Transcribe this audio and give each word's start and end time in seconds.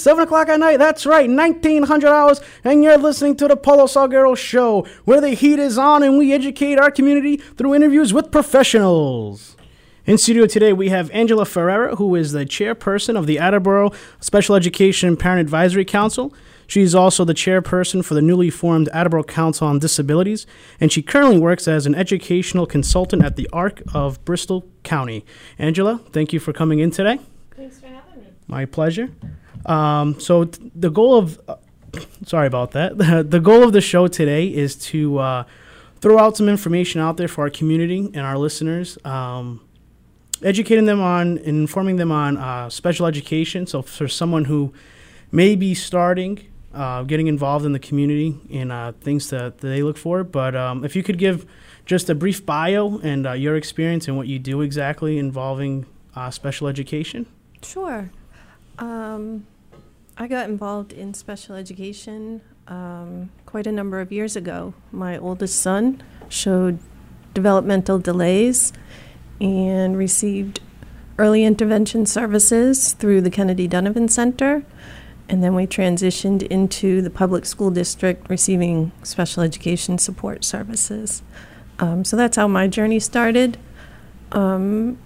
It's 0.00 0.04
7 0.06 0.24
o'clock 0.24 0.48
at 0.48 0.58
night. 0.58 0.78
That's 0.78 1.04
right, 1.04 1.28
1900 1.28 2.08
hours. 2.08 2.40
And 2.64 2.82
you're 2.82 2.96
listening 2.96 3.36
to 3.36 3.46
the 3.46 3.54
Paulo 3.54 3.84
Salgueiro 3.84 4.34
Show, 4.34 4.86
where 5.04 5.20
the 5.20 5.34
heat 5.34 5.58
is 5.58 5.76
on 5.76 6.02
and 6.02 6.16
we 6.16 6.32
educate 6.32 6.78
our 6.78 6.90
community 6.90 7.36
through 7.36 7.74
interviews 7.74 8.14
with 8.14 8.30
professionals. 8.30 9.58
In 10.06 10.16
studio 10.16 10.46
today, 10.46 10.72
we 10.72 10.88
have 10.88 11.10
Angela 11.10 11.44
Ferreira, 11.44 11.96
who 11.96 12.14
is 12.14 12.32
the 12.32 12.46
chairperson 12.46 13.14
of 13.14 13.26
the 13.26 13.38
Attleboro 13.38 13.92
Special 14.20 14.54
Education 14.54 15.18
Parent 15.18 15.40
Advisory 15.40 15.84
Council. 15.84 16.32
She's 16.66 16.94
also 16.94 17.26
the 17.26 17.34
chairperson 17.34 18.02
for 18.02 18.14
the 18.14 18.22
newly 18.22 18.48
formed 18.48 18.88
Attleboro 18.94 19.24
Council 19.24 19.68
on 19.68 19.80
Disabilities, 19.80 20.46
and 20.80 20.90
she 20.90 21.02
currently 21.02 21.36
works 21.36 21.68
as 21.68 21.84
an 21.84 21.94
educational 21.94 22.64
consultant 22.64 23.22
at 23.22 23.36
the 23.36 23.50
ARC 23.52 23.82
of 23.92 24.24
Bristol 24.24 24.66
County. 24.82 25.26
Angela, 25.58 26.00
thank 26.10 26.32
you 26.32 26.40
for 26.40 26.54
coming 26.54 26.78
in 26.78 26.90
today. 26.90 27.20
Thanks 27.54 27.80
for 27.80 27.88
having 27.88 28.22
me. 28.22 28.28
My 28.46 28.64
pleasure. 28.64 29.10
Um, 29.66 30.18
so 30.20 30.44
t- 30.44 30.70
the 30.74 30.90
goal 30.90 31.16
of, 31.16 31.40
uh, 31.48 31.56
sorry 32.24 32.46
about 32.46 32.72
that. 32.72 32.98
the 33.30 33.40
goal 33.40 33.62
of 33.62 33.72
the 33.72 33.80
show 33.80 34.08
today 34.08 34.46
is 34.46 34.76
to 34.76 35.18
uh, 35.18 35.44
throw 36.00 36.18
out 36.18 36.36
some 36.36 36.48
information 36.48 37.00
out 37.00 37.16
there 37.16 37.28
for 37.28 37.42
our 37.42 37.50
community 37.50 38.10
and 38.14 38.20
our 38.20 38.38
listeners, 38.38 38.98
um, 39.04 39.60
educating 40.42 40.86
them 40.86 41.00
on, 41.00 41.38
and 41.38 41.46
informing 41.46 41.96
them 41.96 42.10
on 42.10 42.36
uh, 42.36 42.70
special 42.70 43.06
education. 43.06 43.66
So 43.66 43.82
for 43.82 44.08
someone 44.08 44.46
who 44.46 44.72
may 45.32 45.54
be 45.56 45.74
starting, 45.74 46.46
uh, 46.72 47.02
getting 47.02 47.26
involved 47.26 47.64
in 47.66 47.72
the 47.72 47.78
community 47.78 48.38
and 48.52 48.70
uh, 48.70 48.92
things 49.00 49.30
that, 49.30 49.58
that 49.58 49.68
they 49.68 49.82
look 49.82 49.96
for. 49.96 50.24
But 50.24 50.54
um, 50.54 50.84
if 50.84 50.94
you 50.94 51.02
could 51.02 51.18
give 51.18 51.46
just 51.84 52.08
a 52.08 52.14
brief 52.14 52.46
bio 52.46 53.00
and 53.02 53.26
uh, 53.26 53.32
your 53.32 53.56
experience 53.56 54.06
and 54.06 54.16
what 54.16 54.28
you 54.28 54.38
do 54.38 54.60
exactly 54.60 55.18
involving 55.18 55.86
uh, 56.14 56.30
special 56.30 56.68
education. 56.68 57.26
Sure. 57.62 58.10
Um, 58.80 59.46
I 60.16 60.26
got 60.26 60.48
involved 60.48 60.92
in 60.92 61.14
special 61.14 61.54
education 61.54 62.40
um, 62.66 63.30
quite 63.46 63.66
a 63.66 63.72
number 63.72 64.00
of 64.00 64.10
years 64.10 64.36
ago. 64.36 64.74
My 64.90 65.18
oldest 65.18 65.60
son 65.60 66.02
showed 66.28 66.78
developmental 67.34 67.98
delays 67.98 68.72
and 69.40 69.96
received 69.96 70.60
early 71.18 71.44
intervention 71.44 72.06
services 72.06 72.92
through 72.94 73.20
the 73.20 73.30
Kennedy 73.30 73.68
Donovan 73.68 74.08
Center. 74.08 74.64
And 75.28 75.44
then 75.44 75.54
we 75.54 75.66
transitioned 75.66 76.42
into 76.48 77.02
the 77.02 77.10
public 77.10 77.46
school 77.46 77.70
district 77.70 78.28
receiving 78.28 78.90
special 79.02 79.42
education 79.42 79.98
support 79.98 80.44
services. 80.44 81.22
Um, 81.78 82.04
so 82.04 82.16
that's 82.16 82.36
how 82.36 82.48
my 82.48 82.66
journey 82.66 82.98
started. 82.98 83.58
Um, 84.32 84.98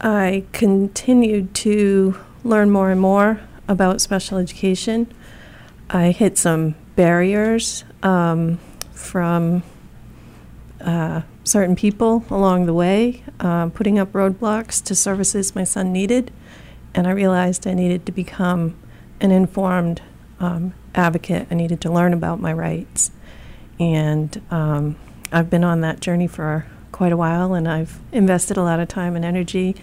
I 0.00 0.44
continued 0.52 1.54
to 1.56 2.18
learn 2.44 2.70
more 2.70 2.90
and 2.90 3.00
more 3.00 3.40
about 3.68 4.00
special 4.00 4.38
education. 4.38 5.12
I 5.88 6.10
hit 6.10 6.38
some 6.38 6.74
barriers 6.96 7.84
um, 8.02 8.58
from 8.92 9.62
uh, 10.80 11.22
certain 11.44 11.76
people 11.76 12.24
along 12.30 12.66
the 12.66 12.74
way, 12.74 13.22
uh, 13.40 13.68
putting 13.68 13.98
up 13.98 14.12
roadblocks 14.12 14.82
to 14.84 14.94
services 14.94 15.54
my 15.54 15.64
son 15.64 15.92
needed, 15.92 16.32
and 16.94 17.06
I 17.06 17.10
realized 17.10 17.66
I 17.66 17.74
needed 17.74 18.06
to 18.06 18.12
become 18.12 18.76
an 19.20 19.30
informed 19.30 20.02
um, 20.38 20.72
advocate. 20.94 21.46
I 21.50 21.54
needed 21.54 21.80
to 21.82 21.92
learn 21.92 22.12
about 22.12 22.40
my 22.40 22.52
rights, 22.52 23.10
and 23.78 24.40
um, 24.50 24.96
I've 25.32 25.50
been 25.50 25.64
on 25.64 25.80
that 25.82 26.00
journey 26.00 26.26
for 26.26 26.66
quite 26.92 27.12
a 27.12 27.16
while, 27.16 27.54
and 27.54 27.68
I've 27.68 27.98
invested 28.12 28.56
a 28.56 28.62
lot 28.62 28.80
of 28.80 28.88
time 28.88 29.16
and 29.16 29.24
energy 29.24 29.76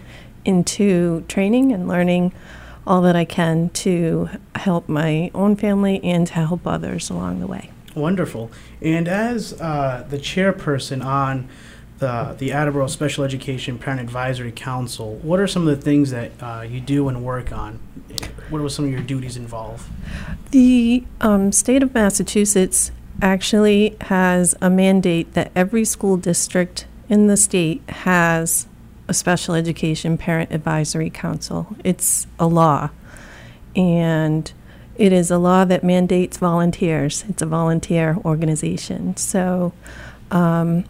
into 0.46 1.22
training 1.28 1.72
and 1.72 1.88
learning 1.88 2.34
all 2.86 3.02
that 3.02 3.16
I 3.16 3.26
can 3.26 3.70
to 3.70 4.30
help 4.56 4.88
my 4.88 5.30
own 5.36 5.56
family 5.56 6.02
and 6.04 6.26
to 6.28 6.34
help 6.34 6.66
others 6.66 7.10
along 7.10 7.42
the 7.42 7.48
way. 7.48 7.70
Wonderful. 7.96 8.52
And 8.82 9.08
as 9.08 9.60
uh, 9.60 10.06
the 10.10 10.18
chairperson 10.18 11.04
on 11.04 11.50
the 12.00 12.36
the 12.38 12.54
Attleboro 12.54 12.88
Special 12.88 13.24
Education 13.24 13.78
Parent 13.78 14.00
Advisory 14.00 14.52
Council, 14.52 15.16
what 15.16 15.40
are 15.40 15.48
some 15.48 15.68
of 15.68 15.76
the 15.76 15.82
things 15.82 16.12
that 16.12 16.32
uh, 16.40 16.62
you 16.62 16.80
do 16.80 17.10
and 17.10 17.24
work 17.24 17.52
on? 17.52 17.80
What 18.50 18.62
are 18.62 18.70
some 18.70 18.86
of 18.86 18.92
your 18.92 19.02
duties 19.02 19.36
involved? 19.36 19.90
The 20.52 21.04
um, 21.20 21.52
state 21.52 21.84
of 21.84 21.94
Massachusetts 21.94 22.92
actually 23.22 23.98
has 24.02 24.56
a 24.62 24.70
mandate 24.70 25.34
that 25.34 25.52
every 25.56 25.84
school 25.84 26.18
district 26.18 26.86
in 27.10 27.28
the 27.28 27.38
state 27.38 27.82
has 27.90 28.68
a 29.08 29.14
special 29.14 29.56
education 29.56 30.18
parent 30.18 30.52
advisory 30.52 31.10
council. 31.10 31.76
It's 31.84 32.28
a 32.40 32.48
law. 32.48 32.90
And 33.76 34.52
it 34.96 35.14
is 35.14 35.30
a 35.30 35.38
law 35.38 35.66
that 35.66 35.84
mandates 35.84 36.38
volunteers. 36.38 37.24
It's 37.30 37.42
a 37.42 37.46
volunteer 37.46 38.18
organization. 38.26 39.16
So, 39.18 39.74
um, 40.32 40.86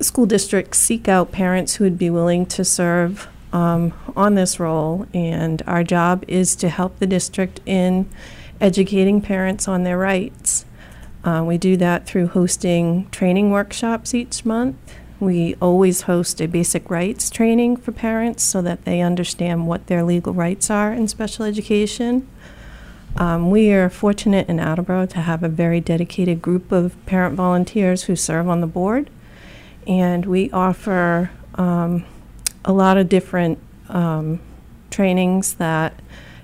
school 0.00 0.26
districts 0.26 0.78
seek 0.78 1.08
out 1.08 1.32
parents 1.32 1.76
who 1.76 1.84
would 1.84 1.98
be 1.98 2.10
willing 2.10 2.46
to 2.46 2.64
serve 2.64 3.28
um, 3.52 3.94
on 4.16 4.34
this 4.34 4.58
role, 4.58 5.06
and 5.14 5.62
our 5.66 5.84
job 5.84 6.24
is 6.26 6.56
to 6.56 6.68
help 6.68 6.98
the 6.98 7.06
district 7.06 7.60
in 7.64 8.08
educating 8.60 9.20
parents 9.20 9.68
on 9.68 9.84
their 9.84 9.96
rights. 9.96 10.64
Uh, 11.22 11.42
we 11.46 11.56
do 11.56 11.76
that 11.76 12.04
through 12.04 12.26
hosting 12.26 13.08
training 13.10 13.50
workshops 13.50 14.12
each 14.12 14.44
month. 14.44 14.76
We 15.20 15.54
always 15.60 16.02
host 16.02 16.40
a 16.40 16.46
basic 16.46 16.90
rights 16.90 17.30
training 17.30 17.76
for 17.76 17.92
parents 17.92 18.42
so 18.42 18.60
that 18.62 18.84
they 18.84 19.00
understand 19.00 19.66
what 19.66 19.86
their 19.86 20.02
legal 20.02 20.34
rights 20.34 20.70
are 20.70 20.92
in 20.92 21.08
special 21.08 21.44
education. 21.44 22.28
Um, 23.16 23.50
we 23.50 23.72
are 23.72 23.88
fortunate 23.88 24.48
in 24.48 24.58
Attleboro 24.58 25.06
to 25.06 25.20
have 25.20 25.44
a 25.44 25.48
very 25.48 25.80
dedicated 25.80 26.42
group 26.42 26.72
of 26.72 26.96
parent 27.06 27.36
volunteers 27.36 28.04
who 28.04 28.16
serve 28.16 28.48
on 28.48 28.60
the 28.60 28.66
board, 28.66 29.08
and 29.86 30.26
we 30.26 30.50
offer 30.50 31.30
um, 31.54 32.04
a 32.64 32.72
lot 32.72 32.96
of 32.96 33.08
different 33.08 33.60
um, 33.88 34.40
trainings 34.90 35.54
that 35.54 36.00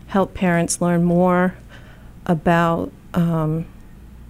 help 0.09 0.33
parents 0.33 0.81
learn 0.81 1.03
more 1.03 1.57
about 2.27 2.93
um, 3.15 3.67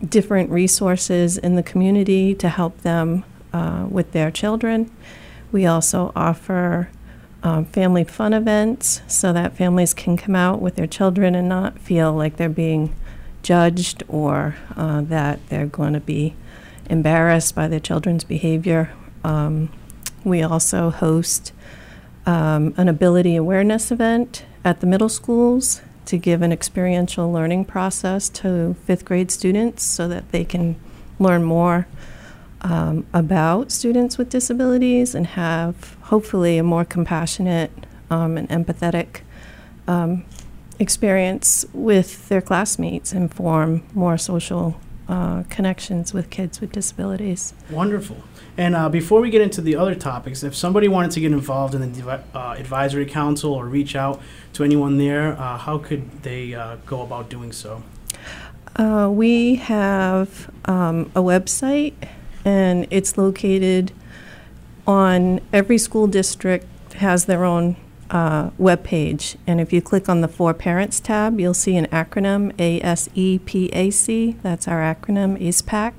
different 0.06 0.48
resources 0.50 1.36
in 1.36 1.56
the 1.56 1.62
community 1.62 2.34
to 2.34 2.48
help 2.48 2.78
them 2.78 3.22
uh, 3.52 3.86
with 3.88 4.12
their 4.12 4.30
children. 4.30 4.90
We 5.52 5.66
also 5.66 6.12
offer 6.14 6.90
um, 7.42 7.64
family 7.64 8.04
fun 8.04 8.32
events 8.32 9.02
so 9.06 9.32
that 9.32 9.56
families 9.56 9.94
can 9.94 10.16
come 10.16 10.36
out 10.36 10.60
with 10.60 10.76
their 10.76 10.86
children 10.86 11.34
and 11.34 11.48
not 11.48 11.78
feel 11.78 12.12
like 12.12 12.36
they're 12.36 12.48
being 12.48 12.94
judged 13.42 14.02
or 14.08 14.56
uh, 14.76 15.00
that 15.02 15.40
they're 15.48 15.66
going 15.66 15.94
to 15.94 16.00
be 16.00 16.34
embarrassed 16.88 17.54
by 17.54 17.68
their 17.68 17.80
children's 17.80 18.24
behavior. 18.24 18.92
Um, 19.24 19.70
we 20.24 20.42
also 20.42 20.90
host 20.90 21.52
um, 22.26 22.74
an 22.76 22.88
ability 22.88 23.36
awareness 23.36 23.90
event 23.90 24.44
at 24.64 24.80
the 24.80 24.86
middle 24.86 25.08
schools 25.08 25.80
to 26.06 26.18
give 26.18 26.42
an 26.42 26.52
experiential 26.52 27.32
learning 27.32 27.64
process 27.64 28.28
to 28.28 28.74
fifth 28.84 29.04
grade 29.04 29.30
students 29.30 29.82
so 29.82 30.08
that 30.08 30.30
they 30.32 30.44
can 30.44 30.76
learn 31.18 31.42
more 31.42 31.86
um, 32.62 33.06
about 33.12 33.70
students 33.70 34.18
with 34.18 34.28
disabilities 34.28 35.14
and 35.14 35.26
have 35.28 35.96
hopefully 36.02 36.58
a 36.58 36.62
more 36.62 36.84
compassionate 36.84 37.70
um, 38.10 38.36
and 38.36 38.48
empathetic 38.48 39.20
um, 39.86 40.24
experience 40.78 41.66
with 41.72 42.28
their 42.28 42.40
classmates 42.40 43.12
and 43.12 43.32
form 43.32 43.82
more 43.94 44.16
social 44.18 44.80
uh, 45.08 45.42
connections 45.50 46.14
with 46.14 46.30
kids 46.30 46.60
with 46.60 46.72
disabilities. 46.72 47.52
Wonderful. 47.70 48.16
And 48.56 48.76
uh, 48.76 48.88
before 48.88 49.20
we 49.20 49.30
get 49.30 49.40
into 49.40 49.60
the 49.60 49.74
other 49.74 49.94
topics, 49.94 50.42
if 50.42 50.54
somebody 50.54 50.86
wanted 50.86 51.10
to 51.12 51.20
get 51.20 51.32
involved 51.32 51.74
in 51.74 51.92
the 51.92 52.20
uh, 52.34 52.54
advisory 52.58 53.06
council 53.06 53.52
or 53.52 53.66
reach 53.66 53.96
out 53.96 54.20
to 54.52 54.64
anyone 54.64 54.98
there, 54.98 55.32
uh, 55.32 55.56
how 55.58 55.78
could 55.78 56.22
they 56.22 56.54
uh, 56.54 56.76
go 56.86 57.02
about 57.02 57.28
doing 57.28 57.52
so? 57.52 57.82
Uh, 58.76 59.08
we 59.10 59.56
have 59.56 60.50
um, 60.66 61.10
a 61.14 61.20
website, 61.20 61.94
and 62.44 62.86
it's 62.90 63.16
located 63.16 63.92
on 64.86 65.40
every 65.52 65.78
school 65.78 66.06
district 66.06 66.66
has 66.94 67.26
their 67.26 67.44
own 67.44 67.76
uh, 68.10 68.50
web 68.58 68.82
page. 68.82 69.36
And 69.46 69.60
if 69.60 69.72
you 69.72 69.80
click 69.80 70.08
on 70.08 70.20
the 70.20 70.28
For 70.28 70.52
Parents 70.52 71.00
tab, 71.00 71.38
you'll 71.38 71.54
see 71.54 71.76
an 71.76 71.86
acronym 71.86 72.52
A 72.58 72.80
S 72.80 73.08
E 73.14 73.38
P 73.38 73.68
A 73.72 73.90
C. 73.90 74.36
That's 74.42 74.66
our 74.66 74.80
acronym, 74.80 75.40
ASPAC. 75.40 75.92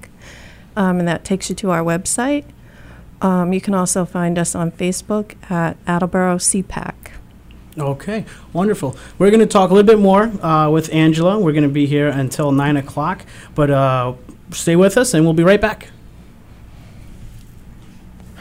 Um, 0.76 1.00
and 1.00 1.08
that 1.08 1.24
takes 1.24 1.50
you 1.50 1.56
to 1.58 1.72
our 1.72 1.82
website. 1.82 2.46
Um, 3.22 3.54
you 3.54 3.62
can 3.62 3.74
also 3.74 4.04
find 4.06 4.40
us 4.40 4.56
on 4.56 4.72
Facebook 4.72 5.36
at 5.50 5.78
Attleboro 5.86 6.38
SEPAC. 6.38 6.94
Okay, 7.78 8.26
wonderful. 8.52 8.98
We're 9.18 9.30
going 9.30 9.42
to 9.42 9.46
talk 9.46 9.70
a 9.70 9.74
little 9.74 9.88
bit 9.88 10.00
more 10.00 10.24
uh, 10.44 10.70
with 10.70 10.92
Angela. 10.94 11.40
We're 11.40 11.54
going 11.54 11.64
to 11.64 11.70
be 11.70 11.86
here 11.86 12.08
until 12.10 12.52
9 12.52 12.78
o'clock, 12.78 13.26
but 13.56 13.70
uh, 13.70 14.14
stay 14.52 14.76
with 14.76 14.98
us 14.98 15.14
and 15.14 15.24
we'll 15.24 15.34
be 15.34 15.44
right 15.44 15.62
back. 15.62 15.90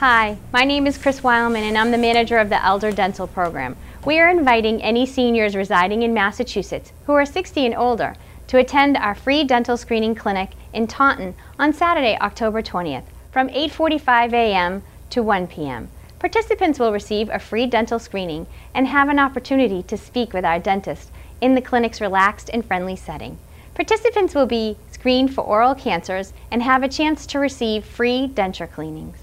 Hi, 0.01 0.39
my 0.51 0.65
name 0.65 0.87
is 0.87 0.97
Chris 0.97 1.21
Weilman 1.21 1.61
and 1.61 1.77
I'm 1.77 1.91
the 1.91 1.99
manager 1.99 2.39
of 2.39 2.49
the 2.49 2.65
Elder 2.65 2.91
Dental 2.91 3.27
Program. 3.27 3.77
we 4.07 4.19
are 4.19 4.31
inviting 4.31 4.83
any 4.83 5.05
seniors 5.05 5.55
residing 5.55 6.03
in 6.03 6.15
Massachusetts 6.15 6.95
who 7.05 7.13
are 7.13 7.27
60 7.27 7.67
and 7.67 7.75
older 7.75 8.15
to 8.47 8.57
attend 8.57 8.97
our 8.97 9.15
free 9.15 9.45
dental 9.45 9.77
screening 9.77 10.15
clinic 10.15 10.53
in 10.73 10.87
Taunton 10.87 11.35
on 11.59 11.75
Saturday, 11.75 12.17
October 12.19 12.63
20th 12.63 13.03
from 13.31 13.51
8:45 13.51 14.33
a.m. 14.33 14.83
to 15.11 15.23
1 15.23 15.47
p.m. 15.49 15.91
Participants 16.19 16.79
will 16.79 16.95
receive 16.95 17.29
a 17.29 17.39
free 17.39 17.67
dental 17.67 17.99
screening 17.99 18.47
and 18.75 18.87
have 18.87 19.11
an 19.11 19.19
opportunity 19.19 19.83
to 19.83 19.99
speak 19.99 20.33
with 20.33 20.47
our 20.47 20.59
dentist 20.59 21.11
in 21.43 21.55
the 21.55 21.61
clinic's 21.61 22.01
relaxed 22.01 22.49
and 22.55 22.65
friendly 22.65 22.97
setting. 22.97 23.37
Participants 23.75 24.35
will 24.35 24.47
be 24.47 24.79
screened 24.91 25.35
for 25.35 25.45
oral 25.45 25.75
cancers 25.75 26.33
and 26.51 26.63
have 26.63 26.83
a 26.83 26.89
chance 26.89 27.27
to 27.27 27.39
receive 27.39 27.85
free 27.85 28.31
denture 28.33 28.73
cleanings. 28.73 29.19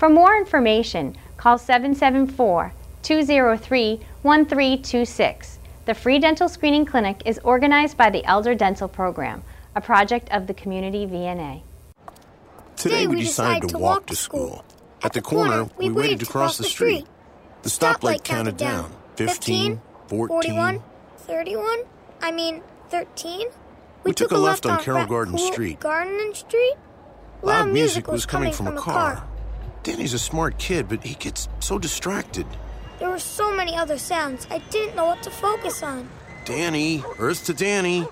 For 0.00 0.08
more 0.08 0.34
information, 0.34 1.14
call 1.36 1.58
774 1.58 2.72
203 3.02 4.00
1326. 4.22 5.58
The 5.84 5.92
free 5.92 6.18
dental 6.18 6.48
screening 6.48 6.86
clinic 6.86 7.20
is 7.26 7.38
organized 7.44 7.98
by 7.98 8.08
the 8.08 8.24
Elder 8.24 8.54
Dental 8.54 8.88
Program, 8.88 9.42
a 9.76 9.82
project 9.82 10.30
of 10.30 10.46
the 10.46 10.54
Community 10.54 11.06
VNA. 11.06 11.60
Today 12.76 13.06
we 13.06 13.20
decided 13.20 13.68
to 13.68 13.76
walk 13.76 14.06
to 14.06 14.16
school. 14.16 14.64
At 15.02 15.12
the 15.12 15.20
corner, 15.20 15.68
we 15.76 15.90
waited 15.90 16.20
to 16.20 16.26
cross 16.26 16.56
the 16.56 16.64
street. 16.64 17.06
The 17.60 17.68
stoplight 17.68 18.24
counted 18.24 18.56
down 18.56 18.96
15, 19.16 19.82
14, 20.08 20.82
31? 21.18 21.78
I 22.22 22.32
mean, 22.32 22.62
13? 22.88 23.48
We 24.04 24.14
took 24.14 24.30
a 24.30 24.38
left 24.38 24.64
on 24.64 24.82
Carroll 24.82 25.04
Garden 25.04 25.36
Street. 25.36 25.78
Garden 25.80 26.32
Street? 26.34 26.76
Loud 27.42 27.68
music 27.68 28.08
was 28.08 28.24
coming 28.24 28.54
from 28.54 28.68
a 28.68 28.80
car. 28.80 29.26
Danny's 29.82 30.14
a 30.14 30.18
smart 30.18 30.58
kid, 30.58 30.88
but 30.88 31.02
he 31.02 31.14
gets 31.14 31.48
so 31.60 31.78
distracted. 31.78 32.46
There 32.98 33.08
were 33.08 33.18
so 33.18 33.54
many 33.54 33.76
other 33.76 33.96
sounds, 33.96 34.46
I 34.50 34.58
didn't 34.70 34.94
know 34.94 35.06
what 35.06 35.22
to 35.22 35.30
focus 35.30 35.82
on. 35.82 36.08
Danny, 36.44 37.02
Earth 37.18 37.46
to 37.46 37.54
Danny. 37.54 38.06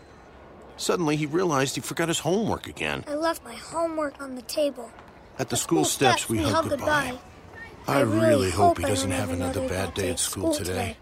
Suddenly, 0.77 1.17
he 1.17 1.27
realized 1.27 1.75
he 1.75 1.81
forgot 1.81 2.09
his 2.09 2.21
homework 2.21 2.67
again. 2.69 3.05
I 3.07 3.15
left 3.15 3.45
my 3.45 3.55
homework 3.55 4.21
on 4.23 4.35
the 4.35 4.43
table. 4.43 4.91
At 5.39 5.51
the 5.51 5.57
school 5.57 5.85
steps, 5.85 6.29
we 6.29 6.39
hugged 6.39 6.71
goodbye. 6.71 7.19
I 7.87 8.01
really 8.01 8.51
hope 8.51 8.79
he 8.79 8.85
doesn't 8.85 9.11
have 9.11 9.31
another 9.31 9.67
bad 9.69 9.95
day 9.95 10.11
at 10.11 10.19
school 10.19 10.55
today. 10.55 10.97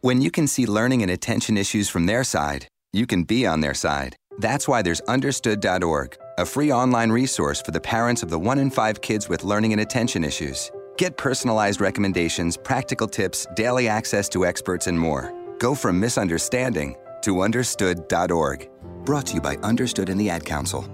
When 0.00 0.20
you 0.20 0.30
can 0.30 0.46
see 0.46 0.66
learning 0.66 1.02
and 1.02 1.10
attention 1.10 1.56
issues 1.56 1.88
from 1.88 2.06
their 2.06 2.24
side, 2.24 2.68
you 2.92 3.06
can 3.06 3.24
be 3.24 3.46
on 3.46 3.60
their 3.60 3.74
side. 3.74 4.16
That's 4.38 4.68
why 4.68 4.82
there's 4.82 5.00
understood.org, 5.02 6.16
a 6.38 6.44
free 6.46 6.72
online 6.72 7.10
resource 7.10 7.62
for 7.62 7.70
the 7.70 7.80
parents 7.80 8.22
of 8.22 8.30
the 8.30 8.38
one 8.38 8.58
in 8.58 8.70
five 8.70 9.00
kids 9.00 9.28
with 9.28 9.44
learning 9.44 9.72
and 9.72 9.80
attention 9.80 10.24
issues. 10.24 10.70
Get 10.96 11.16
personalized 11.16 11.80
recommendations, 11.80 12.56
practical 12.56 13.08
tips, 13.08 13.46
daily 13.54 13.88
access 13.88 14.28
to 14.30 14.44
experts, 14.44 14.86
and 14.86 14.98
more. 14.98 15.32
Go 15.58 15.74
from 15.74 15.98
misunderstanding 15.98 16.96
to 17.22 17.40
understood.org. 17.40 18.68
Brought 19.04 19.26
to 19.26 19.34
you 19.34 19.40
by 19.40 19.56
Understood 19.56 20.08
and 20.08 20.20
the 20.20 20.30
Ad 20.30 20.44
Council. 20.44 20.88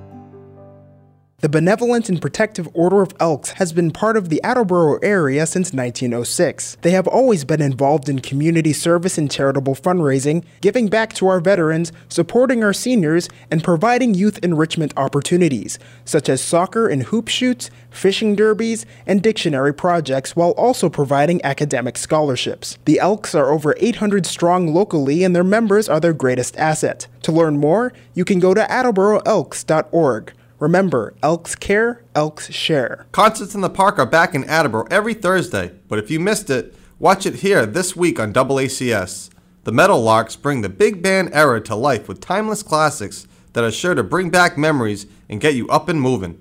The 1.42 1.48
Benevolent 1.48 2.08
and 2.08 2.22
Protective 2.22 2.68
Order 2.72 3.02
of 3.02 3.14
Elks 3.18 3.50
has 3.54 3.72
been 3.72 3.90
part 3.90 4.16
of 4.16 4.28
the 4.28 4.40
Attleboro 4.44 5.00
area 5.02 5.44
since 5.44 5.72
1906. 5.72 6.76
They 6.82 6.92
have 6.92 7.08
always 7.08 7.42
been 7.42 7.60
involved 7.60 8.08
in 8.08 8.20
community 8.20 8.72
service 8.72 9.18
and 9.18 9.28
charitable 9.28 9.74
fundraising, 9.74 10.44
giving 10.60 10.86
back 10.86 11.12
to 11.14 11.26
our 11.26 11.40
veterans, 11.40 11.90
supporting 12.08 12.62
our 12.62 12.72
seniors, 12.72 13.28
and 13.50 13.64
providing 13.64 14.14
youth 14.14 14.38
enrichment 14.44 14.92
opportunities, 14.96 15.80
such 16.04 16.28
as 16.28 16.40
soccer 16.40 16.86
and 16.86 17.02
hoop 17.02 17.26
shoots, 17.26 17.72
fishing 17.90 18.36
derbies, 18.36 18.86
and 19.04 19.20
dictionary 19.20 19.74
projects, 19.74 20.36
while 20.36 20.52
also 20.52 20.88
providing 20.88 21.44
academic 21.44 21.98
scholarships. 21.98 22.78
The 22.84 23.00
Elks 23.00 23.34
are 23.34 23.50
over 23.50 23.74
800 23.80 24.26
strong 24.26 24.72
locally, 24.72 25.24
and 25.24 25.34
their 25.34 25.42
members 25.42 25.88
are 25.88 25.98
their 25.98 26.12
greatest 26.12 26.56
asset. 26.56 27.08
To 27.22 27.32
learn 27.32 27.58
more, 27.58 27.92
you 28.14 28.24
can 28.24 28.38
go 28.38 28.54
to 28.54 28.60
attleboroelks.org. 28.60 30.34
Remember, 30.62 31.16
Elks 31.24 31.56
care, 31.56 32.04
Elks 32.14 32.48
share. 32.52 33.06
Concerts 33.10 33.56
in 33.56 33.62
the 33.62 33.68
Park 33.68 33.98
are 33.98 34.06
back 34.06 34.32
in 34.32 34.44
Attleboro 34.44 34.86
every 34.92 35.12
Thursday, 35.12 35.72
but 35.88 35.98
if 35.98 36.08
you 36.08 36.20
missed 36.20 36.50
it, 36.50 36.72
watch 37.00 37.26
it 37.26 37.34
here 37.40 37.66
this 37.66 37.96
week 37.96 38.20
on 38.20 38.32
AACS. 38.32 39.28
The 39.64 39.72
Metal 39.72 40.00
Larks 40.00 40.36
bring 40.36 40.60
the 40.60 40.68
big 40.68 41.02
band 41.02 41.30
era 41.32 41.60
to 41.62 41.74
life 41.74 42.06
with 42.06 42.20
timeless 42.20 42.62
classics 42.62 43.26
that 43.54 43.64
are 43.64 43.72
sure 43.72 43.96
to 43.96 44.04
bring 44.04 44.30
back 44.30 44.56
memories 44.56 45.06
and 45.28 45.40
get 45.40 45.56
you 45.56 45.66
up 45.66 45.88
and 45.88 46.00
moving. 46.00 46.40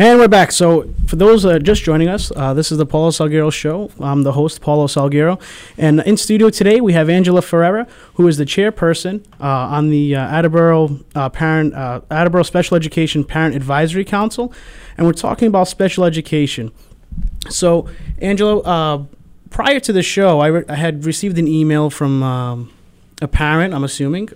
And 0.00 0.18
we're 0.18 0.28
back. 0.28 0.50
So, 0.50 0.88
for 1.06 1.16
those 1.16 1.44
uh, 1.44 1.58
just 1.58 1.82
joining 1.82 2.08
us, 2.08 2.32
uh, 2.34 2.54
this 2.54 2.72
is 2.72 2.78
the 2.78 2.86
Paulo 2.86 3.10
Salgueiro 3.10 3.52
Show. 3.52 3.90
I'm 4.00 4.22
the 4.22 4.32
host, 4.32 4.62
Paulo 4.62 4.86
Salgueiro. 4.86 5.38
And 5.76 6.00
in 6.00 6.16
studio 6.16 6.48
today, 6.48 6.80
we 6.80 6.94
have 6.94 7.10
Angela 7.10 7.42
Ferreira, 7.42 7.86
who 8.14 8.26
is 8.26 8.38
the 8.38 8.46
chairperson 8.46 9.22
uh, 9.38 9.44
on 9.46 9.90
the 9.90 10.16
uh, 10.16 10.20
Attleboro, 10.22 11.00
uh, 11.14 11.28
Parent, 11.28 11.74
uh, 11.74 12.00
Attleboro 12.10 12.44
Special 12.44 12.78
Education 12.78 13.24
Parent 13.24 13.54
Advisory 13.54 14.06
Council. 14.06 14.54
And 14.96 15.06
we're 15.06 15.12
talking 15.12 15.48
about 15.48 15.68
special 15.68 16.04
education. 16.04 16.72
So, 17.50 17.86
Angela, 18.22 19.06
prior 19.50 19.80
to 19.80 19.92
the 19.92 20.02
show, 20.02 20.40
I, 20.40 20.46
re- 20.46 20.64
I, 20.66 20.76
had 20.76 21.04
received 21.04 21.38
an 21.38 21.46
email 21.46 21.90
from 21.90 22.22
um, 22.22 22.72
a 23.20 23.28
parent, 23.28 23.74
I'm 23.74 23.84
assuming 23.84 24.30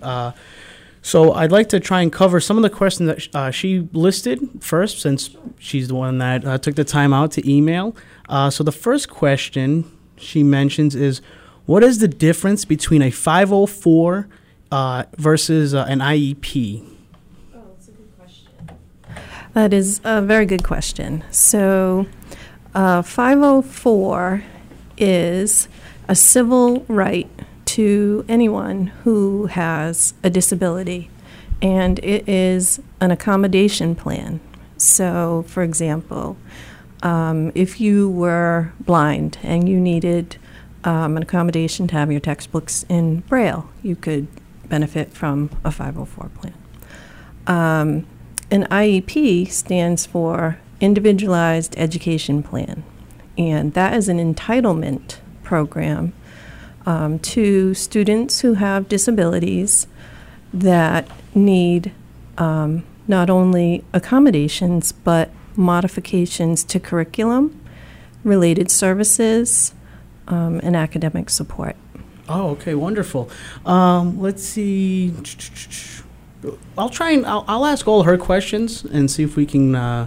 so 1.05 1.35
I'd 1.35 1.53
like 1.53 1.69
to 1.69 1.81
try 1.81 2.01
and 2.01 2.11
cover 2.11 2.41
some 2.41 2.57
of 2.57 2.63
the 2.63 2.71
questions 2.71 3.09
that 3.09 3.37
uh, 3.37 3.51
she 3.51 3.87
listed 3.93 4.41
first, 4.61 5.01
since 5.01 5.37
she's 5.59 5.89
the 5.89 5.95
one 5.95 6.17
that 6.17 6.47
uh, 6.47 6.57
took 6.57 6.77
the 6.77 6.85
time 6.85 7.13
out 7.13 7.31
to 7.33 7.47
email. 7.47 7.95
Uh, 8.27 8.49
so 8.49 8.65
the 8.65 8.73
first 8.73 9.11
question 9.11 9.85
she 10.17 10.43
mentions 10.43 10.95
is, 10.95 11.21
what 11.67 11.85
is 11.85 11.99
the 11.99 12.09
difference 12.09 12.65
between 12.65 13.03
a 13.03 13.11
504 13.11 14.29
uh, 14.73 15.05
versus 15.19 15.75
uh, 15.75 15.85
an 15.91 15.99
IEP? 15.99 16.89
Oh, 17.55 17.59
that's 17.75 17.89
a 17.89 17.91
good 17.91 18.19
question. 18.19 18.53
That 19.53 19.75
is 19.75 20.01
a 20.05 20.23
very 20.23 20.47
good 20.47 20.65
question. 20.65 21.23
So, 21.31 22.07
uh, 22.75 23.03
504 23.03 24.43
is 24.97 25.69
a 26.09 26.15
civil 26.15 26.87
right 26.89 27.29
to 27.75 28.25
anyone 28.29 28.87
who 29.03 29.47
has 29.47 30.15
a 30.23 30.31
disability, 30.31 31.11
and 31.61 31.99
it 32.05 32.29
is 32.29 32.81
an 33.01 33.11
accommodation 33.11 33.97
plan. 33.97 34.39
So, 34.77 35.45
for 35.49 35.65
example, 35.65 36.37
um, 37.03 37.51
if 37.57 37.81
you 37.81 38.09
were 38.09 38.73
blind 38.79 39.39
and 39.43 39.69
you 39.69 39.81
needed 39.81 40.37
um, 40.85 41.17
an 41.17 41.25
accommodation 41.25 41.89
to 41.89 41.97
have 41.97 42.13
your 42.13 42.21
textbooks 42.21 42.87
in 42.89 43.21
Braille, 43.23 43.69
you 43.83 43.97
could 43.97 44.29
benefit 44.69 45.13
from 45.13 45.51
a 45.65 45.73
504 45.73 46.29
plan. 46.29 46.55
Um, 47.49 48.07
an 48.53 48.69
IEP 48.71 49.51
stands 49.51 50.07
for 50.07 50.61
Individualized 50.81 51.75
Education 51.77 52.45
Plan, 52.45 52.85
and 53.37 53.75
that 53.75 53.95
is 53.95 54.09
an 54.09 54.19
entitlement 54.35 55.17
program 55.43 56.13
um, 56.87 57.19
to 57.21 57.75
students 57.75 58.41
who 58.41 58.55
have 58.55 58.89
disabilities 58.89 59.87
that 60.53 61.09
need 61.35 61.93
um, 62.39 62.85
not 63.09 63.31
only 63.31 63.85
accommodations 63.93 64.93
but 64.93 65.31
modifications 65.57 66.65
to 66.65 66.81
curriculum, 66.81 67.61
related 68.23 68.71
services, 68.71 69.75
um, 70.27 70.61
and 70.63 70.75
academic 70.75 71.31
support. 71.31 71.77
Oh, 72.29 72.51
okay, 72.51 72.75
wonderful. 72.75 73.29
Um, 73.67 74.21
let's 74.21 74.43
see. 74.43 75.13
I'll 76.77 76.89
try 76.89 77.11
and 77.11 77.27
I'll, 77.27 77.45
I'll, 77.47 77.67
ask 77.67 77.87
all 77.87 78.05
her 78.05 78.17
questions 78.17 78.85
and 78.85 79.11
see 79.11 79.23
if 79.23 79.37
we 79.37 79.47
can. 79.47 79.75
Uh, 79.75 80.07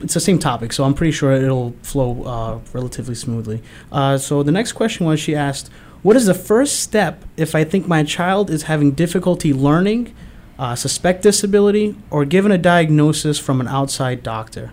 it's 0.00 0.14
the 0.14 0.20
same 0.20 0.38
topic, 0.38 0.72
so 0.72 0.84
I'm 0.84 0.94
pretty 0.94 1.12
sure 1.12 1.32
it'll 1.32 1.74
flow 1.82 2.24
uh, 2.24 2.58
relatively 2.72 3.14
smoothly. 3.14 3.62
Uh, 3.90 4.18
so 4.18 4.42
the 4.42 4.52
next 4.52 4.72
question 4.72 5.06
was 5.06 5.20
she 5.20 5.34
asked, 5.34 5.70
"What 6.02 6.16
is 6.16 6.26
the 6.26 6.34
first 6.34 6.80
step 6.80 7.24
if 7.36 7.54
I 7.54 7.64
think 7.64 7.88
my 7.88 8.02
child 8.02 8.50
is 8.50 8.64
having 8.64 8.92
difficulty 8.92 9.52
learning, 9.52 10.14
uh, 10.58 10.74
suspect 10.74 11.22
disability, 11.22 11.96
or 12.10 12.24
given 12.24 12.52
a 12.52 12.58
diagnosis 12.58 13.38
from 13.38 13.60
an 13.60 13.68
outside 13.68 14.22
doctor?" 14.22 14.72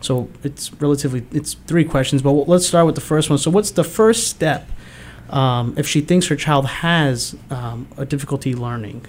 So 0.00 0.28
it's 0.42 0.72
relatively 0.74 1.26
it's 1.32 1.54
three 1.66 1.84
questions, 1.84 2.20
but 2.20 2.32
let's 2.32 2.66
start 2.66 2.86
with 2.86 2.94
the 2.94 3.00
first 3.00 3.30
one. 3.30 3.38
So 3.38 3.50
what's 3.50 3.70
the 3.70 3.84
first 3.84 4.28
step 4.28 4.68
um, 5.30 5.74
if 5.78 5.88
she 5.88 6.02
thinks 6.02 6.26
her 6.26 6.36
child 6.36 6.66
has 6.66 7.34
um, 7.50 7.88
a 7.96 8.04
difficulty 8.04 8.54
learning? 8.54 9.06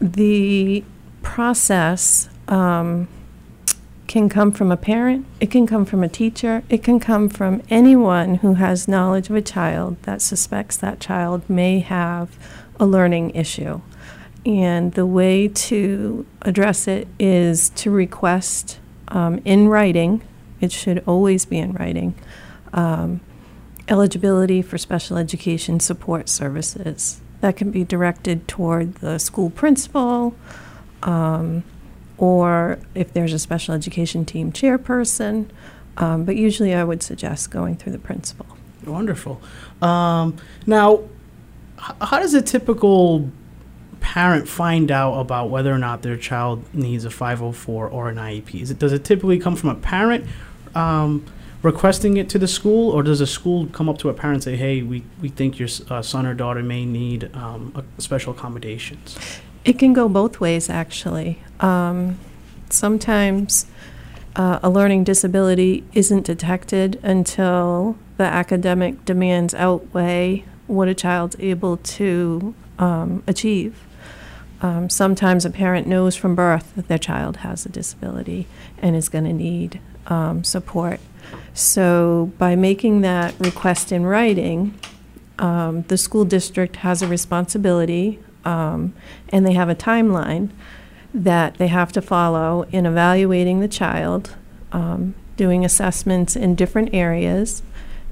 The 0.00 0.84
process. 1.22 2.28
Um, 2.46 3.08
can 4.06 4.28
come 4.28 4.52
from 4.52 4.70
a 4.70 4.76
parent, 4.76 5.26
it 5.40 5.50
can 5.50 5.66
come 5.66 5.84
from 5.84 6.02
a 6.02 6.08
teacher, 6.08 6.62
it 6.68 6.82
can 6.82 7.00
come 7.00 7.28
from 7.28 7.62
anyone 7.70 8.36
who 8.36 8.54
has 8.54 8.86
knowledge 8.86 9.30
of 9.30 9.36
a 9.36 9.42
child 9.42 9.96
that 10.02 10.20
suspects 10.20 10.76
that 10.76 11.00
child 11.00 11.48
may 11.48 11.80
have 11.80 12.38
a 12.78 12.86
learning 12.86 13.30
issue. 13.30 13.80
And 14.46 14.92
the 14.92 15.06
way 15.06 15.48
to 15.48 16.26
address 16.42 16.86
it 16.86 17.08
is 17.18 17.70
to 17.70 17.90
request 17.90 18.78
um, 19.08 19.40
in 19.44 19.68
writing, 19.68 20.22
it 20.60 20.70
should 20.70 21.02
always 21.06 21.46
be 21.46 21.58
in 21.58 21.72
writing, 21.72 22.14
um, 22.72 23.20
eligibility 23.88 24.60
for 24.60 24.76
special 24.76 25.16
education 25.16 25.80
support 25.80 26.28
services. 26.28 27.20
That 27.40 27.56
can 27.56 27.70
be 27.70 27.84
directed 27.84 28.48
toward 28.48 28.96
the 28.96 29.18
school 29.18 29.50
principal, 29.50 30.34
um, 31.02 31.64
or 32.18 32.78
if 32.94 33.12
there's 33.12 33.32
a 33.32 33.38
special 33.38 33.74
education 33.74 34.24
team 34.24 34.52
chairperson. 34.52 35.48
Um, 35.96 36.24
but 36.24 36.36
usually, 36.36 36.74
I 36.74 36.84
would 36.84 37.02
suggest 37.02 37.50
going 37.50 37.76
through 37.76 37.92
the 37.92 37.98
principal. 37.98 38.46
Wonderful. 38.84 39.40
Um, 39.80 40.36
now, 40.66 41.04
h- 41.78 41.94
how 42.00 42.18
does 42.18 42.34
a 42.34 42.42
typical 42.42 43.30
parent 44.00 44.48
find 44.48 44.90
out 44.90 45.18
about 45.18 45.50
whether 45.50 45.72
or 45.72 45.78
not 45.78 46.02
their 46.02 46.16
child 46.16 46.62
needs 46.74 47.04
a 47.04 47.10
504 47.10 47.88
or 47.88 48.08
an 48.08 48.16
IEP? 48.16 48.60
Is 48.60 48.70
it, 48.70 48.78
does 48.78 48.92
it 48.92 49.04
typically 49.04 49.38
come 49.38 49.56
from 49.56 49.70
a 49.70 49.74
parent 49.76 50.26
um, 50.74 51.24
requesting 51.62 52.16
it 52.16 52.28
to 52.30 52.38
the 52.38 52.48
school, 52.48 52.90
or 52.90 53.02
does 53.02 53.20
a 53.20 53.26
school 53.26 53.66
come 53.68 53.88
up 53.88 53.96
to 53.98 54.08
a 54.08 54.14
parent 54.14 54.36
and 54.36 54.42
say, 54.44 54.56
hey, 54.56 54.82
we, 54.82 55.02
we 55.22 55.28
think 55.28 55.58
your 55.58 55.68
uh, 55.88 56.02
son 56.02 56.26
or 56.26 56.34
daughter 56.34 56.62
may 56.62 56.84
need 56.84 57.34
um, 57.34 57.84
special 57.98 58.32
accommodations? 58.34 59.16
It 59.64 59.78
can 59.78 59.92
go 59.92 60.08
both 60.08 60.40
ways, 60.40 60.68
actually. 60.68 61.38
Um, 61.60 62.18
sometimes 62.68 63.66
uh, 64.36 64.58
a 64.62 64.68
learning 64.68 65.04
disability 65.04 65.84
isn't 65.94 66.26
detected 66.26 67.00
until 67.02 67.96
the 68.16 68.24
academic 68.24 69.04
demands 69.04 69.54
outweigh 69.54 70.44
what 70.66 70.88
a 70.88 70.94
child's 70.94 71.36
able 71.38 71.78
to 71.78 72.54
um, 72.78 73.22
achieve. 73.26 73.80
Um, 74.60 74.88
sometimes 74.88 75.44
a 75.44 75.50
parent 75.50 75.86
knows 75.86 76.16
from 76.16 76.34
birth 76.34 76.74
that 76.74 76.88
their 76.88 76.98
child 76.98 77.38
has 77.38 77.66
a 77.66 77.68
disability 77.68 78.46
and 78.78 78.96
is 78.96 79.08
going 79.08 79.24
to 79.24 79.32
need 79.32 79.80
um, 80.06 80.44
support. 80.44 81.00
So, 81.52 82.32
by 82.38 82.54
making 82.54 83.00
that 83.02 83.34
request 83.38 83.92
in 83.92 84.04
writing, 84.04 84.78
um, 85.38 85.82
the 85.82 85.96
school 85.96 86.24
district 86.24 86.76
has 86.76 87.02
a 87.02 87.08
responsibility 87.08 88.18
um, 88.44 88.94
and 89.30 89.46
they 89.46 89.52
have 89.52 89.68
a 89.68 89.74
timeline 89.74 90.50
that 91.12 91.54
they 91.54 91.68
have 91.68 91.92
to 91.92 92.02
follow 92.02 92.66
in 92.72 92.86
evaluating 92.86 93.60
the 93.60 93.68
child, 93.68 94.34
um, 94.72 95.14
doing 95.36 95.64
assessments 95.64 96.34
in 96.36 96.54
different 96.54 96.92
areas, 96.92 97.62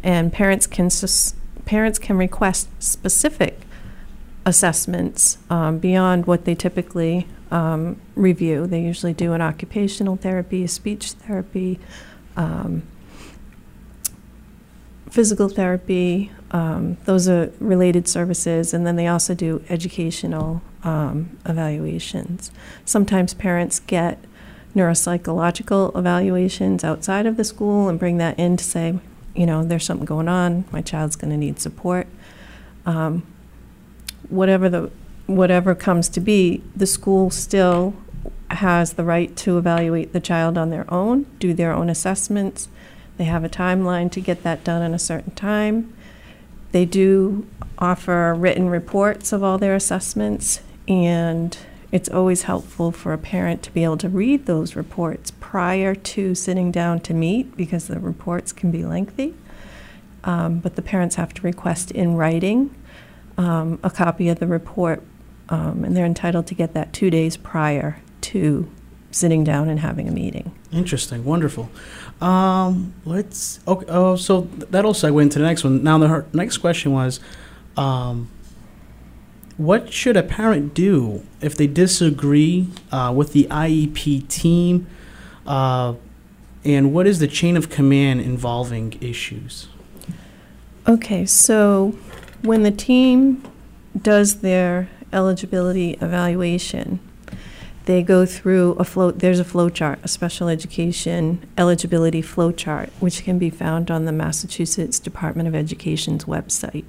and 0.03 0.33
parents 0.33 0.67
can 0.67 0.91
sus- 0.91 1.35
parents 1.65 1.99
can 1.99 2.17
request 2.17 2.69
specific 2.79 3.61
assessments 4.45 5.39
um, 5.51 5.79
beyond 5.79 6.27
what 6.27 6.45
they 6.45 6.55
typically 6.55 7.27
um, 7.51 8.01
review. 8.17 8.67
They 8.67 8.81
usually 8.81 9.13
do 9.13 9.33
an 9.33 9.41
occupational 9.41 10.17
therapy, 10.17 10.67
speech 10.67 11.13
therapy, 11.13 11.79
um, 12.37 12.83
physical 15.11 15.49
therapy. 15.49 16.31
Um, 16.53 16.99
those 17.07 17.29
are 17.29 17.51
related 17.59 18.07
services, 18.07 18.75
and 18.75 18.87
then 18.87 18.97
they 18.97 19.07
also 19.07 19.35
do 19.35 19.65
educational 19.69 20.63
um, 20.85 21.39
evaluations. 21.47 22.53
Sometimes 22.85 23.33
parents 23.33 23.81
get 23.81 24.19
neuropsychological 24.77 25.97
evaluations 25.97 26.85
outside 26.85 27.27
of 27.27 27.37
the 27.37 27.45
school 27.45 27.89
and 27.89 27.99
bring 27.99 28.19
that 28.19 28.39
in 28.39 28.57
to 28.57 28.65
say, 28.65 28.99
you 29.35 29.47
know, 29.47 29.65
there's 29.65 29.85
something 29.85 30.07
going 30.07 30.29
on. 30.29 30.65
My 30.71 30.83
child's 30.83 31.17
going 31.17 31.31
to 31.31 31.37
need 31.37 31.59
support. 31.59 32.07
Um, 32.85 33.27
whatever 34.29 34.69
the 34.69 34.91
whatever 35.27 35.75
comes 35.75 36.09
to 36.11 36.21
be, 36.21 36.63
the 36.75 36.87
school 36.87 37.31
still 37.31 37.95
has 38.51 38.95
the 38.95 39.05
right 39.05 39.35
to 39.37 39.57
evaluate 39.57 40.13
the 40.13 40.21
child 40.21 40.59
on 40.59 40.71
their 40.71 40.93
own, 40.93 41.25
do 41.39 41.55
their 41.55 41.73
own 41.73 41.89
assessments. 41.89 42.69
They 43.17 43.25
have 43.25 43.45
a 43.45 43.49
timeline 43.49 44.11
to 44.13 44.21
get 44.21 44.43
that 44.43 44.65
done 44.65 44.83
in 44.83 44.93
a 44.93 44.99
certain 44.99 45.35
time. 45.35 45.95
They 46.73 46.85
do 46.85 47.47
offer 47.79 48.35
written 48.35 48.69
reports 48.69 49.33
of 49.33 49.43
all 49.43 49.59
their 49.59 49.75
assessments, 49.75 50.61
and 50.89 51.57
it's 51.91 52.09
always 52.09 52.43
helpful 52.43 52.91
for 52.91 53.13
a 53.13 53.19
parent 53.19 53.63
to 53.65 53.71
be 53.71 53.85
able 53.85 53.99
to 53.99 54.09
read 54.09 54.47
those 54.47 54.75
reports 54.75 55.31
prior 55.39 55.95
to 55.95 56.35
sitting 56.35 56.73
down 56.73 57.01
to 57.01 57.15
meet 57.15 57.57
because 57.57 57.89
the 57.89 58.01
reports 58.01 58.53
can 58.53 58.71
be 58.71 58.85
lengthy. 58.85 59.35
Um, 60.25 60.61
but 60.61 60.77
the 60.77 60.83
parents 60.83 61.17
have 61.17 61.35
to 61.35 61.43
request 61.43 61.91
in 61.91 62.15
writing 62.15 62.75
um, 63.37 63.79
a 63.83 63.91
copy 63.91 64.29
of 64.29 64.39
the 64.39 64.47
report, 64.47 65.03
um, 65.49 65.85
and 65.85 65.97
they're 65.97 66.07
entitled 66.07 66.47
to 66.47 66.55
get 66.55 66.75
that 66.75 66.93
two 66.93 67.11
days 67.11 67.37
prior 67.37 68.01
to 68.23 68.71
sitting 69.11 69.45
down 69.45 69.69
and 69.69 69.81
having 69.81 70.09
a 70.09 70.13
meeting. 70.13 70.53
Interesting, 70.73 71.25
wonderful. 71.25 71.71
Um, 72.23 72.95
let's. 73.05 73.59
Okay, 73.67 73.87
oh, 73.89 74.15
so 74.15 74.43
that'll 74.71 74.95
segue 74.95 75.21
into 75.21 75.41
the 75.41 75.45
next 75.45 75.65
one. 75.65 75.83
Now, 75.83 75.99
the 75.99 76.25
next 76.33 76.59
question 76.59 76.93
was, 76.93 77.19
um, 77.77 78.31
what 79.57 79.93
should 79.93 80.17
a 80.17 80.23
parent 80.23 80.73
do 80.73 81.27
if 81.41 81.57
they 81.57 81.67
disagree 81.67 82.69
uh, 82.93 83.13
with 83.15 83.33
the 83.33 83.49
IEP 83.51 84.29
team, 84.29 84.87
uh, 85.49 85.95
and 86.65 86.95
what 86.95 87.09
is 87.09 87.19
the 87.19 87.27
chain 87.27 87.57
of 87.57 87.69
command 87.69 88.21
involving 88.21 88.97
issues? 89.01 89.69
Okay, 90.87 91.27
so 91.27 91.97
when 92.43 92.63
the 92.63 92.71
team 92.71 93.43
does 94.01 94.43
their 94.43 94.89
eligibility 95.13 95.93
evaluation, 95.95 97.01
they 97.85 98.03
go 98.03 98.25
through 98.25 98.73
a 98.75 98.85
flow, 98.85 99.11
there's 99.11 99.41
a 99.41 99.45
flow 99.45 99.69
chart, 99.69 99.99
a 100.03 100.09
special 100.09 100.49
education 100.49 101.45
eligibility 101.59 102.23
flow 102.23 102.53
chart, 102.53 102.91
which 103.01 103.25
can 103.25 103.39
be 103.39 103.51
found 103.51 103.91
on 103.91 104.05
the 104.05 104.13
Massachusetts 104.13 104.99
Department 104.99 105.49
of 105.49 105.55
Education's 105.55 106.25
website. 106.25 106.85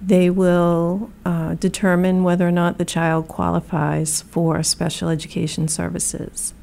They 0.00 0.30
will 0.30 1.10
uh, 1.24 1.54
determine 1.54 2.24
whether 2.24 2.46
or 2.46 2.52
not 2.52 2.78
the 2.78 2.84
child 2.84 3.28
qualifies 3.28 4.22
for 4.22 4.62
special 4.64 5.08
education 5.08 5.68
services. 5.68 6.54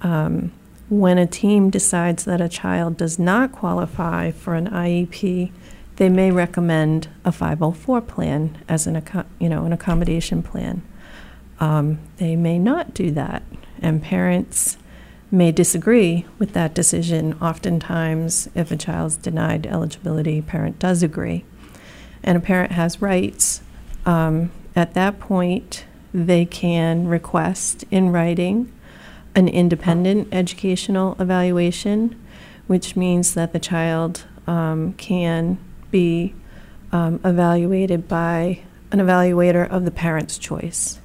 Um, 0.00 0.50
when 0.88 1.16
a 1.16 1.26
team 1.26 1.70
decides 1.70 2.24
that 2.24 2.40
a 2.40 2.48
child 2.48 2.96
does 2.96 3.18
not 3.18 3.52
qualify 3.52 4.32
for 4.32 4.54
an 4.54 4.68
IEP, 4.68 5.52
they 5.96 6.08
may 6.08 6.32
recommend 6.32 7.08
a 7.24 7.30
504 7.30 8.00
plan 8.00 8.58
as 8.68 8.86
an, 8.86 9.02
you 9.38 9.48
know, 9.48 9.64
an 9.64 9.72
accommodation 9.72 10.42
plan. 10.42 10.82
Um, 11.60 11.98
they 12.16 12.36
may 12.36 12.58
not 12.58 12.94
do 12.94 13.10
that, 13.12 13.42
and 13.80 14.02
parents 14.02 14.76
may 15.30 15.52
disagree 15.52 16.26
with 16.38 16.52
that 16.52 16.74
decision. 16.74 17.36
Oftentimes, 17.40 18.48
if 18.54 18.70
a 18.70 18.76
child's 18.76 19.16
denied 19.16 19.66
eligibility, 19.66 20.40
parent 20.42 20.78
does 20.78 21.02
agree, 21.02 21.44
and 22.22 22.36
a 22.36 22.40
parent 22.40 22.72
has 22.72 23.02
rights. 23.02 23.62
Um, 24.06 24.50
at 24.76 24.94
that 24.94 25.18
point, 25.20 25.84
they 26.12 26.44
can 26.44 27.08
request 27.08 27.84
in 27.90 28.10
writing 28.10 28.72
an 29.34 29.48
independent 29.48 30.28
educational 30.32 31.16
evaluation, 31.18 32.20
which 32.66 32.94
means 32.94 33.34
that 33.34 33.52
the 33.52 33.58
child 33.58 34.24
um, 34.46 34.92
can 34.94 35.58
be 35.90 36.34
um, 36.92 37.20
evaluated 37.24 38.06
by 38.06 38.60
an 38.92 39.00
evaluator 39.00 39.68
of 39.68 39.84
the 39.84 39.90
parent's 39.90 40.38
choice. 40.38 41.00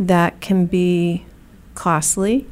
That 0.00 0.40
can 0.40 0.66
be 0.66 1.26
costly, 1.76 2.46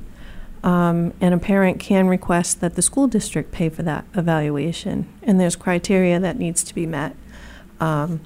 um, 0.63 1.15
and 1.21 1.33
a 1.33 1.39
parent 1.39 1.81
can 1.81 2.07
request 2.09 2.61
that 2.61 2.75
the 2.75 2.83
school 2.83 3.09
district 3.09 3.53
pay 3.53 3.69
for 3.69 3.83
that 3.85 4.05
evaluation. 4.15 5.09
And 5.23 5.41
there's 5.41 5.57
criteria 5.57 6.21
that 6.21 6.39
needs 6.39 6.63
to 6.65 6.75
be 6.75 6.87
met 6.87 7.17
um, 7.81 8.21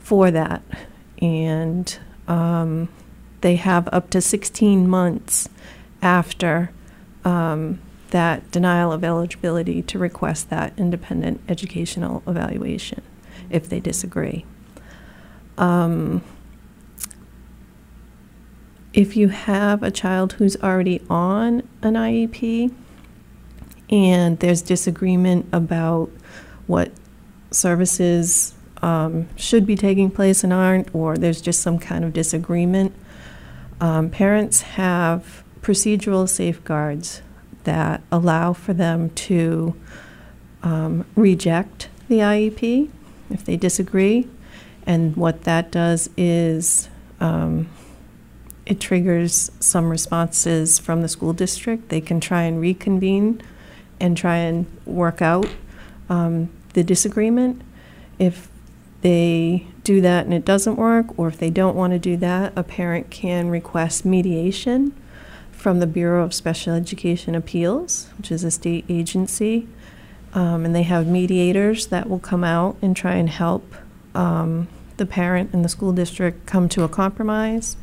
for 0.00 0.30
that. 0.30 0.62
And 1.22 1.96
um, 2.26 2.88
they 3.42 3.56
have 3.56 3.88
up 3.92 4.10
to 4.10 4.20
16 4.20 4.88
months 4.88 5.48
after 6.02 6.70
um, 7.24 7.80
that 8.10 8.50
denial 8.50 8.92
of 8.92 9.04
eligibility 9.04 9.82
to 9.82 9.98
request 9.98 10.50
that 10.50 10.72
independent 10.76 11.40
educational 11.48 12.22
evaluation 12.26 13.02
if 13.50 13.68
they 13.68 13.80
disagree. 13.80 14.44
Um, 15.58 16.22
if 18.94 19.16
you 19.16 19.28
have 19.28 19.82
a 19.82 19.90
child 19.90 20.34
who's 20.34 20.56
already 20.62 21.02
on 21.10 21.68
an 21.82 21.94
IEP 21.94 22.72
and 23.90 24.38
there's 24.38 24.62
disagreement 24.62 25.46
about 25.52 26.10
what 26.68 26.92
services 27.50 28.54
um, 28.82 29.28
should 29.36 29.66
be 29.66 29.74
taking 29.74 30.10
place 30.10 30.44
and 30.44 30.52
aren't, 30.52 30.94
or 30.94 31.16
there's 31.16 31.40
just 31.40 31.60
some 31.60 31.78
kind 31.78 32.04
of 32.04 32.12
disagreement, 32.12 32.94
um, 33.80 34.10
parents 34.10 34.62
have 34.62 35.42
procedural 35.60 36.28
safeguards 36.28 37.20
that 37.64 38.00
allow 38.12 38.52
for 38.52 38.72
them 38.72 39.10
to 39.10 39.74
um, 40.62 41.04
reject 41.16 41.88
the 42.08 42.18
IEP 42.18 42.88
if 43.30 43.44
they 43.44 43.56
disagree. 43.56 44.28
And 44.86 45.16
what 45.16 45.42
that 45.44 45.72
does 45.72 46.10
is 46.16 46.88
um, 47.20 47.68
it 48.66 48.80
triggers 48.80 49.50
some 49.60 49.90
responses 49.90 50.78
from 50.78 51.02
the 51.02 51.08
school 51.08 51.32
district. 51.32 51.88
They 51.88 52.00
can 52.00 52.20
try 52.20 52.42
and 52.42 52.60
reconvene 52.60 53.42
and 54.00 54.16
try 54.16 54.36
and 54.36 54.66
work 54.86 55.20
out 55.20 55.48
um, 56.08 56.48
the 56.72 56.82
disagreement. 56.82 57.62
If 58.18 58.48
they 59.02 59.66
do 59.82 60.00
that 60.00 60.24
and 60.24 60.32
it 60.32 60.44
doesn't 60.44 60.76
work, 60.76 61.18
or 61.18 61.28
if 61.28 61.38
they 61.38 61.50
don't 61.50 61.76
want 61.76 61.92
to 61.92 61.98
do 61.98 62.16
that, 62.16 62.52
a 62.56 62.62
parent 62.62 63.10
can 63.10 63.50
request 63.50 64.04
mediation 64.04 64.94
from 65.52 65.80
the 65.80 65.86
Bureau 65.86 66.24
of 66.24 66.32
Special 66.32 66.74
Education 66.74 67.34
Appeals, 67.34 68.08
which 68.16 68.30
is 68.30 68.44
a 68.44 68.50
state 68.50 68.84
agency. 68.88 69.68
Um, 70.32 70.64
and 70.64 70.74
they 70.74 70.82
have 70.82 71.06
mediators 71.06 71.86
that 71.88 72.08
will 72.08 72.18
come 72.18 72.42
out 72.42 72.76
and 72.82 72.96
try 72.96 73.14
and 73.14 73.30
help 73.30 73.74
um, 74.14 74.68
the 74.96 75.06
parent 75.06 75.52
and 75.52 75.64
the 75.64 75.68
school 75.68 75.92
district 75.92 76.46
come 76.46 76.68
to 76.70 76.82
a 76.82 76.88
compromise. 76.88 77.76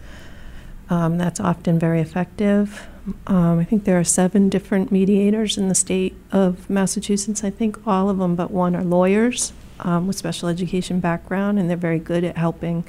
Um, 0.92 1.18
that's 1.18 1.40
often 1.40 1.80
very 1.80 2.02
effective. 2.02 2.86
Um, 3.26 3.60
I 3.60 3.64
think 3.64 3.86
there 3.86 3.98
are 3.98 4.04
seven 4.04 4.50
different 4.50 4.92
mediators 4.92 5.58
in 5.58 5.70
the 5.70 5.74
state 5.74 6.14
of 6.34 6.70
Massachusetts. 6.70 7.46
I 7.46 7.50
think 7.50 7.88
all 7.88 8.10
of 8.10 8.18
them 8.18 8.36
but 8.36 8.52
one 8.52 8.76
are 8.76 8.84
lawyers 8.84 9.54
um, 9.80 10.06
with 10.06 10.18
special 10.18 10.50
education 10.50 11.00
background, 11.00 11.58
and 11.58 11.70
they're 11.70 11.78
very 11.78 11.98
good 11.98 12.26
at 12.26 12.36
helping 12.36 12.84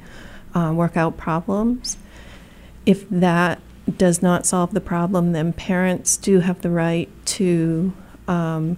uh, 0.53 0.73
work 0.75 0.97
out 0.97 1.15
problems. 1.15 1.95
If 2.85 3.09
that 3.09 3.61
does 3.97 4.21
not 4.21 4.45
solve 4.45 4.73
the 4.73 4.81
problem, 4.81 5.31
then 5.31 5.53
parents 5.53 6.17
do 6.17 6.41
have 6.41 6.61
the 6.61 6.69
right 6.69 7.09
to 7.25 7.93
um, 8.27 8.75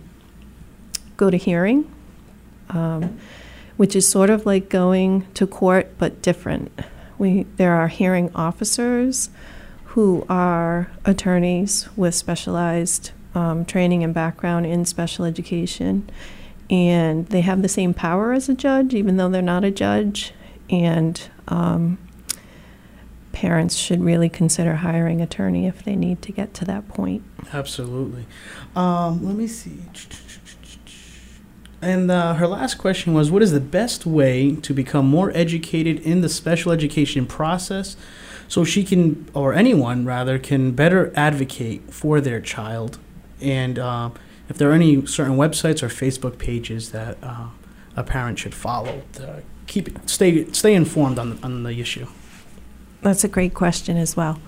go 1.17 1.31
to 1.31 1.37
hearing, 1.37 1.91
um, 2.69 3.17
which 3.75 3.95
is 3.95 4.07
sort 4.07 4.29
of 4.29 4.45
like 4.45 4.69
going 4.69 5.25
to 5.33 5.47
court 5.47 5.95
but 5.97 6.21
different. 6.21 6.71
We, 7.17 7.43
there 7.57 7.73
are 7.73 7.87
hearing 7.87 8.33
officers 8.35 9.29
who 9.85 10.25
are 10.27 10.91
attorneys 11.05 11.87
with 11.95 12.13
specialized 12.15 13.11
um, 13.33 13.65
training 13.65 14.03
and 14.03 14.13
background 14.13 14.65
in 14.65 14.85
special 14.85 15.25
education, 15.25 16.09
and 16.69 17.27
they 17.27 17.41
have 17.41 17.61
the 17.61 17.69
same 17.69 17.93
power 17.93 18.33
as 18.33 18.49
a 18.49 18.53
judge, 18.53 18.93
even 18.93 19.17
though 19.17 19.29
they're 19.29 19.41
not 19.41 19.63
a 19.63 19.71
judge. 19.71 20.33
And 20.69 21.21
um, 21.47 21.97
parents 23.31 23.75
should 23.75 24.01
really 24.03 24.29
consider 24.29 24.75
hiring 24.75 25.21
attorney 25.21 25.67
if 25.67 25.83
they 25.83 25.95
need 25.95 26.21
to 26.23 26.31
get 26.31 26.53
to 26.55 26.65
that 26.65 26.87
point. 26.87 27.23
Absolutely. 27.53 28.25
Um, 28.75 29.25
let 29.25 29.35
me 29.35 29.47
see. 29.47 29.79
And 31.81 32.09
uh, 32.09 32.35
her 32.35 32.47
last 32.47 32.75
question 32.75 33.13
was 33.13 33.31
What 33.31 33.41
is 33.41 33.51
the 33.51 33.59
best 33.59 34.05
way 34.05 34.55
to 34.57 34.73
become 34.73 35.05
more 35.05 35.31
educated 35.35 35.99
in 35.99 36.21
the 36.21 36.29
special 36.29 36.71
education 36.71 37.25
process 37.25 37.95
so 38.47 38.63
she 38.63 38.83
can, 38.83 39.27
or 39.33 39.53
anyone 39.53 40.05
rather, 40.05 40.37
can 40.39 40.71
better 40.71 41.11
advocate 41.15 41.93
for 41.93 42.21
their 42.21 42.39
child? 42.39 42.97
And 43.41 43.77
uh, 43.77 44.11
if 44.49 44.57
there 44.57 44.69
are 44.69 44.73
any 44.73 45.05
certain 45.05 45.35
websites 45.37 45.83
or 45.83 45.87
Facebook 45.87 46.37
pages 46.37 46.91
that 46.91 47.17
uh, 47.21 47.47
a 47.95 48.03
parent 48.03 48.39
should 48.39 48.53
follow 48.53 49.01
to 49.13 49.43
keep 49.67 49.97
stay 50.07 50.51
stay 50.51 50.73
informed 50.73 51.19
on 51.19 51.39
on 51.43 51.63
the 51.63 51.79
issue. 51.79 52.07
That's 53.01 53.23
a 53.23 53.27
great 53.27 53.53
question 53.53 53.97
as 53.97 54.15
well. 54.15 54.39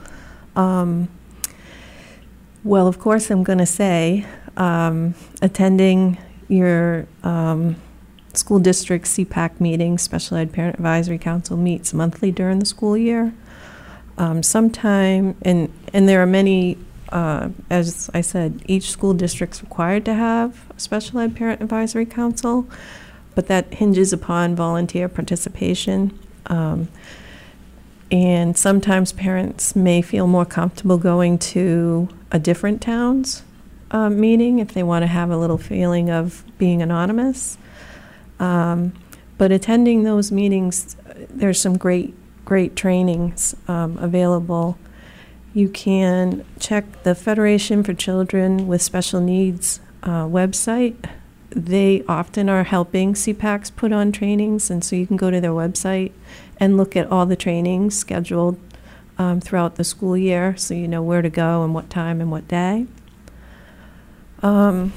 Um, 0.56 1.10
well, 2.64 2.88
of 2.88 3.00
course, 3.00 3.30
I'm 3.30 3.44
going 3.44 3.60
to 3.60 3.68
say 3.68 4.26
um, 4.58 5.14
attending 5.42 6.18
your 6.48 7.08
um, 7.24 7.76
school 8.34 8.60
district 8.60 9.06
SEPAC 9.06 9.60
meeting, 9.60 9.98
Special 9.98 10.38
Ed 10.38 10.54
Parent 10.54 10.76
Advisory 10.76 11.17
Council, 11.17 11.58
meets 11.58 11.93
monthly 11.93 12.32
during 12.32 12.60
the 12.60 12.65
school 12.65 12.98
year. 12.98 13.34
Um, 14.17 14.41
sometime, 14.41 15.36
and, 15.43 15.72
and 15.93 16.10
there 16.10 16.22
are 16.22 16.28
many, 16.28 16.78
uh, 17.10 17.50
as 17.69 18.10
I 18.13 18.22
said, 18.22 18.62
each 18.65 18.89
school 18.89 19.13
district's 19.13 19.62
required 19.62 20.06
to 20.06 20.13
have 20.13 20.65
a 20.76 20.80
Special 20.80 21.19
Ed 21.19 21.36
Parent 21.36 21.62
Advisory 21.62 22.06
Council, 22.06 22.67
but 23.36 23.48
that 23.48 23.74
hinges 23.76 24.13
upon 24.13 24.56
volunteer 24.56 25.08
participation. 25.08 26.17
Um, 26.48 26.88
and 28.10 28.58
sometimes 28.58 29.12
parents 29.12 29.76
may 29.76 30.02
feel 30.02 30.28
more 30.28 30.45
comfortable 30.45 30.98
going 30.98 31.38
to 31.39 32.08
a 32.32 32.39
different 32.39 32.82
town's 32.82 33.43
uh, 33.91 34.10
meeting 34.10 34.60
if 34.60 34.73
they 34.73 34.84
want 34.84 35.04
to 35.04 35.08
have 35.08 35.30
a 35.30 35.38
little 35.38 35.58
feeling 35.58 36.10
of 36.10 36.43
being 36.58 36.82
anonymous. 36.82 37.58
Um, 38.39 38.93
but 39.38 39.52
attending 39.52 40.04
those 40.04 40.32
meetings, 40.32 40.95
there's 41.30 41.60
some 41.60 41.78
great, 41.78 42.13
great 42.45 42.76
trainings 42.76 43.56
um, 43.67 43.97
available. 43.97 44.78
You 45.54 45.69
can 45.69 46.45
check 46.60 47.04
the 47.04 47.15
Federation 47.15 47.84
for 47.84 47.93
Children 47.93 48.67
with 48.67 48.82
Special 48.82 49.21
Needs 49.21 49.80
uh, 50.04 50.26
website. 50.26 50.95
They 51.50 52.04
often 52.08 52.50
are 52.50 52.63
helping 52.63 53.13
SEPACs 53.13 53.76
put 53.76 53.91
on 53.91 54.12
trainings, 54.12 54.69
and 54.69 54.84
so 54.84 54.95
you 54.95 55.08
can 55.08 55.17
go 55.17 55.32
to 55.32 55.41
their 55.41 55.52
website 55.52 56.12
and 56.60 56.78
look 56.78 56.95
at 56.95 57.10
all 57.12 57.26
the 57.26 57.36
trainings 57.36 57.97
scheduled 57.97 58.60
um, 59.17 59.41
throughout 59.41 59.76
the 59.76 59.84
school 59.84 60.15
year 60.15 60.56
so 60.58 60.73
you 60.73 60.88
know 60.88 61.02
where 61.02 61.21
to 61.21 61.30
go 61.30 61.63
and 61.63 61.73
what 61.73 61.89
time 61.89 62.21
and 62.21 62.32
what 62.32 62.47
day. 62.47 62.86
Um, 64.43 64.93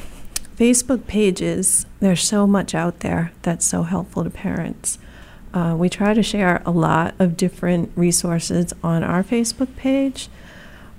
Facebook 0.56 1.06
pages, 1.06 1.86
there's 2.00 2.22
so 2.22 2.46
much 2.46 2.74
out 2.74 3.00
there 3.00 3.32
that's 3.42 3.64
so 3.64 3.82
helpful 3.82 4.24
to 4.24 4.30
parents. 4.30 4.98
Uh, 5.52 5.74
we 5.76 5.88
try 5.88 6.14
to 6.14 6.22
share 6.22 6.62
a 6.64 6.70
lot 6.70 7.14
of 7.18 7.36
different 7.36 7.90
resources 7.96 8.72
on 8.84 9.02
our 9.02 9.24
Facebook 9.24 9.74
page. 9.76 10.28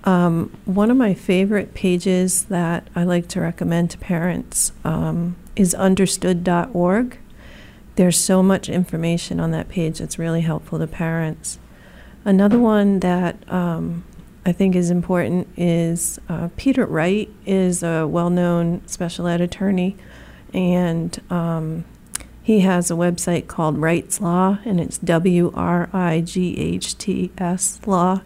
Um, 0.04 0.58
one 0.66 0.90
of 0.90 0.98
my 0.98 1.14
favorite 1.14 1.74
pages 1.74 2.46
that 2.46 2.88
I 2.96 3.04
like 3.04 3.28
to 3.30 3.42
recommend 3.42 3.92
to 3.92 3.98
parents 4.00 4.72
um, 4.84 5.36
is 5.56 5.76
understood.org. 5.76 7.18
There's 7.96 8.18
so 8.18 8.42
much 8.42 8.68
information 8.68 9.40
on 9.40 9.52
that 9.52 9.70
page 9.70 10.00
that's 10.00 10.18
really 10.18 10.42
helpful 10.42 10.80
to 10.80 10.88
parents. 10.88 11.60
Another 12.26 12.58
one 12.58 13.00
that 13.02 13.38
um, 13.52 14.04
I 14.46 14.52
think 14.52 14.76
is 14.76 14.90
important 14.90 15.48
is 15.56 16.20
uh, 16.28 16.50
Peter 16.58 16.86
Wright 16.86 17.30
is 17.46 17.84
a 17.84 18.08
well-known 18.08 18.88
special 18.88 19.28
ed 19.28 19.40
attorney, 19.40 19.96
and 20.54 21.20
um, 21.30 21.86
he 22.42 22.62
has 22.62 22.90
a 22.90 22.96
website 22.96 23.48
called 23.48 23.78
Wright's 23.78 24.20
Law, 24.20 24.58
and 24.66 24.80
it's 24.80 24.98
W 24.98 25.52
R 25.54 25.90
I 25.94 26.22
G 26.22 26.58
H 26.58 26.98
T 26.98 27.32
S 27.38 27.80
Law, 27.86 28.22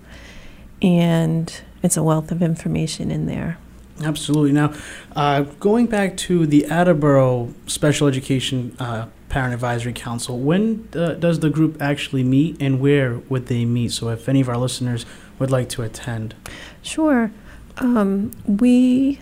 and 0.82 1.62
it's 1.84 1.98
a 1.98 2.04
wealth 2.04 2.32
of 2.32 2.42
information 2.42 3.12
in 3.12 3.26
there. 3.26 3.58
Absolutely. 4.02 4.52
Now, 4.52 4.74
uh, 5.16 5.42
going 5.60 5.88
back 5.88 6.18
to 6.18 6.46
the 6.46 6.66
Attleboro 6.66 7.54
Special 7.66 8.08
Education 8.08 8.76
uh, 8.80 9.08
Parent 9.30 9.54
Advisory 9.54 9.94
Council, 9.94 10.38
when 10.40 10.88
uh, 10.94 11.14
does 11.14 11.40
the 11.40 11.50
group 11.50 11.82
actually 11.82 12.24
meet 12.24 12.58
and 12.62 12.80
where 12.80 13.20
would 13.30 13.48
they 13.48 13.66
meet? 13.66 13.92
So, 13.92 14.10
if 14.10 14.28
any 14.28 14.42
of 14.42 14.50
our 14.50 14.58
listeners 14.58 15.06
would 15.40 15.52
like 15.52 15.70
to 15.70 15.82
attend. 15.82 16.36
Sure. 16.82 17.32
Um, 17.78 18.32
we 18.46 19.22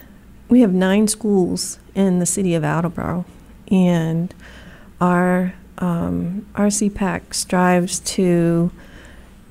we 0.50 0.62
have 0.62 0.74
nine 0.74 1.08
schools 1.08 1.80
in 1.96 2.20
the 2.20 2.26
city 2.26 2.54
of 2.54 2.64
Attleboro, 2.64 3.26
and 3.70 4.34
our 5.02 5.54
um, 5.80 6.46
our 6.56 6.68
SEPAC 6.68 7.34
strives 7.34 8.00
to 8.00 8.72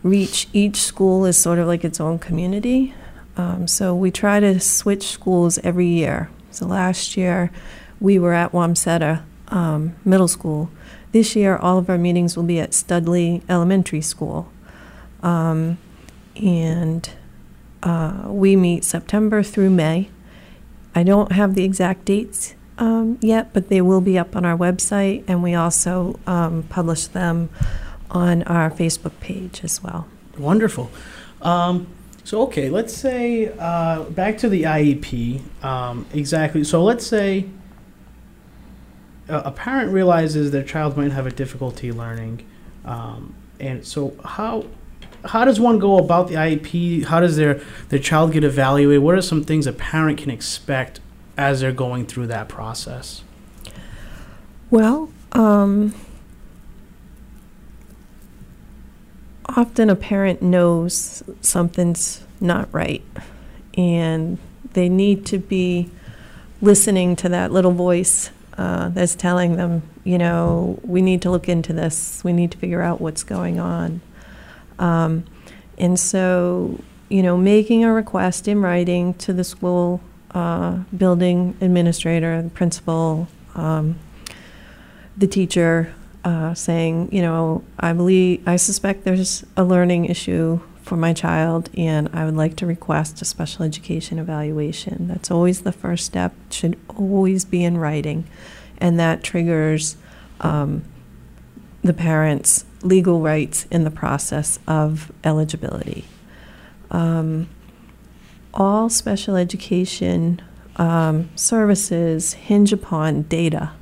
reach 0.03 0.49
each 0.53 0.77
school 0.77 1.25
as 1.25 1.37
sort 1.37 1.59
of 1.59 1.67
like 1.67 1.85
its 1.85 2.01
own 2.01 2.19
community. 2.19 2.95
Um, 3.37 3.67
so 3.67 3.95
we 3.95 4.11
try 4.11 4.41
to 4.41 4.61
switch 4.61 5.05
schools 5.09 5.59
every 5.59 5.87
year. 5.87 6.31
So 6.51 6.67
last 6.67 7.17
year 7.17 7.51
we 8.01 8.19
were 8.19 8.35
at 8.35 8.53
Wamsutta 8.53 9.23
um, 9.49 9.95
Middle 10.05 10.29
School. 10.29 10.71
This 11.13 11.37
year 11.37 11.57
all 11.57 11.79
of 11.79 11.89
our 11.89 11.99
meetings 11.99 12.37
will 12.37 12.45
be 12.45 12.61
at 12.61 12.75
Studley 12.75 13.43
Elementary 13.49 14.01
School. 14.01 14.51
Um, 15.23 15.79
and 16.37 17.09
uh, 17.83 18.25
we 18.27 18.57
meet 18.57 18.85
September 18.85 19.43
through 19.43 19.71
May. 19.71 20.09
I 20.95 21.03
don't 21.03 21.33
have 21.33 21.55
the 21.55 21.65
exact 21.65 22.05
dates 22.05 22.55
um, 22.79 23.19
yet, 23.21 23.53
but 23.53 23.69
they 23.69 23.81
will 23.81 24.01
be 24.01 24.19
up 24.19 24.37
on 24.37 24.45
our 24.45 24.57
website, 24.57 25.25
and 25.29 25.43
we 25.43 25.55
also 25.55 26.19
um, 26.27 26.65
publish 26.65 27.07
them 27.07 27.49
on 28.11 28.43
our 28.45 28.71
Facebook 28.71 29.19
page 29.21 29.63
as 29.65 29.83
well. 29.83 30.07
Wonderful. 30.39 30.91
Um, 31.41 31.87
so, 32.25 32.43
okay, 32.43 32.71
let's 32.71 32.95
say 32.95 33.53
uh, 33.59 34.05
back 34.05 34.39
to 34.39 34.49
the 34.49 34.63
IEP. 34.63 35.65
Um, 35.65 36.07
exactly. 36.13 36.63
So, 36.65 36.83
let's 36.85 37.07
say 37.07 37.47
a, 39.29 39.39
a, 39.39 39.51
parent 39.51 39.93
realizes 39.93 40.51
their 40.51 40.63
child 40.63 40.97
might 40.97 41.11
have 41.11 41.27
a 41.27 41.33
difficulty 41.33 41.91
learning, 41.91 42.47
um, 42.85 43.35
and 43.59 43.85
so 43.85 44.15
how 44.25 44.67
how 45.25 45.45
does 45.45 45.61
one 45.61 45.79
go 45.79 45.99
about 45.99 46.29
the 46.29 46.35
IEP? 46.35 47.05
How 47.05 47.21
does 47.21 47.37
their 47.37 47.61
their 47.89 47.99
child 47.99 48.33
get 48.33 48.45
evaluated? 48.45 49.03
What 49.03 49.15
are 49.15 49.23
some 49.23 49.45
things 49.45 49.67
a 49.67 49.73
parent 49.73 50.19
can 50.19 50.31
expect 50.31 51.01
as 51.37 51.61
they're 51.61 51.73
going 51.73 52.07
through 52.07 52.27
that 52.29 52.49
process? 52.49 53.23
Well, 54.71 55.11
um, 55.33 55.95
often 59.47 59.91
a 59.91 59.97
parent 59.97 60.43
knows 60.43 61.23
something's 61.41 62.25
not 62.41 62.69
right, 62.73 63.05
and 63.77 64.39
they 64.73 64.89
need 64.89 65.27
to 65.27 65.39
be 65.39 65.91
listening 66.61 67.17
to 67.17 67.29
that 67.29 67.53
little 67.53 67.73
voice 67.73 68.31
uh, 68.57 68.89
that's 68.91 69.15
telling 69.15 69.57
them, 69.57 69.83
you 70.05 70.19
know, 70.19 70.79
we 70.83 71.03
need 71.03 71.23
to 71.23 71.31
look 71.31 71.49
into 71.49 71.73
this. 71.73 72.23
We 72.25 72.33
need 72.33 72.51
to 72.53 72.59
figure 72.59 72.83
out 72.83 73.01
what's 73.01 73.25
going 73.25 73.59
on. 73.59 74.01
Um, 74.79 75.25
and 75.79 75.99
so, 75.99 76.81
you 77.09 77.23
know, 77.23 77.37
making 77.37 77.85
a 77.85 77.93
request 77.93 78.49
in 78.49 78.61
writing 78.61 79.15
to 79.15 79.33
the 79.33 79.45
school 79.45 80.01
uh, 80.33 80.79
building 80.97 81.57
administrator, 81.61 82.43
the 82.43 82.51
principal, 82.51 83.29
um, 83.55 83.99
the 85.17 85.27
teacher, 85.27 85.95
uh, 86.25 86.55
saying, 86.55 87.09
you 87.13 87.21
know, 87.21 87.65
I 87.79 87.93
believe, 87.93 88.47
I 88.47 88.57
suspect 88.57 89.05
there's 89.05 89.45
a 89.57 89.65
learning 89.65 90.07
issue 90.07 90.61
for 90.83 90.97
my 90.97 91.13
child, 91.13 91.71
and 91.77 92.09
I 92.13 92.25
would 92.25 92.37
like 92.37 92.57
to 92.57 92.67
request 92.67 93.21
a 93.23 93.25
special 93.25 93.65
education 93.65 94.19
evaluation. 94.19 95.09
That's 95.09 95.31
always 95.31 95.63
the 95.63 95.73
first 95.73 96.05
step, 96.07 96.33
should 96.51 96.79
always 96.89 97.45
be 97.45 97.65
in 97.65 97.79
writing, 97.79 98.25
and 98.79 98.99
that 98.99 99.23
triggers 99.23 99.97
um, 100.41 100.85
the 101.83 101.93
parent's 101.93 102.65
legal 102.83 103.21
rights 103.21 103.67
in 103.71 103.85
the 103.85 103.91
process 103.91 104.59
of 104.67 105.13
eligibility. 105.25 106.05
Um, 106.91 107.49
all 108.55 108.89
special 108.91 109.37
education 109.37 110.43
um, 110.77 111.31
services 111.37 112.35
hinge 112.35 112.73
upon 112.73 113.23
data. 113.23 113.73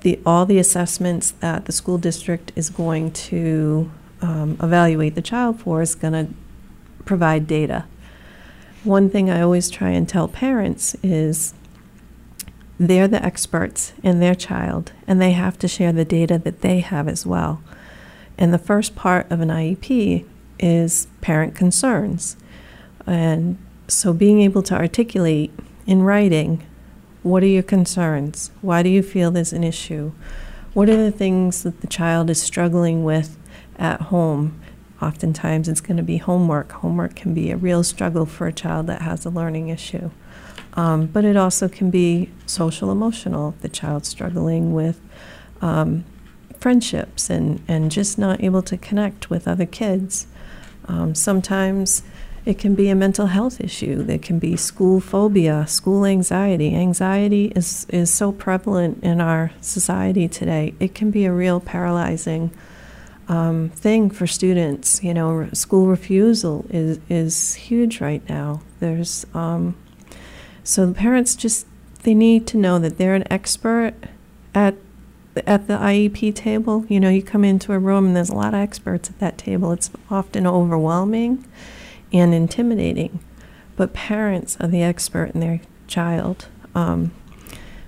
The, 0.00 0.20
all 0.24 0.46
the 0.46 0.58
assessments 0.58 1.32
that 1.32 1.64
the 1.64 1.72
school 1.72 1.98
district 1.98 2.52
is 2.54 2.70
going 2.70 3.12
to 3.12 3.90
um, 4.20 4.56
evaluate 4.62 5.14
the 5.14 5.22
child 5.22 5.60
for 5.60 5.82
is 5.82 5.94
going 5.94 6.12
to 6.12 6.32
provide 7.04 7.46
data. 7.46 7.86
One 8.84 9.10
thing 9.10 9.30
I 9.30 9.40
always 9.40 9.68
try 9.68 9.90
and 9.90 10.08
tell 10.08 10.28
parents 10.28 10.94
is 11.02 11.54
they're 12.78 13.08
the 13.08 13.24
experts 13.24 13.92
in 14.02 14.20
their 14.20 14.34
child, 14.34 14.92
and 15.06 15.20
they 15.20 15.32
have 15.32 15.58
to 15.58 15.68
share 15.68 15.92
the 15.92 16.04
data 16.04 16.38
that 16.38 16.60
they 16.60 16.80
have 16.80 17.08
as 17.08 17.26
well. 17.26 17.62
And 18.38 18.52
the 18.52 18.58
first 18.58 18.94
part 18.94 19.30
of 19.30 19.40
an 19.40 19.48
IEP 19.48 20.24
is 20.58 21.06
parent 21.20 21.54
concerns. 21.54 22.36
And 23.06 23.58
so 23.88 24.12
being 24.12 24.40
able 24.40 24.62
to 24.64 24.74
articulate 24.74 25.52
in 25.86 26.02
writing 26.02 26.66
what 27.22 27.42
are 27.42 27.46
your 27.46 27.64
concerns? 27.64 28.52
Why 28.60 28.84
do 28.84 28.88
you 28.88 29.02
feel 29.02 29.32
there's 29.32 29.52
an 29.52 29.64
issue? 29.64 30.12
What 30.74 30.88
are 30.88 30.96
the 30.96 31.10
things 31.10 31.64
that 31.64 31.80
the 31.80 31.88
child 31.88 32.30
is 32.30 32.40
struggling 32.40 33.02
with 33.02 33.36
at 33.78 34.00
home? 34.02 34.60
Oftentimes 35.02 35.68
it's 35.68 35.80
going 35.80 35.96
to 35.96 36.04
be 36.04 36.18
homework. 36.18 36.70
Homework 36.70 37.16
can 37.16 37.34
be 37.34 37.50
a 37.50 37.56
real 37.56 37.82
struggle 37.82 38.26
for 38.26 38.46
a 38.46 38.52
child 38.52 38.86
that 38.86 39.02
has 39.02 39.26
a 39.26 39.30
learning 39.30 39.70
issue. 39.70 40.10
Um, 40.76 41.06
but 41.06 41.24
it 41.24 41.36
also 41.36 41.68
can 41.68 41.90
be 41.90 42.30
social 42.44 42.92
emotional. 42.92 43.54
The 43.62 43.68
child 43.68 44.04
struggling 44.04 44.74
with 44.74 45.00
um, 45.62 46.04
friendships 46.60 47.30
and, 47.30 47.62
and 47.66 47.90
just 47.90 48.18
not 48.18 48.42
able 48.42 48.62
to 48.62 48.76
connect 48.76 49.30
with 49.30 49.48
other 49.48 49.66
kids. 49.66 50.26
Um, 50.86 51.14
sometimes 51.14 52.02
it 52.44 52.58
can 52.58 52.74
be 52.74 52.88
a 52.90 52.94
mental 52.94 53.26
health 53.26 53.60
issue. 53.60 54.02
There 54.02 54.18
can 54.18 54.38
be 54.38 54.56
school 54.56 55.00
phobia, 55.00 55.66
school 55.66 56.04
anxiety. 56.04 56.76
Anxiety 56.76 57.46
is, 57.56 57.86
is 57.88 58.12
so 58.12 58.30
prevalent 58.30 59.02
in 59.02 59.20
our 59.20 59.50
society 59.60 60.28
today. 60.28 60.74
It 60.78 60.94
can 60.94 61.10
be 61.10 61.24
a 61.24 61.32
real 61.32 61.58
paralyzing 61.58 62.52
um, 63.28 63.70
thing 63.70 64.10
for 64.10 64.28
students. 64.28 65.02
You 65.02 65.14
know, 65.14 65.48
school 65.52 65.88
refusal 65.88 66.66
is, 66.70 67.00
is 67.08 67.54
huge 67.54 68.00
right 68.00 68.26
now. 68.28 68.62
There's 68.78 69.26
um, 69.34 69.74
so 70.66 70.84
the 70.84 70.94
parents 70.94 71.36
just 71.36 71.64
they 72.02 72.12
need 72.12 72.44
to 72.48 72.56
know 72.56 72.80
that 72.80 72.98
they're 72.98 73.14
an 73.14 73.30
expert 73.30 73.94
at 74.52 74.74
at 75.46 75.68
the 75.68 75.74
IEP 75.74 76.34
table. 76.34 76.84
You 76.88 76.98
know, 76.98 77.08
you 77.08 77.22
come 77.22 77.44
into 77.44 77.72
a 77.72 77.78
room 77.78 78.06
and 78.06 78.16
there's 78.16 78.30
a 78.30 78.34
lot 78.34 78.52
of 78.52 78.60
experts 78.60 79.08
at 79.08 79.20
that 79.20 79.38
table. 79.38 79.70
It's 79.70 79.90
often 80.10 80.44
overwhelming 80.44 81.46
and 82.12 82.34
intimidating, 82.34 83.20
but 83.76 83.92
parents 83.92 84.56
are 84.58 84.66
the 84.66 84.82
expert 84.82 85.30
in 85.34 85.40
their 85.40 85.60
child. 85.86 86.48
Um, 86.74 87.12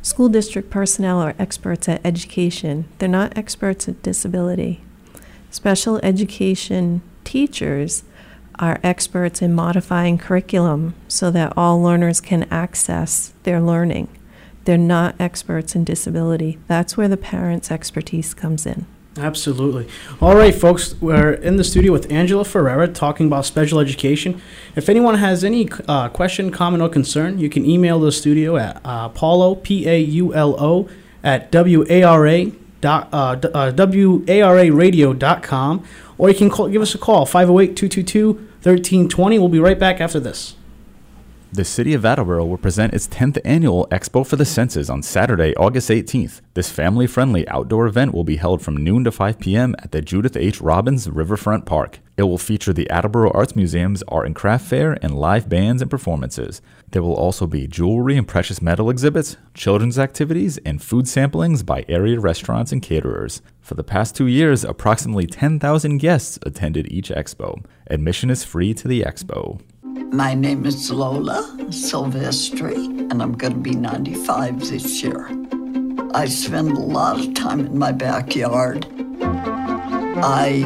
school 0.01 0.29
district 0.29 0.71
personnel 0.71 1.19
are 1.19 1.35
experts 1.37 1.89
at 1.89 2.01
education. 2.05 2.85
They're 2.99 3.09
not 3.09 3.37
experts 3.37 3.89
at 3.89 4.05
disability. 4.05 4.83
Special 5.51 5.99
education 6.05 7.03
teachers 7.25 8.05
are 8.59 8.81
experts 8.83 9.43
in 9.43 9.55
modifying 9.55 10.19
curriculum 10.19 10.95
so 11.07 11.31
that 11.31 11.53
all 11.57 11.83
learners 11.83 12.21
can 12.21 12.45
access 12.45 13.33
their 13.43 13.61
learning. 13.61 14.09
They're 14.65 14.77
not 14.77 15.15
experts 15.19 15.75
in 15.75 15.85
disability. 15.85 16.59
That's 16.67 16.97
where 16.97 17.09
the 17.09 17.17
parents' 17.17 17.71
expertise 17.71 18.35
comes 18.35 18.67
in. 18.67 18.87
Absolutely. 19.17 19.89
All 20.21 20.37
right, 20.37 20.55
folks, 20.55 20.95
we're 21.01 21.33
in 21.33 21.57
the 21.57 21.65
studio 21.65 21.93
with 21.93 22.13
Angela 22.13 22.45
Ferreira 22.45 22.87
talking 22.87 23.27
about 23.27 23.47
special 23.47 23.81
education. 23.81 24.41
If 24.77 24.89
anyone 24.89 25.17
has 25.17 25.43
any 25.43 25.69
uh, 25.89 26.09
question, 26.11 26.51
comment, 26.51 26.83
or 26.83 26.89
concern, 26.89 27.39
you 27.39 27.49
can 27.49 27.65
email 27.65 27.99
the 27.99 28.13
studio 28.13 28.57
at 28.57 28.81
uh, 28.85 29.09
Paulo, 29.09 29.57
P 29.57 29.89
A 29.89 29.99
U 29.99 30.35
L 30.35 30.55
O, 30.63 30.89
at 31.25 31.51
WARA. 31.53 32.53
Dot, 32.81 33.09
uh, 33.13 33.37
uh, 33.43 33.73
WARAradio.com, 33.73 35.85
or 36.17 36.29
you 36.29 36.35
can 36.37 36.49
call, 36.49 36.69
give 36.69 36.81
us 36.81 36.95
a 36.95 36.99
call, 36.99 37.27
508 37.27 37.75
222 37.75 38.48
1320. 38.69 39.39
We'll 39.39 39.49
be 39.49 39.59
right 39.59 39.79
back 39.79 40.01
after 40.01 40.21
this. 40.21 40.55
The 41.51 41.65
City 41.65 41.95
of 41.95 42.05
Attleboro 42.05 42.45
will 42.45 42.59
present 42.59 42.93
its 42.93 43.09
10th 43.09 43.41
annual 43.43 43.89
Expo 43.91 44.25
for 44.25 44.37
the 44.37 44.45
Senses 44.45 44.91
on 44.91 45.03
Saturday, 45.03 45.57
August 45.57 45.89
18th. 45.89 46.43
This 46.53 46.71
family 46.71 47.07
friendly 47.07 47.49
outdoor 47.49 47.87
event 47.87 48.13
will 48.13 48.23
be 48.23 48.37
held 48.37 48.61
from 48.61 48.77
noon 48.77 49.03
to 49.05 49.11
5 49.11 49.39
p.m. 49.41 49.75
at 49.79 49.91
the 49.91 50.03
Judith 50.03 50.37
H. 50.37 50.61
Robbins 50.61 51.09
Riverfront 51.09 51.65
Park. 51.65 52.01
It 52.19 52.25
will 52.25 52.37
feature 52.37 52.75
the 52.75 52.91
Attleboro 52.91 53.31
Arts 53.31 53.57
Museum's 53.57 54.03
Art 54.09 54.27
and 54.27 54.37
Craft 54.37 54.67
Fair 54.67 54.99
and 55.01 55.19
live 55.19 55.49
bands 55.49 55.81
and 55.81 55.91
performances. 55.91 56.61
There 56.91 57.03
will 57.03 57.15
also 57.15 57.47
be 57.47 57.67
jewelry 57.67 58.19
and 58.19 58.29
precious 58.29 58.61
metal 58.61 58.91
exhibits, 58.91 59.39
children's 59.55 59.99
activities, 59.99 60.59
and 60.67 60.83
food 60.83 61.07
samplings 61.07 61.65
by 61.65 61.87
area 61.89 62.21
restaurants 62.21 62.73
and 62.73 62.83
caterers. 62.83 63.41
For 63.63 63.75
the 63.75 63.85
past 63.85 64.15
two 64.15 64.27
years, 64.27 64.65
approximately 64.65 65.27
10,000 65.27 65.97
guests 65.97 66.39
attended 66.43 66.93
each 66.93 67.09
expo. 67.09 67.65
Admission 67.87 68.29
is 68.29 68.45
free 68.45 68.75
to 68.75 68.87
the 68.87 69.03
expo. 69.03 69.63
My 70.07 70.35
name 70.35 70.65
is 70.65 70.91
Lola 70.91 71.43
Silvestri, 71.71 73.11
and 73.11 73.23
I'm 73.23 73.33
going 73.33 73.53
to 73.53 73.59
be 73.59 73.75
95 73.75 74.71
this 74.71 75.03
year. 75.03 75.29
I 76.15 76.27
spend 76.27 76.71
a 76.71 76.81
lot 76.81 77.19
of 77.19 77.35
time 77.35 77.61
in 77.61 77.79
my 77.79 77.93
backyard. 77.93 78.87
I 79.21 80.63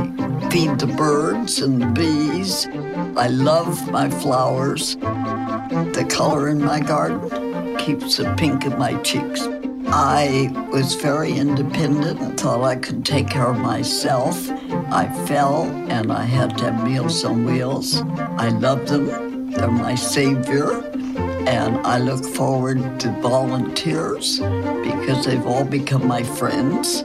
feed 0.50 0.78
the 0.78 0.86
birds 0.86 1.60
and 1.60 1.80
the 1.80 1.86
bees. 1.86 2.68
I 3.16 3.28
love 3.28 3.90
my 3.90 4.10
flowers. 4.10 4.96
The 4.96 6.06
color 6.08 6.48
in 6.48 6.62
my 6.62 6.80
garden 6.80 7.76
keeps 7.78 8.18
the 8.18 8.34
pink 8.36 8.66
in 8.66 8.78
my 8.78 8.94
cheeks. 9.02 9.48
I 9.94 10.50
was 10.72 10.94
very 10.94 11.32
independent 11.32 12.18
and 12.18 12.40
thought 12.40 12.62
I 12.62 12.76
could 12.76 13.04
take 13.04 13.28
care 13.28 13.48
of 13.48 13.58
myself. 13.58 14.48
I 14.90 15.06
fell 15.26 15.64
and 15.90 16.10
I 16.10 16.24
had 16.24 16.56
to 16.58 16.70
have 16.72 16.82
Meals 16.82 17.22
on 17.26 17.44
Wheels. 17.44 18.00
I 18.38 18.48
love 18.48 18.88
them. 18.88 19.50
They're 19.50 19.70
my 19.70 19.94
savior. 19.94 20.82
And 21.46 21.76
I 21.86 21.98
look 21.98 22.24
forward 22.24 23.00
to 23.00 23.10
volunteers 23.20 24.38
because 24.38 25.26
they've 25.26 25.46
all 25.46 25.64
become 25.66 26.06
my 26.06 26.22
friends. 26.22 27.04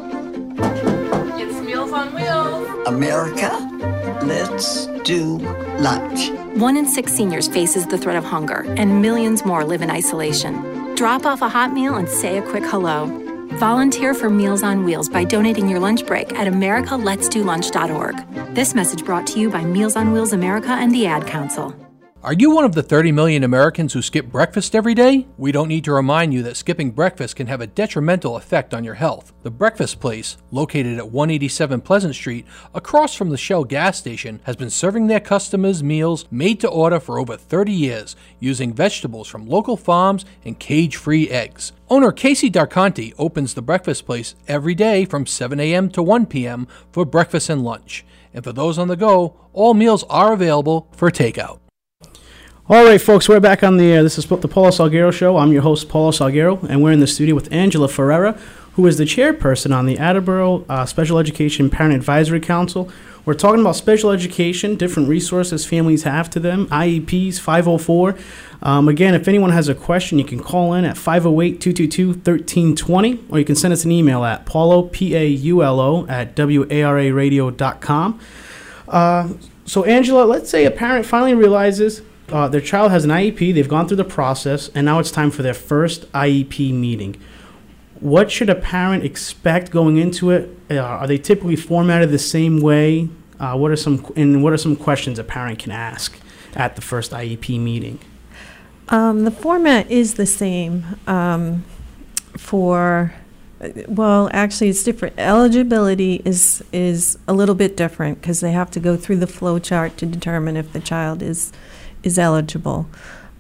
It's 1.38 1.60
Meals 1.60 1.92
on 1.92 2.16
Wheels. 2.16 2.88
America, 2.88 3.52
let's 4.24 4.86
do 5.04 5.40
lunch. 5.80 6.30
One 6.58 6.78
in 6.78 6.88
six 6.88 7.12
seniors 7.12 7.50
faces 7.50 7.86
the 7.86 7.98
threat 7.98 8.16
of 8.16 8.24
hunger, 8.24 8.64
and 8.78 9.02
millions 9.02 9.44
more 9.44 9.66
live 9.66 9.82
in 9.82 9.92
isolation. 9.92 10.77
Drop 10.98 11.26
off 11.28 11.44
a 11.44 11.48
hot 11.48 11.74
meal 11.74 11.94
and 11.94 12.10
say 12.10 12.40
a 12.40 12.42
quick 12.42 12.64
hello. 12.66 13.06
Volunteer 13.60 14.16
for 14.16 14.32
Meals 14.32 14.64
on 14.64 14.84
Wheels 14.84 15.08
by 15.08 15.24
donating 15.24 15.70
your 15.70 15.80
lunch 15.80 16.08
break 16.08 16.34
at 16.34 16.52
americaletsdolunch.org. 16.52 18.56
This 18.56 18.74
message 18.74 19.06
brought 19.06 19.28
to 19.28 19.40
you 19.40 19.52
by 19.52 19.64
Meals 19.64 19.96
on 19.96 20.12
Wheels 20.12 20.34
America 20.34 20.72
and 20.72 20.92
the 20.92 21.06
Ad 21.06 21.28
Council. 21.28 21.76
Are 22.28 22.34
you 22.34 22.52
one 22.52 22.66
of 22.66 22.76
the 22.76 22.84
30 22.84 23.14
million 23.14 23.46
Americans 23.46 23.94
who 23.94 24.02
skip 24.02 24.26
breakfast 24.26 24.76
every 24.76 24.94
day? 24.94 25.28
We 25.38 25.54
don't 25.54 25.70
need 25.70 25.86
to 25.86 25.94
remind 25.94 26.34
you 26.34 26.44
that 26.44 26.58
skipping 26.58 26.92
breakfast 26.92 27.38
can 27.38 27.48
have 27.48 27.62
a 27.62 27.68
detrimental 27.68 28.36
effect 28.36 28.74
on 28.74 28.84
your 28.84 28.96
health. 28.96 29.32
The 29.44 29.50
Breakfast 29.50 30.02
Place, 30.02 30.36
located 30.52 30.98
at 30.98 31.10
187 31.10 31.80
Pleasant 31.80 32.16
Street, 32.16 32.46
across 32.74 33.16
from 33.16 33.30
the 33.30 33.38
Shell 33.38 33.64
gas 33.64 33.98
station, 33.98 34.42
has 34.44 34.58
been 34.58 34.70
serving 34.70 35.08
their 35.08 35.22
customers 35.22 35.82
meals 35.82 36.26
made 36.30 36.60
to 36.60 36.68
order 36.68 37.00
for 37.00 37.18
over 37.18 37.38
30 37.38 37.72
years, 37.72 38.18
using 38.42 38.74
vegetables 38.74 39.30
from 39.30 39.48
local 39.48 39.78
farms 39.78 40.26
and 40.44 40.60
cage 40.60 40.98
free 40.98 41.30
eggs. 41.30 41.72
Owner 41.90 42.12
Casey 42.12 42.52
Darconti 42.52 43.14
opens 43.18 43.54
the 43.54 43.62
Breakfast 43.62 44.06
Place 44.06 44.36
every 44.50 44.76
day 44.76 45.06
from 45.06 45.26
7 45.26 45.62
a.m. 45.62 45.90
to 45.92 46.04
1 46.04 46.26
p.m. 46.26 46.68
for 46.92 47.06
breakfast 47.06 47.50
and 47.50 47.64
lunch. 47.64 48.06
And 48.34 48.44
for 48.44 48.52
those 48.52 48.78
on 48.78 48.90
the 48.90 48.98
go, 48.98 49.40
all 49.54 49.74
meals 49.74 50.04
are 50.10 50.34
available 50.34 50.90
for 50.92 51.10
takeout. 51.10 51.60
All 52.70 52.84
right, 52.84 53.00
folks, 53.00 53.30
we're 53.30 53.40
back 53.40 53.64
on 53.64 53.78
the 53.78 53.86
air. 53.86 54.04
This 54.04 54.18
is 54.18 54.26
the 54.26 54.46
Paulo 54.46 54.72
Salgueiro 54.72 55.14
Show. 55.14 55.38
I'm 55.38 55.54
your 55.54 55.62
host, 55.62 55.88
Paulo 55.88 56.12
Salgueiro, 56.12 56.62
and 56.64 56.84
we're 56.84 56.92
in 56.92 57.00
the 57.00 57.08
studio 57.08 57.34
with 57.34 57.50
Angela 57.50 57.88
Ferreira, 57.88 58.34
who 58.74 58.86
is 58.88 58.98
the 58.98 59.06
chairperson 59.06 59.74
on 59.74 59.86
the 59.86 59.98
Attleboro 59.98 60.66
uh, 60.68 60.86
Special 60.86 61.18
Education 61.18 61.70
Parent 61.70 61.96
Advisory 61.96 62.42
Council. 62.42 62.92
We're 63.24 63.36
talking 63.36 63.62
about 63.62 63.78
special 63.78 64.12
education, 64.12 64.76
different 64.76 65.08
resources 65.08 65.66
families 65.66 66.04
have 66.04 66.30
to 66.32 66.42
them, 66.42 66.68
IEPs, 66.68 67.40
504. 67.40 68.18
Um, 68.62 68.90
again, 68.90 69.16
if 69.16 69.30
anyone 69.30 69.52
has 69.52 69.70
a 69.70 69.76
question, 69.76 70.20
you 70.20 70.26
can 70.26 70.44
call 70.44 70.74
in 70.74 70.84
at 70.84 70.98
508 70.98 71.62
222 71.62 72.08
1320, 72.08 73.28
or 73.30 73.40
you 73.40 73.46
can 73.46 73.56
send 73.56 73.72
us 73.72 73.86
an 73.86 73.94
email 73.94 74.26
at 74.26 74.46
paulo, 74.46 74.84
P 74.84 75.16
A 75.16 75.26
U 75.26 75.64
L 75.64 75.80
O, 75.80 76.06
at 76.08 76.36
WARAradio.com. 76.36 78.20
Uh, 78.90 79.30
so, 79.64 79.86
Angela, 79.86 80.26
let's 80.26 80.50
say 80.50 80.66
a 80.66 80.72
parent 80.72 81.06
finally 81.06 81.34
realizes 81.34 82.02
uh, 82.30 82.48
their 82.48 82.62
child 82.62 82.92
has 82.92 83.06
an 83.06 83.12
IEP, 83.12 83.54
they've 83.54 83.70
gone 83.70 83.88
through 83.88 83.98
the 83.98 84.04
process, 84.04 84.70
and 84.76 84.86
now 84.86 85.00
it's 85.00 85.12
time 85.12 85.32
for 85.32 85.44
their 85.44 85.54
first 85.54 86.12
IEP 86.12 86.74
meeting. 86.74 87.16
What 88.00 88.32
should 88.32 88.50
a 88.50 88.56
parent 88.56 89.04
expect 89.04 89.72
going 89.72 89.98
into 89.98 90.32
it? 90.32 90.56
Uh, 90.70 90.80
are 90.80 91.08
they 91.08 91.18
typically 91.18 91.56
formatted 91.56 92.12
the 92.12 92.20
same 92.20 92.60
way? 92.60 93.10
Uh, 93.40 93.56
what 93.56 93.72
are 93.72 93.76
some 93.76 94.06
and 94.16 94.44
what 94.44 94.54
are 94.54 94.58
some 94.58 94.76
questions 94.76 95.20
a 95.20 95.24
parent 95.24 95.60
can 95.60 95.72
ask 95.72 96.18
at 96.56 96.76
the 96.76 96.82
first 96.82 97.12
IEP 97.12 97.60
meeting? 97.60 98.00
Um, 98.90 99.26
the 99.26 99.32
format 99.32 99.90
is 99.90 100.16
the 100.16 100.26
same 100.26 100.86
um, 101.08 101.64
for. 102.38 103.14
Well, 103.88 104.30
actually, 104.34 104.70
it's 104.70 104.84
different. 104.84 105.16
Eligibility 105.18 106.22
is 106.24 106.64
is 106.72 107.18
a 107.28 107.34
little 107.34 107.56
bit 107.56 107.76
different 107.76 108.22
because 108.22 108.40
they 108.40 108.52
have 108.52 108.70
to 108.72 108.80
go 108.80 108.96
through 108.96 109.18
the 109.18 109.28
flow 109.28 109.58
chart 109.58 109.98
to 109.98 110.06
determine 110.06 110.56
if 110.56 110.74
the 110.74 110.80
child 110.80 111.24
is 111.24 111.52
is 112.04 112.20
eligible. 112.20 112.88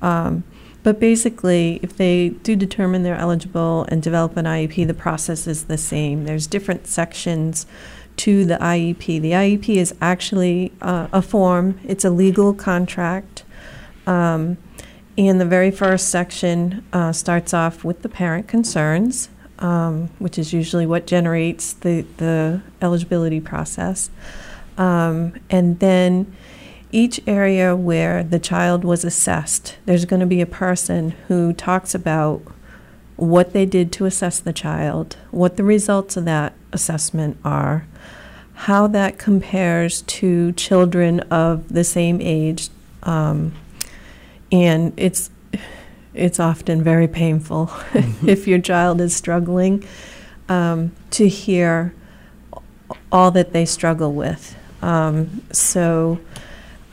Um, 0.02 0.43
but 0.84 1.00
basically, 1.00 1.80
if 1.84 1.98
they 1.98 2.30
do 2.30 2.56
determine 2.56 3.04
they're 3.04 3.15
eligible 3.15 3.86
and 3.89 4.02
develop 4.02 4.38
an 4.38 4.46
IEP, 4.46 4.88
the 4.88 4.93
process 4.93 5.46
is 5.46 5.65
the 5.65 5.78
same. 5.78 6.24
There's 6.24 6.48
different 6.48 6.88
sections 6.88 7.65
to 8.17 8.46
the 8.46 8.56
IEP. 8.56 9.22
The 9.22 9.32
IEP 9.32 9.76
is 9.76 9.93
actually 10.02 10.72
uh, 10.82 11.08
a 11.12 11.22
form, 11.22 11.80
it's 11.84 12.06
a 12.06 12.10
legal 12.10 12.54
contract. 12.54 13.43
Um, 14.06 14.58
and 15.17 15.41
the 15.41 15.46
very 15.46 15.72
first 15.72 16.10
section 16.10 16.86
uh, 16.93 17.12
starts 17.12 17.54
off 17.54 17.84
with 17.84 18.02
the 18.02 18.10
parent 18.10 18.48
concerns, 18.48 19.30
um, 19.60 20.10
which 20.20 20.38
is 20.38 20.54
usually 20.54 20.86
what 20.86 21.08
generates 21.08 21.74
the, 21.74 22.06
the 22.17 22.62
eligibility 22.82 23.41
process. 23.41 24.10
Um, 24.78 25.34
and 25.50 25.80
then 25.80 26.36
each 26.91 27.19
area 27.28 27.76
where 27.76 28.23
the 28.23 28.39
child 28.39 28.84
was 28.84 29.04
assessed, 29.04 29.78
there's 29.86 30.06
going 30.06 30.19
to 30.19 30.26
be 30.26 30.41
a 30.41 30.45
person 30.45 31.12
who 31.28 31.54
talks 31.54 31.93
about 31.93 32.41
what 33.17 33.54
they 33.54 33.65
did 33.65 33.91
to 33.91 34.06
assess 34.06 34.39
the 34.39 34.54
child, 34.54 35.17
what 35.32 35.58
the 35.58 35.63
results 35.63 36.15
of 36.15 36.26
that 36.26 36.54
assessment 36.71 37.38
are, 37.43 37.86
how 38.54 38.88
that 38.88 39.17
compares 39.17 40.02
to 40.04 40.52
children 40.54 41.19
of 41.21 41.67
the 41.69 41.84
same 41.84 42.19
age, 42.21 42.69
um, 43.04 43.54
and 44.52 44.93
it's 44.97 45.30
it's 46.13 46.39
often 46.39 46.84
very 46.84 47.08
painful 47.08 47.67
mm-hmm. 47.91 48.30
if 48.30 48.47
your 48.47 48.60
child 48.60 49.00
is 49.00 49.15
struggling 49.15 49.84
um, 50.50 50.91
to 51.12 51.28
hear 51.28 51.93
all 53.12 53.30
that 53.32 53.54
they 53.54 53.65
struggle 53.65 54.13
with. 54.13 54.56
Um, 54.82 55.43
so 55.52 56.19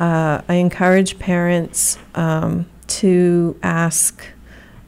uh, 0.00 0.42
I 0.48 0.54
encourage 0.54 1.18
parents 1.18 1.98
um, 2.14 2.66
to 2.88 3.58
ask 3.62 4.24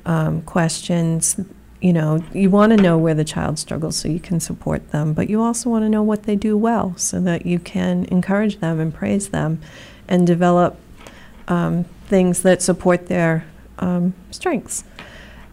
um, 0.04 0.42
questions. 0.42 1.40
You 1.80 1.92
know, 1.92 2.24
you 2.32 2.50
want 2.50 2.76
to 2.76 2.82
know 2.82 2.98
where 2.98 3.14
the 3.14 3.24
child 3.24 3.58
struggles 3.58 3.96
so 3.96 4.08
you 4.08 4.18
can 4.18 4.40
support 4.40 4.90
them, 4.90 5.12
but 5.12 5.30
you 5.30 5.42
also 5.42 5.70
want 5.70 5.84
to 5.84 5.88
know 5.88 6.02
what 6.02 6.24
they 6.24 6.34
do 6.34 6.56
well 6.56 6.96
so 6.96 7.20
that 7.20 7.46
you 7.46 7.58
can 7.58 8.06
encourage 8.06 8.58
them 8.60 8.80
and 8.80 8.92
praise 8.92 9.28
them 9.28 9.60
and 10.08 10.26
develop 10.26 10.76
um, 11.48 11.84
things 12.06 12.42
that 12.42 12.62
support 12.62 13.06
their 13.06 13.44
um, 13.78 14.14
strengths. 14.30 14.84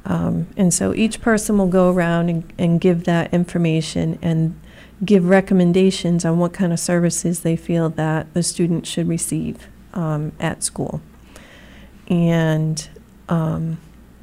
Um, 0.05 0.47
and 0.57 0.73
so 0.73 0.93
each 0.93 1.21
person 1.21 1.57
will 1.57 1.67
go 1.67 1.91
around 1.91 2.29
and, 2.29 2.53
and 2.57 2.81
give 2.81 3.05
that 3.05 3.33
information 3.33 4.19
and 4.21 4.59
give 5.03 5.27
recommendations 5.27 6.25
on 6.25 6.37
what 6.37 6.53
kind 6.53 6.71
of 6.71 6.79
services 6.79 7.41
they 7.41 7.55
feel 7.55 7.89
that 7.89 8.33
the 8.33 8.43
student 8.43 8.85
should 8.85 9.07
receive 9.07 9.67
um, 9.93 10.31
at 10.39 10.63
school. 10.63 11.01
And 12.07 12.87
um, 13.29 13.77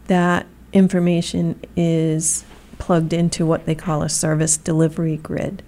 that 0.07 0.47
information 0.73 1.61
is 1.77 2.45
plugged 2.79 3.13
into 3.13 3.45
what 3.45 3.67
they 3.67 3.75
call 3.75 4.03
a 4.03 4.09
service 4.09 4.57
delivery 4.57 5.17
grid. 5.17 5.63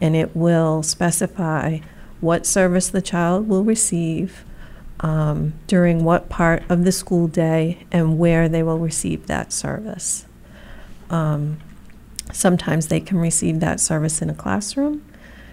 And 0.00 0.14
it 0.14 0.34
will 0.36 0.82
specify 0.82 1.78
what 2.20 2.46
service 2.46 2.88
the 2.88 3.02
child 3.02 3.48
will 3.48 3.64
receive 3.64 4.44
um, 5.00 5.54
during 5.66 6.04
what 6.04 6.28
part 6.28 6.62
of 6.68 6.84
the 6.84 6.92
school 6.92 7.28
day 7.28 7.84
and 7.92 8.18
where 8.18 8.48
they 8.48 8.62
will 8.62 8.78
receive 8.78 9.26
that 9.26 9.52
service. 9.52 10.26
Um, 11.10 11.58
Sometimes 12.34 12.88
they 12.88 12.98
can 12.98 13.18
receive 13.18 13.60
that 13.60 13.78
service 13.78 14.20
in 14.20 14.28
a 14.28 14.34
classroom. 14.34 15.04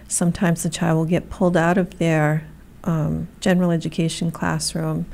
Sometimes 0.08 0.64
the 0.64 0.68
child 0.68 0.98
will 0.98 1.04
get 1.04 1.30
pulled 1.30 1.56
out 1.56 1.78
of 1.78 1.98
their 1.98 2.44
um, 2.82 3.28
general 3.40 3.70
education 3.70 4.32
classroom 4.32 5.06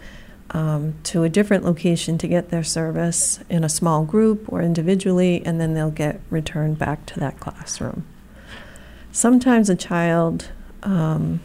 um, 0.53 0.95
to 1.03 1.25
a 1.25 1.29
different 1.29 1.67
location 1.67 2.17
to 2.17 2.27
get 2.27 2.49
their 2.49 2.65
service 2.65 3.41
in 3.51 3.65
a 3.65 3.69
small 3.69 4.03
group 4.07 4.51
or 4.51 4.63
individually, 4.63 5.43
and 5.45 5.61
then 5.61 5.75
they'll 5.75 5.91
get 5.91 6.23
returned 6.31 6.79
back 6.79 7.05
to 7.05 7.21
that 7.21 7.39
classroom. 7.39 8.07
Sometimes 9.13 9.69
a 9.69 9.77
child 9.77 10.49
um, 10.83 11.41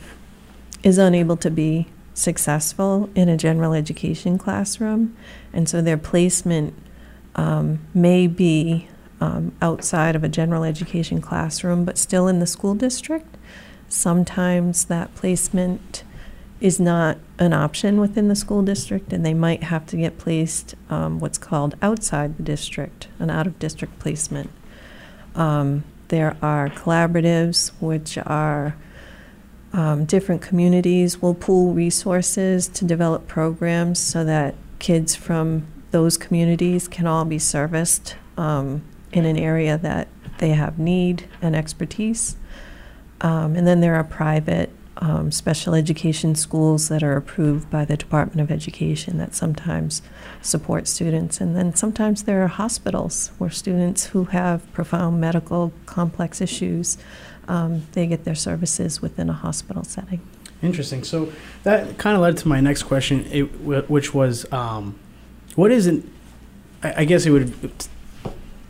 is 0.83 0.97
unable 0.97 1.35
to 1.35 1.51
be 1.51 1.87
successful 2.13 3.09
in 3.13 3.27
a 3.27 3.35
general 3.35 3.73
education 3.73 4.37
classroom, 4.37 5.17
and 5.51 5.67
so 5.67 5.81
their 5.81 5.97
placement 5.97 6.73
um, 7.35 7.85
may 7.93 8.25
be 8.25 8.87
um, 9.23 9.53
outside 9.61 10.17
of 10.17 10.23
a 10.25 10.27
general 10.27 10.65
education 10.65 11.21
classroom, 11.21 11.85
but 11.85 11.97
still 11.97 12.27
in 12.27 12.39
the 12.39 12.47
school 12.47 12.75
district. 12.75 13.37
Sometimes 13.87 14.85
that 14.85 15.15
placement 15.15 16.03
is 16.59 16.77
not 16.77 17.17
an 17.39 17.53
option 17.53 18.01
within 18.01 18.27
the 18.27 18.35
school 18.35 18.61
district, 18.63 19.13
and 19.13 19.25
they 19.25 19.33
might 19.33 19.63
have 19.63 19.85
to 19.85 19.95
get 19.95 20.17
placed 20.17 20.75
um, 20.89 21.19
what's 21.19 21.37
called 21.37 21.75
outside 21.81 22.35
the 22.35 22.43
district, 22.43 23.07
an 23.17 23.29
out 23.29 23.47
of 23.47 23.57
district 23.59 23.97
placement. 23.97 24.49
Um, 25.35 25.85
there 26.09 26.35
are 26.41 26.67
collaboratives, 26.67 27.71
which 27.79 28.17
are 28.17 28.75
um, 29.71 30.03
different 30.03 30.41
communities 30.41 31.21
will 31.21 31.33
pool 31.33 31.73
resources 31.73 32.67
to 32.67 32.83
develop 32.83 33.27
programs 33.27 33.99
so 33.99 34.25
that 34.25 34.55
kids 34.79 35.15
from 35.15 35.65
those 35.91 36.17
communities 36.17 36.89
can 36.89 37.07
all 37.07 37.23
be 37.23 37.39
serviced 37.39 38.17
um, 38.37 38.83
in 39.13 39.25
an 39.25 39.37
area 39.37 39.77
that 39.77 40.07
they 40.39 40.49
have 40.49 40.77
need 40.79 41.27
and 41.41 41.55
expertise. 41.55 42.35
Um, 43.21 43.55
and 43.55 43.65
then 43.65 43.79
there 43.79 43.95
are 43.95 44.03
private 44.03 44.69
um, 44.97 45.31
special 45.31 45.73
education 45.73 46.35
schools 46.35 46.89
that 46.89 47.03
are 47.03 47.15
approved 47.15 47.69
by 47.69 47.85
the 47.85 47.97
Department 47.97 48.41
of 48.41 48.51
Education 48.51 49.17
that 49.17 49.33
sometimes 49.33 50.01
support 50.41 50.87
students. 50.87 51.41
And 51.41 51.55
then 51.55 51.75
sometimes 51.75 52.23
there 52.23 52.43
are 52.43 52.47
hospitals 52.47 53.31
where 53.37 53.49
students 53.49 54.07
who 54.07 54.25
have 54.25 54.71
profound 54.73 55.19
medical 55.19 55.73
complex 55.85 56.41
issues, 56.41 56.97
um, 57.47 57.83
they 57.93 58.07
get 58.07 58.23
their 58.23 58.35
services 58.35 59.01
within 59.01 59.29
a 59.29 59.33
hospital 59.33 59.83
setting. 59.83 60.21
Interesting. 60.61 61.03
So 61.03 61.31
that 61.63 61.97
kind 61.97 62.15
of 62.15 62.21
led 62.21 62.37
to 62.37 62.47
my 62.47 62.61
next 62.61 62.83
question, 62.83 63.25
it, 63.31 63.43
which 63.89 64.13
was, 64.13 64.51
um, 64.53 64.97
what 65.55 65.71
is 65.71 65.87
it? 65.87 66.03
I 66.81 67.05
guess 67.05 67.25
it 67.25 67.31
would 67.31 67.53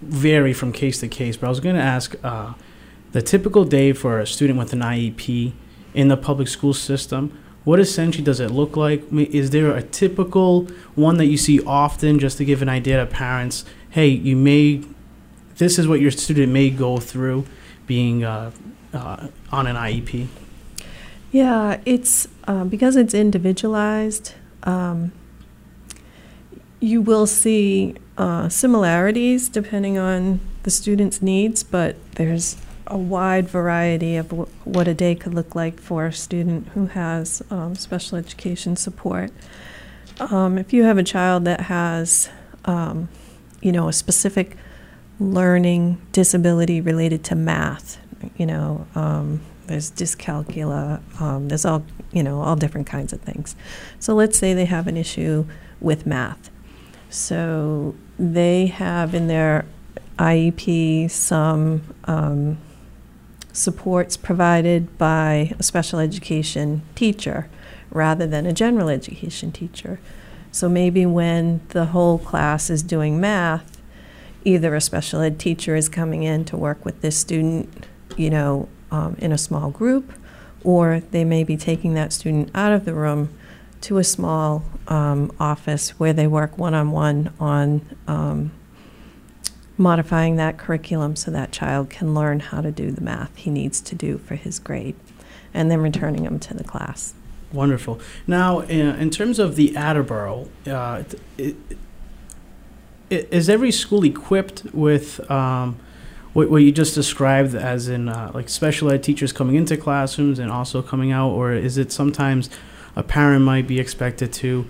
vary 0.03 0.53
from 0.53 0.71
case 0.71 0.99
to 0.99 1.07
case, 1.07 1.37
but 1.37 1.47
I 1.47 1.49
was 1.49 1.59
going 1.59 1.75
to 1.75 1.81
ask 1.81 2.15
uh, 2.23 2.53
the 3.11 3.21
typical 3.21 3.63
day 3.65 3.93
for 3.93 4.19
a 4.19 4.27
student 4.27 4.59
with 4.59 4.73
an 4.73 4.79
IEP 4.79 5.53
in 5.93 6.07
the 6.07 6.17
public 6.17 6.47
school 6.47 6.73
system. 6.73 7.37
What 7.63 7.79
essentially 7.79 8.23
does 8.23 8.39
it 8.39 8.51
look 8.51 8.75
like? 8.75 9.03
Is 9.11 9.51
there 9.51 9.75
a 9.75 9.81
typical 9.81 10.67
one 10.95 11.17
that 11.17 11.27
you 11.27 11.37
see 11.37 11.63
often, 11.63 12.19
just 12.19 12.37
to 12.39 12.45
give 12.45 12.61
an 12.61 12.69
idea 12.69 12.97
to 12.97 13.05
parents? 13.05 13.63
Hey, 13.89 14.09
you 14.09 14.35
may, 14.35 14.81
this 15.57 15.79
is 15.79 15.87
what 15.87 16.01
your 16.01 16.11
student 16.11 16.51
may 16.51 16.69
go 16.69 16.97
through 16.97 17.45
being 17.87 18.23
uh, 18.23 18.51
uh, 18.93 19.27
on 19.51 19.67
an 19.67 19.75
IEP. 19.75 20.27
Yeah, 21.31 21.79
it's 21.85 22.27
uh, 22.47 22.65
because 22.65 22.95
it's 22.95 23.13
individualized. 23.13 24.33
Um, 24.63 25.13
you 26.79 27.01
will 27.01 27.25
see 27.25 27.95
uh, 28.17 28.49
similarities 28.49 29.49
depending 29.49 29.97
on 29.97 30.39
the 30.63 30.71
student's 30.71 31.21
needs, 31.21 31.63
but 31.63 31.95
there's 32.15 32.57
a 32.87 32.97
wide 32.97 33.47
variety 33.47 34.15
of 34.17 34.29
w- 34.29 34.49
what 34.63 34.87
a 34.87 34.93
day 34.93 35.15
could 35.15 35.33
look 35.33 35.55
like 35.55 35.79
for 35.79 36.05
a 36.05 36.13
student 36.13 36.67
who 36.69 36.87
has 36.87 37.41
um, 37.49 37.75
special 37.75 38.17
education 38.17 38.75
support. 38.75 39.31
Um, 40.19 40.57
if 40.57 40.73
you 40.73 40.83
have 40.83 40.97
a 40.97 41.03
child 41.03 41.45
that 41.45 41.61
has, 41.61 42.29
um, 42.65 43.09
you 43.61 43.71
know, 43.71 43.87
a 43.87 43.93
specific 43.93 44.57
learning 45.19 46.01
disability 46.11 46.81
related 46.81 47.23
to 47.25 47.35
math, 47.35 47.99
you 48.37 48.45
know, 48.45 48.85
um, 48.95 49.41
there's 49.67 49.91
dyscalculia, 49.91 51.01
um, 51.21 51.47
there's 51.47 51.65
all, 51.65 51.83
you 52.11 52.21
know, 52.21 52.41
all 52.41 52.55
different 52.55 52.85
kinds 52.85 53.13
of 53.13 53.21
things. 53.21 53.55
So 53.99 54.13
let's 54.13 54.37
say 54.37 54.53
they 54.53 54.65
have 54.65 54.87
an 54.87 54.97
issue 54.97 55.45
with 55.79 56.05
math. 56.05 56.49
So 57.13 57.93
they 58.17 58.65
have 58.65 59.13
in 59.13 59.27
their 59.27 59.65
IEP 60.17 61.11
some 61.11 61.83
um, 62.05 62.57
supports 63.51 64.17
provided 64.17 64.97
by 64.97 65.53
a 65.59 65.61
special 65.61 65.99
education 65.99 66.81
teacher 66.95 67.47
rather 67.91 68.25
than 68.25 68.47
a 68.47 68.51
general 68.51 68.89
education 68.89 69.51
teacher. 69.51 69.99
So 70.51 70.67
maybe 70.67 71.05
when 71.05 71.61
the 71.69 71.85
whole 71.85 72.17
class 72.17 72.71
is 72.71 72.81
doing 72.81 73.21
math, 73.21 73.79
either 74.43 74.73
a 74.73 74.81
special 74.81 75.21
ed 75.21 75.37
teacher 75.37 75.75
is 75.75 75.89
coming 75.89 76.23
in 76.23 76.45
to 76.45 76.57
work 76.57 76.83
with 76.83 77.01
this 77.01 77.15
student, 77.15 77.85
you 78.17 78.31
know, 78.31 78.69
um, 78.89 79.17
in 79.19 79.31
a 79.31 79.37
small 79.37 79.69
group, 79.69 80.13
or 80.63 81.03
they 81.11 81.23
may 81.23 81.43
be 81.43 81.57
taking 81.57 81.93
that 81.93 82.11
student 82.11 82.49
out 82.55 82.71
of 82.71 82.85
the 82.85 82.93
room 82.95 83.29
to 83.83 83.97
a 83.97 84.03
small 84.03 84.63
um, 84.87 85.31
office 85.39 85.91
where 85.99 86.13
they 86.13 86.25
work 86.25 86.57
one 86.57 86.73
on 86.73 86.91
one 86.91 87.33
on 87.37 87.85
um, 88.07 88.51
modifying 89.77 90.37
that 90.37 90.57
curriculum 90.57 91.15
so 91.15 91.29
that 91.31 91.51
child 91.51 91.89
can 91.89 92.13
learn 92.13 92.39
how 92.39 92.61
to 92.61 92.71
do 92.71 92.91
the 92.91 93.01
math 93.01 93.35
he 93.35 93.49
needs 93.49 93.81
to 93.81 93.95
do 93.95 94.17
for 94.19 94.35
his 94.35 94.57
grade, 94.57 94.95
and 95.53 95.69
then 95.69 95.81
returning 95.81 96.23
him 96.23 96.39
to 96.39 96.53
the 96.53 96.63
class. 96.63 97.13
Wonderful. 97.51 97.99
Now, 98.25 98.61
in, 98.61 98.95
in 98.95 99.09
terms 99.09 99.37
of 99.37 99.57
the 99.57 99.75
Attleboro, 99.75 100.47
uh, 100.65 101.03
it, 101.37 101.55
it, 103.09 103.27
is 103.31 103.49
every 103.49 103.71
school 103.71 104.05
equipped 104.05 104.63
with 104.73 105.29
um, 105.29 105.77
what, 106.31 106.49
what 106.49 106.63
you 106.63 106.71
just 106.71 106.95
described, 106.95 107.53
as 107.53 107.89
in 107.89 108.07
uh, 108.07 108.31
like 108.33 108.47
special 108.47 108.89
ed 108.91 109.03
teachers 109.03 109.33
coming 109.33 109.55
into 109.55 109.75
classrooms 109.75 110.39
and 110.39 110.49
also 110.49 110.81
coming 110.81 111.11
out, 111.11 111.31
or 111.31 111.51
is 111.51 111.77
it 111.77 111.91
sometimes 111.91 112.49
a 112.95 113.03
parent 113.03 113.43
might 113.43 113.67
be 113.67 113.79
expected 113.79 114.31
to, 114.33 114.65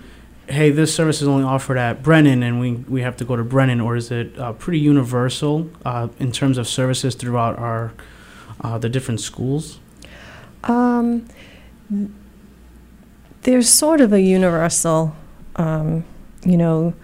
hey, 0.48 0.70
this 0.70 0.94
service 0.94 1.22
is 1.22 1.28
only 1.28 1.44
offered 1.44 1.76
at 1.76 2.02
Brennan 2.02 2.42
and 2.42 2.60
we, 2.60 2.72
we 2.72 3.02
have 3.02 3.16
to 3.18 3.24
go 3.24 3.36
to 3.36 3.44
Brennan, 3.44 3.80
or 3.80 3.96
is 3.96 4.10
it 4.10 4.38
uh, 4.38 4.52
pretty 4.52 4.78
universal 4.78 5.70
uh, 5.84 6.08
in 6.18 6.32
terms 6.32 6.58
of 6.58 6.68
services 6.68 7.14
throughout 7.14 7.58
our 7.58 7.92
uh, 8.60 8.78
the 8.78 8.88
different 8.88 9.20
schools? 9.20 9.78
Um, 10.64 11.26
there's 13.42 13.68
sort 13.68 14.00
of 14.00 14.12
a 14.12 14.20
universal, 14.20 15.14
um, 15.56 16.04
you 16.44 16.56
know, 16.56 16.94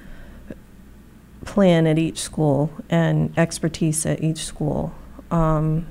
plan 1.44 1.86
at 1.86 1.98
each 1.98 2.18
school 2.18 2.70
and 2.88 3.36
expertise 3.38 4.06
at 4.06 4.22
each 4.22 4.44
school. 4.44 4.94
Um, 5.30 5.86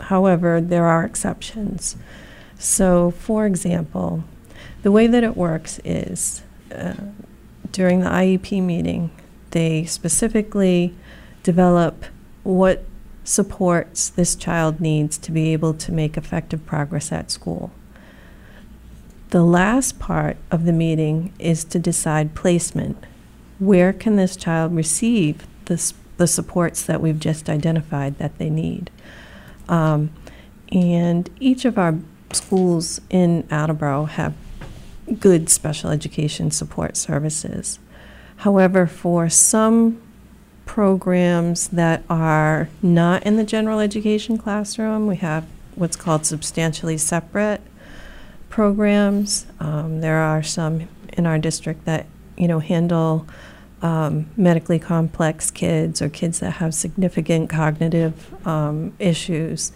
however, 0.00 0.60
there 0.60 0.86
are 0.86 1.04
exceptions. 1.04 1.96
So, 2.58 3.10
for 3.10 3.46
example, 3.46 4.24
the 4.82 4.92
way 4.92 5.06
that 5.06 5.24
it 5.24 5.36
works 5.36 5.80
is 5.84 6.42
uh, 6.74 6.94
during 7.70 8.00
the 8.00 8.08
IEP 8.08 8.62
meeting, 8.62 9.10
they 9.50 9.84
specifically 9.84 10.94
develop 11.42 12.04
what 12.42 12.84
supports 13.24 14.08
this 14.08 14.34
child 14.34 14.80
needs 14.80 15.16
to 15.18 15.30
be 15.30 15.52
able 15.52 15.74
to 15.74 15.92
make 15.92 16.16
effective 16.16 16.64
progress 16.66 17.12
at 17.12 17.30
school. 17.30 17.70
The 19.30 19.44
last 19.44 19.98
part 19.98 20.36
of 20.50 20.64
the 20.64 20.72
meeting 20.72 21.32
is 21.38 21.64
to 21.64 21.78
decide 21.78 22.34
placement. 22.34 23.02
Where 23.58 23.92
can 23.92 24.16
this 24.16 24.36
child 24.36 24.74
receive 24.74 25.46
the, 25.66 25.92
the 26.16 26.26
supports 26.26 26.82
that 26.84 27.00
we've 27.00 27.18
just 27.18 27.48
identified 27.48 28.18
that 28.18 28.36
they 28.38 28.50
need? 28.50 28.90
Um, 29.68 30.10
and 30.70 31.30
each 31.38 31.64
of 31.64 31.78
our 31.78 31.98
schools 32.32 33.00
in 33.08 33.46
Attleboro 33.50 34.06
have 34.06 34.34
good 35.20 35.48
special 35.48 35.90
education 35.90 36.50
support 36.50 36.96
services. 36.96 37.78
However, 38.38 38.86
for 38.86 39.28
some 39.28 40.00
programs 40.66 41.68
that 41.68 42.02
are 42.08 42.68
not 42.82 43.22
in 43.24 43.36
the 43.36 43.44
general 43.44 43.78
education 43.80 44.38
classroom, 44.38 45.06
we 45.06 45.16
have 45.16 45.46
what's 45.74 45.96
called 45.96 46.26
substantially 46.26 46.98
separate 46.98 47.60
programs. 48.48 49.46
Um, 49.60 50.00
there 50.00 50.18
are 50.18 50.42
some 50.42 50.88
in 51.12 51.26
our 51.26 51.38
district 51.38 51.84
that 51.84 52.06
you 52.36 52.48
know 52.48 52.58
handle 52.58 53.26
um, 53.82 54.30
medically 54.36 54.78
complex 54.78 55.50
kids 55.50 56.00
or 56.00 56.08
kids 56.08 56.38
that 56.40 56.52
have 56.52 56.74
significant 56.74 57.50
cognitive 57.50 58.46
um, 58.46 58.92
issues. 58.98 59.72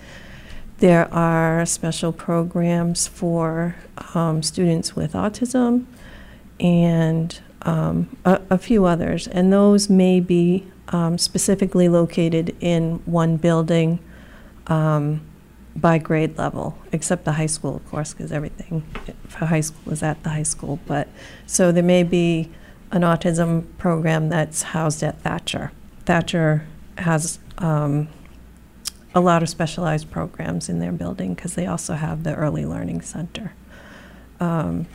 There 0.78 1.12
are 1.12 1.64
special 1.66 2.12
programs 2.12 3.06
for 3.08 3.76
um, 4.14 4.42
students 4.42 4.94
with 4.94 5.14
autism 5.14 5.86
and 6.60 7.40
um, 7.62 8.16
a, 8.24 8.40
a, 8.50 8.58
few 8.58 8.84
others, 8.84 9.26
and 9.26 9.52
those 9.52 9.88
may 9.88 10.20
be 10.20 10.66
um, 10.88 11.18
specifically 11.18 11.88
located 11.88 12.54
in 12.60 13.00
one 13.06 13.36
building 13.38 13.98
by 15.76 15.98
grade 15.98 16.38
level, 16.38 16.78
except 16.92 17.24
the 17.24 17.32
high 17.32 17.46
school, 17.46 17.76
of 17.76 17.86
course, 17.90 18.12
because 18.12 18.32
everything 18.32 18.82
for 19.28 19.46
high 19.46 19.60
school 19.60 19.92
is 19.92 20.02
at 20.02 20.22
the 20.22 20.30
high 20.30 20.42
school. 20.42 20.78
But 20.86 21.08
so 21.46 21.72
there 21.72 21.82
may 21.82 22.02
be 22.02 22.50
an 22.92 23.02
autism 23.02 23.64
program 23.78 24.28
that's 24.28 24.62
housed 24.62 25.02
at 25.02 25.22
Thacher. 25.22 25.72
Thacher 26.04 26.64
has 26.98 27.38
um, 27.58 28.08
a 29.16 29.20
lot 29.20 29.42
of 29.42 29.48
specialized 29.48 30.10
programs 30.10 30.68
in 30.68 30.78
their 30.78 30.92
building 30.92 31.32
because 31.32 31.54
they 31.54 31.66
also 31.66 31.94
have 31.94 32.22
the 32.22 32.34
early 32.34 32.66
learning 32.66 33.00
center. 33.00 33.54
Um, 34.38 34.86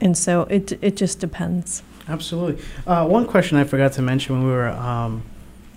and 0.00 0.16
so 0.16 0.42
it, 0.42 0.78
it 0.80 0.96
just 0.96 1.18
depends. 1.18 1.82
Absolutely. 2.08 2.64
Uh, 2.86 3.04
one 3.06 3.26
question 3.26 3.58
I 3.58 3.64
forgot 3.64 3.92
to 3.94 4.02
mention 4.02 4.36
when 4.36 4.46
we 4.46 4.52
were 4.52 4.68
um, 4.68 5.24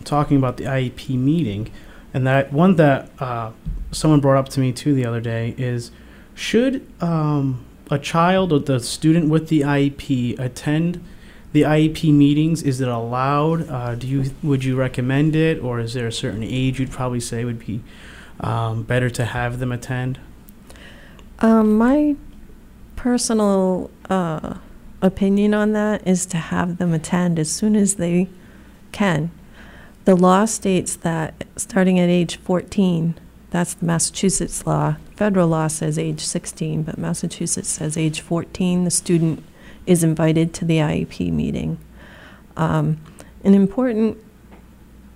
talking 0.03 0.37
about 0.37 0.57
the 0.57 0.65
IEP 0.65 1.17
meeting, 1.17 1.71
and 2.13 2.27
that 2.27 2.53
one 2.53 2.75
that 2.75 3.09
uh, 3.19 3.51
someone 3.91 4.19
brought 4.19 4.37
up 4.37 4.49
to 4.49 4.59
me 4.59 4.71
too 4.71 4.93
the 4.93 5.05
other 5.05 5.21
day 5.21 5.55
is 5.57 5.89
should 6.35 6.85
um, 7.01 7.65
a 7.89 7.97
child 7.97 8.53
or 8.53 8.59
the 8.59 8.79
student 8.79 9.27
with 9.27 9.49
the 9.49 9.61
IEP 9.61 10.37
attend 10.37 11.03
the 11.55 11.61
IEP 11.61 12.13
meetings? 12.13 12.61
Is 12.61 12.81
it 12.81 12.89
allowed? 12.89 13.69
Uh, 13.69 13.95
do 13.95 14.05
you 14.05 14.31
would 14.43 14.65
you 14.65 14.75
recommend 14.75 15.37
it, 15.37 15.57
or 15.63 15.79
is 15.79 15.93
there 15.93 16.05
a 16.05 16.11
certain 16.11 16.43
age 16.43 16.81
you'd 16.81 16.91
probably 16.91 17.21
say 17.21 17.45
would 17.45 17.65
be 17.65 17.81
um, 18.41 18.83
better 18.83 19.09
to 19.11 19.23
have 19.23 19.59
them 19.59 19.71
attend? 19.71 20.19
Um, 21.39 21.77
my 21.77 22.17
personal 22.97 23.89
uh, 24.09 24.55
opinion 25.01 25.53
on 25.53 25.71
that 25.71 26.05
is 26.05 26.25
to 26.27 26.37
have 26.37 26.77
them 26.77 26.93
attend 26.93 27.39
as 27.39 27.49
soon 27.49 27.77
as 27.77 27.95
they 27.95 28.27
can. 28.91 29.31
The 30.03 30.15
law 30.15 30.43
states 30.43 30.97
that 30.97 31.45
starting 31.55 31.97
at 31.99 32.09
age 32.09 32.35
14, 32.35 33.17
that's 33.49 33.75
the 33.75 33.85
Massachusetts 33.85 34.67
law. 34.67 34.97
Federal 35.15 35.47
law 35.47 35.67
says 35.67 35.97
age 35.97 36.19
16, 36.19 36.83
but 36.83 36.97
Massachusetts 36.97 37.69
says 37.69 37.97
age 37.97 38.19
14. 38.19 38.83
The 38.83 38.91
student 38.91 39.41
is 39.85 40.03
invited 40.03 40.53
to 40.55 40.65
the 40.65 40.77
IEP 40.77 41.31
meeting. 41.31 41.77
Um, 42.57 42.99
an 43.43 43.53
important 43.53 44.17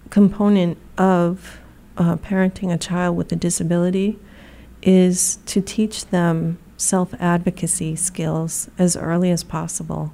component 0.09 0.77
of 0.97 1.59
uh, 1.97 2.15
parenting 2.17 2.73
a 2.73 2.77
child 2.77 3.17
with 3.17 3.31
a 3.31 3.35
disability 3.35 4.17
is 4.81 5.37
to 5.45 5.61
teach 5.61 6.05
them 6.07 6.57
self 6.77 7.13
advocacy 7.19 7.95
skills 7.95 8.69
as 8.77 8.95
early 8.95 9.31
as 9.31 9.43
possible. 9.43 10.13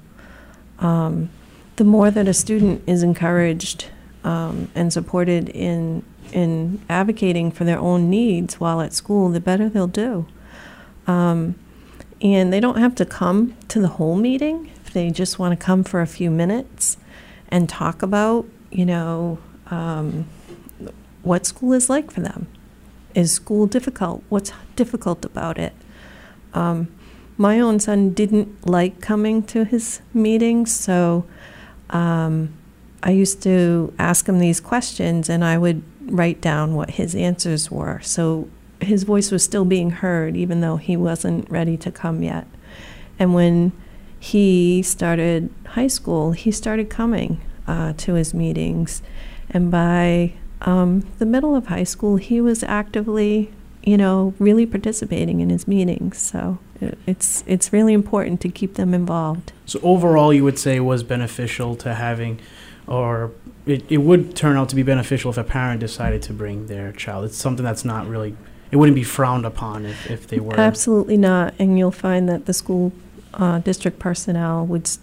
Um, 0.79 1.29
the 1.75 1.83
more 1.83 2.09
that 2.09 2.27
a 2.27 2.33
student 2.33 2.83
is 2.87 3.03
encouraged 3.03 3.87
um, 4.23 4.69
and 4.75 4.91
supported 4.91 5.49
in 5.49 6.03
in 6.31 6.81
advocating 6.89 7.51
for 7.51 7.63
their 7.63 7.77
own 7.79 8.09
needs 8.09 8.59
while 8.59 8.81
at 8.81 8.93
school, 8.93 9.29
the 9.29 9.39
better 9.39 9.69
they'll 9.69 9.87
do. 9.87 10.25
Um, 11.07 11.55
and 12.33 12.51
they 12.51 12.59
don't 12.59 12.79
have 12.79 12.95
to 12.95 13.05
come 13.05 13.55
to 13.67 13.79
the 13.79 13.87
whole 13.87 14.15
meeting 14.15 14.71
if 14.83 14.91
they 14.91 15.11
just 15.11 15.37
want 15.37 15.57
to 15.57 15.63
come 15.63 15.83
for 15.83 16.01
a 16.01 16.07
few 16.07 16.31
minutes 16.31 16.97
and 17.49 17.69
talk 17.69 18.01
about, 18.01 18.47
you 18.71 18.83
know, 18.83 19.37
um, 19.67 20.27
what 21.21 21.45
school 21.45 21.71
is 21.73 21.87
like 21.87 22.09
for 22.09 22.21
them. 22.21 22.47
Is 23.13 23.31
school 23.31 23.67
difficult? 23.67 24.23
What's 24.29 24.51
difficult 24.75 25.23
about 25.23 25.59
it? 25.59 25.73
Um, 26.55 26.87
my 27.37 27.59
own 27.59 27.79
son 27.79 28.09
didn't 28.09 28.65
like 28.67 29.01
coming 29.01 29.43
to 29.43 29.63
his 29.63 30.01
meetings, 30.11 30.73
so 30.73 31.25
um, 31.91 32.55
I 33.03 33.11
used 33.11 33.43
to 33.43 33.93
ask 33.99 34.27
him 34.27 34.39
these 34.39 34.59
questions 34.59 35.29
and 35.29 35.45
I 35.45 35.59
would 35.59 35.83
write 36.01 36.41
down 36.41 36.73
what 36.73 36.91
his 36.91 37.13
answers 37.13 37.69
were. 37.69 37.99
So 38.01 38.49
his 38.85 39.03
voice 39.03 39.31
was 39.31 39.43
still 39.43 39.65
being 39.65 39.89
heard, 39.89 40.35
even 40.35 40.61
though 40.61 40.77
he 40.77 40.97
wasn't 40.97 41.49
ready 41.49 41.77
to 41.77 41.91
come 41.91 42.23
yet. 42.23 42.47
And 43.19 43.33
when 43.33 43.71
he 44.19 44.81
started 44.81 45.49
high 45.67 45.87
school, 45.87 46.31
he 46.31 46.51
started 46.51 46.89
coming 46.89 47.41
uh, 47.67 47.93
to 47.97 48.13
his 48.13 48.33
meetings. 48.33 49.01
And 49.49 49.69
by 49.69 50.33
um, 50.61 51.05
the 51.19 51.25
middle 51.25 51.55
of 51.55 51.67
high 51.67 51.83
school, 51.83 52.15
he 52.17 52.41
was 52.41 52.63
actively, 52.63 53.51
you 53.83 53.97
know, 53.97 54.33
really 54.39 54.65
participating 54.65 55.39
in 55.41 55.49
his 55.49 55.67
meetings. 55.67 56.17
So 56.17 56.57
it, 56.81 56.97
it's, 57.05 57.43
it's 57.45 57.71
really 57.71 57.93
important 57.93 58.41
to 58.41 58.49
keep 58.49 58.73
them 58.75 58.93
involved. 58.93 59.53
So 59.65 59.79
overall, 59.83 60.33
you 60.33 60.43
would 60.43 60.59
say 60.59 60.79
was 60.79 61.03
beneficial 61.03 61.75
to 61.77 61.93
having, 61.93 62.39
or 62.87 63.31
it, 63.65 63.83
it 63.89 63.97
would 63.99 64.35
turn 64.35 64.57
out 64.57 64.69
to 64.69 64.75
be 64.75 64.83
beneficial 64.83 65.31
if 65.31 65.37
a 65.37 65.43
parent 65.43 65.79
decided 65.79 66.21
to 66.23 66.33
bring 66.33 66.67
their 66.67 66.91
child. 66.91 67.25
It's 67.25 67.37
something 67.37 67.63
that's 67.63 67.85
not 67.85 68.07
really, 68.07 68.35
it 68.75 68.77
wouldn't 68.77 68.95
be 68.95 69.03
frowned 69.05 69.45
upon 69.45 69.85
if, 69.85 70.11
if 70.11 70.27
they 70.27 70.37
were. 70.37 70.59
Absolutely 70.59 71.15
not. 71.15 71.53
And 71.57 71.79
you'll 71.79 71.91
find 71.91 72.27
that 72.27 72.45
the 72.45 72.51
school 72.51 72.91
uh, 73.33 73.59
district 73.59 73.99
personnel 73.99 74.65
would 74.65 74.85
s- 74.85 74.99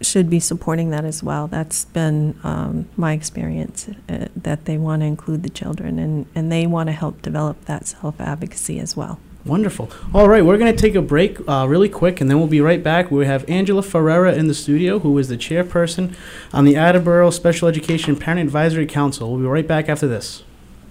should 0.00 0.28
be 0.28 0.40
supporting 0.40 0.90
that 0.90 1.04
as 1.04 1.22
well. 1.22 1.46
That's 1.46 1.84
been 1.84 2.36
um, 2.42 2.88
my 2.96 3.12
experience 3.12 3.88
uh, 4.08 4.26
that 4.34 4.64
they 4.64 4.78
want 4.78 5.02
to 5.02 5.06
include 5.06 5.44
the 5.44 5.48
children 5.48 6.00
and, 6.00 6.26
and 6.34 6.50
they 6.50 6.66
want 6.66 6.88
to 6.88 6.92
help 6.92 7.22
develop 7.22 7.66
that 7.66 7.86
self 7.86 8.20
advocacy 8.20 8.80
as 8.80 8.96
well. 8.96 9.20
Wonderful. 9.46 9.90
All 10.12 10.28
right, 10.28 10.44
we're 10.44 10.58
going 10.58 10.74
to 10.74 10.80
take 10.82 10.96
a 10.96 11.02
break 11.02 11.38
uh, 11.48 11.66
really 11.68 11.88
quick, 11.90 12.20
and 12.20 12.28
then 12.28 12.38
we'll 12.38 12.48
be 12.48 12.62
right 12.62 12.82
back. 12.82 13.12
We 13.12 13.26
have 13.26 13.48
Angela 13.48 13.82
Ferreira 13.82 14.32
in 14.34 14.48
the 14.48 14.54
studio, 14.54 14.98
who 14.98 15.16
is 15.18 15.28
the 15.28 15.36
chairperson 15.36 16.16
on 16.52 16.64
the 16.64 16.76
Attleboro 16.76 17.30
Special 17.30 17.68
Education 17.68 18.16
Parent 18.16 18.40
Advisory 18.40 18.86
Council. 18.86 19.30
We'll 19.30 19.40
be 19.40 19.46
right 19.46 19.68
back 19.68 19.88
after 19.88 20.08
this. 20.08 20.42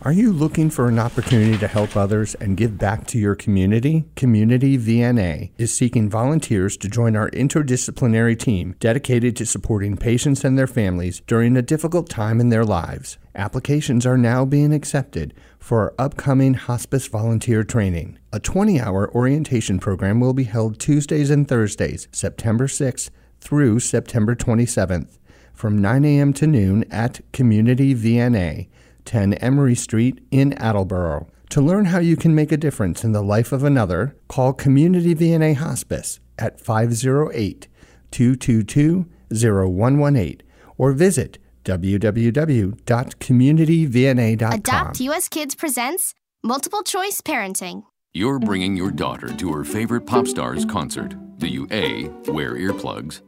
Are 0.06 0.12
you 0.12 0.34
looking 0.34 0.70
for 0.70 0.90
an 0.90 1.00
opportunity 1.00 1.58
to 1.58 1.68
help 1.70 1.96
others 1.96 2.36
and 2.36 2.58
give 2.58 2.78
back 2.78 3.08
to 3.08 3.18
your 3.18 3.36
community? 3.36 4.04
Community 4.18 4.78
VNA 4.78 5.52
is 5.58 5.74
seeking 5.74 6.10
volunteers 6.10 6.76
to 6.78 6.90
join 6.90 7.16
our 7.16 7.30
interdisciplinary 7.30 8.38
team 8.38 8.76
dedicated 8.82 9.38
to 9.38 9.46
supporting 9.46 9.96
patients 9.96 10.44
and 10.44 10.60
their 10.60 10.68
families 10.68 11.22
during 11.26 11.56
a 11.56 11.62
difficult 11.62 12.10
time 12.10 12.42
in 12.42 12.50
their 12.50 12.66
lives. 12.66 13.18
Applications 13.34 14.06
are 14.06 14.18
now 14.18 14.44
being 14.44 14.74
accepted 14.74 15.34
for 15.58 15.80
our 15.80 15.94
upcoming 15.98 16.56
hospice 16.56 17.08
volunteer 17.08 17.64
training. 17.64 18.20
A 18.34 18.42
20 18.42 18.82
hour 18.82 19.10
orientation 19.16 19.80
program 19.80 20.20
will 20.20 20.34
be 20.34 20.44
held 20.44 20.82
Tuesdays 20.82 21.30
and 21.30 21.48
Thursdays, 21.48 22.10
September 22.12 22.68
6th 22.68 23.10
through 23.40 23.80
September 23.80 24.36
27th, 24.36 25.18
from 25.54 25.78
9 25.78 26.04
a.m. 26.04 26.34
to 26.34 26.46
noon 26.46 26.84
at 26.92 27.22
Community 27.32 27.96
VNA. 27.96 28.68
10 29.06 29.34
Emery 29.36 29.76
Street 29.76 30.20
in 30.32 30.54
Attleboro. 30.54 31.28
To 31.50 31.62
learn 31.62 31.86
how 31.86 32.00
you 32.00 32.16
can 32.18 32.34
make 32.34 32.52
a 32.52 32.58
difference 32.58 33.04
in 33.04 33.12
the 33.12 33.22
life 33.22 33.52
of 33.52 33.64
another, 33.64 34.16
call 34.28 34.54
Community 34.54 35.14
VNA 35.14 35.58
Hospice 35.58 36.20
at 36.40 36.60
508 36.60 37.68
222 38.12 39.06
0118 39.32 40.42
or 40.78 40.94
visit 40.94 41.38
www.communityvna.com. 41.66 44.54
Adopt 44.54 45.00
US 45.00 45.30
Kids 45.30 45.56
presents 45.56 46.14
Multiple 46.44 46.84
Choice 46.84 47.22
Parenting. 47.22 47.84
You're 48.14 48.40
bringing 48.40 48.76
your 48.76 48.92
daughter 48.92 49.28
to 49.28 49.54
her 49.54 49.64
favorite 49.64 50.06
pop 50.06 50.28
star's 50.28 50.66
concert. 50.66 51.16
Do 51.40 51.48
you 51.48 51.68
A, 51.72 52.10
wear 52.32 52.56
earplugs? 52.56 53.22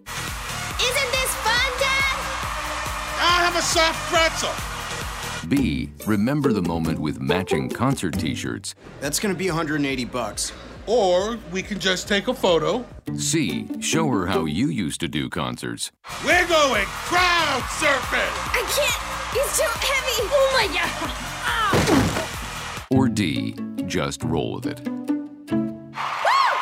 Isn't 0.79 1.11
this 1.11 1.33
fun, 1.35 1.71
Dad? 1.79 2.17
I 3.19 3.41
have 3.45 3.55
a 3.55 3.61
soft 3.61 4.11
pretzel. 4.11 4.49
B, 5.49 5.91
remember 6.07 6.51
the 6.53 6.61
moment 6.61 6.99
with 6.99 7.19
matching 7.19 7.69
concert 7.69 8.17
t 8.17 8.33
shirts? 8.35 8.75
That's 8.99 9.19
gonna 9.19 9.35
be 9.35 9.47
180 9.47 10.05
bucks. 10.05 10.51
Or 10.87 11.37
we 11.51 11.63
can 11.63 11.79
just 11.79 12.07
take 12.07 12.27
a 12.27 12.33
photo. 12.33 12.85
C, 13.17 13.67
show 13.81 14.07
her 14.09 14.27
how 14.27 14.45
you 14.45 14.67
used 14.67 14.99
to 15.01 15.07
do 15.07 15.29
concerts. 15.29 15.91
We're 16.23 16.47
going 16.47 16.85
crowd 16.85 17.61
surfing. 17.79 18.31
I 18.53 18.61
can't. 18.69 19.01
it's 19.35 19.57
too 19.57 19.63
heavy. 19.65 20.29
Oh 20.31 20.49
my 20.53 20.67
god. 20.67 21.11
Ah. 21.47 22.87
Or 22.91 23.07
D, 23.07 23.55
just 23.87 24.23
roll 24.23 24.55
with 24.55 24.67
it. 24.67 24.79
Woo! 24.87 24.95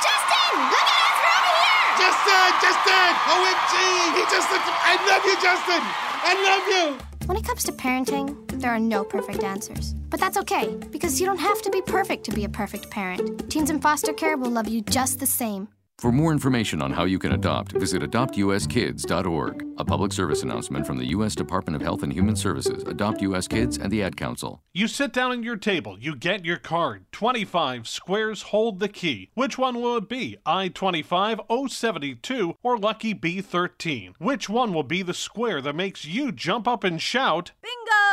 Justin! 0.04 0.54
Look 0.72 0.88
at 0.88 1.04
us, 1.04 1.18
we're 1.20 1.36
over 1.36 1.56
here! 1.60 1.84
Justin! 2.00 2.50
Justin! 2.64 3.12
OMG! 3.28 3.74
He 4.16 4.24
just 4.32 4.48
looked. 4.52 4.68
I 4.68 4.96
love 5.08 5.24
you, 5.26 5.36
Justin! 5.42 5.82
I 6.26 6.34
love 6.48 6.66
you! 6.68 7.28
When 7.28 7.38
it 7.38 7.46
comes 7.46 7.64
to 7.66 7.72
parenting, 7.72 8.43
there 8.64 8.72
are 8.72 8.80
no 8.80 9.04
perfect 9.04 9.44
answers. 9.44 9.94
But 10.10 10.20
that's 10.22 10.38
okay, 10.38 10.76
because 10.90 11.20
you 11.20 11.28
don't 11.28 11.38
have 11.38 11.62
to 11.62 11.70
be 11.70 11.82
perfect 11.82 12.24
to 12.24 12.32
be 12.32 12.46
a 12.46 12.50
perfect 12.50 12.90
parent. 12.90 13.52
Teens 13.52 13.70
in 13.70 13.82
foster 13.82 14.14
care 14.14 14.38
will 14.38 14.52
love 14.52 14.70
you 14.70 14.82
just 14.82 15.20
the 15.20 15.26
same. 15.28 15.68
For 16.00 16.12
more 16.12 16.32
information 16.32 16.82
on 16.82 16.92
how 16.92 17.04
you 17.04 17.20
can 17.20 17.34
adopt, 17.34 17.74
visit 17.74 18.02
adoptuskids.org. 18.02 19.66
A 19.78 19.86
public 19.86 20.12
service 20.12 20.44
announcement 20.44 20.88
from 20.88 20.98
the 20.98 21.06
U.S. 21.08 21.36
Department 21.36 21.76
of 21.76 21.82
Health 21.82 22.04
and 22.04 22.12
Human 22.12 22.36
Services, 22.36 22.84
Adopt 22.84 23.22
U.S. 23.22 23.48
Kids, 23.48 23.78
and 23.78 23.92
the 23.92 24.02
Ad 24.02 24.18
Council. 24.18 24.62
You 24.74 24.88
sit 24.88 25.14
down 25.14 25.32
at 25.32 25.44
your 25.44 25.56
table, 25.56 25.98
you 26.00 26.16
get 26.16 26.46
your 26.46 26.58
card. 26.58 27.06
25 27.12 27.88
squares 27.88 28.44
hold 28.44 28.80
the 28.80 28.90
key. 28.90 29.30
Which 29.34 29.58
one 29.58 29.82
will 29.82 29.98
it 29.98 30.10
be? 30.10 30.38
I 30.46 30.70
25, 30.70 31.42
072, 31.70 32.56
or 32.64 32.78
Lucky 32.78 33.14
B13? 33.14 34.14
Which 34.20 34.50
one 34.50 34.74
will 34.74 34.84
be 34.84 35.04
the 35.04 35.14
square 35.14 35.62
that 35.62 35.76
makes 35.76 36.06
you 36.06 36.32
jump 36.32 36.68
up 36.68 36.84
and 36.84 37.02
shout, 37.02 37.52
Bingo! 37.62 38.13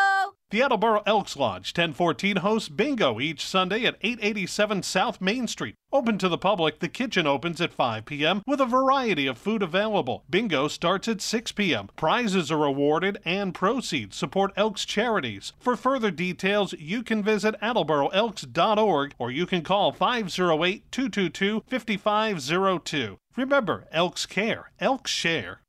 The 0.50 0.62
Attleboro 0.62 1.02
Elks 1.06 1.36
Lodge 1.36 1.68
1014 1.68 2.38
hosts 2.38 2.68
bingo 2.68 3.20
each 3.20 3.46
Sunday 3.46 3.84
at 3.84 3.94
887 4.00 4.82
South 4.82 5.20
Main 5.20 5.46
Street. 5.46 5.76
Open 5.92 6.18
to 6.18 6.28
the 6.28 6.36
public, 6.36 6.80
the 6.80 6.88
kitchen 6.88 7.24
opens 7.24 7.60
at 7.60 7.72
5 7.72 8.04
p.m. 8.04 8.42
with 8.48 8.60
a 8.60 8.66
variety 8.66 9.28
of 9.28 9.38
food 9.38 9.62
available. 9.62 10.24
Bingo 10.28 10.66
starts 10.66 11.06
at 11.06 11.20
6 11.20 11.52
p.m. 11.52 11.88
Prizes 11.94 12.50
are 12.50 12.64
awarded 12.64 13.20
and 13.24 13.54
proceeds 13.54 14.16
support 14.16 14.52
Elks 14.56 14.84
charities. 14.84 15.52
For 15.60 15.76
further 15.76 16.10
details, 16.10 16.72
you 16.72 17.04
can 17.04 17.22
visit 17.22 17.54
attleboroelks.org 17.60 19.14
or 19.20 19.30
you 19.30 19.46
can 19.46 19.62
call 19.62 19.92
508 19.92 20.90
222 20.90 21.62
5502. 21.68 23.18
Remember, 23.36 23.86
Elks 23.92 24.26
Care, 24.26 24.72
Elks 24.80 25.12
Share. 25.12 25.60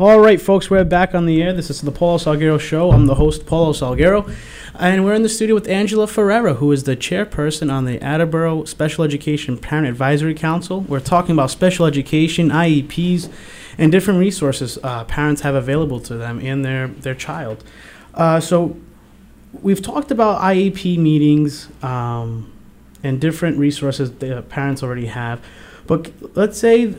All 0.00 0.20
right, 0.20 0.40
folks, 0.40 0.70
we're 0.70 0.84
back 0.84 1.12
on 1.12 1.26
the 1.26 1.42
air. 1.42 1.52
This 1.52 1.70
is 1.70 1.80
the 1.80 1.90
Paulo 1.90 2.18
Salgueiro 2.18 2.60
Show. 2.60 2.92
I'm 2.92 3.06
the 3.06 3.16
host, 3.16 3.46
Paulo 3.46 3.72
Salgueiro, 3.72 4.32
and 4.78 5.04
we're 5.04 5.14
in 5.14 5.24
the 5.24 5.28
studio 5.28 5.56
with 5.56 5.66
Angela 5.66 6.06
Ferreira, 6.06 6.54
who 6.54 6.70
is 6.70 6.84
the 6.84 6.96
chairperson 6.96 7.68
on 7.68 7.84
the 7.84 8.00
Attleboro 8.00 8.64
Special 8.64 9.02
Education 9.02 9.58
Parent 9.58 9.88
Advisory 9.88 10.34
Council. 10.34 10.82
We're 10.82 11.00
talking 11.00 11.32
about 11.32 11.50
special 11.50 11.84
education, 11.84 12.50
IEPs, 12.50 13.28
and 13.76 13.90
different 13.90 14.20
resources 14.20 14.78
uh, 14.84 15.02
parents 15.02 15.40
have 15.40 15.56
available 15.56 15.98
to 16.02 16.14
them 16.14 16.38
and 16.38 16.64
their, 16.64 16.86
their 16.86 17.16
child. 17.16 17.64
Uh, 18.14 18.38
so 18.38 18.76
we've 19.62 19.82
talked 19.82 20.12
about 20.12 20.40
IEP 20.40 20.96
meetings 20.96 21.70
um, 21.82 22.52
and 23.02 23.20
different 23.20 23.58
resources 23.58 24.12
that 24.12 24.48
parents 24.48 24.80
already 24.80 25.06
have. 25.06 25.44
But 25.88 26.12
let's 26.36 26.56
say 26.56 26.94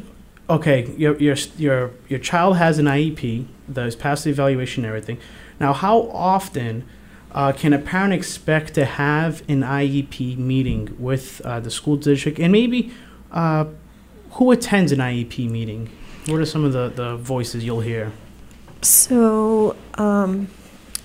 okay, 0.49 0.91
your 0.97 1.15
your 1.17 1.35
your 1.57 1.91
your 2.07 2.19
child 2.19 2.57
has 2.57 2.79
an 2.79 2.85
IEP 2.85 3.45
that 3.67 3.85
has 3.85 3.95
passed 3.95 4.23
the 4.23 4.31
evaluation 4.31 4.83
and 4.83 4.89
everything. 4.89 5.19
Now, 5.59 5.73
how 5.73 6.09
often 6.11 6.85
uh, 7.31 7.51
can 7.51 7.73
a 7.73 7.79
parent 7.79 8.13
expect 8.13 8.73
to 8.75 8.85
have 8.85 9.41
an 9.47 9.61
IEP 9.61 10.37
meeting 10.37 10.95
with 10.97 11.41
uh, 11.41 11.59
the 11.59 11.69
school 11.69 11.97
district, 11.97 12.39
and 12.39 12.51
maybe 12.51 12.91
uh, 13.31 13.65
who 14.31 14.51
attends 14.51 14.91
an 14.91 14.99
IEP 14.99 15.49
meeting? 15.49 15.89
What 16.25 16.39
are 16.39 16.45
some 16.45 16.63
of 16.63 16.73
the, 16.73 16.89
the 16.89 17.15
voices 17.17 17.63
you'll 17.63 17.81
hear? 17.81 18.11
So, 18.81 19.75
um, 19.95 20.47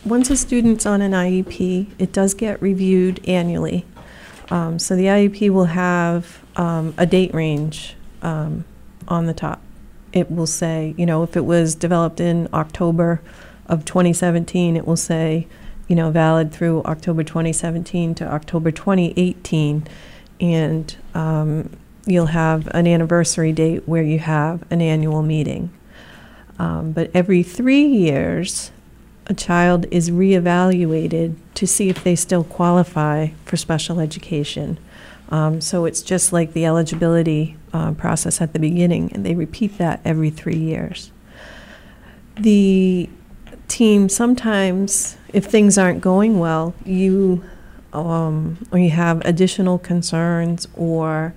once 0.04 0.30
a 0.30 0.36
student's 0.36 0.86
on 0.86 1.02
an 1.02 1.12
IEP, 1.12 1.90
it 1.98 2.12
does 2.12 2.34
get 2.34 2.60
reviewed 2.60 3.26
annually. 3.26 3.84
Um, 4.50 4.78
so 4.78 4.94
the 4.94 5.06
IEP 5.06 5.50
will 5.50 5.64
have 5.64 6.44
um, 6.56 6.94
a 6.98 7.06
date 7.06 7.32
range 7.32 7.96
um, 8.22 8.64
on 9.08 9.26
the 9.26 9.34
top. 9.34 9.60
It 10.12 10.30
will 10.30 10.46
say, 10.46 10.94
you 10.96 11.06
know, 11.06 11.22
if 11.22 11.36
it 11.36 11.44
was 11.44 11.74
developed 11.74 12.20
in 12.20 12.48
October 12.52 13.20
of 13.66 13.84
2017, 13.84 14.76
it 14.76 14.86
will 14.86 14.96
say, 14.96 15.46
you 15.88 15.96
know, 15.96 16.10
valid 16.10 16.52
through 16.52 16.82
October 16.84 17.22
2017 17.22 18.14
to 18.16 18.24
October 18.24 18.70
2018. 18.70 19.86
And 20.40 20.96
um, 21.14 21.70
you'll 22.06 22.26
have 22.26 22.68
an 22.68 22.86
anniversary 22.86 23.52
date 23.52 23.88
where 23.88 24.02
you 24.02 24.18
have 24.18 24.64
an 24.70 24.80
annual 24.80 25.22
meeting. 25.22 25.70
Um, 26.58 26.92
but 26.92 27.10
every 27.14 27.42
three 27.42 27.84
years, 27.84 28.70
a 29.26 29.34
child 29.34 29.86
is 29.90 30.10
reevaluated 30.10 31.36
to 31.54 31.66
see 31.66 31.88
if 31.88 32.04
they 32.04 32.14
still 32.14 32.44
qualify 32.44 33.28
for 33.44 33.56
special 33.56 34.00
education. 34.00 34.78
Um, 35.30 35.60
so 35.60 35.84
it's 35.84 36.02
just 36.02 36.32
like 36.32 36.52
the 36.52 36.66
eligibility 36.66 37.56
uh, 37.74 37.92
process 37.92 38.40
at 38.40 38.52
the 38.54 38.58
beginning, 38.58 39.12
and 39.12 39.26
they 39.26 39.34
repeat 39.34 39.76
that 39.78 40.00
every 40.04 40.30
three 40.30 40.56
years. 40.56 41.10
The 42.36 43.10
team 43.68 44.08
sometimes, 44.08 45.18
if 45.32 45.44
things 45.44 45.76
aren't 45.76 46.00
going 46.00 46.38
well, 46.38 46.74
you 46.84 47.44
um, 47.92 48.66
or 48.72 48.78
you 48.78 48.90
have 48.90 49.24
additional 49.24 49.78
concerns 49.78 50.66
or 50.76 51.34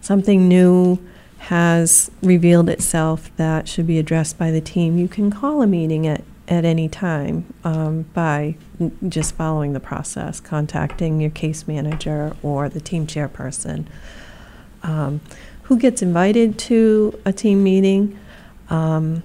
something 0.00 0.48
new 0.48 0.98
has 1.38 2.10
revealed 2.22 2.68
itself 2.68 3.30
that 3.36 3.68
should 3.68 3.86
be 3.86 3.98
addressed 3.98 4.38
by 4.38 4.50
the 4.50 4.60
team, 4.60 4.98
you 4.98 5.08
can 5.08 5.30
call 5.30 5.62
a 5.62 5.66
meeting 5.66 6.06
at, 6.06 6.22
at 6.48 6.64
any 6.64 6.88
time 6.88 7.52
um, 7.64 8.02
by 8.12 8.56
n- 8.80 8.96
just 9.08 9.34
following 9.34 9.72
the 9.72 9.80
process, 9.80 10.40
contacting 10.40 11.20
your 11.20 11.30
case 11.30 11.66
manager 11.66 12.36
or 12.42 12.68
the 12.68 12.80
team 12.80 13.06
chairperson. 13.06 13.86
Um, 14.82 15.20
who 15.70 15.78
gets 15.78 16.02
invited 16.02 16.58
to 16.58 17.16
a 17.24 17.32
team 17.32 17.62
meeting? 17.62 18.18
Um, 18.70 19.22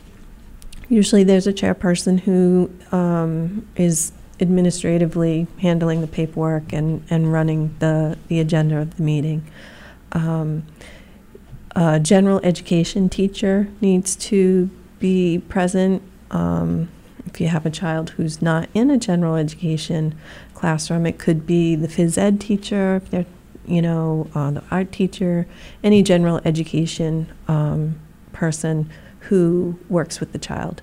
usually 0.90 1.24
there's 1.24 1.48
a 1.48 1.54
chairperson 1.54 2.20
who 2.20 2.70
um, 2.92 3.68
is 3.76 4.12
administratively 4.40 5.48
handling 5.60 6.02
the 6.02 6.08
paperwork 6.08 6.72
and, 6.72 7.04
and 7.10 7.34
running 7.34 7.76
the, 7.80 8.16
the 8.28 8.40
agenda 8.40 8.78
of 8.78 8.96
the 8.98 9.02
meeting. 9.02 9.44
Um, 10.12 10.68
a 11.76 12.00
general 12.00 12.40
education 12.44 13.10
teacher 13.10 13.68
needs 13.82 14.16
to 14.18 14.70
be 15.00 15.40
present. 15.50 16.04
Um, 16.30 16.90
if 17.26 17.42
you 17.42 17.48
have 17.48 17.66
a 17.66 17.72
child 17.72 18.12
who's 18.12 18.40
not 18.40 18.70
in 18.76 18.92
a 18.92 19.00
general 19.00 19.36
education 19.36 20.14
classroom, 20.54 21.08
it 21.08 21.18
could 21.18 21.48
be 21.48 21.76
the 21.76 21.88
phys 21.88 22.20
ed 22.20 22.40
teacher, 22.40 22.98
if 22.98 23.10
they're, 23.10 23.26
you 23.68 23.82
know, 23.82 24.30
uh, 24.36 24.52
the 24.52 24.64
art 24.72 24.92
teacher, 24.92 25.48
any 25.84 26.04
general 26.04 26.42
education 26.46 27.32
um, 27.48 28.00
person 28.34 28.90
who 29.22 29.80
works 29.90 30.20
with 30.20 30.32
the 30.32 30.40
child. 30.40 30.82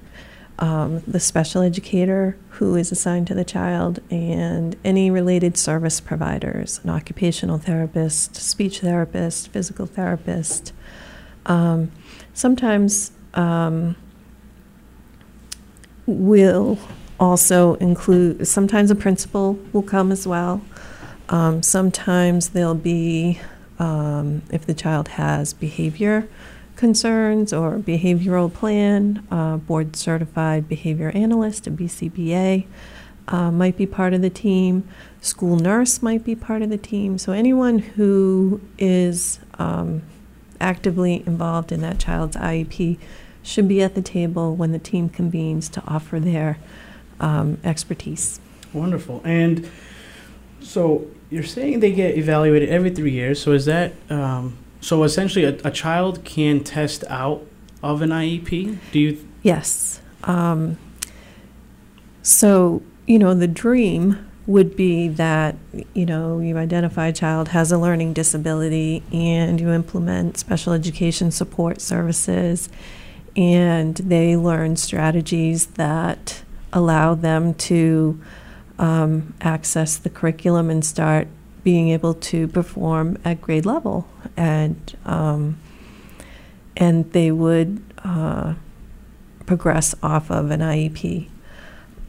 Um, 0.59 1.01
the 1.01 1.19
special 1.19 1.63
educator 1.63 2.37
who 2.51 2.77
is 2.77 2.93
assigned 2.93 3.27
to 3.29 3.35
the 3.35 3.45
child, 3.45 4.01
and 4.11 4.77
any 4.85 5.11
related 5.11 5.57
service 5.57 6.01
providers 6.01 6.79
an 6.85 6.91
occupational 6.91 7.59
therapist, 7.59 8.37
speech 8.37 8.81
therapist, 8.81 9.49
physical 9.49 9.87
therapist. 9.87 10.73
Um, 11.47 11.91
sometimes 12.35 13.11
um, 13.35 13.97
will 16.07 16.79
also 17.19 17.75
include, 17.75 18.47
sometimes 18.47 18.91
a 18.91 18.95
principal 18.95 19.59
will 19.73 19.83
come 19.83 20.13
as 20.13 20.27
well. 20.27 20.61
Um, 21.29 21.63
sometimes 21.63 22.51
there'll 22.51 22.75
be, 22.75 23.41
um, 23.79 24.43
if 24.51 24.67
the 24.67 24.75
child 24.75 25.09
has 25.09 25.53
behavior 25.53 26.29
concerns 26.77 27.53
or 27.53 27.79
behavioral 27.79 28.53
plan, 28.53 29.25
uh, 29.31 29.57
board 29.57 29.95
certified 29.97 30.69
behavior 30.69 31.11
analyst, 31.15 31.67
a 31.67 31.71
BCBA, 31.71 32.67
uh, 33.29 33.51
might 33.51 33.77
be 33.77 33.87
part 33.87 34.13
of 34.15 34.21
the 34.21 34.31
team. 34.31 34.87
School 35.21 35.57
nurse 35.57 36.03
might 36.03 36.25
be 36.25 36.35
part 36.35 36.63
of 36.63 36.71
the 36.71 36.79
team. 36.79 37.19
So 37.19 37.33
anyone 37.33 37.79
who 37.79 38.61
is 38.79 39.39
um, 39.59 40.03
actively 40.61 41.23
involved 41.27 41.73
in 41.73 41.81
that 41.83 41.99
child's 41.99 42.37
IEP 42.37 42.99
should 43.43 43.69
be 43.69 43.83
at 43.83 43.95
the 43.95 44.03
table 44.03 44.55
when 44.55 44.73
the 44.73 44.79
team 44.79 45.09
convenes 45.09 45.69
to 45.69 45.83
offer 45.87 46.19
their 46.21 46.59
um, 47.21 47.59
expertise. 47.65 48.41
Wonderful. 48.73 49.21
And 49.25 49.69
so 50.63 51.07
you're 51.31 51.43
saying 51.43 51.81
they 51.81 51.93
get 51.93 52.17
evaluated 52.17 52.69
every 52.69 52.91
three 52.91 53.13
years. 53.13 53.41
So 53.41 53.53
is 53.53 53.65
that 53.67 53.93
um, 54.11 54.59
so? 54.81 55.03
Essentially, 55.03 55.45
a, 55.45 55.57
a 55.65 55.71
child 55.71 56.25
can 56.25 56.63
test 56.63 57.05
out 57.09 57.47
of 57.83 58.03
an 58.03 58.11
IEP. 58.11 58.79
Do 58.93 58.99
you? 58.99 59.29
Yes. 59.43 60.01
Um, 60.25 60.79
so 62.23 62.83
you 63.07 63.19
know 63.19 63.35
the 63.35 63.49
dream 63.49 64.29
would 64.47 64.77
be 64.77 65.09
that 65.09 65.57
you 65.95 66.05
know 66.05 66.41
you 66.41 66.57
identify 66.59 67.09
a 67.09 67.13
child 67.13 67.49
has 67.49 67.71
a 67.73 67.79
learning 67.79 68.13
disability 68.13 69.03
and 69.13 69.61
you 69.61 69.71
implement 69.71 70.37
special 70.37 70.73
education 70.73 71.31
support 71.31 71.81
services 71.81 72.69
and 73.37 73.97
they 73.97 74.37
learn 74.37 74.77
strategies 74.77 75.67
that 75.67 76.43
allow 76.73 77.15
them 77.15 77.55
to 77.55 78.21
um, 78.83 79.33
access 79.41 79.97
the 79.97 80.11
curriculum 80.11 80.69
and 80.69 80.85
start 80.85 81.29
being 81.63 81.91
able 81.91 82.15
to 82.15 82.49
perform 82.49 83.17
at 83.25 83.41
grade 83.41 83.65
level 83.65 84.09
and 84.37 84.99
um, 85.05 85.57
and 86.77 87.11
they 87.13 87.31
would 87.31 87.81
uh, 88.05 88.55
progress 89.47 89.95
off 90.03 90.31
of 90.31 90.51
an 90.51 90.61
IEP. 90.61 91.29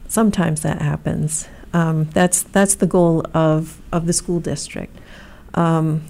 Sometimes 0.08 0.62
that 0.62 0.82
happens. 0.82 1.48
Um, 1.72 2.04
that's 2.06 2.42
that's 2.42 2.74
the 2.74 2.86
goal 2.88 3.24
of 3.32 3.80
of 3.92 4.06
the 4.06 4.12
school 4.12 4.40
district. 4.40 4.96
Um, 5.54 6.02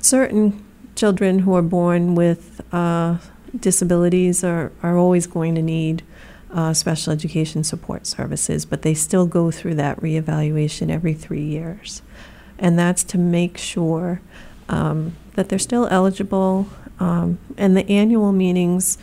certain 0.00 0.64
children 0.94 1.40
who 1.40 1.54
are 1.56 1.62
born 1.62 2.14
with 2.14 2.60
uh, 2.72 3.18
disabilities 3.58 4.44
are, 4.44 4.70
are 4.82 4.96
always 4.96 5.26
going 5.26 5.56
to 5.56 5.62
need 5.62 6.04
uh, 6.52 6.74
special 6.74 7.12
education 7.12 7.64
support 7.64 8.06
services, 8.06 8.64
but 8.64 8.82
they 8.82 8.94
still 8.94 9.26
go 9.26 9.50
through 9.50 9.74
that 9.76 10.00
reevaluation 10.00 10.90
every 10.90 11.14
three 11.14 11.42
years. 11.42 12.02
And 12.58 12.78
that's 12.78 13.02
to 13.04 13.18
make 13.18 13.58
sure 13.58 14.20
um, 14.68 15.16
that 15.34 15.48
they're 15.48 15.58
still 15.58 15.88
eligible. 15.90 16.68
Um, 17.00 17.38
and 17.56 17.76
the 17.76 17.88
annual 17.88 18.32
meetings 18.32 18.98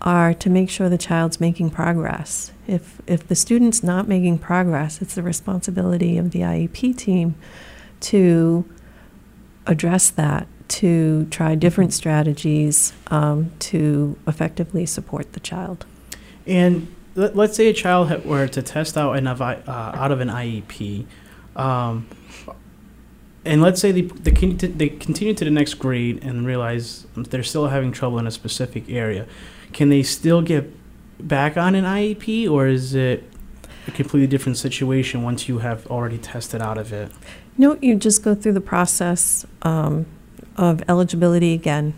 are 0.00 0.34
to 0.34 0.50
make 0.50 0.70
sure 0.70 0.88
the 0.88 0.98
child's 0.98 1.40
making 1.40 1.70
progress. 1.70 2.52
If, 2.66 3.00
if 3.06 3.26
the 3.26 3.34
student's 3.34 3.82
not 3.82 4.08
making 4.08 4.38
progress, 4.38 5.02
it's 5.02 5.14
the 5.14 5.22
responsibility 5.22 6.18
of 6.18 6.30
the 6.30 6.40
IEP 6.40 6.96
team 6.96 7.34
to 8.00 8.64
address 9.66 10.10
that 10.10 10.46
to 10.68 11.26
try 11.26 11.54
different 11.54 11.92
strategies 11.92 12.92
um, 13.08 13.52
to 13.58 14.16
effectively 14.26 14.86
support 14.86 15.34
the 15.34 15.40
child. 15.40 15.84
And 16.46 16.94
let, 17.14 17.36
us 17.36 17.56
say 17.56 17.68
a 17.68 17.72
child 17.72 18.24
were 18.24 18.48
to 18.48 18.62
test 18.62 18.96
out 18.96 19.16
an, 19.16 19.26
uh, 19.26 19.62
out 19.68 20.12
of 20.12 20.20
an 20.20 20.28
IEP, 20.28 21.06
um, 21.56 22.08
and 23.44 23.60
let's 23.60 23.80
say 23.80 23.90
they, 23.90 24.02
they, 24.02 24.30
they 24.68 24.88
continue 24.88 25.34
to 25.34 25.44
the 25.44 25.50
next 25.50 25.74
grade 25.74 26.22
and 26.22 26.46
realize 26.46 27.06
they're 27.16 27.42
still 27.42 27.68
having 27.68 27.90
trouble 27.90 28.18
in 28.18 28.26
a 28.26 28.30
specific 28.30 28.88
area. 28.88 29.26
Can 29.72 29.88
they 29.88 30.02
still 30.02 30.42
get 30.42 30.70
back 31.18 31.56
on 31.56 31.74
an 31.74 31.84
IEP, 31.84 32.48
or 32.50 32.68
is 32.68 32.94
it 32.94 33.24
a 33.86 33.90
completely 33.90 34.28
different 34.28 34.58
situation 34.58 35.22
once 35.22 35.48
you 35.48 35.58
have 35.58 35.86
already 35.88 36.18
tested 36.18 36.62
out 36.62 36.78
of 36.78 36.92
it? 36.92 37.10
No, 37.58 37.76
you 37.82 37.96
just 37.96 38.22
go 38.22 38.34
through 38.34 38.52
the 38.52 38.60
process. 38.60 39.44
Um, 39.62 40.06
of 40.56 40.82
eligibility 40.88 41.54
again 41.54 41.94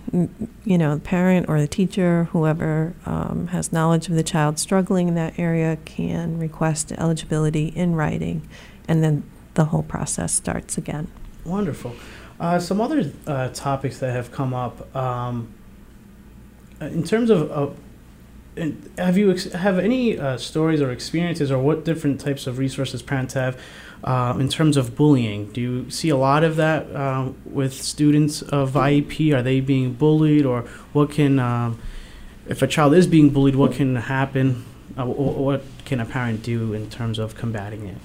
you 0.65 0.79
know 0.79 0.95
the 0.95 1.01
parent 1.01 1.49
or 1.49 1.61
the 1.61 1.67
teacher 1.67 2.25
whoever 2.33 2.95
um, 3.05 3.49
has 3.49 3.73
knowledge 3.73 4.09
of 4.09 4.15
the 4.15 4.23
child 4.23 4.59
struggling 4.59 5.09
in 5.09 5.15
that 5.15 5.37
area 5.39 5.77
can 5.85 6.39
request 6.39 6.93
eligibility 6.93 7.69
in 7.69 7.95
writing 7.95 8.49
and 8.89 9.03
then 9.03 9.23
the 9.55 9.67
whole 9.67 9.83
process 9.83 10.33
starts 10.33 10.77
again. 10.77 11.09
Wonderful. 11.45 11.95
Uh, 12.39 12.59
some 12.59 12.81
other 12.81 13.13
uh, 13.27 13.49
topics 13.49 13.99
that 13.99 14.13
have 14.13 14.33
come 14.33 14.53
up 14.53 14.95
um, 14.95 15.53
in 16.81 17.05
terms 17.05 17.31
of 17.31 17.51
uh, 17.51 17.71
have 18.99 19.17
you 19.17 19.31
ex- 19.31 19.53
have 19.53 19.79
any 19.79 20.19
uh, 20.19 20.37
stories 20.37 20.81
or 20.81 20.91
experiences 20.91 21.51
or 21.51 21.59
what 21.59 21.85
different 21.85 22.21
types 22.21 22.47
of 22.47 22.59
resources 22.59 23.03
parents 23.03 23.35
have 23.35 23.61
uh, 24.05 24.37
in 24.39 24.49
terms 24.51 24.77
of 24.77 24.95
bullying, 24.95 25.51
do 25.53 25.61
you 25.61 25.91
see 25.91 26.11
a 26.11 26.17
lot 26.17 26.45
of 26.45 26.57
that 26.57 26.95
uh, 26.95 27.31
with 27.47 27.73
students 27.73 28.43
of 28.43 28.73
IEP? 28.73 29.35
Are 29.35 29.43
they 29.43 29.61
being 29.61 29.95
bullied, 29.95 30.45
or 30.45 30.63
what 30.93 31.11
can, 31.11 31.39
um, 31.39 31.81
if 32.47 32.61
a 32.61 32.67
child 32.67 32.95
is 32.95 33.07
being 33.07 33.31
bullied, 33.31 33.57
what 33.57 33.73
can 33.73 33.97
happen? 33.97 34.65
Uh, 34.97 35.07
what 35.07 35.65
can 35.87 36.01
a 36.01 36.05
parent 36.05 36.43
do 36.43 36.75
in 36.75 36.91
terms 36.91 37.19
of 37.19 37.35
combating 37.35 37.87
it? 37.87 37.97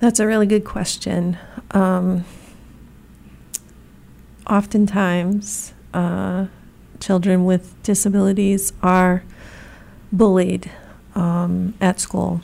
That's 0.00 0.18
a 0.18 0.26
really 0.26 0.46
good 0.46 0.64
question. 0.64 1.38
Um, 1.70 2.24
oftentimes, 4.48 5.72
uh, 5.94 6.46
children 6.98 7.44
with 7.44 7.80
disabilities 7.84 8.72
are 8.82 9.22
bullied 10.12 10.70
um, 11.14 11.74
at 11.80 12.00
school. 12.00 12.40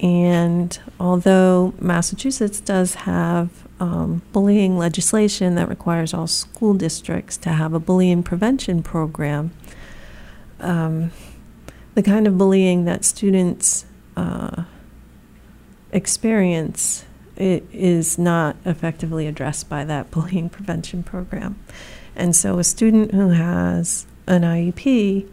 And 0.00 0.78
although 0.98 1.74
Massachusetts 1.80 2.60
does 2.60 2.94
have 2.94 3.50
um, 3.80 4.22
bullying 4.32 4.76
legislation 4.76 5.54
that 5.54 5.68
requires 5.68 6.12
all 6.12 6.26
school 6.26 6.74
districts 6.74 7.36
to 7.38 7.50
have 7.50 7.72
a 7.72 7.80
bullying 7.80 8.22
prevention 8.22 8.82
program, 8.82 9.52
um, 10.60 11.10
the 11.94 12.02
kind 12.02 12.26
of 12.26 12.36
bullying 12.36 12.84
that 12.84 13.04
students 13.04 13.84
uh, 14.16 14.64
experience 15.92 17.04
is 17.36 18.18
not 18.18 18.56
effectively 18.64 19.26
addressed 19.26 19.68
by 19.68 19.84
that 19.84 20.10
bullying 20.10 20.48
prevention 20.48 21.02
program. 21.02 21.58
And 22.16 22.34
so, 22.34 22.58
a 22.58 22.64
student 22.64 23.12
who 23.12 23.30
has 23.30 24.06
an 24.26 24.42
IEP 24.42 25.28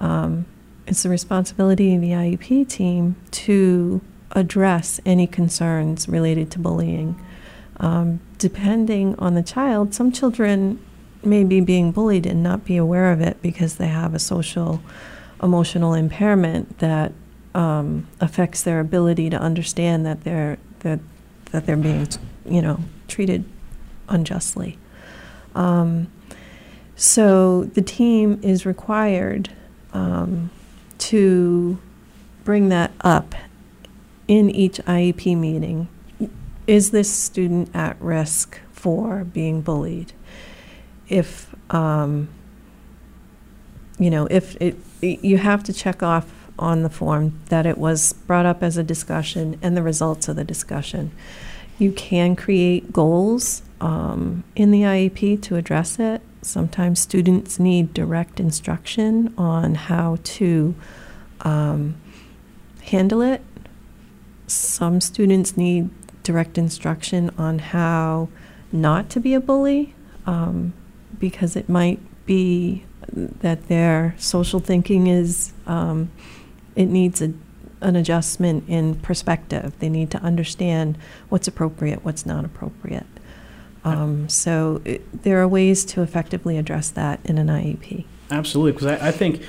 um, 0.00 0.46
it's 0.86 1.02
the 1.02 1.08
responsibility 1.08 1.94
of 1.94 2.00
the 2.00 2.10
IEP 2.10 2.68
team 2.68 3.16
to 3.30 4.00
address 4.32 5.00
any 5.06 5.26
concerns 5.26 6.08
related 6.08 6.50
to 6.52 6.58
bullying. 6.58 7.20
Um, 7.78 8.20
depending 8.38 9.14
on 9.18 9.34
the 9.34 9.42
child, 9.42 9.94
some 9.94 10.12
children 10.12 10.78
may 11.22 11.44
be 11.44 11.60
being 11.60 11.90
bullied 11.90 12.26
and 12.26 12.42
not 12.42 12.64
be 12.64 12.76
aware 12.76 13.10
of 13.12 13.20
it 13.20 13.40
because 13.40 13.76
they 13.76 13.88
have 13.88 14.14
a 14.14 14.18
social 14.18 14.80
emotional 15.42 15.94
impairment 15.94 16.78
that 16.78 17.12
um, 17.54 18.06
affects 18.20 18.62
their 18.62 18.80
ability 18.80 19.30
to 19.30 19.36
understand 19.36 20.04
that 20.04 20.24
they're 20.24 20.58
that 20.80 21.00
that 21.46 21.66
they're 21.66 21.76
being 21.76 22.06
you 22.44 22.60
know 22.60 22.80
treated 23.08 23.44
unjustly. 24.08 24.78
Um, 25.54 26.08
so 26.96 27.64
the 27.64 27.82
team 27.82 28.40
is 28.42 28.66
required 28.66 29.50
um, 29.92 30.50
to 31.08 31.78
bring 32.44 32.68
that 32.68 32.92
up 33.00 33.34
in 34.28 34.50
each 34.50 34.78
IEP 34.78 35.36
meeting. 35.36 35.88
Is 36.66 36.90
this 36.90 37.12
student 37.12 37.74
at 37.74 38.00
risk 38.00 38.60
for 38.72 39.24
being 39.24 39.60
bullied? 39.60 40.12
If 41.08 41.54
um, 41.70 42.28
you 43.98 44.10
know, 44.10 44.26
if 44.30 44.56
it, 44.60 44.76
you 45.00 45.38
have 45.38 45.62
to 45.64 45.72
check 45.72 46.02
off 46.02 46.32
on 46.58 46.82
the 46.82 46.90
form 46.90 47.40
that 47.48 47.66
it 47.66 47.78
was 47.78 48.12
brought 48.12 48.46
up 48.46 48.62
as 48.62 48.76
a 48.76 48.82
discussion 48.82 49.58
and 49.62 49.76
the 49.76 49.82
results 49.82 50.28
of 50.28 50.36
the 50.36 50.44
discussion. 50.44 51.10
You 51.78 51.92
can 51.92 52.36
create 52.36 52.92
goals 52.92 53.62
um, 53.80 54.44
in 54.54 54.70
the 54.70 54.82
IEP 54.82 55.42
to 55.42 55.56
address 55.56 55.98
it. 55.98 56.22
Sometimes 56.44 57.00
students 57.00 57.58
need 57.58 57.94
direct 57.94 58.38
instruction 58.38 59.32
on 59.38 59.74
how 59.74 60.18
to 60.24 60.74
um, 61.40 61.96
handle 62.82 63.22
it. 63.22 63.42
Some 64.46 65.00
students 65.00 65.56
need 65.56 65.90
direct 66.22 66.58
instruction 66.58 67.30
on 67.38 67.58
how 67.58 68.28
not 68.70 69.08
to 69.10 69.20
be 69.20 69.34
a 69.34 69.40
bully 69.40 69.94
um, 70.26 70.74
because 71.18 71.56
it 71.56 71.68
might 71.68 72.00
be 72.26 72.84
that 73.12 73.68
their 73.68 74.14
social 74.18 74.60
thinking 74.60 75.06
is 75.06 75.52
um, 75.66 76.10
it 76.74 76.86
needs 76.86 77.22
a, 77.22 77.32
an 77.80 77.96
adjustment 77.96 78.64
in 78.68 78.96
perspective. 78.96 79.72
They 79.78 79.88
need 79.88 80.10
to 80.10 80.18
understand 80.18 80.98
what's 81.28 81.48
appropriate, 81.48 82.04
what's 82.04 82.26
not 82.26 82.44
appropriate. 82.44 83.06
Um, 83.84 84.28
so 84.28 84.80
it, 84.84 85.22
there 85.24 85.40
are 85.42 85.48
ways 85.48 85.84
to 85.86 86.02
effectively 86.02 86.56
address 86.56 86.90
that 86.90 87.20
in 87.24 87.36
an 87.36 87.48
IEP. 87.48 88.06
Absolutely, 88.30 88.72
because 88.72 88.86
I, 88.86 89.08
I, 89.08 89.10
think 89.10 89.42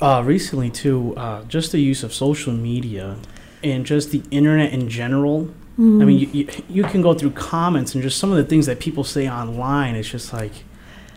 uh, 0.00 0.22
recently 0.24 0.70
too, 0.70 1.14
uh, 1.16 1.42
just 1.44 1.72
the 1.72 1.80
use 1.80 2.04
of 2.04 2.14
social 2.14 2.52
media 2.52 3.16
and 3.64 3.84
just 3.84 4.12
the 4.12 4.22
internet 4.30 4.72
in 4.72 4.88
general. 4.88 5.50
Mm. 5.78 6.02
I 6.02 6.04
mean, 6.04 6.20
mm-hmm. 6.20 6.36
you, 6.36 6.46
you, 6.46 6.64
you 6.68 6.84
can 6.84 7.02
go 7.02 7.12
through 7.12 7.32
comments 7.32 7.94
and 7.94 8.02
just 8.02 8.18
some 8.18 8.30
of 8.30 8.36
the 8.36 8.44
things 8.44 8.66
that 8.66 8.78
people 8.78 9.02
say 9.02 9.28
online. 9.28 9.96
It's 9.96 10.08
just 10.08 10.32
like, 10.32 10.52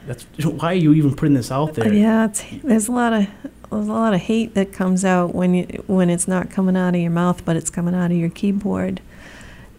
that's 0.08 0.24
why 0.44 0.72
are 0.72 0.76
you 0.76 0.94
even 0.94 1.16
putting 1.16 1.36
this 1.36 1.52
out 1.52 1.76
there? 1.76 1.94
Yeah, 1.94 2.28
there's 2.64 2.88
a 2.88 2.92
lot 2.92 3.14
of 3.14 3.28
there's 3.70 3.88
a 3.88 3.94
lot 3.94 4.14
of 4.14 4.22
hate 4.22 4.54
that 4.56 4.74
comes 4.74 5.06
out 5.06 5.34
when 5.34 5.54
you 5.54 5.84
when 5.88 6.10
it's 6.10 6.28
not 6.28 6.50
coming 6.50 6.76
out 6.76 6.96
of 6.96 7.02
your 7.02 7.12
mouth, 7.12 7.46
but 7.46 7.56
it's 7.56 7.70
coming 7.70 7.96
out 7.96 8.12
of 8.12 8.18
your 8.18 8.30
keyboard, 8.30 9.02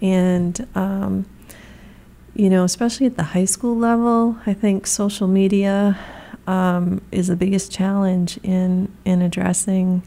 and 0.01 0.67
um, 0.75 1.27
you 2.35 2.51
know, 2.51 2.65
especially 2.65 3.07
at 3.07 3.17
the 3.17 3.23
high 3.23 3.45
school 3.45 3.77
level, 3.77 4.37
I 4.47 4.55
think 4.55 4.87
social 4.87 5.29
media 5.29 5.99
um, 6.47 7.01
is 7.13 7.29
the 7.29 7.37
biggest 7.37 7.73
challenge 7.73 8.39
in 8.43 8.93
in 9.05 9.23
addressing 9.23 10.03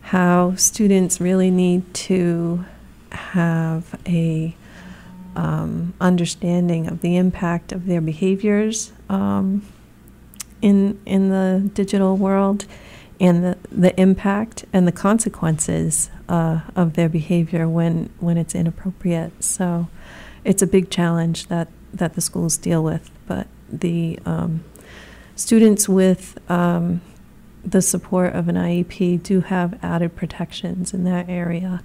how 0.00 0.54
students 0.56 1.20
really 1.20 1.50
need 1.50 1.92
to 1.92 2.64
have 3.10 3.98
a 4.06 4.56
um, 5.36 5.94
understanding 6.00 6.88
of 6.88 7.00
the 7.00 7.16
impact 7.16 7.72
of 7.72 7.86
their 7.86 8.00
behaviors 8.00 8.92
um, 9.08 9.62
in 10.62 11.00
in 11.04 11.28
the 11.28 11.70
digital 11.74 12.16
world 12.16 12.64
and 13.20 13.44
the, 13.44 13.58
the 13.70 14.00
impact 14.00 14.64
and 14.72 14.86
the 14.86 14.92
consequences 14.92 16.10
uh, 16.28 16.60
of 16.76 16.94
their 16.94 17.08
behavior 17.08 17.68
when, 17.68 18.10
when 18.20 18.36
it's 18.36 18.54
inappropriate. 18.54 19.42
So 19.42 19.88
it's 20.48 20.62
a 20.62 20.66
big 20.66 20.90
challenge 20.90 21.48
that, 21.48 21.68
that 21.92 22.14
the 22.14 22.22
schools 22.22 22.56
deal 22.56 22.82
with. 22.82 23.10
But 23.26 23.46
the 23.70 24.18
um, 24.24 24.64
students 25.36 25.88
with 25.88 26.38
um, 26.50 27.02
the 27.62 27.82
support 27.82 28.34
of 28.34 28.48
an 28.48 28.56
IEP 28.56 29.22
do 29.22 29.42
have 29.42 29.78
added 29.84 30.16
protections 30.16 30.94
in 30.94 31.04
that 31.04 31.28
area. 31.28 31.82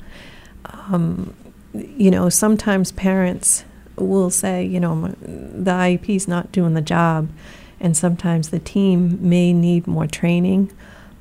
Um, 0.66 1.34
you 1.74 2.10
know, 2.10 2.30
sometimes 2.30 2.94
parents 2.94 3.66
will 3.98 4.30
say, 4.30 4.64
you 4.64 4.80
know, 4.80 5.10
the 5.20 5.72
IEP 5.72 6.16
is 6.16 6.28
not 6.30 6.54
doing 6.54 6.74
the 6.74 6.82
job, 6.82 7.30
and 7.82 7.98
sometimes 7.98 8.50
the 8.50 8.60
team 8.60 9.18
may 9.28 9.52
need 9.52 9.88
more 9.88 10.08
training 10.08 10.72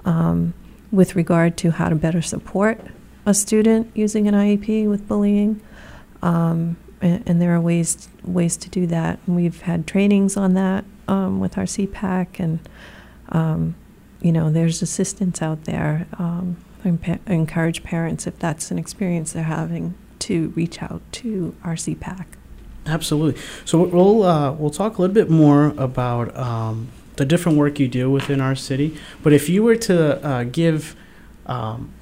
um, 0.04 0.54
with 0.92 1.16
regard 1.16 1.56
to 1.56 1.72
how 1.72 1.88
to 1.88 1.96
better 1.96 2.22
support 2.22 2.80
a 3.26 3.34
student 3.34 3.90
using 3.96 4.28
an 4.28 4.34
IEP 4.34 4.88
with 4.88 5.08
bullying. 5.08 5.60
Um, 6.22 6.76
and, 7.02 7.22
and, 7.26 7.42
there 7.42 7.54
are 7.54 7.60
ways 7.60 8.08
ways 8.24 8.56
to 8.56 8.70
do 8.70 8.86
that. 8.86 9.18
And 9.26 9.36
we've 9.36 9.60
had 9.62 9.86
trainings 9.86 10.36
on 10.36 10.54
that 10.54 10.84
um, 11.08 11.40
with 11.40 11.58
our 11.58 11.64
SEPAC, 11.64 12.40
and 12.40 12.60
um, 13.30 13.74
you 14.20 14.32
know, 14.32 14.50
there's 14.50 14.80
assistance 14.80 15.42
out 15.42 15.64
there. 15.64 16.06
Um, 16.18 16.56
encourage 17.26 17.84
parents 17.84 18.26
if 18.26 18.36
that's 18.40 18.72
an 18.72 18.78
experience 18.78 19.32
they're 19.32 19.44
having 19.44 19.94
to 20.18 20.48
reach 20.56 20.82
out 20.82 21.00
to 21.12 21.54
our 21.62 21.74
SEPAC. 21.74 22.24
Absolutely. 22.86 23.40
So 23.64 23.84
we'll 23.84 24.24
uh, 24.24 24.52
we'll 24.52 24.70
talk 24.70 24.98
a 24.98 25.00
little 25.00 25.14
bit 25.14 25.30
more 25.30 25.66
about 25.76 26.36
um, 26.36 26.88
the 27.16 27.24
different 27.24 27.58
work 27.58 27.78
you 27.78 27.88
do 27.88 28.10
within 28.10 28.40
our 28.40 28.54
city. 28.54 28.96
But 29.22 29.32
if 29.32 29.48
you 29.48 29.62
were 29.62 29.76
to 29.76 30.24
uh, 30.26 30.44
give 30.44 30.96
um, 31.46 31.92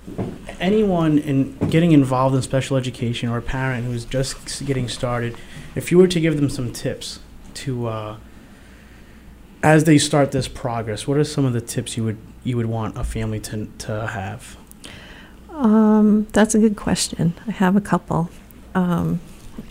anyone 0.59 1.19
in 1.19 1.57
getting 1.71 1.93
involved 1.93 2.35
in 2.35 2.43
special 2.43 2.77
education 2.77 3.29
or 3.29 3.39
a 3.39 3.43
parent 3.43 3.87
who's 3.87 4.05
just 4.05 4.65
getting 4.67 4.89
started, 4.89 5.37
if 5.75 5.91
you 5.91 5.99
were 5.99 6.09
to 6.09 6.21
give 6.21 6.37
them 6.37 6.51
some 6.51 6.73
tips 6.73 7.21
to 7.55 7.87
uh, 7.87 8.17
as 9.63 9.85
they 9.85 9.99
start 9.99 10.33
this 10.33 10.49
progress, 10.49 11.07
what 11.07 11.17
are 11.17 11.25
some 11.25 11.45
of 11.45 11.53
the 11.53 11.61
tips 11.61 11.97
you 11.97 12.05
would 12.05 12.19
you 12.45 12.57
would 12.57 12.67
want 12.67 12.97
a 12.97 13.05
family 13.05 13.41
to 13.41 13.67
to 13.79 14.07
have? 14.09 14.57
Um, 15.51 16.27
that's 16.33 16.55
a 16.55 16.59
good 16.59 16.77
question. 16.77 17.35
I 17.47 17.51
have 17.51 17.77
a 17.77 17.81
couple. 17.81 18.31
Um, 18.75 19.21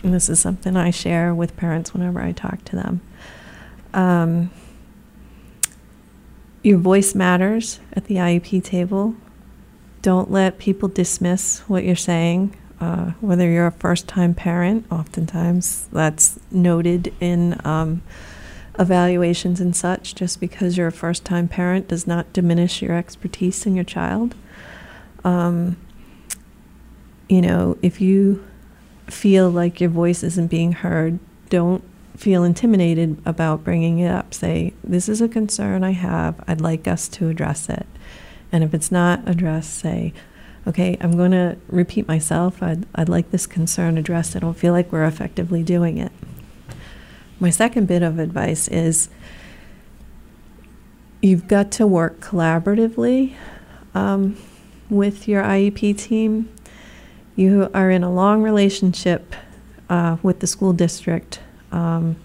and 0.02 0.14
this 0.14 0.28
is 0.28 0.38
something 0.38 0.76
I 0.76 0.90
share 0.90 1.34
with 1.34 1.56
parents 1.56 1.92
whenever 1.92 2.20
I 2.20 2.32
talk 2.32 2.64
to 2.66 2.76
them. 2.76 3.00
Um, 3.92 4.50
your 6.62 6.78
voice 6.78 7.14
matters 7.14 7.80
at 7.92 8.04
the 8.04 8.16
IEP 8.16 8.62
table. 8.62 9.14
Don't 10.02 10.30
let 10.30 10.58
people 10.58 10.88
dismiss 10.88 11.60
what 11.60 11.84
you're 11.84 11.96
saying. 11.96 12.56
Uh, 12.80 13.10
whether 13.20 13.50
you're 13.50 13.66
a 13.66 13.72
first 13.72 14.08
time 14.08 14.32
parent, 14.32 14.86
oftentimes 14.90 15.86
that's 15.92 16.40
noted 16.50 17.12
in 17.20 17.60
um, 17.66 18.02
evaluations 18.78 19.60
and 19.60 19.76
such. 19.76 20.14
Just 20.14 20.40
because 20.40 20.78
you're 20.78 20.86
a 20.86 20.92
first 20.92 21.24
time 21.24 21.46
parent 21.46 21.88
does 21.88 22.06
not 22.06 22.32
diminish 22.32 22.80
your 22.80 22.96
expertise 22.96 23.66
in 23.66 23.74
your 23.74 23.84
child. 23.84 24.34
Um, 25.24 25.76
you 27.28 27.42
know, 27.42 27.76
if 27.82 28.00
you 28.00 28.46
feel 29.08 29.50
like 29.50 29.80
your 29.80 29.90
voice 29.90 30.22
isn't 30.22 30.48
being 30.48 30.72
heard, 30.72 31.18
don't 31.50 31.84
feel 32.16 32.44
intimidated 32.44 33.20
about 33.26 33.64
bringing 33.64 33.98
it 33.98 34.10
up. 34.10 34.32
Say, 34.32 34.72
this 34.82 35.08
is 35.08 35.20
a 35.20 35.28
concern 35.28 35.84
I 35.84 35.92
have. 35.92 36.42
I'd 36.48 36.60
like 36.60 36.88
us 36.88 37.08
to 37.08 37.28
address 37.28 37.68
it. 37.68 37.86
And 38.52 38.64
if 38.64 38.74
it's 38.74 38.90
not 38.90 39.26
addressed, 39.28 39.74
say, 39.74 40.12
okay, 40.66 40.96
I'm 41.00 41.12
going 41.12 41.30
to 41.30 41.56
repeat 41.68 42.08
myself. 42.08 42.62
I'd, 42.62 42.86
I'd 42.94 43.08
like 43.08 43.30
this 43.30 43.46
concern 43.46 43.96
addressed. 43.98 44.36
I 44.36 44.40
don't 44.40 44.56
feel 44.56 44.72
like 44.72 44.92
we're 44.92 45.04
effectively 45.04 45.62
doing 45.62 45.98
it. 45.98 46.12
My 47.38 47.50
second 47.50 47.86
bit 47.86 48.02
of 48.02 48.18
advice 48.18 48.68
is 48.68 49.08
you've 51.20 51.48
got 51.48 51.70
to 51.72 51.86
work 51.86 52.20
collaboratively 52.20 53.34
um, 53.94 54.36
with 54.88 55.26
your 55.28 55.42
IEP 55.42 55.96
team. 55.98 56.52
You 57.36 57.70
are 57.72 57.90
in 57.90 58.02
a 58.02 58.12
long 58.12 58.42
relationship 58.42 59.34
uh, 59.88 60.18
with 60.22 60.40
the 60.40 60.46
school 60.46 60.72
district 60.72 61.40
um, 61.72 62.16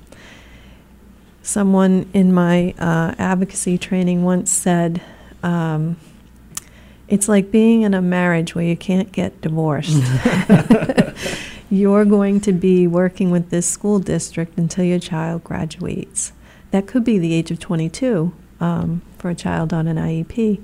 someone 1.42 2.10
in 2.14 2.34
my 2.34 2.74
uh, 2.80 3.14
advocacy 3.18 3.78
training 3.78 4.24
once 4.24 4.52
said, 4.52 5.02
um, 5.44 5.96
it's 7.08 7.28
like 7.28 7.52
being 7.52 7.84
in 7.84 7.94
a 7.94 8.02
marriage 8.02 8.56
where 8.56 8.66
you 8.66 8.78
can't 8.78 9.12
get 9.12 9.42
divorced. 9.42 10.04
You're 11.70 12.06
going 12.06 12.40
to 12.42 12.54
be 12.54 12.88
working 12.88 13.32
with 13.32 13.50
this 13.50 13.68
school 13.68 14.00
district 14.00 14.58
until 14.58 14.86
your 14.86 15.00
child 15.00 15.44
graduates. 15.44 16.32
That 16.72 16.88
could 16.88 17.04
be 17.04 17.18
the 17.18 17.34
age 17.34 17.52
of 17.52 17.60
22 17.60 18.34
um, 18.60 19.02
for 19.18 19.30
a 19.30 19.36
child 19.36 19.74
on 19.74 19.88
an 19.88 19.98
IEP, 19.98 20.62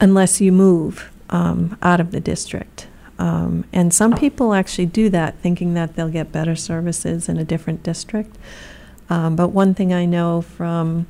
unless 0.00 0.40
you 0.40 0.52
move 0.52 1.10
um, 1.30 1.76
out 1.82 2.00
of 2.00 2.10
the 2.10 2.20
district. 2.20 2.86
Um, 3.18 3.64
and 3.72 3.92
some 3.92 4.14
people 4.14 4.54
actually 4.54 4.86
do 4.86 5.08
that 5.10 5.36
thinking 5.38 5.74
that 5.74 5.96
they'll 5.96 6.08
get 6.08 6.30
better 6.30 6.54
services 6.54 7.28
in 7.28 7.36
a 7.36 7.44
different 7.44 7.82
district. 7.82 8.36
Um, 9.10 9.34
but 9.34 9.48
one 9.48 9.74
thing 9.74 9.92
I 9.92 10.04
know 10.04 10.42
from 10.42 11.06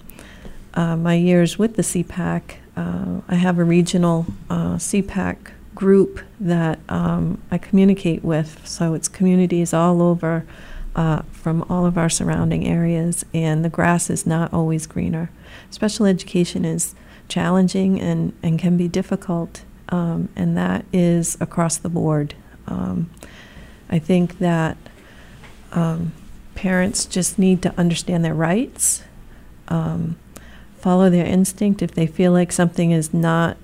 uh, 0.74 0.96
my 0.96 1.14
years 1.14 1.58
with 1.58 1.76
the 1.76 1.82
SEPAC, 1.82 2.56
uh, 2.78 3.20
I 3.28 3.34
have 3.34 3.58
a 3.58 3.64
regional 3.64 4.26
uh, 4.48 4.76
SEPAC 4.76 5.50
group 5.74 6.20
that 6.38 6.78
um, 6.88 7.42
I 7.50 7.58
communicate 7.58 8.22
with. 8.22 8.66
So 8.66 8.94
it's 8.94 9.08
communities 9.08 9.74
all 9.74 10.00
over 10.00 10.46
uh, 10.94 11.22
from 11.32 11.64
all 11.68 11.86
of 11.86 11.98
our 11.98 12.08
surrounding 12.08 12.66
areas, 12.66 13.24
and 13.34 13.64
the 13.64 13.68
grass 13.68 14.10
is 14.10 14.26
not 14.26 14.52
always 14.52 14.86
greener. 14.86 15.30
Special 15.70 16.06
education 16.06 16.64
is 16.64 16.94
challenging 17.28 18.00
and, 18.00 18.32
and 18.42 18.58
can 18.58 18.76
be 18.76 18.88
difficult, 18.88 19.62
um, 19.88 20.28
and 20.36 20.56
that 20.56 20.84
is 20.92 21.36
across 21.40 21.76
the 21.76 21.88
board. 21.88 22.34
Um, 22.68 23.10
I 23.90 23.98
think 23.98 24.38
that 24.38 24.76
um, 25.72 26.12
parents 26.54 27.06
just 27.06 27.38
need 27.38 27.60
to 27.62 27.74
understand 27.76 28.24
their 28.24 28.34
rights, 28.34 29.02
um, 29.68 30.16
follow 30.78 31.10
their 31.10 31.26
instinct 31.26 31.82
if 31.82 31.92
they 31.92 32.06
feel 32.06 32.32
like 32.32 32.52
something 32.52 32.90
is 32.90 33.12
not 33.12 33.56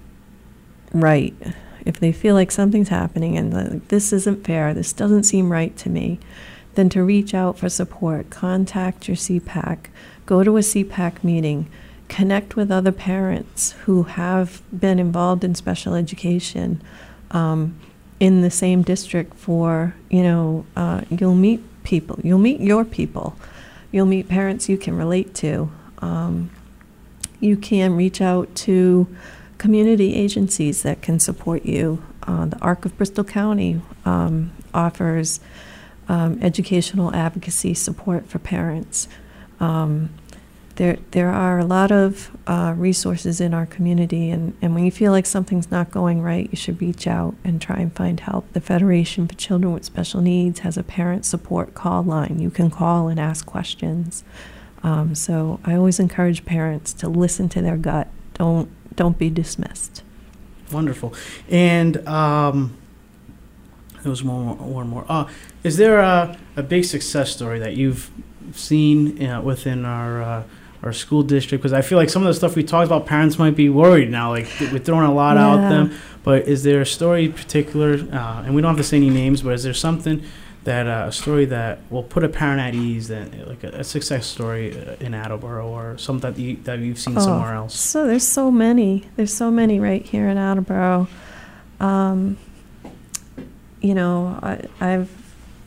right. 0.92 1.34
If 1.84 2.00
they 2.00 2.12
feel 2.12 2.34
like 2.34 2.50
something's 2.50 2.88
happening 2.88 3.36
and 3.36 3.52
like, 3.52 3.88
this 3.88 4.12
isn't 4.12 4.44
fair, 4.44 4.72
this 4.72 4.92
doesn't 4.92 5.24
seem 5.24 5.52
right 5.52 5.76
to 5.78 5.90
me, 5.90 6.18
then 6.74 6.88
to 6.90 7.04
reach 7.04 7.34
out 7.34 7.58
for 7.58 7.68
support, 7.68 8.30
contact 8.30 9.06
your 9.06 9.16
SEPAC, 9.16 9.86
go 10.26 10.42
to 10.42 10.56
a 10.56 10.60
SEPAC 10.60 11.22
meeting, 11.22 11.68
connect 12.08 12.56
with 12.56 12.70
other 12.70 12.92
parents 12.92 13.72
who 13.84 14.04
have 14.04 14.62
been 14.76 14.98
involved 14.98 15.44
in 15.44 15.54
special 15.54 15.94
education 15.94 16.82
um, 17.30 17.78
in 18.20 18.42
the 18.42 18.50
same 18.50 18.82
district 18.82 19.34
for, 19.34 19.94
you 20.10 20.22
know, 20.22 20.64
uh, 20.76 21.02
you'll 21.10 21.34
meet 21.34 21.62
people, 21.82 22.18
you'll 22.22 22.38
meet 22.38 22.60
your 22.60 22.84
people, 22.84 23.36
you'll 23.92 24.06
meet 24.06 24.28
parents 24.28 24.68
you 24.68 24.78
can 24.78 24.96
relate 24.96 25.34
to. 25.34 25.70
Um, 25.98 26.50
you 27.44 27.56
can 27.56 27.94
reach 27.94 28.20
out 28.20 28.54
to 28.54 29.06
community 29.58 30.14
agencies 30.14 30.82
that 30.82 31.02
can 31.02 31.18
support 31.18 31.64
you. 31.64 32.02
Uh, 32.22 32.46
the 32.46 32.58
ARC 32.58 32.84
of 32.84 32.96
Bristol 32.96 33.24
County 33.24 33.80
um, 34.04 34.50
offers 34.72 35.40
um, 36.08 36.38
educational 36.42 37.14
advocacy 37.14 37.74
support 37.74 38.26
for 38.26 38.38
parents. 38.38 39.08
Um, 39.60 40.10
there, 40.76 40.98
there 41.12 41.30
are 41.30 41.60
a 41.60 41.64
lot 41.64 41.92
of 41.92 42.36
uh, 42.48 42.74
resources 42.76 43.40
in 43.40 43.54
our 43.54 43.64
community, 43.64 44.28
and, 44.30 44.56
and 44.60 44.74
when 44.74 44.84
you 44.84 44.90
feel 44.90 45.12
like 45.12 45.24
something's 45.24 45.70
not 45.70 45.92
going 45.92 46.20
right, 46.20 46.48
you 46.50 46.56
should 46.56 46.80
reach 46.80 47.06
out 47.06 47.36
and 47.44 47.62
try 47.62 47.76
and 47.76 47.94
find 47.94 48.18
help. 48.18 48.52
The 48.54 48.60
Federation 48.60 49.28
for 49.28 49.34
Children 49.34 49.72
with 49.72 49.84
Special 49.84 50.20
Needs 50.20 50.60
has 50.60 50.76
a 50.76 50.82
parent 50.82 51.24
support 51.24 51.74
call 51.74 52.02
line. 52.02 52.40
You 52.40 52.50
can 52.50 52.70
call 52.70 53.06
and 53.06 53.20
ask 53.20 53.46
questions. 53.46 54.24
Um, 54.84 55.14
so 55.14 55.58
I 55.64 55.74
always 55.74 55.98
encourage 55.98 56.44
parents 56.44 56.92
to 56.94 57.08
listen 57.08 57.48
to 57.48 57.62
their 57.62 57.76
gut. 57.76 58.08
Don't 58.34 58.70
don't 58.94 59.18
be 59.18 59.30
dismissed. 59.30 60.02
Wonderful. 60.70 61.14
And 61.48 62.06
um, 62.06 62.76
there 64.02 64.10
was 64.10 64.22
one 64.22 64.44
more. 64.44 64.54
One 64.56 64.88
more. 64.88 65.04
Uh, 65.08 65.28
is 65.64 65.78
there 65.78 65.98
a, 65.98 66.38
a 66.56 66.62
big 66.62 66.84
success 66.84 67.32
story 67.32 67.58
that 67.58 67.76
you've 67.76 68.10
seen 68.52 69.24
uh, 69.24 69.40
within 69.40 69.86
our 69.86 70.22
uh, 70.22 70.42
our 70.82 70.92
school 70.92 71.22
district? 71.22 71.62
Because 71.62 71.72
I 71.72 71.80
feel 71.80 71.96
like 71.96 72.10
some 72.10 72.22
of 72.22 72.28
the 72.28 72.34
stuff 72.34 72.54
we 72.54 72.62
talked 72.62 72.86
about, 72.86 73.06
parents 73.06 73.38
might 73.38 73.56
be 73.56 73.70
worried 73.70 74.10
now. 74.10 74.30
Like 74.30 74.48
we're 74.60 74.78
throwing 74.78 75.06
a 75.06 75.14
lot 75.14 75.38
out 75.38 75.56
them. 75.70 75.98
But 76.22 76.48
is 76.48 76.62
there 76.62 76.80
a 76.80 76.86
story 76.86 77.26
in 77.26 77.32
particular? 77.32 77.94
Uh, 77.94 78.44
and 78.44 78.54
we 78.54 78.62
don't 78.62 78.70
have 78.70 78.78
to 78.78 78.84
say 78.84 78.98
any 78.98 79.10
names, 79.10 79.42
but 79.42 79.54
is 79.54 79.62
there 79.62 79.74
something 79.74 80.22
that 80.64 80.86
uh, 80.86 81.06
a 81.08 81.12
story 81.12 81.44
that 81.46 81.78
will 81.90 82.02
put 82.02 82.24
a 82.24 82.28
parent 82.28 82.60
at 82.60 82.74
ease, 82.74 83.08
that 83.08 83.46
like 83.46 83.64
a, 83.64 83.68
a 83.68 83.84
success 83.84 84.26
story 84.26 84.76
uh, 84.78 84.96
in 85.00 85.14
Attleboro, 85.14 85.68
or 85.68 85.96
something 85.98 86.32
that 86.32 86.40
you 86.40 86.56
that 86.64 86.78
you've 86.78 86.98
seen 86.98 87.16
Oh, 87.16 87.20
somewhere 87.20 87.54
else? 87.54 87.78
So 87.78 88.06
there's 88.06 88.26
so 88.26 88.50
many. 88.50 89.04
There's 89.16 89.32
so 89.32 89.50
many 89.50 89.78
right 89.80 90.04
here 90.04 90.28
in 90.28 90.36
Attleboro. 90.38 91.08
Um, 91.80 92.38
you 93.80 93.94
know, 93.94 94.38
I, 94.42 94.64
I've 94.80 95.10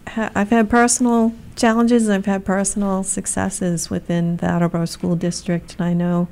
ha- 0.07 0.31
I've 0.33 0.49
had 0.49 0.69
personal 0.69 1.33
challenges. 1.55 2.09
I've 2.09 2.25
had 2.25 2.45
personal 2.45 3.03
successes 3.03 3.89
within 3.89 4.37
the 4.37 4.47
Attleboro 4.47 4.85
School 4.85 5.15
District, 5.15 5.73
and 5.77 5.85
I 5.85 5.93
know 5.93 6.27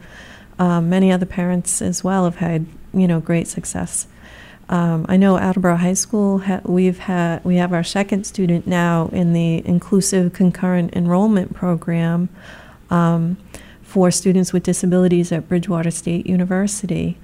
um, 0.58 0.90
many 0.90 1.12
other 1.12 1.26
parents 1.26 1.82
as 1.82 2.04
well 2.04 2.26
have 2.26 2.38
had 2.38 2.66
you 2.94 3.08
know 3.08 3.20
great 3.20 3.48
success. 3.48 4.08
Um, 4.68 5.06
I 5.08 5.18
know 5.18 5.38
Attleboro 5.38 5.76
High 5.76 5.94
School. 5.94 6.40
Ha- 6.40 6.62
we've 6.64 7.00
had 7.00 7.44
we 7.46 7.58
have 7.58 7.72
our 7.72 7.84
second 7.84 8.26
student 8.26 8.66
now 8.66 9.10
in 9.12 9.34
the 9.34 9.66
inclusive 9.68 10.34
concurrent 10.34 10.96
enrollment 10.96 11.54
program 11.54 12.30
um, 12.90 13.38
for 13.84 14.10
students 14.10 14.54
with 14.54 14.64
disabilities 14.64 15.32
at 15.32 15.48
Bridgewater 15.48 15.92
State 15.92 16.26
University, 16.26 17.18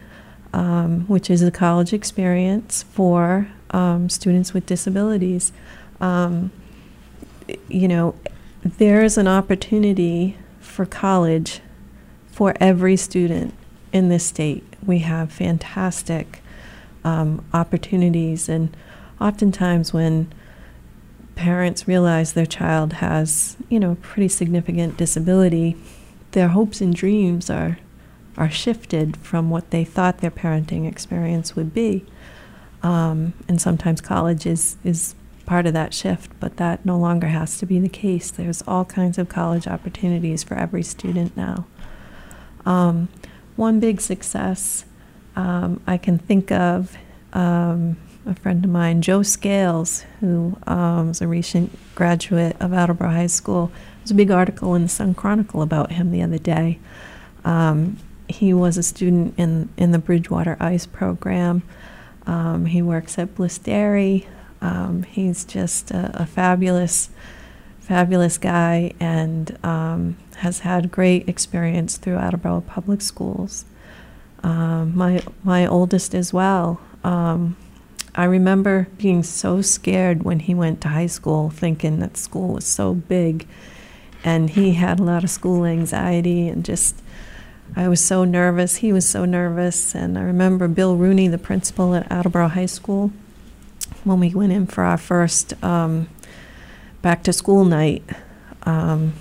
um, 0.53 1.01
which 1.07 1.29
is 1.29 1.41
a 1.41 1.51
college 1.51 1.93
experience 1.93 2.83
for 2.83 3.47
um, 3.71 4.07
students 4.07 4.53
with 4.53 4.65
disabilities. 4.67 5.51
Um, 5.99 6.51
you 7.67 7.87
know, 7.87 8.15
there 8.63 9.03
is 9.03 9.17
an 9.17 9.27
opportunity 9.27 10.37
for 10.59 10.85
college 10.85 11.61
for 12.31 12.53
every 12.59 12.95
student 12.95 13.53
in 13.91 14.09
this 14.09 14.25
state. 14.25 14.63
We 14.85 14.99
have 14.99 15.31
fantastic 15.31 16.40
um, 17.03 17.43
opportunities, 17.53 18.49
and 18.49 18.75
oftentimes 19.19 19.93
when 19.93 20.31
parents 21.35 21.87
realize 21.87 22.33
their 22.33 22.45
child 22.45 22.93
has, 22.93 23.57
you 23.69 23.79
know, 23.79 23.91
a 23.91 23.95
pretty 23.95 24.27
significant 24.27 24.97
disability, 24.97 25.75
their 26.31 26.49
hopes 26.49 26.81
and 26.81 26.95
dreams 26.95 27.49
are 27.49 27.79
are 28.37 28.49
shifted 28.49 29.17
from 29.17 29.49
what 29.49 29.71
they 29.71 29.83
thought 29.83 30.19
their 30.19 30.31
parenting 30.31 30.87
experience 30.87 31.55
would 31.55 31.73
be. 31.73 32.05
Um, 32.81 33.33
and 33.47 33.61
sometimes 33.61 34.01
college 34.01 34.45
is 34.45 34.77
is 34.83 35.15
part 35.45 35.65
of 35.65 35.73
that 35.73 35.93
shift, 35.93 36.31
but 36.39 36.57
that 36.57 36.85
no 36.85 36.97
longer 36.97 37.27
has 37.27 37.57
to 37.59 37.65
be 37.65 37.79
the 37.79 37.89
case. 37.89 38.31
There's 38.31 38.63
all 38.67 38.85
kinds 38.85 39.17
of 39.17 39.27
college 39.27 39.67
opportunities 39.67 40.43
for 40.43 40.55
every 40.55 40.83
student 40.83 41.35
now. 41.35 41.65
Um, 42.65 43.09
one 43.55 43.79
big 43.79 43.99
success 43.99 44.85
um, 45.35 45.81
I 45.87 45.97
can 45.97 46.17
think 46.17 46.51
of 46.51 46.97
um, 47.33 47.97
a 48.25 48.35
friend 48.35 48.63
of 48.63 48.71
mine, 48.71 49.01
Joe 49.01 49.23
Scales, 49.23 50.05
who 50.19 50.57
um, 50.67 51.09
was 51.09 51.21
a 51.21 51.27
recent 51.27 51.77
graduate 51.95 52.55
of 52.59 52.73
Attleboro 52.73 53.09
High 53.09 53.27
School. 53.27 53.67
There 53.67 54.03
was 54.03 54.11
a 54.11 54.15
big 54.15 54.31
article 54.31 54.75
in 54.75 54.83
the 54.83 54.89
Sun 54.89 55.15
Chronicle 55.15 55.61
about 55.61 55.91
him 55.93 56.11
the 56.11 56.21
other 56.21 56.37
day. 56.37 56.79
Um, 57.43 57.97
he 58.27 58.53
was 58.53 58.77
a 58.77 58.83
student 58.83 59.33
in, 59.37 59.69
in 59.77 59.91
the 59.91 59.99
Bridgewater 59.99 60.57
ICE 60.59 60.85
program. 60.87 61.63
Um, 62.25 62.65
he 62.65 62.81
works 62.81 63.17
at 63.17 63.35
Bliss 63.35 63.57
Dairy. 63.57 64.27
Um, 64.61 65.03
he's 65.03 65.43
just 65.43 65.91
a, 65.91 66.21
a 66.21 66.25
fabulous, 66.25 67.09
fabulous 67.79 68.37
guy 68.37 68.93
and 68.99 69.57
has 70.41 70.59
had 70.59 70.91
great 70.91 71.29
experience 71.29 71.97
through 71.97 72.17
Attleboro 72.17 72.61
Public 72.61 73.01
Schools. 73.01 73.65
Um, 74.43 74.95
my 74.95 75.21
my 75.43 75.65
oldest 75.65 76.15
as 76.15 76.33
well. 76.33 76.81
Um, 77.03 77.55
I 78.13 78.25
remember 78.25 78.87
being 78.97 79.23
so 79.23 79.61
scared 79.61 80.23
when 80.23 80.39
he 80.39 80.53
went 80.53 80.81
to 80.81 80.89
high 80.89 81.07
school, 81.07 81.49
thinking 81.49 81.99
that 81.99 82.17
school 82.17 82.55
was 82.55 82.65
so 82.65 82.93
big, 82.93 83.47
and 84.23 84.49
he 84.49 84.73
had 84.73 84.99
a 84.99 85.03
lot 85.03 85.23
of 85.23 85.29
school 85.29 85.65
anxiety 85.65 86.47
and 86.47 86.65
just. 86.65 87.01
I 87.73 87.87
was 87.87 88.03
so 88.03 88.25
nervous. 88.25 88.77
He 88.77 88.91
was 88.91 89.07
so 89.07 89.23
nervous, 89.23 89.95
and 89.95 90.17
I 90.17 90.23
remember 90.23 90.67
Bill 90.67 90.97
Rooney, 90.97 91.29
the 91.29 91.37
principal 91.37 91.95
at 91.95 92.11
Attleboro 92.11 92.49
High 92.49 92.65
School, 92.65 93.13
when 94.03 94.19
we 94.19 94.33
went 94.33 94.51
in 94.51 94.67
for 94.67 94.83
our 94.83 94.97
first 94.97 95.53
um, 95.63 96.09
back 97.01 97.23
to 97.23 97.31
school 97.31 97.63
night. 97.63 98.03
Um, 98.63 99.13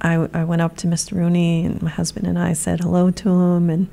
I, 0.00 0.14
I 0.32 0.44
went 0.44 0.62
up 0.62 0.76
to 0.78 0.86
Mr. 0.86 1.12
Rooney, 1.12 1.66
and 1.66 1.82
my 1.82 1.90
husband 1.90 2.26
and 2.26 2.38
I 2.38 2.54
said 2.54 2.80
hello 2.80 3.10
to 3.10 3.28
him, 3.28 3.68
and 3.68 3.88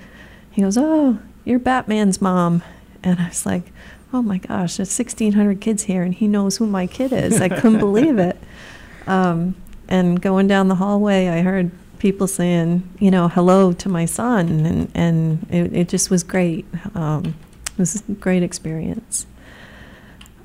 he 0.57 0.63
goes, 0.63 0.75
"Oh, 0.75 1.19
you're 1.45 1.59
Batman's 1.59 2.19
mom," 2.19 2.63
and 3.03 3.19
I 3.19 3.27
was 3.27 3.45
like, 3.45 3.71
"Oh 4.11 4.23
my 4.23 4.39
gosh, 4.39 4.77
there's 4.77 4.97
1,600 4.97 5.61
kids 5.61 5.83
here, 5.83 6.01
and 6.01 6.15
he 6.15 6.27
knows 6.27 6.57
who 6.57 6.65
my 6.65 6.87
kid 6.87 7.13
is." 7.13 7.39
I 7.39 7.47
couldn't 7.47 7.77
believe 7.87 8.17
it. 8.17 8.37
Um, 9.05 9.53
and 9.87 10.19
going 10.19 10.47
down 10.47 10.67
the 10.67 10.73
hallway, 10.73 11.27
I 11.27 11.41
heard 11.41 11.69
people 11.99 12.25
saying, 12.25 12.89
you 12.97 13.11
know, 13.11 13.27
hello 13.27 13.71
to 13.71 13.87
my 13.87 14.05
son, 14.05 14.65
and 14.65 14.91
and 14.95 15.45
it, 15.51 15.73
it 15.73 15.89
just 15.89 16.09
was 16.09 16.23
great. 16.23 16.65
Um, 16.95 17.35
it 17.73 17.77
was 17.77 18.01
a 18.09 18.13
great 18.13 18.41
experience. 18.41 19.27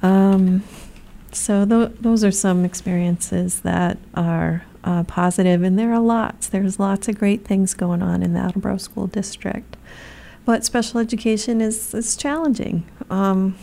Um, 0.02 0.62
so 1.32 1.64
tho- 1.64 1.86
those 1.86 2.22
are 2.22 2.30
some 2.30 2.66
experiences 2.66 3.60
that 3.60 3.96
are 4.14 4.66
uh, 4.84 5.04
positive, 5.04 5.62
and 5.62 5.78
there 5.78 5.92
are 5.92 6.00
lots. 6.00 6.48
There's 6.48 6.78
lots 6.78 7.08
of 7.08 7.18
great 7.18 7.44
things 7.44 7.74
going 7.74 8.02
on 8.02 8.22
in 8.22 8.32
the 8.32 8.40
Attleboro 8.40 8.78
School 8.78 9.06
District, 9.06 9.76
but 10.44 10.64
special 10.64 11.00
education 11.00 11.60
is 11.60 11.94
is 11.94 12.16
challenging. 12.16 12.84
Um, 13.10 13.56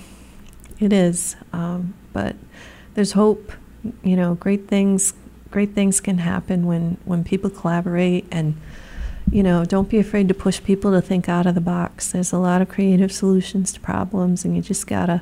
it 0.80 0.94
is, 0.94 1.36
um, 1.54 1.94
but 2.14 2.36
there's 2.94 3.14
hope. 3.14 3.52
You 4.04 4.18
know, 4.18 4.36
great 4.36 4.68
things 4.68 5.14
great 5.52 5.74
things 5.74 6.00
can 6.00 6.20
happen 6.20 6.66
when, 6.66 6.98
when 7.06 7.24
people 7.24 7.50
collaborate 7.50 8.26
and 8.32 8.60
you 9.32 9.44
know, 9.44 9.64
don't 9.64 9.90
be 9.90 10.00
afraid 10.00 10.28
to 10.28 10.34
push 10.34 10.64
people 10.64 10.92
to 10.92 11.02
think 11.02 11.30
out 11.30 11.46
of 11.46 11.54
the 11.54 11.62
box. 11.62 12.12
There's 12.12 12.32
a 12.32 12.40
lot 12.40 12.64
of 12.64 12.70
creative 12.70 13.12
solutions 13.12 13.72
to 13.74 13.80
problems, 13.80 14.44
and 14.44 14.56
you 14.56 14.64
just 14.64 14.88
gotta 14.88 15.22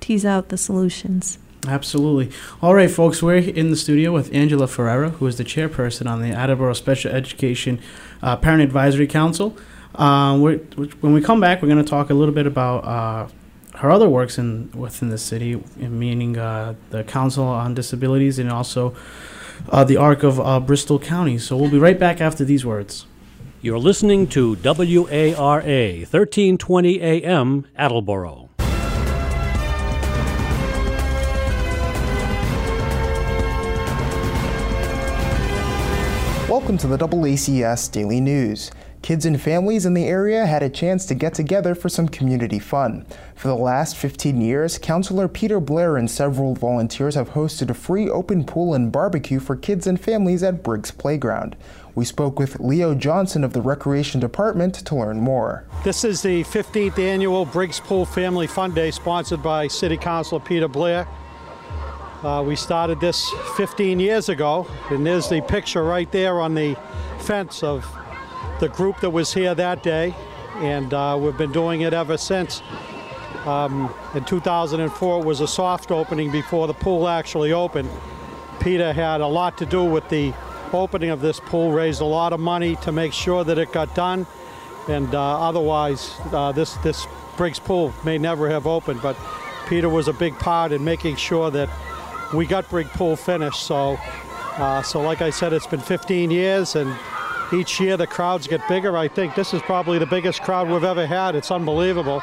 tease 0.00 0.26
out 0.26 0.50
the 0.50 0.58
solutions. 0.58 1.38
Absolutely. 1.68 2.34
All 2.62 2.74
right, 2.74 2.90
folks, 2.90 3.22
we're 3.22 3.36
in 3.36 3.70
the 3.70 3.76
studio 3.76 4.10
with 4.10 4.32
Angela 4.32 4.66
Ferreira, 4.66 5.10
who 5.10 5.26
is 5.26 5.36
the 5.36 5.44
chairperson 5.44 6.08
on 6.08 6.22
the 6.22 6.30
Attleboro 6.30 6.72
Special 6.72 7.12
Education 7.12 7.78
uh, 8.22 8.36
Parent 8.36 8.62
Advisory 8.62 9.06
Council. 9.06 9.54
Uh, 9.94 10.38
when 10.38 11.12
we 11.12 11.20
come 11.20 11.40
back, 11.40 11.60
we're 11.60 11.68
going 11.68 11.84
to 11.84 11.88
talk 11.88 12.08
a 12.08 12.14
little 12.14 12.34
bit 12.34 12.46
about 12.46 12.84
uh, 12.84 13.28
her 13.76 13.90
other 13.90 14.08
works 14.08 14.38
in 14.38 14.70
within 14.72 15.10
the 15.10 15.18
city, 15.18 15.62
meaning 15.76 16.38
uh, 16.38 16.74
the 16.88 17.04
Council 17.04 17.44
on 17.44 17.74
Disabilities 17.74 18.38
and 18.38 18.50
also 18.50 18.94
uh, 19.68 19.84
the 19.84 19.98
ARC 19.98 20.22
of 20.22 20.40
uh, 20.40 20.58
Bristol 20.60 20.98
County. 20.98 21.36
So 21.36 21.54
we'll 21.56 21.70
be 21.70 21.78
right 21.78 21.98
back 21.98 22.22
after 22.22 22.44
these 22.46 22.64
words. 22.64 23.04
You're 23.60 23.78
listening 23.78 24.26
to 24.28 24.56
WARA 24.64 26.06
1320 26.06 27.00
AM 27.02 27.66
Attleboro. 27.76 28.48
Welcome 36.48 36.78
to 36.78 36.86
the 36.86 36.96
AACS 36.96 37.92
Daily 37.92 38.22
News. 38.22 38.70
Kids 39.02 39.26
and 39.26 39.38
families 39.38 39.84
in 39.84 39.92
the 39.92 40.06
area 40.06 40.46
had 40.46 40.62
a 40.62 40.70
chance 40.70 41.04
to 41.04 41.14
get 41.14 41.34
together 41.34 41.74
for 41.74 41.90
some 41.90 42.08
community 42.08 42.58
fun. 42.58 43.04
For 43.34 43.48
the 43.48 43.54
last 43.54 43.98
15 43.98 44.40
years, 44.40 44.78
Councilor 44.78 45.28
Peter 45.28 45.60
Blair 45.60 45.98
and 45.98 46.10
several 46.10 46.54
volunteers 46.54 47.16
have 47.16 47.32
hosted 47.32 47.68
a 47.68 47.74
free 47.74 48.08
open 48.08 48.44
pool 48.44 48.72
and 48.72 48.90
barbecue 48.90 49.40
for 49.40 49.56
kids 49.56 49.86
and 49.86 50.00
families 50.00 50.42
at 50.42 50.62
Briggs 50.62 50.90
Playground. 50.90 51.54
We 51.94 52.06
spoke 52.06 52.38
with 52.38 52.58
Leo 52.60 52.94
Johnson 52.94 53.44
of 53.44 53.52
the 53.52 53.60
Recreation 53.60 54.18
Department 54.18 54.74
to 54.76 54.96
learn 54.96 55.20
more. 55.20 55.66
This 55.84 56.02
is 56.02 56.22
the 56.22 56.44
15th 56.44 56.98
annual 56.98 57.44
Briggs 57.44 57.78
Pool 57.78 58.06
Family 58.06 58.46
Fun 58.46 58.72
Day 58.72 58.90
sponsored 58.90 59.42
by 59.42 59.66
City 59.66 59.98
Councilor 59.98 60.40
Peter 60.40 60.66
Blair. 60.66 61.06
Uh, 62.22 62.42
we 62.44 62.56
started 62.56 62.98
this 62.98 63.30
15 63.56 64.00
years 64.00 64.28
ago, 64.28 64.66
and 64.90 65.06
there's 65.06 65.28
the 65.28 65.40
picture 65.42 65.84
right 65.84 66.10
there 66.10 66.40
on 66.40 66.52
the 66.52 66.76
fence 67.20 67.62
of 67.62 67.86
the 68.58 68.68
group 68.68 68.98
that 68.98 69.10
was 69.10 69.32
here 69.32 69.54
that 69.54 69.84
day, 69.84 70.12
and 70.56 70.92
uh, 70.92 71.16
we've 71.20 71.38
been 71.38 71.52
doing 71.52 71.82
it 71.82 71.92
ever 71.92 72.16
since. 72.16 72.60
Um, 73.44 73.94
in 74.16 74.24
2004, 74.24 75.20
it 75.20 75.24
was 75.24 75.40
a 75.40 75.46
soft 75.46 75.92
opening 75.92 76.32
before 76.32 76.66
the 76.66 76.74
pool 76.74 77.06
actually 77.06 77.52
opened. 77.52 77.88
Peter 78.58 78.92
had 78.92 79.20
a 79.20 79.26
lot 79.26 79.56
to 79.58 79.66
do 79.66 79.84
with 79.84 80.08
the 80.08 80.34
opening 80.72 81.10
of 81.10 81.20
this 81.20 81.38
pool 81.38 81.70
raised 81.70 82.00
a 82.00 82.04
lot 82.04 82.32
of 82.32 82.40
money 82.40 82.74
to 82.76 82.90
make 82.90 83.12
sure 83.12 83.44
that 83.44 83.58
it 83.58 83.70
got 83.70 83.94
done. 83.94 84.26
And 84.88 85.14
uh, 85.14 85.40
otherwise, 85.48 86.16
uh, 86.32 86.50
this, 86.50 86.74
this 86.78 87.06
Briggs 87.36 87.60
pool 87.60 87.94
may 88.04 88.18
never 88.18 88.48
have 88.50 88.66
opened. 88.66 89.02
But 89.02 89.16
Peter 89.68 89.88
was 89.88 90.08
a 90.08 90.12
big 90.12 90.36
part 90.38 90.72
in 90.72 90.82
making 90.82 91.14
sure 91.14 91.50
that 91.52 91.68
we 92.34 92.46
got 92.46 92.68
Briggs 92.68 92.90
pool 92.90 93.16
finished. 93.16 93.62
So, 93.62 93.98
uh, 94.56 94.82
so 94.82 95.00
like 95.00 95.22
I 95.22 95.30
said, 95.30 95.52
it's 95.52 95.66
been 95.66 95.80
15 95.80 96.30
years, 96.30 96.76
and 96.76 96.94
each 97.52 97.80
year 97.80 97.96
the 97.96 98.06
crowds 98.06 98.46
get 98.46 98.66
bigger. 98.68 98.96
I 98.96 99.08
think 99.08 99.34
this 99.34 99.54
is 99.54 99.62
probably 99.62 99.98
the 99.98 100.06
biggest 100.06 100.42
crowd 100.42 100.68
we've 100.68 100.84
ever 100.84 101.06
had. 101.06 101.34
It's 101.34 101.50
unbelievable. 101.50 102.22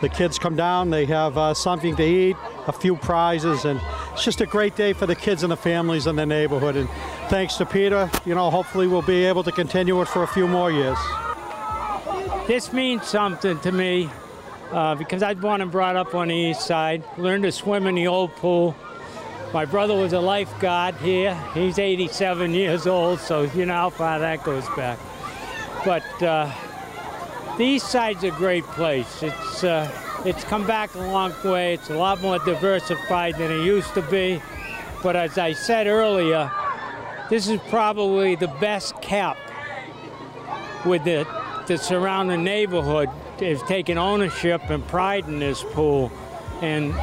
The 0.00 0.08
kids 0.08 0.38
come 0.38 0.54
down, 0.54 0.90
they 0.90 1.06
have 1.06 1.36
uh, 1.36 1.54
something 1.54 1.96
to 1.96 2.04
eat, 2.04 2.36
a 2.68 2.72
few 2.72 2.94
prizes, 2.94 3.64
and 3.64 3.80
it's 4.12 4.24
just 4.24 4.40
a 4.40 4.46
great 4.46 4.76
day 4.76 4.92
for 4.92 5.06
the 5.06 5.16
kids 5.16 5.42
and 5.42 5.50
the 5.50 5.56
families 5.56 6.06
in 6.06 6.14
the 6.14 6.26
neighborhood. 6.26 6.76
And 6.76 6.88
thanks 7.28 7.56
to 7.56 7.66
Peter, 7.66 8.08
you 8.24 8.34
know, 8.34 8.48
hopefully 8.48 8.86
we'll 8.86 9.02
be 9.02 9.24
able 9.24 9.42
to 9.42 9.50
continue 9.50 10.00
it 10.00 10.06
for 10.06 10.22
a 10.22 10.28
few 10.28 10.46
more 10.46 10.70
years. 10.70 10.98
This 12.46 12.72
means 12.72 13.06
something 13.08 13.58
to 13.60 13.72
me 13.72 14.08
uh, 14.70 14.94
because 14.94 15.22
I 15.22 15.32
was 15.32 15.42
born 15.42 15.60
and 15.62 15.70
brought 15.70 15.96
up 15.96 16.14
on 16.14 16.28
the 16.28 16.34
east 16.34 16.64
side, 16.64 17.02
learned 17.16 17.42
to 17.42 17.52
swim 17.52 17.86
in 17.86 17.96
the 17.96 18.06
old 18.06 18.34
pool. 18.36 18.76
My 19.54 19.64
brother 19.64 19.94
was 19.94 20.12
a 20.12 20.20
lifeguard 20.20 20.96
here. 20.96 21.34
He's 21.54 21.78
87 21.78 22.52
years 22.52 22.86
old, 22.86 23.18
so 23.18 23.42
you 23.42 23.64
know 23.64 23.74
how 23.74 23.90
far 23.90 24.18
that 24.18 24.44
goes 24.44 24.68
back. 24.76 24.98
But 25.86 26.22
uh, 26.22 26.52
the 27.56 27.64
east 27.64 27.90
side's 27.90 28.24
a 28.24 28.30
great 28.30 28.64
place. 28.64 29.22
It's, 29.22 29.64
uh, 29.64 29.90
it's 30.26 30.44
come 30.44 30.66
back 30.66 30.94
a 30.94 30.98
long 30.98 31.32
way. 31.44 31.72
It's 31.72 31.88
a 31.88 31.96
lot 31.96 32.20
more 32.20 32.38
diversified 32.40 33.36
than 33.36 33.50
it 33.50 33.64
used 33.64 33.94
to 33.94 34.02
be. 34.02 34.42
But 35.02 35.16
as 35.16 35.38
I 35.38 35.54
said 35.54 35.86
earlier, 35.86 36.52
this 37.30 37.48
is 37.48 37.58
probably 37.70 38.34
the 38.34 38.48
best 38.60 39.00
kept 39.00 39.40
with 40.84 41.04
the, 41.04 41.26
the 41.66 41.78
surrounding 41.78 42.44
neighborhood 42.44 43.08
is 43.40 43.62
taking 43.62 43.96
ownership 43.96 44.60
and 44.68 44.86
pride 44.88 45.26
in 45.26 45.38
this 45.38 45.64
pool. 45.64 46.12
And 46.62 46.94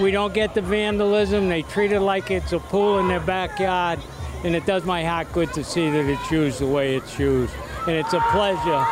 we 0.00 0.10
don't 0.10 0.32
get 0.32 0.54
the 0.54 0.62
vandalism. 0.62 1.48
They 1.48 1.62
treat 1.62 1.92
it 1.92 2.00
like 2.00 2.30
it's 2.30 2.52
a 2.52 2.58
pool 2.58 2.98
in 2.98 3.08
their 3.08 3.20
backyard. 3.20 3.98
And 4.44 4.54
it 4.54 4.66
does 4.66 4.84
my 4.84 5.04
heart 5.04 5.32
good 5.32 5.52
to 5.54 5.64
see 5.64 5.90
that 5.90 6.06
it's 6.06 6.30
used 6.30 6.58
the 6.60 6.66
way 6.66 6.96
it's 6.96 7.18
used. 7.18 7.54
And 7.86 7.96
it's 7.96 8.12
a 8.12 8.20
pleasure 8.30 8.84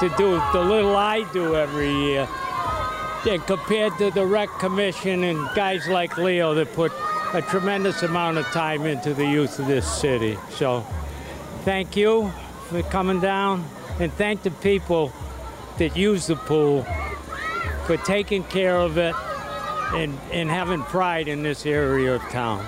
to 0.00 0.14
do 0.16 0.40
the 0.52 0.62
little 0.62 0.96
I 0.96 1.24
do 1.32 1.56
every 1.56 1.90
year. 1.90 2.28
And 3.28 3.44
compared 3.46 3.96
to 3.98 4.10
the 4.10 4.24
rec 4.24 4.48
commission 4.58 5.24
and 5.24 5.48
guys 5.54 5.88
like 5.88 6.16
Leo 6.16 6.54
that 6.54 6.72
put 6.74 6.92
a 7.32 7.42
tremendous 7.42 8.02
amount 8.02 8.38
of 8.38 8.46
time 8.46 8.86
into 8.86 9.14
the 9.14 9.26
youth 9.26 9.58
of 9.58 9.66
this 9.66 9.90
city. 10.00 10.38
So 10.50 10.80
thank 11.64 11.96
you 11.96 12.32
for 12.68 12.82
coming 12.82 13.20
down 13.20 13.64
and 13.98 14.12
thank 14.12 14.42
the 14.42 14.52
people 14.52 15.12
that 15.78 15.96
use 15.96 16.28
the 16.28 16.36
pool 16.36 16.86
for 17.86 17.96
taking 17.98 18.44
care 18.44 18.76
of 18.76 18.96
it 18.98 19.14
and, 19.94 20.18
and 20.32 20.50
having 20.50 20.82
pride 20.82 21.28
in 21.28 21.42
this 21.42 21.66
area 21.66 22.14
of 22.14 22.22
town. 22.22 22.64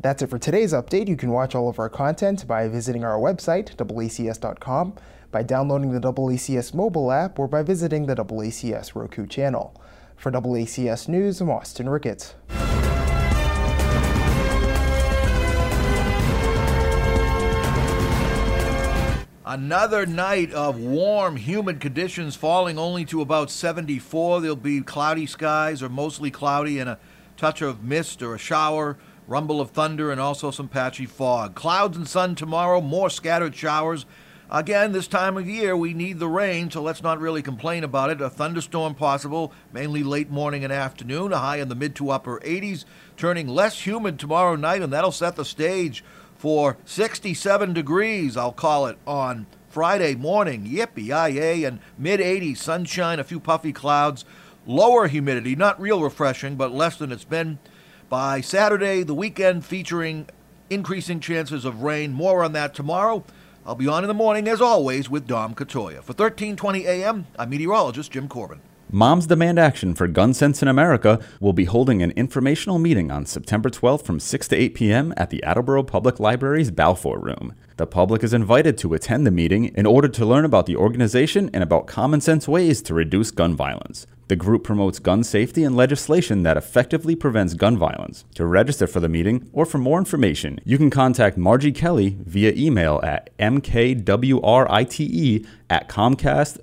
That's 0.00 0.22
it 0.22 0.30
for 0.30 0.38
today's 0.38 0.72
update. 0.72 1.08
You 1.08 1.16
can 1.16 1.30
watch 1.30 1.54
all 1.54 1.68
of 1.68 1.78
our 1.78 1.88
content 1.88 2.46
by 2.46 2.68
visiting 2.68 3.04
our 3.04 3.18
website, 3.18 3.74
AACS.com, 3.74 4.94
by 5.32 5.42
downloading 5.42 5.92
the 5.92 6.00
AACS 6.00 6.72
mobile 6.72 7.10
app, 7.10 7.38
or 7.38 7.48
by 7.48 7.62
visiting 7.62 8.06
the 8.06 8.14
AACS 8.14 8.94
Roku 8.94 9.26
channel. 9.26 9.74
For 10.16 10.30
AACS 10.30 11.08
News, 11.08 11.40
I'm 11.40 11.50
Austin 11.50 11.88
Ricketts. 11.88 12.34
Another 19.58 20.06
night 20.06 20.52
of 20.52 20.78
warm, 20.78 21.34
humid 21.34 21.80
conditions, 21.80 22.36
falling 22.36 22.78
only 22.78 23.04
to 23.06 23.20
about 23.20 23.50
74. 23.50 24.40
There'll 24.40 24.54
be 24.54 24.82
cloudy 24.82 25.26
skies 25.26 25.82
or 25.82 25.88
mostly 25.88 26.30
cloudy 26.30 26.78
and 26.78 26.88
a 26.88 26.98
touch 27.36 27.60
of 27.60 27.82
mist 27.82 28.22
or 28.22 28.36
a 28.36 28.38
shower, 28.38 28.96
rumble 29.26 29.60
of 29.60 29.72
thunder, 29.72 30.12
and 30.12 30.20
also 30.20 30.52
some 30.52 30.68
patchy 30.68 31.06
fog. 31.06 31.56
Clouds 31.56 31.96
and 31.96 32.06
sun 32.06 32.36
tomorrow, 32.36 32.80
more 32.80 33.10
scattered 33.10 33.56
showers. 33.56 34.06
Again, 34.48 34.92
this 34.92 35.08
time 35.08 35.36
of 35.36 35.48
year, 35.48 35.76
we 35.76 35.92
need 35.92 36.20
the 36.20 36.28
rain, 36.28 36.70
so 36.70 36.80
let's 36.80 37.02
not 37.02 37.18
really 37.18 37.42
complain 37.42 37.82
about 37.82 38.10
it. 38.10 38.20
A 38.20 38.30
thunderstorm 38.30 38.94
possible, 38.94 39.52
mainly 39.72 40.04
late 40.04 40.30
morning 40.30 40.62
and 40.62 40.72
afternoon, 40.72 41.32
a 41.32 41.38
high 41.38 41.56
in 41.56 41.68
the 41.68 41.74
mid 41.74 41.96
to 41.96 42.10
upper 42.10 42.38
80s, 42.44 42.84
turning 43.16 43.48
less 43.48 43.84
humid 43.84 44.20
tomorrow 44.20 44.54
night, 44.54 44.82
and 44.82 44.92
that'll 44.92 45.10
set 45.10 45.34
the 45.34 45.44
stage 45.44 46.04
for 46.38 46.78
67 46.84 47.74
degrees, 47.74 48.36
I'll 48.36 48.52
call 48.52 48.86
it, 48.86 48.96
on 49.06 49.46
Friday 49.68 50.14
morning. 50.14 50.64
Yippee 50.64 51.08
yay, 51.08 51.64
and 51.64 51.80
mid 51.98 52.20
80s, 52.20 52.58
sunshine, 52.58 53.18
a 53.18 53.24
few 53.24 53.40
puffy 53.40 53.72
clouds, 53.72 54.24
lower 54.64 55.08
humidity, 55.08 55.56
not 55.56 55.80
real 55.80 56.00
refreshing, 56.00 56.56
but 56.56 56.72
less 56.72 56.96
than 56.96 57.12
it's 57.12 57.24
been. 57.24 57.58
By 58.08 58.40
Saturday, 58.40 59.02
the 59.02 59.14
weekend 59.14 59.66
featuring 59.66 60.28
increasing 60.70 61.20
chances 61.20 61.64
of 61.64 61.82
rain. 61.82 62.12
More 62.12 62.44
on 62.44 62.52
that 62.52 62.72
tomorrow. 62.72 63.24
I'll 63.66 63.74
be 63.74 63.88
on 63.88 64.04
in 64.04 64.08
the 64.08 64.14
morning, 64.14 64.48
as 64.48 64.62
always, 64.62 65.10
with 65.10 65.26
Dom 65.26 65.54
Katoya. 65.54 66.02
For 66.02 66.14
1320 66.14 66.86
AM, 66.86 67.26
I'm 67.38 67.50
meteorologist 67.50 68.12
Jim 68.12 68.28
Corbin. 68.28 68.60
Moms 68.90 69.26
Demand 69.26 69.58
Action 69.58 69.94
for 69.94 70.08
Gun 70.08 70.32
Sense 70.32 70.62
in 70.62 70.68
America 70.68 71.20
will 71.40 71.52
be 71.52 71.66
holding 71.66 72.00
an 72.00 72.12
informational 72.12 72.78
meeting 72.78 73.10
on 73.10 73.26
September 73.26 73.68
12th 73.68 74.02
from 74.02 74.18
6 74.18 74.48
to 74.48 74.56
8 74.56 74.74
p.m. 74.74 75.12
at 75.18 75.28
the 75.28 75.44
Attleboro 75.44 75.82
Public 75.82 76.18
Library's 76.18 76.70
Balfour 76.70 77.18
Room. 77.18 77.52
The 77.76 77.86
public 77.86 78.24
is 78.24 78.32
invited 78.32 78.78
to 78.78 78.94
attend 78.94 79.26
the 79.26 79.30
meeting 79.30 79.66
in 79.66 79.84
order 79.84 80.08
to 80.08 80.24
learn 80.24 80.46
about 80.46 80.64
the 80.64 80.76
organization 80.76 81.50
and 81.52 81.62
about 81.62 81.86
common 81.86 82.22
sense 82.22 82.48
ways 82.48 82.80
to 82.82 82.94
reduce 82.94 83.30
gun 83.30 83.54
violence. 83.54 84.06
The 84.28 84.36
group 84.36 84.64
promotes 84.64 84.98
gun 84.98 85.22
safety 85.22 85.64
and 85.64 85.76
legislation 85.76 86.42
that 86.42 86.56
effectively 86.56 87.14
prevents 87.14 87.54
gun 87.54 87.76
violence. 87.76 88.24
To 88.36 88.46
register 88.46 88.86
for 88.86 89.00
the 89.00 89.08
meeting 89.08 89.48
or 89.52 89.66
for 89.66 89.78
more 89.78 89.98
information, 89.98 90.60
you 90.64 90.78
can 90.78 90.90
contact 90.90 91.36
Margie 91.36 91.72
Kelly 91.72 92.16
via 92.24 92.52
email 92.54 93.00
at 93.02 93.36
mkwrite 93.38 94.06
at 95.70 95.88
comcast 95.88 96.58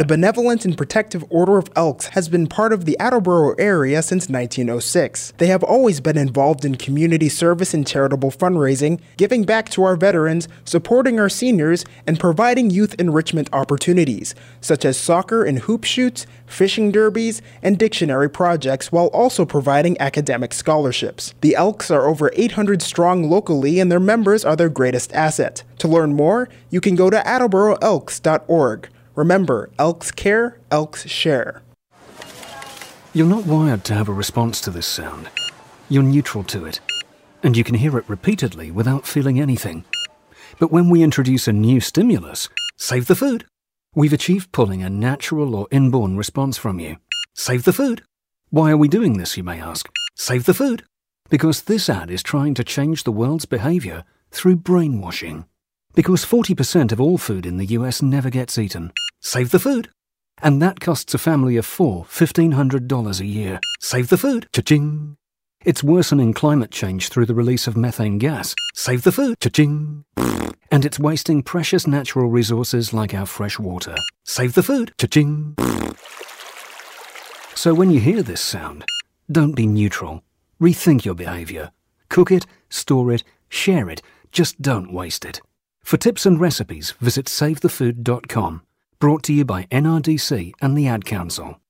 The 0.00 0.06
Benevolent 0.06 0.64
and 0.64 0.76
Protective 0.76 1.24
Order 1.28 1.58
of 1.58 1.68
Elks 1.74 2.06
has 2.08 2.28
been 2.28 2.46
part 2.46 2.72
of 2.72 2.84
the 2.84 2.96
Attleboro 3.00 3.54
area 3.58 4.00
since 4.02 4.28
1906. 4.28 5.32
They 5.38 5.48
have 5.48 5.64
always 5.64 6.00
been 6.00 6.16
involved 6.16 6.64
in 6.64 6.76
community 6.76 7.28
service 7.28 7.74
and 7.74 7.86
charitable 7.86 8.30
fundraising, 8.30 9.00
giving 9.16 9.44
back 9.44 9.68
to 9.70 9.82
our 9.82 9.96
veterans, 9.96 10.46
supporting 10.64 11.18
our 11.18 11.28
seniors, 11.28 11.84
and 12.06 12.20
providing 12.20 12.70
youth 12.70 12.94
enrichment 12.98 13.48
opportunities, 13.52 14.34
such 14.60 14.84
as 14.84 14.96
soccer 14.96 15.44
and 15.44 15.60
hoop 15.60 15.84
shoots, 15.84 16.26
fishing 16.46 16.92
derbies, 16.92 17.42
and 17.62 17.78
dictionary 17.78 18.30
projects, 18.30 18.92
while 18.92 19.08
also 19.08 19.44
providing 19.44 20.00
academic 20.00 20.54
scholarships. 20.54 21.34
The 21.40 21.56
Elks 21.56 21.90
are 21.90 22.06
over 22.06 22.30
800 22.34 22.82
strong 22.82 23.28
locally, 23.28 23.80
and 23.80 23.90
their 23.90 24.00
members 24.00 24.44
are 24.44 24.54
their 24.54 24.68
greatest 24.68 25.12
asset. 25.12 25.64
To 25.78 25.88
learn 25.88 26.14
more, 26.14 26.48
you 26.70 26.80
can 26.80 26.94
go 26.94 27.10
to 27.10 27.18
attleboroelks.org. 27.18 28.88
Remember, 29.16 29.70
Elks 29.78 30.10
care, 30.10 30.60
Elks 30.70 31.08
share. 31.08 31.62
You're 33.14 33.26
not 33.26 33.46
wired 33.46 33.82
to 33.84 33.94
have 33.94 34.10
a 34.10 34.12
response 34.12 34.60
to 34.60 34.70
this 34.70 34.86
sound. 34.86 35.30
You're 35.88 36.02
neutral 36.02 36.44
to 36.44 36.66
it, 36.66 36.80
and 37.42 37.56
you 37.56 37.64
can 37.64 37.76
hear 37.76 37.96
it 37.96 38.08
repeatedly 38.08 38.70
without 38.70 39.06
feeling 39.06 39.40
anything. 39.40 39.86
But 40.58 40.70
when 40.70 40.90
we 40.90 41.02
introduce 41.02 41.48
a 41.48 41.52
new 41.54 41.80
stimulus, 41.80 42.50
save 42.76 43.06
the 43.06 43.14
food, 43.14 43.46
we've 43.94 44.12
achieved 44.12 44.52
pulling 44.52 44.82
a 44.82 44.90
natural 44.90 45.54
or 45.54 45.66
inborn 45.70 46.18
response 46.18 46.58
from 46.58 46.78
you. 46.78 46.98
Save 47.32 47.64
the 47.64 47.72
food. 47.72 48.02
Why 48.50 48.70
are 48.70 48.76
we 48.76 48.86
doing 48.86 49.16
this, 49.16 49.38
you 49.38 49.42
may 49.42 49.58
ask? 49.58 49.88
Save 50.14 50.44
the 50.44 50.54
food. 50.54 50.84
Because 51.30 51.62
this 51.62 51.88
ad 51.88 52.10
is 52.10 52.22
trying 52.22 52.52
to 52.52 52.64
change 52.64 53.04
the 53.04 53.12
world's 53.12 53.46
behavior 53.46 54.04
through 54.30 54.56
brainwashing. 54.56 55.46
Because 55.94 56.26
40% 56.26 56.92
of 56.92 57.00
all 57.00 57.16
food 57.16 57.46
in 57.46 57.56
the 57.56 57.66
US 57.66 58.02
never 58.02 58.28
gets 58.28 58.58
eaten. 58.58 58.92
Save 59.20 59.50
the 59.50 59.58
food. 59.58 59.90
And 60.42 60.60
that 60.60 60.80
costs 60.80 61.14
a 61.14 61.18
family 61.18 61.56
of 61.56 61.66
four 61.66 62.04
$1,500 62.04 63.20
a 63.20 63.26
year. 63.26 63.58
Save 63.80 64.08
the 64.08 64.18
food. 64.18 64.48
Cha-ching. 64.52 65.16
It's 65.64 65.82
worsening 65.82 66.32
climate 66.34 66.70
change 66.70 67.08
through 67.08 67.26
the 67.26 67.34
release 67.34 67.66
of 67.66 67.76
methane 67.76 68.18
gas. 68.18 68.54
Save 68.74 69.02
the 69.02 69.12
food. 69.12 69.40
Cha-ching. 69.40 70.04
And 70.70 70.84
it's 70.84 70.98
wasting 70.98 71.42
precious 71.42 71.86
natural 71.86 72.28
resources 72.28 72.92
like 72.92 73.14
our 73.14 73.26
fresh 73.26 73.58
water. 73.58 73.96
Save 74.24 74.54
the 74.54 74.62
food. 74.62 74.92
Cha-ching. 74.98 75.56
So 77.54 77.72
when 77.72 77.90
you 77.90 78.00
hear 78.00 78.22
this 78.22 78.40
sound, 78.40 78.84
don't 79.30 79.56
be 79.56 79.66
neutral. 79.66 80.22
Rethink 80.60 81.04
your 81.04 81.14
behavior. 81.14 81.70
Cook 82.08 82.30
it, 82.30 82.46
store 82.68 83.12
it, 83.12 83.24
share 83.48 83.88
it. 83.88 84.02
Just 84.30 84.60
don't 84.60 84.92
waste 84.92 85.24
it. 85.24 85.40
For 85.82 85.96
tips 85.96 86.26
and 86.26 86.38
recipes, 86.40 86.92
visit 87.00 87.26
savethefood.com. 87.26 88.65
Brought 88.98 89.22
to 89.24 89.34
you 89.34 89.44
by 89.44 89.64
NRDC 89.64 90.54
and 90.62 90.76
the 90.76 90.86
Ad 90.86 91.04
Council. 91.04 91.60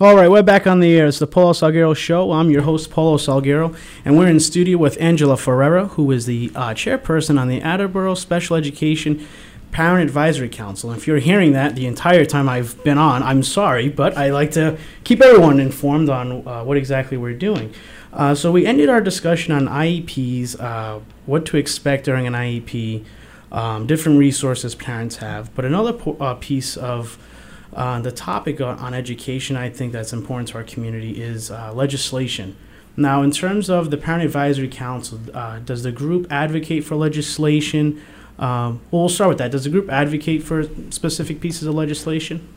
All 0.00 0.14
right, 0.14 0.30
we're 0.30 0.44
back 0.44 0.68
on 0.68 0.78
the 0.78 0.96
air. 0.96 1.08
It's 1.08 1.18
the 1.18 1.26
Paulo 1.26 1.52
Salgueiro 1.52 1.96
Show. 1.96 2.30
I'm 2.30 2.48
your 2.48 2.62
host, 2.62 2.92
Paulo 2.92 3.16
Salgueiro, 3.16 3.76
and 4.04 4.16
we're 4.16 4.28
in 4.28 4.38
studio 4.38 4.78
with 4.78 4.96
Angela 5.00 5.36
Ferreira, 5.36 5.86
who 5.86 6.12
is 6.12 6.26
the 6.26 6.52
uh, 6.54 6.68
chairperson 6.68 7.40
on 7.40 7.48
the 7.48 7.60
Attleboro 7.60 8.14
Special 8.14 8.54
Education 8.54 9.26
Parent 9.72 10.08
Advisory 10.08 10.48
Council. 10.48 10.90
And 10.90 10.98
if 11.00 11.08
you're 11.08 11.18
hearing 11.18 11.54
that 11.54 11.74
the 11.74 11.86
entire 11.86 12.24
time 12.24 12.48
I've 12.48 12.82
been 12.84 12.98
on, 12.98 13.24
I'm 13.24 13.42
sorry, 13.42 13.88
but 13.88 14.16
I 14.16 14.30
like 14.30 14.52
to 14.52 14.78
keep 15.02 15.20
everyone 15.20 15.58
informed 15.58 16.08
on 16.08 16.46
uh, 16.46 16.62
what 16.62 16.76
exactly 16.76 17.16
we're 17.16 17.34
doing. 17.34 17.74
Uh, 18.12 18.36
so 18.36 18.52
we 18.52 18.64
ended 18.64 18.88
our 18.88 19.00
discussion 19.00 19.52
on 19.52 19.66
IEPs, 19.66 20.60
uh, 20.60 21.00
what 21.26 21.46
to 21.46 21.56
expect 21.56 22.04
during 22.04 22.28
an 22.28 22.34
IEP, 22.34 23.04
um, 23.54 23.86
different 23.86 24.18
resources 24.18 24.74
parents 24.74 25.16
have. 25.16 25.54
But 25.54 25.64
another 25.64 25.92
po- 25.92 26.16
uh, 26.18 26.34
piece 26.34 26.76
of 26.76 27.16
uh, 27.72 28.00
the 28.00 28.10
topic 28.10 28.60
on, 28.60 28.78
on, 28.78 28.94
education, 28.94 29.56
I 29.56 29.70
think 29.70 29.92
that's 29.92 30.12
important 30.12 30.48
to 30.48 30.58
our 30.58 30.64
community, 30.64 31.22
is 31.22 31.52
uh, 31.52 31.72
legislation. 31.72 32.56
Now, 32.96 33.22
in 33.22 33.30
terms 33.30 33.70
of 33.70 33.90
the 33.90 33.96
Parent 33.96 34.24
Advisory 34.24 34.68
Council, 34.68 35.20
uh, 35.32 35.60
does 35.60 35.84
the 35.84 35.92
group 35.92 36.26
advocate 36.30 36.84
for 36.84 36.96
legislation? 36.96 38.02
Um, 38.40 38.80
well, 38.90 39.02
we'll 39.02 39.08
start 39.08 39.28
with 39.28 39.38
that. 39.38 39.52
Does 39.52 39.64
the 39.64 39.70
group 39.70 39.88
advocate 39.88 40.42
for 40.42 40.64
specific 40.90 41.40
pieces 41.40 41.62
of 41.68 41.74
legislation? 41.76 42.52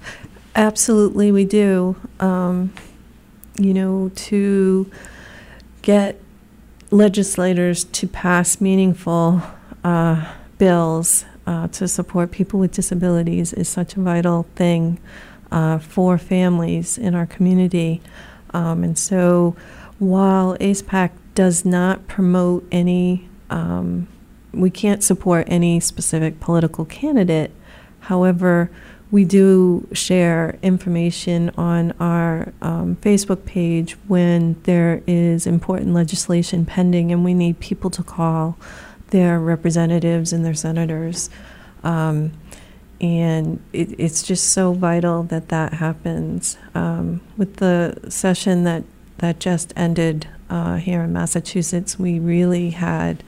Absolutely, 0.56 1.32
we 1.32 1.46
do. 1.46 1.96
Um, 2.20 2.74
you 3.56 3.74
know, 3.74 4.12
to 4.16 4.92
get 5.84 6.20
legislators 6.90 7.84
to 7.84 8.08
pass 8.08 8.60
meaningful 8.60 9.44
uh, 9.84 10.34
bills 10.58 11.26
uh, 11.46 11.68
to 11.70 11.88
support 11.88 12.32
people 12.32 12.60
with 12.60 12.72
disabilities 12.72 13.54
is 13.54 13.70
such 13.70 13.96
a 13.96 14.02
vital 14.02 14.44
thing 14.56 15.00
uh, 15.52 15.78
for 15.80 16.18
families 16.18 16.98
in 16.98 17.16
our 17.16 17.26
community. 17.26 18.02
Um, 18.54 18.84
and 18.84 18.98
so 18.98 19.56
while 20.00 20.58
ACEPAC 20.58 21.12
does 21.36 21.66
not 21.66 22.08
promote 22.08 22.68
any, 22.72 23.30
um, 23.50 24.08
we 24.52 24.70
can't 24.70 25.04
support 25.04 25.46
any 25.48 25.80
specific 25.80 26.40
political 26.40 26.86
candidate, 26.86 27.52
however, 28.02 28.70
we 29.10 29.24
do 29.24 29.88
share 29.94 30.58
information 30.62 31.50
on 31.58 31.94
our 31.94 32.52
um, 32.62 32.98
Facebook 32.98 33.46
page 33.46 33.94
when 34.08 34.62
there 34.64 35.02
is 35.08 35.48
important 35.48 35.94
legislation 35.94 36.66
pending 36.66 37.12
and 37.12 37.24
we 37.24 37.34
need 37.34 37.60
people 37.60 37.90
to 37.90 38.04
call 38.04 38.58
their 39.10 39.40
representatives 39.40 40.34
and 40.34 40.46
their 40.46 40.54
senators. 40.54 41.30
Um, 41.84 42.34
and 43.00 43.64
it, 43.74 44.00
it's 44.00 44.24
just 44.24 44.50
so 44.52 44.74
vital 44.74 45.24
that 45.24 45.50
that 45.50 45.74
happens. 45.76 46.58
Um, 46.74 47.22
with 47.38 47.58
the 47.58 48.00
session 48.10 48.64
that, 48.64 48.84
that 49.20 49.40
just 49.40 49.74
ended 49.76 50.28
uh, 50.50 50.78
here 50.78 51.04
in 51.04 51.14
Massachusetts, 51.14 52.00
we 52.00 52.20
really 52.20 52.72
had 52.72 53.24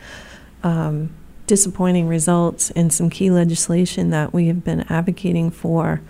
um, 0.64 1.12
disappointing 1.48 2.08
results 2.08 2.70
in 2.72 2.90
some 2.90 3.10
key 3.10 3.32
legislation 3.32 4.10
that 4.10 4.34
we 4.34 4.48
have 4.48 4.64
been 4.64 4.82
advocating 4.90 5.52
for. 5.52 6.02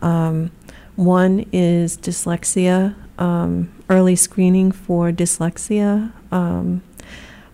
Um, 0.00 0.50
one 0.96 1.46
is 1.52 1.96
dyslexia, 1.96 2.94
um, 3.18 3.72
early 3.88 4.16
screening 4.16 4.72
for 4.72 5.10
dyslexia. 5.10 6.12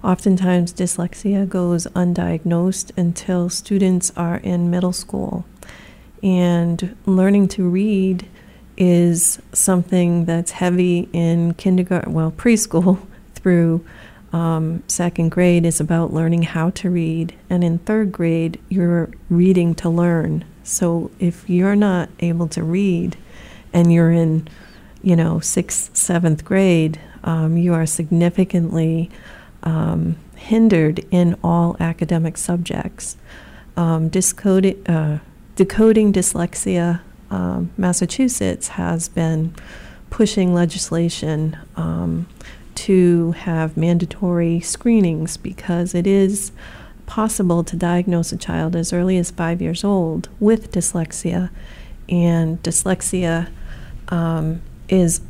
Oftentimes, 0.03 0.73
dyslexia 0.73 1.49
goes 1.49 1.87
undiagnosed 1.89 2.97
until 2.97 3.49
students 3.51 4.13
are 4.17 4.37
in 4.37 4.71
middle 4.71 4.93
school. 4.93 5.45
And 6.23 6.97
learning 7.05 7.49
to 7.49 7.69
read 7.69 8.29
is 8.77 9.41
something 9.53 10.25
that's 10.25 10.53
heavy 10.53 11.09
in 11.13 11.55
kindergarten, 11.55 12.13
well, 12.13 12.31
preschool 12.31 13.05
through 13.35 13.85
um, 14.33 14.83
second 14.87 15.31
grade 15.31 15.65
is 15.65 15.81
about 15.81 16.13
learning 16.13 16.43
how 16.43 16.71
to 16.71 16.91
read. 16.91 17.35
And 17.51 17.65
in 17.65 17.79
third 17.79 18.13
grade, 18.13 18.61
you're 18.69 19.11
reading 19.29 19.75
to 19.77 19.89
learn. 19.89 20.45
So 20.63 21.11
if 21.19 21.49
you're 21.49 21.77
not 21.77 22.11
able 22.21 22.47
to 22.49 22.63
read 22.63 23.17
and 23.73 23.93
you're 23.93 24.13
in, 24.13 24.47
you 25.03 25.17
know, 25.17 25.41
sixth, 25.41 25.97
seventh 25.97 26.45
grade, 26.45 27.01
um, 27.25 27.57
you 27.57 27.75
are 27.75 27.87
significantly 27.87 29.11
um, 29.63 30.17
hindered 30.37 31.05
in 31.11 31.37
all 31.43 31.77
academic 31.81 32.37
subjects. 32.37 33.17
Um, 33.77 34.09
discoding, 34.09 34.87
uh, 34.87 35.21
decoding 35.57 36.13
dyslexia, 36.13 37.01
um, 37.31 37.71
Massachusetts 37.77 38.69
has 38.69 39.09
been 39.09 39.55
pushing 40.11 40.55
legislation 40.55 41.57
um, 41.77 42.27
to 42.75 43.33
have 43.33 43.77
mandatory 43.77 44.61
screenings 44.61 45.37
because 45.37 45.95
it 45.95 46.07
is 46.07 46.53
possible 47.07 47.65
to 47.65 47.77
diagnose 47.77 48.33
a 48.33 48.37
child 48.37 48.77
as 48.77 48.93
early 48.93 49.19
as 49.19 49.31
five 49.31 49.61
years 49.61 49.83
old 49.83 50.29
with 50.39 50.71
dyslexia, 50.73 51.51
and 52.09 52.63
dyslexia 52.63 53.49
um, 54.09 54.61
is 54.89 55.21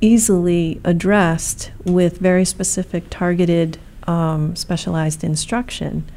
easily 0.00 0.80
addressed 0.84 1.72
with 1.84 2.18
very 2.18 2.44
specific, 2.44 3.04
targeted, 3.10 3.78
um, 4.06 4.54
specialized 4.54 5.24
instruction 5.24 6.08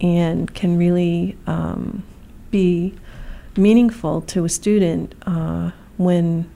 and 0.00 0.52
can 0.54 0.76
really 0.76 1.36
um, 1.46 2.02
be 2.50 2.94
meaningful 3.56 4.20
to 4.20 4.44
a 4.44 4.48
student 4.48 5.14
uh, 5.26 5.70
when 5.96 6.50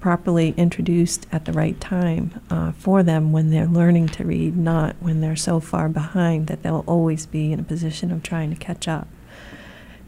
properly 0.00 0.54
introduced 0.56 1.26
at 1.32 1.44
the 1.44 1.52
right 1.52 1.80
time 1.80 2.40
uh, 2.50 2.72
for 2.72 3.02
them 3.02 3.32
when 3.32 3.50
they're 3.50 3.66
learning 3.66 4.06
to 4.06 4.24
read, 4.24 4.56
not 4.56 4.94
when 5.00 5.20
they're 5.20 5.36
so 5.36 5.58
far 5.58 5.88
behind 5.88 6.46
that 6.46 6.62
they'll 6.62 6.84
always 6.86 7.26
be 7.26 7.52
in 7.52 7.58
a 7.58 7.64
position 7.64 8.12
of 8.12 8.22
trying 8.22 8.48
to 8.48 8.56
catch 8.56 8.86
up. 8.86 9.08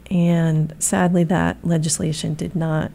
And 0.09 0.73
sadly, 0.79 1.23
that 1.25 1.57
legislation 1.63 2.33
did 2.33 2.55
not 2.55 2.91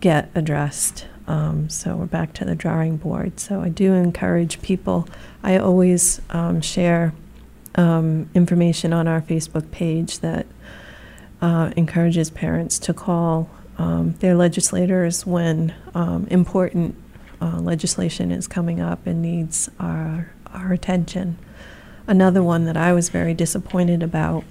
get 0.00 0.30
addressed 0.34 1.06
um, 1.30 1.70
so 1.70 1.94
we're 1.94 2.06
back 2.06 2.32
to 2.32 2.44
the 2.44 2.56
drawing 2.56 2.96
board. 2.96 3.38
So 3.38 3.60
I 3.60 3.68
do 3.68 3.92
encourage 3.92 4.60
people. 4.62 5.08
I 5.44 5.58
always 5.58 6.20
um, 6.30 6.60
share 6.60 7.14
um, 7.76 8.28
information 8.34 8.92
on 8.92 9.06
our 9.06 9.22
Facebook 9.22 9.70
page 9.70 10.18
that 10.18 10.44
uh, 11.40 11.70
encourages 11.76 12.30
parents 12.30 12.80
to 12.80 12.92
call 12.92 13.48
um, 13.78 14.14
their 14.14 14.34
legislators 14.34 15.24
when 15.24 15.72
um, 15.94 16.26
important 16.32 16.96
uh, 17.40 17.60
legislation 17.60 18.32
is 18.32 18.48
coming 18.48 18.80
up 18.80 19.06
and 19.06 19.22
needs 19.22 19.70
our, 19.78 20.32
our 20.52 20.72
attention. 20.72 21.38
Another 22.08 22.42
one 22.42 22.64
that 22.64 22.76
I 22.76 22.92
was 22.92 23.08
very 23.08 23.34
disappointed 23.34 24.02
about 24.02 24.42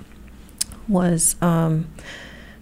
was 0.87 1.35
um, 1.41 1.89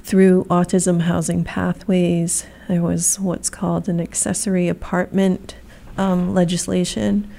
through 0.08 0.46
Autism 0.46 1.02
Housing 1.02 1.44
Pathways, 1.44 2.46
there 2.70 2.82
was 2.82 3.20
what's 3.20 3.50
called 3.50 3.90
an 3.90 4.00
accessory 4.00 4.70
apartment 4.70 5.56
um, 5.98 6.34
legislation, 6.34 7.30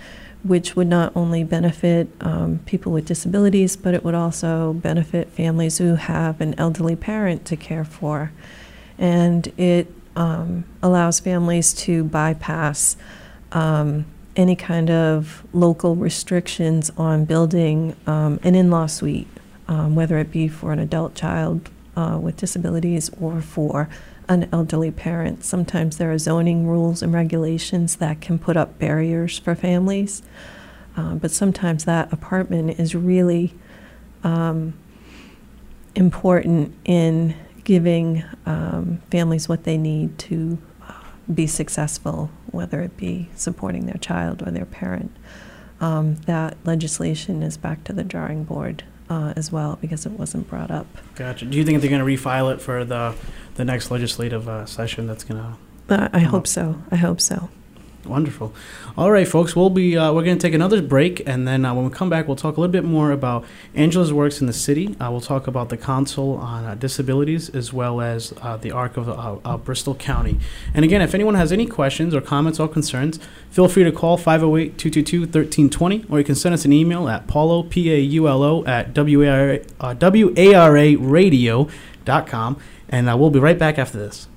which 0.42 0.76
would 0.76 0.86
not 0.86 1.10
only 1.16 1.42
benefit 1.42 2.08
um, 2.20 2.60
people 2.66 2.92
with 2.92 3.06
disabilities, 3.06 3.74
but 3.74 3.94
it 3.94 4.04
would 4.04 4.14
also 4.14 4.74
benefit 4.74 5.30
families 5.30 5.78
who 5.78 5.94
have 5.94 6.42
an 6.42 6.54
elderly 6.58 6.94
parent 6.94 7.46
to 7.46 7.56
care 7.56 7.86
for. 7.86 8.32
And 8.98 9.50
it 9.56 9.90
um, 10.14 10.64
allows 10.82 11.20
families 11.20 11.72
to 11.72 12.04
bypass 12.04 12.98
um, 13.52 14.04
any 14.36 14.54
kind 14.54 14.90
of 14.90 15.42
local 15.54 15.96
restrictions 15.96 16.90
on 16.98 17.24
building 17.24 17.96
um, 18.06 18.38
an 18.42 18.54
in 18.54 18.70
law 18.70 18.84
suite, 18.84 19.26
um, 19.68 19.94
whether 19.94 20.18
it 20.18 20.30
be 20.30 20.48
for 20.48 20.74
an 20.74 20.78
adult 20.78 21.14
child 21.14 21.70
uh, 21.98 22.16
with 22.16 22.36
disabilities 22.36 23.10
or 23.20 23.40
for 23.40 23.88
an 24.28 24.48
elderly 24.52 24.90
parent. 24.90 25.44
Sometimes 25.44 25.96
there 25.96 26.12
are 26.12 26.18
zoning 26.18 26.66
rules 26.66 27.02
and 27.02 27.12
regulations 27.12 27.96
that 27.96 28.20
can 28.20 28.38
put 28.38 28.56
up 28.56 28.78
barriers 28.78 29.38
for 29.38 29.56
families, 29.56 30.22
uh, 30.96 31.14
but 31.16 31.32
sometimes 31.32 31.84
that 31.86 32.12
apartment 32.12 32.78
is 32.78 32.94
really 32.94 33.52
um, 34.22 34.74
important 35.96 36.72
in 36.84 37.34
giving 37.64 38.22
um, 38.46 39.00
families 39.10 39.48
what 39.48 39.64
they 39.64 39.76
need 39.76 40.16
to 40.18 40.56
uh, 40.88 40.92
be 41.34 41.48
successful, 41.48 42.30
whether 42.52 42.80
it 42.80 42.96
be 42.96 43.28
supporting 43.34 43.86
their 43.86 43.98
child 43.98 44.46
or 44.46 44.52
their 44.52 44.66
parent. 44.66 45.10
Um, 45.80 46.16
that 46.26 46.56
legislation 46.64 47.42
is 47.42 47.56
back 47.56 47.82
to 47.84 47.92
the 47.92 48.04
drawing 48.04 48.44
board 48.44 48.84
uh, 49.10 49.32
as 49.36 49.50
well 49.52 49.78
because 49.80 50.06
it 50.06 50.12
wasn't 50.12 50.48
brought 50.48 50.70
up. 50.70 50.86
Gotcha. 51.14 51.44
Do 51.44 51.56
you 51.56 51.64
think 51.64 51.80
they're 51.80 51.90
going 51.90 52.04
to 52.04 52.06
refile 52.06 52.52
it 52.52 52.60
for 52.60 52.84
the 52.84 53.14
the 53.56 53.64
next 53.64 53.90
legislative 53.90 54.48
uh, 54.48 54.66
session? 54.66 55.06
That's 55.06 55.24
going 55.24 55.40
to. 55.42 55.94
Uh, 55.94 56.08
I 56.12 56.20
hope 56.20 56.46
so. 56.46 56.80
I 56.90 56.96
hope 56.96 57.20
so. 57.20 57.48
Wonderful. 58.04 58.54
All 58.96 59.10
right, 59.10 59.26
folks. 59.26 59.56
We'll 59.56 59.70
be 59.70 59.96
uh, 59.96 60.12
we're 60.12 60.22
going 60.22 60.38
to 60.38 60.46
take 60.46 60.54
another 60.54 60.80
break, 60.80 61.20
and 61.26 61.48
then 61.48 61.64
uh, 61.64 61.74
when 61.74 61.84
we 61.84 61.90
come 61.90 62.08
back, 62.08 62.28
we'll 62.28 62.36
talk 62.36 62.56
a 62.56 62.60
little 62.60 62.72
bit 62.72 62.84
more 62.84 63.10
about 63.10 63.44
Angela's 63.74 64.12
works 64.12 64.40
in 64.40 64.46
the 64.46 64.52
city. 64.52 64.96
Uh, 65.00 65.10
we'll 65.10 65.20
talk 65.20 65.48
about 65.48 65.68
the 65.68 65.76
Council 65.76 66.34
on 66.36 66.64
uh, 66.64 66.74
Disabilities 66.76 67.50
as 67.50 67.72
well 67.72 68.00
as 68.00 68.32
uh, 68.40 68.56
the 68.56 68.70
ARC 68.70 68.96
of 68.96 69.08
uh, 69.08 69.56
Bristol 69.58 69.96
County. 69.96 70.38
And 70.72 70.84
again, 70.84 71.02
if 71.02 71.12
anyone 71.12 71.34
has 71.34 71.50
any 71.50 71.66
questions 71.66 72.14
or 72.14 72.20
comments 72.20 72.60
or 72.60 72.68
concerns, 72.68 73.18
feel 73.50 73.68
free 73.68 73.84
to 73.84 73.92
call 73.92 74.16
508-222-1320, 74.16 76.10
or 76.10 76.18
you 76.18 76.24
can 76.24 76.36
send 76.36 76.54
us 76.54 76.64
an 76.64 76.72
email 76.72 77.08
at 77.08 77.26
paulo 77.26 77.64
p 77.64 77.92
a 77.92 77.98
u 77.98 78.28
l 78.28 78.42
o 78.42 78.64
at 78.64 78.94
w 78.94 79.22
a 79.22 79.28
r 79.28 79.50
a 79.50 79.94
w 79.94 80.32
a 80.36 80.54
r 80.54 80.76
a 80.76 80.96
radio.com, 80.96 82.56
and 82.88 83.06
we'll 83.20 83.30
be 83.30 83.40
right 83.40 83.58
back 83.58 83.76
after 83.76 83.98
this. 83.98 84.28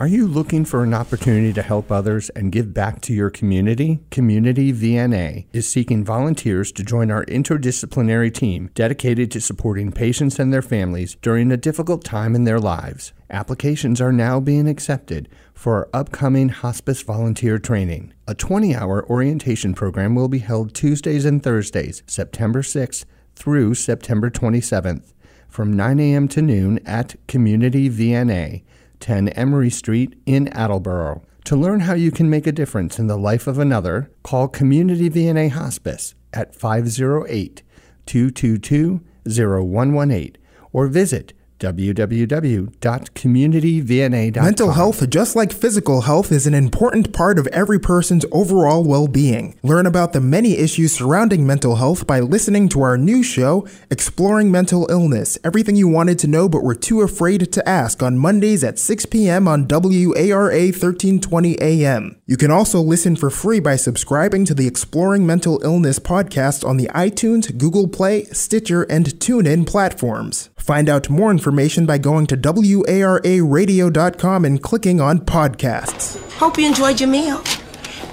Are 0.00 0.08
you 0.08 0.26
looking 0.26 0.64
for 0.64 0.82
an 0.82 0.94
opportunity 0.94 1.52
to 1.52 1.60
help 1.60 1.92
others 1.92 2.30
and 2.30 2.50
give 2.50 2.72
back 2.72 3.02
to 3.02 3.12
your 3.12 3.28
community? 3.28 4.00
Community 4.10 4.72
VNA 4.72 5.44
is 5.52 5.70
seeking 5.70 6.06
volunteers 6.06 6.72
to 6.72 6.82
join 6.82 7.10
our 7.10 7.26
interdisciplinary 7.26 8.32
team 8.32 8.70
dedicated 8.74 9.30
to 9.32 9.42
supporting 9.42 9.92
patients 9.92 10.38
and 10.38 10.54
their 10.54 10.62
families 10.62 11.18
during 11.20 11.52
a 11.52 11.58
difficult 11.58 12.02
time 12.02 12.34
in 12.34 12.44
their 12.44 12.58
lives. 12.58 13.12
Applications 13.28 14.00
are 14.00 14.10
now 14.10 14.40
being 14.40 14.66
accepted 14.66 15.28
for 15.52 15.74
our 15.74 15.90
upcoming 15.92 16.48
hospice 16.48 17.02
volunteer 17.02 17.58
training. 17.58 18.14
A 18.26 18.34
20 18.34 18.74
hour 18.74 19.06
orientation 19.10 19.74
program 19.74 20.14
will 20.14 20.28
be 20.28 20.38
held 20.38 20.72
Tuesdays 20.72 21.26
and 21.26 21.42
Thursdays, 21.42 22.02
September 22.06 22.62
6th 22.62 23.04
through 23.34 23.74
September 23.74 24.30
27th, 24.30 25.12
from 25.46 25.74
9 25.74 26.00
a.m. 26.00 26.26
to 26.28 26.40
noon 26.40 26.80
at 26.86 27.16
Community 27.26 27.90
VNA. 27.90 28.62
10 29.00 29.28
Emery 29.30 29.70
Street 29.70 30.14
in 30.26 30.48
Attleboro. 30.48 31.22
To 31.44 31.56
learn 31.56 31.80
how 31.80 31.94
you 31.94 32.10
can 32.10 32.30
make 32.30 32.46
a 32.46 32.52
difference 32.52 32.98
in 32.98 33.06
the 33.06 33.16
life 33.16 33.46
of 33.46 33.58
another, 33.58 34.10
call 34.22 34.46
Community 34.46 35.10
VNA 35.10 35.50
Hospice 35.50 36.14
at 36.32 36.54
508 36.54 37.62
222 38.06 39.00
0118 39.26 40.36
or 40.72 40.86
visit 40.86 41.32
www.communityvna.com. 41.60 44.44
Mental 44.44 44.72
health, 44.72 45.10
just 45.10 45.36
like 45.36 45.52
physical 45.52 46.00
health, 46.00 46.32
is 46.32 46.46
an 46.46 46.54
important 46.54 47.12
part 47.12 47.38
of 47.38 47.46
every 47.48 47.78
person's 47.78 48.24
overall 48.32 48.82
well 48.82 49.06
being. 49.06 49.54
Learn 49.62 49.84
about 49.86 50.14
the 50.14 50.20
many 50.20 50.56
issues 50.56 50.94
surrounding 50.94 51.46
mental 51.46 51.76
health 51.76 52.06
by 52.06 52.20
listening 52.20 52.70
to 52.70 52.80
our 52.80 52.96
new 52.96 53.22
show, 53.22 53.68
Exploring 53.90 54.50
Mental 54.50 54.86
Illness 54.90 55.36
Everything 55.44 55.76
You 55.76 55.86
Wanted 55.86 56.18
to 56.20 56.26
Know 56.26 56.48
But 56.48 56.62
Were 56.62 56.74
Too 56.74 57.02
Afraid 57.02 57.52
to 57.52 57.68
Ask, 57.68 58.02
on 58.02 58.16
Mondays 58.18 58.64
at 58.64 58.78
6 58.78 59.04
p.m. 59.06 59.46
on 59.46 59.68
WARA 59.68 60.70
1320 60.72 61.60
AM. 61.60 62.16
You 62.26 62.38
can 62.38 62.50
also 62.50 62.80
listen 62.80 63.16
for 63.16 63.28
free 63.28 63.60
by 63.60 63.76
subscribing 63.76 64.46
to 64.46 64.54
the 64.54 64.66
Exploring 64.66 65.26
Mental 65.26 65.60
Illness 65.62 65.98
podcast 65.98 66.66
on 66.66 66.78
the 66.78 66.88
iTunes, 66.88 67.54
Google 67.58 67.86
Play, 67.86 68.24
Stitcher, 68.24 68.84
and 68.84 69.04
TuneIn 69.06 69.66
platforms. 69.66 70.48
Find 70.56 70.88
out 70.88 71.10
more 71.10 71.30
information 71.30 71.49
by 71.86 71.98
going 71.98 72.26
to 72.26 72.36
WARAradio.com 72.36 74.44
and 74.44 74.62
clicking 74.62 75.00
on 75.00 75.20
podcasts. 75.20 76.20
Hope 76.32 76.58
you 76.58 76.66
enjoyed 76.66 77.00
your 77.00 77.08
meal. 77.08 77.42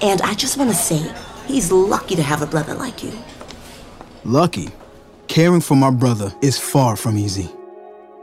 And 0.02 0.22
I 0.22 0.34
just 0.34 0.56
want 0.56 0.70
to 0.70 0.76
say, 0.76 1.02
he's 1.46 1.72
lucky 1.72 2.14
to 2.16 2.22
have 2.22 2.42
a 2.42 2.46
brother 2.46 2.74
like 2.74 3.02
you. 3.02 3.12
Lucky? 4.24 4.68
Caring 5.26 5.60
for 5.60 5.76
my 5.76 5.90
brother 5.90 6.32
is 6.42 6.58
far 6.58 6.96
from 6.96 7.18
easy. 7.18 7.50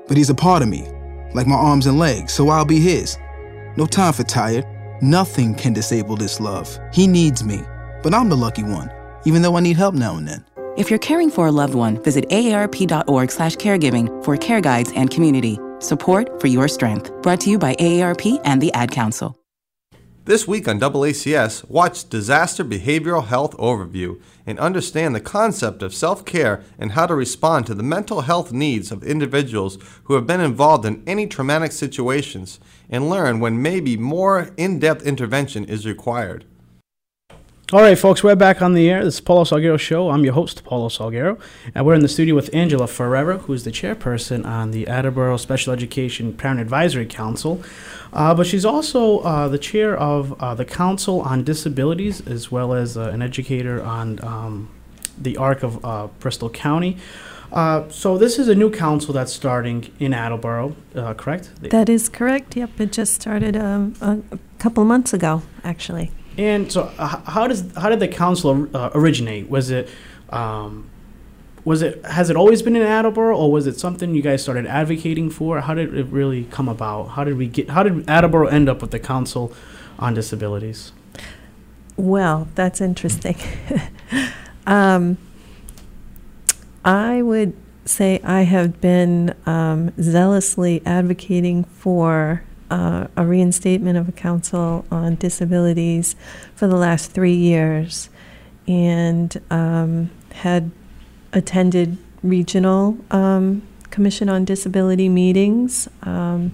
But 0.07 0.17
he's 0.17 0.29
a 0.29 0.35
part 0.35 0.61
of 0.61 0.69
me, 0.69 0.87
like 1.33 1.47
my 1.47 1.55
arms 1.55 1.87
and 1.87 1.99
legs, 1.99 2.33
so 2.33 2.49
I'll 2.49 2.65
be 2.65 2.79
his. 2.79 3.17
No 3.77 3.85
time 3.85 4.13
for 4.13 4.23
tired. 4.23 4.65
Nothing 5.01 5.55
can 5.55 5.73
disable 5.73 6.15
this 6.15 6.39
love. 6.39 6.79
He 6.93 7.07
needs 7.07 7.43
me, 7.43 7.61
but 8.03 8.13
I'm 8.13 8.29
the 8.29 8.37
lucky 8.37 8.63
one, 8.63 8.89
even 9.25 9.41
though 9.41 9.57
I 9.57 9.59
need 9.59 9.77
help 9.77 9.95
now 9.95 10.15
and 10.15 10.27
then. 10.27 10.45
If 10.77 10.89
you're 10.89 10.99
caring 10.99 11.31
for 11.31 11.47
a 11.47 11.51
loved 11.53 11.73
one, 11.73 12.03
visit 12.03 12.27
aarp.org 12.27 13.31
slash 13.31 13.55
caregiving 13.55 14.21
for 14.25 14.35
care 14.35 14.59
guides 14.59 14.91
and 14.93 15.09
community. 15.09 15.57
Support 15.79 16.41
for 16.41 16.47
your 16.47 16.67
strength. 16.67 17.13
Brought 17.21 17.39
to 17.41 17.49
you 17.49 17.57
by 17.57 17.75
AARP 17.75 18.41
and 18.43 18.61
the 18.61 18.73
Ad 18.73 18.91
Council. 18.91 19.39
This 20.25 20.45
week 20.47 20.67
on 20.67 20.81
AACS, 20.81 21.69
watch 21.69 22.09
Disaster 22.09 22.65
Behavioral 22.65 23.27
Health 23.27 23.55
Overview 23.55 24.19
and 24.45 24.59
understand 24.59 25.15
the 25.15 25.21
concept 25.21 25.81
of 25.81 25.93
self 25.93 26.25
care 26.25 26.61
and 26.77 26.91
how 26.91 27.05
to 27.05 27.15
respond 27.15 27.67
to 27.67 27.73
the 27.73 27.83
mental 27.83 28.21
health 28.21 28.51
needs 28.51 28.91
of 28.91 29.01
individuals 29.01 29.77
who 30.05 30.15
have 30.15 30.27
been 30.27 30.41
involved 30.41 30.83
in 30.83 31.03
any 31.07 31.25
traumatic 31.25 31.71
situations 31.71 32.59
and 32.89 33.09
learn 33.09 33.39
when 33.39 33.61
maybe 33.61 33.95
more 33.95 34.49
in 34.57 34.79
depth 34.79 35.05
intervention 35.05 35.63
is 35.63 35.85
required. 35.85 36.43
All 37.73 37.81
right, 37.81 37.97
folks, 37.97 38.23
we're 38.23 38.35
back 38.35 38.61
on 38.61 38.75
the 38.75 38.87
air. 38.91 39.03
This 39.03 39.15
is 39.15 39.21
Paulo 39.21 39.43
Salgueiro 39.43 39.79
Show. 39.79 40.11
I'm 40.11 40.23
your 40.23 40.35
host, 40.35 40.63
Paulo 40.63 40.87
Salgueiro, 40.87 41.39
and 41.73 41.83
we're 41.83 41.95
in 41.95 42.01
the 42.01 42.07
studio 42.07 42.35
with 42.35 42.53
Angela 42.53 42.85
Ferreira, 42.85 43.39
who 43.39 43.53
is 43.53 43.63
the 43.63 43.71
chairperson 43.71 44.45
on 44.45 44.69
the 44.69 44.87
Attleboro 44.87 45.35
Special 45.37 45.73
Education 45.73 46.31
Parent 46.31 46.59
Advisory 46.59 47.07
Council. 47.07 47.63
Uh, 48.13 48.35
but 48.35 48.45
she's 48.45 48.65
also 48.65 49.17
uh, 49.21 49.47
the 49.47 49.57
chair 49.57 49.97
of 49.97 50.39
uh, 50.39 50.53
the 50.53 50.63
Council 50.63 51.21
on 51.21 51.43
Disabilities, 51.43 52.21
as 52.27 52.51
well 52.51 52.71
as 52.71 52.97
uh, 52.97 53.09
an 53.09 53.23
educator 53.23 53.81
on 53.83 54.23
um, 54.23 54.69
the 55.17 55.35
ARC 55.35 55.63
of 55.63 55.83
uh, 55.83 56.05
Bristol 56.19 56.51
County. 56.51 56.97
Uh, 57.51 57.89
so 57.89 58.15
this 58.15 58.37
is 58.37 58.47
a 58.47 58.53
new 58.53 58.69
council 58.69 59.11
that's 59.11 59.33
starting 59.33 59.91
in 59.99 60.13
Attleboro, 60.13 60.75
correct? 61.17 61.49
That 61.61 61.89
is 61.89 62.09
correct. 62.09 62.55
Yep, 62.55 62.79
it 62.79 62.91
just 62.91 63.15
started 63.15 63.57
um, 63.57 63.95
a 64.01 64.37
couple 64.59 64.85
months 64.85 65.15
ago, 65.15 65.41
actually. 65.63 66.11
And 66.37 66.71
so, 66.71 66.91
uh, 66.97 67.21
how 67.31 67.47
does 67.47 67.63
how 67.75 67.89
did 67.89 67.99
the 67.99 68.07
council 68.07 68.67
uh, 68.75 68.89
originate? 68.93 69.49
Was 69.49 69.69
it 69.69 69.89
um, 70.29 70.89
was 71.63 71.81
it 71.81 72.03
has 72.05 72.29
it 72.29 72.35
always 72.35 72.61
been 72.61 72.75
in 72.75 72.81
Attleboro, 72.81 73.35
or 73.37 73.51
was 73.51 73.67
it 73.67 73.79
something 73.79 74.13
you 74.13 74.21
guys 74.21 74.43
started 74.43 74.65
advocating 74.67 75.29
for? 75.29 75.61
How 75.61 75.73
did 75.73 75.93
it 75.95 76.05
really 76.07 76.45
come 76.45 76.69
about? 76.69 77.09
How 77.09 77.23
did 77.23 77.37
we 77.37 77.47
get? 77.47 77.69
How 77.69 77.83
did 77.83 78.09
Attleboro 78.09 78.47
end 78.47 78.69
up 78.69 78.81
with 78.81 78.91
the 78.91 78.99
council 78.99 79.53
on 79.97 80.13
disabilities? 80.13 80.91
Well, 81.97 82.47
that's 82.55 82.81
interesting. 82.81 83.37
um, 84.67 85.17
I 86.83 87.21
would 87.21 87.53
say 87.85 88.19
I 88.23 88.41
have 88.41 88.81
been 88.81 89.33
um, 89.45 89.93
zealously 90.01 90.81
advocating 90.85 91.63
for 91.63 92.43
uh, 92.75 93.07
a 93.15 93.25
reinstatement 93.25 93.97
of 93.97 94.09
a 94.09 94.11
council 94.11 94.85
on 94.91 95.15
disabilities 95.15 96.13
for 96.55 96.67
the 96.67 96.75
last 96.75 97.11
three 97.11 97.35
years 97.35 98.09
and 98.67 99.41
um, 99.49 100.09
had 100.33 100.71
attended 101.31 101.97
regional 102.21 102.97
um, 103.11 103.61
Commission 103.91 104.27
on 104.27 104.43
Disability 104.43 105.07
meetings 105.07 105.87
um, 106.03 106.51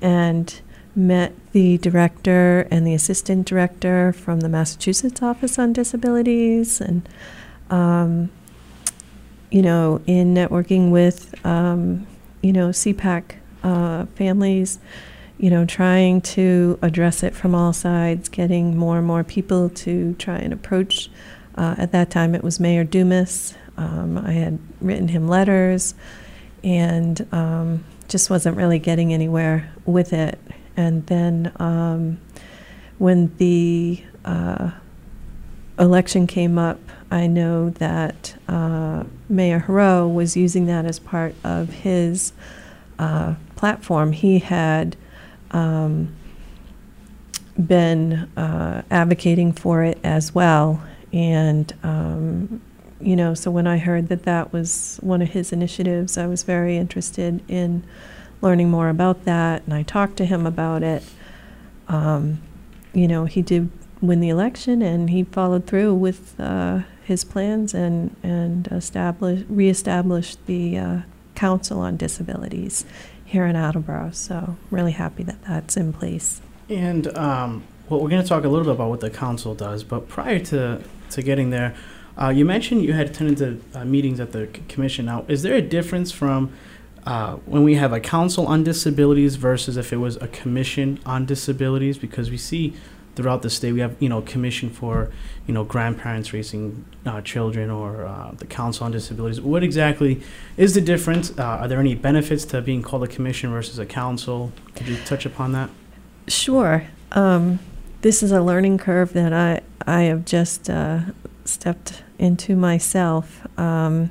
and 0.00 0.60
met 0.94 1.32
the 1.50 1.76
director 1.78 2.68
and 2.70 2.86
the 2.86 2.94
assistant 2.94 3.44
director 3.44 4.12
from 4.12 4.40
the 4.40 4.48
Massachusetts 4.48 5.22
Office 5.22 5.58
on 5.58 5.72
Disabilities 5.72 6.80
and 6.80 7.08
um, 7.68 8.30
you 9.50 9.60
know, 9.60 10.00
in 10.06 10.34
networking 10.34 10.90
with, 10.92 11.34
um, 11.44 12.06
you 12.42 12.52
know, 12.52 12.68
SEPAC 12.68 13.34
uh, 13.64 14.06
families, 14.14 14.78
you 15.42 15.50
know, 15.50 15.64
trying 15.64 16.20
to 16.20 16.78
address 16.82 17.24
it 17.24 17.34
from 17.34 17.52
all 17.52 17.72
sides, 17.72 18.28
getting 18.28 18.76
more 18.76 18.98
and 18.98 19.06
more 19.06 19.24
people 19.24 19.68
to 19.68 20.14
try 20.14 20.36
and 20.36 20.52
approach. 20.52 21.10
Uh, 21.56 21.74
at 21.78 21.90
that 21.90 22.10
time, 22.10 22.36
it 22.36 22.44
was 22.44 22.60
Mayor 22.60 22.84
Dumas. 22.84 23.56
Um, 23.76 24.18
I 24.18 24.30
had 24.30 24.60
written 24.80 25.08
him 25.08 25.26
letters 25.26 25.96
and 26.62 27.26
um, 27.32 27.82
just 28.06 28.30
wasn't 28.30 28.56
really 28.56 28.78
getting 28.78 29.12
anywhere 29.12 29.68
with 29.84 30.12
it. 30.12 30.38
And 30.76 31.04
then 31.06 31.50
um, 31.56 32.20
when 32.98 33.34
the 33.38 34.00
uh, 34.24 34.70
election 35.76 36.28
came 36.28 36.56
up, 36.56 36.78
I 37.10 37.26
know 37.26 37.70
that 37.70 38.36
uh, 38.46 39.02
Mayor 39.28 39.64
Heroux 39.66 40.06
was 40.06 40.36
using 40.36 40.66
that 40.66 40.84
as 40.84 41.00
part 41.00 41.34
of 41.42 41.68
his 41.70 42.32
uh, 43.00 43.34
platform. 43.56 44.12
He 44.12 44.38
had 44.38 44.96
um, 45.52 46.14
been 47.66 48.12
uh, 48.36 48.82
advocating 48.90 49.52
for 49.52 49.82
it 49.82 49.98
as 50.02 50.34
well. 50.34 50.82
And, 51.12 51.72
um, 51.82 52.62
you 53.00 53.16
know, 53.16 53.34
so 53.34 53.50
when 53.50 53.66
I 53.66 53.78
heard 53.78 54.08
that 54.08 54.22
that 54.22 54.52
was 54.52 54.98
one 55.02 55.20
of 55.20 55.30
his 55.30 55.52
initiatives, 55.52 56.16
I 56.16 56.26
was 56.26 56.42
very 56.42 56.76
interested 56.76 57.42
in 57.48 57.84
learning 58.40 58.70
more 58.70 58.88
about 58.88 59.24
that. 59.24 59.62
And 59.64 59.74
I 59.74 59.82
talked 59.82 60.16
to 60.18 60.24
him 60.24 60.46
about 60.46 60.82
it. 60.82 61.04
Um, 61.88 62.40
you 62.92 63.06
know, 63.06 63.26
he 63.26 63.42
did 63.42 63.70
win 64.00 64.20
the 64.20 64.28
election 64.28 64.82
and 64.82 65.10
he 65.10 65.24
followed 65.24 65.66
through 65.66 65.94
with 65.94 66.38
uh, 66.40 66.80
his 67.04 67.24
plans 67.24 67.74
and, 67.74 68.16
and 68.22 68.66
establish, 68.68 69.44
reestablish 69.48 70.36
the 70.46 70.78
uh, 70.78 71.00
Council 71.34 71.80
on 71.80 71.96
Disabilities 71.96 72.84
here 73.32 73.46
in 73.46 73.56
Attleboro. 73.56 74.10
So 74.12 74.56
really 74.70 74.92
happy 74.92 75.22
that 75.22 75.42
that's 75.42 75.76
in 75.76 75.92
place. 75.92 76.42
And 76.68 77.06
um, 77.16 77.64
well, 77.88 78.00
we're 78.00 78.10
going 78.10 78.22
to 78.22 78.28
talk 78.28 78.44
a 78.44 78.48
little 78.48 78.64
bit 78.64 78.74
about 78.74 78.90
what 78.90 79.00
the 79.00 79.10
council 79.10 79.54
does, 79.54 79.82
but 79.84 80.06
prior 80.06 80.38
to, 80.38 80.82
to 81.10 81.22
getting 81.22 81.48
there, 81.50 81.74
uh, 82.20 82.28
you 82.28 82.44
mentioned 82.44 82.82
you 82.82 82.92
had 82.92 83.08
attended 83.08 83.62
uh, 83.74 83.86
meetings 83.86 84.20
at 84.20 84.32
the 84.32 84.48
c- 84.54 84.62
commission. 84.68 85.06
Now, 85.06 85.24
is 85.28 85.42
there 85.42 85.54
a 85.54 85.62
difference 85.62 86.12
from 86.12 86.52
uh, 87.06 87.36
when 87.46 87.64
we 87.64 87.74
have 87.76 87.92
a 87.92 88.00
council 88.00 88.46
on 88.46 88.62
disabilities 88.64 89.36
versus 89.36 89.78
if 89.78 89.92
it 89.94 89.96
was 89.96 90.16
a 90.16 90.28
commission 90.28 91.00
on 91.06 91.24
disabilities? 91.24 91.96
Because 91.96 92.30
we 92.30 92.36
see 92.36 92.74
throughout 93.14 93.42
the 93.42 93.50
state 93.50 93.72
we 93.72 93.80
have 93.80 93.94
you 94.00 94.08
know 94.08 94.22
commission 94.22 94.70
for 94.70 95.10
you 95.46 95.52
know 95.52 95.64
grandparents 95.64 96.32
raising 96.32 96.84
uh, 97.04 97.20
children 97.20 97.70
or 97.70 98.06
uh, 98.06 98.30
the 98.38 98.46
council 98.46 98.84
on 98.86 98.92
disabilities 98.92 99.40
what 99.40 99.62
exactly 99.62 100.22
is 100.56 100.74
the 100.74 100.80
difference 100.80 101.36
uh, 101.38 101.42
are 101.42 101.68
there 101.68 101.80
any 101.80 101.94
benefits 101.94 102.44
to 102.44 102.60
being 102.62 102.82
called 102.82 103.04
a 103.04 103.08
commission 103.08 103.50
versus 103.50 103.78
a 103.78 103.86
council 103.86 104.52
could 104.74 104.88
you 104.88 104.96
touch 105.04 105.26
upon 105.26 105.52
that 105.52 105.68
Sure. 106.28 106.86
Um, 107.12 107.58
this 108.02 108.22
is 108.22 108.32
a 108.32 108.40
learning 108.40 108.78
curve 108.78 109.12
that 109.12 109.32
I, 109.32 109.60
I 109.86 110.02
have 110.02 110.24
just 110.24 110.70
uh, 110.70 111.00
stepped 111.44 112.02
into 112.18 112.56
myself. 112.56 113.46
Um, 113.58 114.10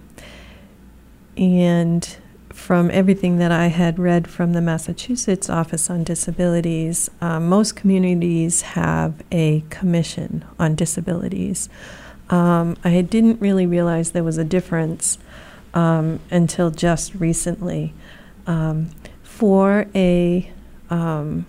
and 1.37 2.17
from 2.61 2.91
everything 2.91 3.37
that 3.37 3.51
I 3.51 3.67
had 3.67 3.97
read 3.97 4.29
from 4.29 4.53
the 4.53 4.61
Massachusetts 4.61 5.49
Office 5.49 5.89
on 5.89 6.03
Disabilities, 6.03 7.09
uh, 7.19 7.39
most 7.39 7.75
communities 7.75 8.61
have 8.61 9.23
a 9.31 9.63
commission 9.71 10.45
on 10.59 10.75
disabilities. 10.75 11.69
Um, 12.29 12.77
I 12.83 13.01
didn't 13.01 13.41
really 13.41 13.65
realize 13.65 14.11
there 14.11 14.23
was 14.23 14.37
a 14.37 14.43
difference 14.43 15.17
um, 15.73 16.19
until 16.29 16.69
just 16.69 17.15
recently. 17.15 17.95
Um, 18.45 18.91
for 19.23 19.87
a 19.95 20.51
um, 20.91 21.47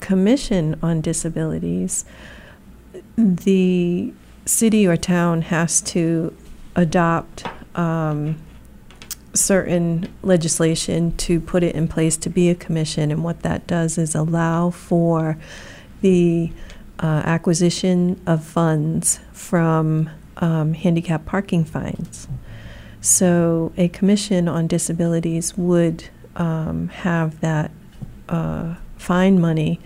commission 0.00 0.78
on 0.82 1.02
disabilities, 1.02 2.06
the 3.18 4.10
city 4.46 4.86
or 4.86 4.96
town 4.96 5.42
has 5.42 5.82
to 5.82 6.34
adopt 6.74 7.44
um, 7.74 8.38
certain 9.36 10.12
legislation 10.22 11.16
to 11.16 11.40
put 11.40 11.62
it 11.62 11.74
in 11.74 11.88
place 11.88 12.16
to 12.18 12.30
be 12.30 12.50
a 12.50 12.54
commission. 12.54 13.10
And 13.10 13.22
what 13.22 13.42
that 13.42 13.66
does 13.66 13.98
is 13.98 14.14
allow 14.14 14.70
for 14.70 15.38
the 16.00 16.50
uh, 16.98 17.22
acquisition 17.24 18.20
of 18.26 18.44
funds 18.44 19.20
from 19.32 20.10
um, 20.38 20.74
handicap 20.74 21.24
parking 21.26 21.64
fines. 21.64 22.28
So 23.00 23.72
a 23.76 23.88
commission 23.88 24.48
on 24.48 24.66
disabilities 24.66 25.56
would 25.56 26.08
um, 26.34 26.88
have 26.88 27.40
that 27.40 27.70
uh, 28.28 28.74
fine 28.96 29.40
money 29.40 29.80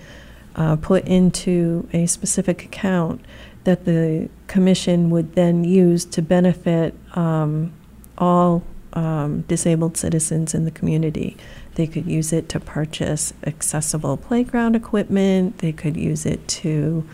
uh, 0.57 0.77
put 0.77 1.05
into 1.07 1.89
a 1.93 2.07
specific 2.07 2.65
account 2.65 3.25
that 3.65 3.85
the 3.85 4.29
commission 4.47 5.11
would 5.11 5.35
then 5.35 5.65
use 5.65 6.05
to 6.05 6.23
benefit 6.23 6.95
um, 7.15 7.73
all 8.19 8.63
um, 8.93 9.43
disabled 9.43 9.97
citizens 9.97 10.55
in 10.55 10.65
the 10.65 10.71
community. 10.71 11.37
They 11.75 11.87
could 11.87 12.07
use 12.07 12.33
it 12.33 12.49
to 12.51 12.61
purchase 12.61 13.33
accessible 13.45 14.17
playground 14.17 14.75
equipment. 14.77 15.59
They 15.59 15.73
could 15.73 15.97
use 15.97 16.27
it 16.27 16.47
to 16.49 17.07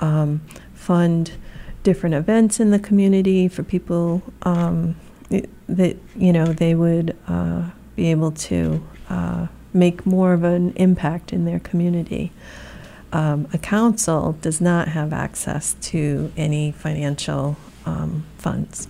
um, 0.00 0.40
fund 0.74 1.32
different 1.82 2.14
events 2.14 2.60
in 2.60 2.70
the 2.70 2.78
community 2.78 3.48
for 3.48 3.62
people 3.62 4.22
um, 4.42 4.96
it- 5.30 5.48
that 5.68 5.96
you 6.16 6.32
know 6.32 6.46
they 6.46 6.74
would 6.74 7.16
uh, 7.28 7.70
be 7.96 8.10
able 8.10 8.32
to 8.32 8.82
uh, 9.08 9.46
make 9.72 10.04
more 10.04 10.32
of 10.32 10.42
an 10.42 10.72
impact 10.76 11.32
in 11.32 11.44
their 11.44 11.60
community. 11.60 12.32
Um, 13.12 13.48
a 13.52 13.58
council 13.58 14.36
does 14.40 14.60
not 14.60 14.88
have 14.88 15.12
access 15.12 15.74
to 15.82 16.32
any 16.36 16.72
financial 16.72 17.56
um, 17.84 18.24
funds. 18.38 18.88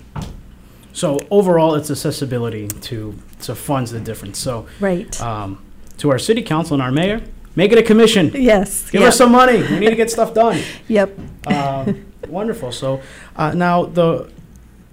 So 0.92 1.18
overall 1.30 1.74
it's 1.74 1.90
accessibility 1.90 2.68
to 2.68 3.14
to 3.40 3.54
funds 3.54 3.90
the 3.92 4.00
difference 4.00 4.38
so 4.38 4.66
Right. 4.80 5.20
um, 5.20 5.58
to 5.98 6.10
our 6.10 6.18
city 6.18 6.42
council 6.42 6.74
and 6.74 6.82
our 6.82 6.92
mayor 6.92 7.20
make 7.56 7.72
it 7.72 7.78
a 7.78 7.82
commission 7.82 8.30
Yes. 8.34 8.90
give 8.90 9.00
yep. 9.02 9.08
us 9.08 9.16
some 9.18 9.32
money 9.32 9.62
we 9.62 9.78
need 9.78 9.90
to 9.90 9.96
get 9.96 10.10
stuff 10.10 10.34
done 10.34 10.60
Yep. 10.88 11.18
um, 11.46 12.04
wonderful. 12.28 12.70
So 12.72 13.00
uh, 13.36 13.52
now 13.54 13.84
the 13.86 14.30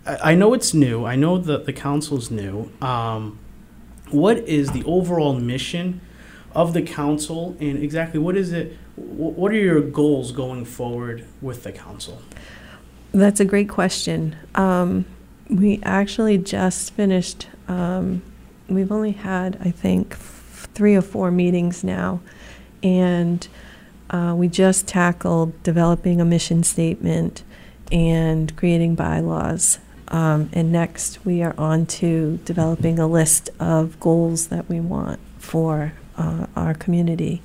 I 0.05 0.31
I 0.31 0.35
know 0.35 0.53
it's 0.53 0.73
new. 0.73 1.03
I 1.05 1.15
know 1.17 1.37
that 1.37 1.65
the 1.65 1.73
council's 1.73 2.31
new. 2.31 2.71
Um, 2.81 3.37
what 4.09 4.37
is 4.37 4.71
the 4.71 4.83
overall 4.85 5.33
mission 5.53 5.99
of 6.55 6.71
the 6.73 6.81
council, 6.81 7.57
and 7.59 7.77
exactly 7.83 8.19
what 8.19 8.37
is 8.37 8.53
it? 8.53 8.67
wh- 8.95 9.37
What 9.39 9.51
are 9.51 9.61
your 9.69 9.81
goals 9.81 10.31
going 10.31 10.63
forward 10.65 11.25
with 11.41 11.63
the 11.63 11.73
council? 11.73 12.21
That's 13.13 13.39
a 13.41 13.45
great 13.45 13.67
question. 13.69 14.35
Um, 14.55 15.03
we 15.49 15.79
actually 15.83 16.37
just 16.37 16.93
finished, 16.93 17.47
um, 17.67 18.21
we've 18.67 18.91
only 18.91 19.11
had, 19.11 19.57
I 19.61 19.71
think, 19.71 20.15
three 20.15 20.95
or 20.95 21.01
four 21.01 21.31
meetings 21.31 21.83
now. 21.83 22.21
And 22.83 23.47
uh, 24.09 24.33
we 24.37 24.47
just 24.47 24.87
tackled 24.87 25.61
developing 25.63 26.21
a 26.21 26.25
mission 26.25 26.63
statement 26.63 27.43
and 27.91 28.55
creating 28.55 28.95
bylaws. 28.95 29.79
Um, 30.09 30.49
and 30.53 30.71
next, 30.71 31.25
we 31.25 31.41
are 31.43 31.55
on 31.57 31.85
to 31.85 32.39
developing 32.45 32.99
a 32.99 33.07
list 33.07 33.49
of 33.59 33.99
goals 33.99 34.47
that 34.47 34.69
we 34.69 34.79
want 34.79 35.19
for 35.39 35.93
uh, 36.17 36.47
our 36.55 36.73
community. 36.73 37.41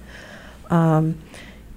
Um, 0.71 1.19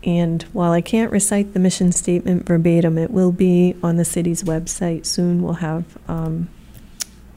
and 0.06 0.44
while 0.53 0.72
I 0.72 0.82
can't 0.82 1.11
recite 1.11 1.53
the 1.53 1.60
mission 1.60 1.91
statement 1.91 2.45
verbatim, 2.45 2.99
it 2.99 3.10
will 3.10 3.32
be 3.32 3.76
on 3.82 3.95
the 3.95 4.06
city's 4.06 4.44
website. 4.44 5.06
Soon 5.07 5.41
we'll 5.41 5.53
have 5.56 5.98
um, 6.07 6.48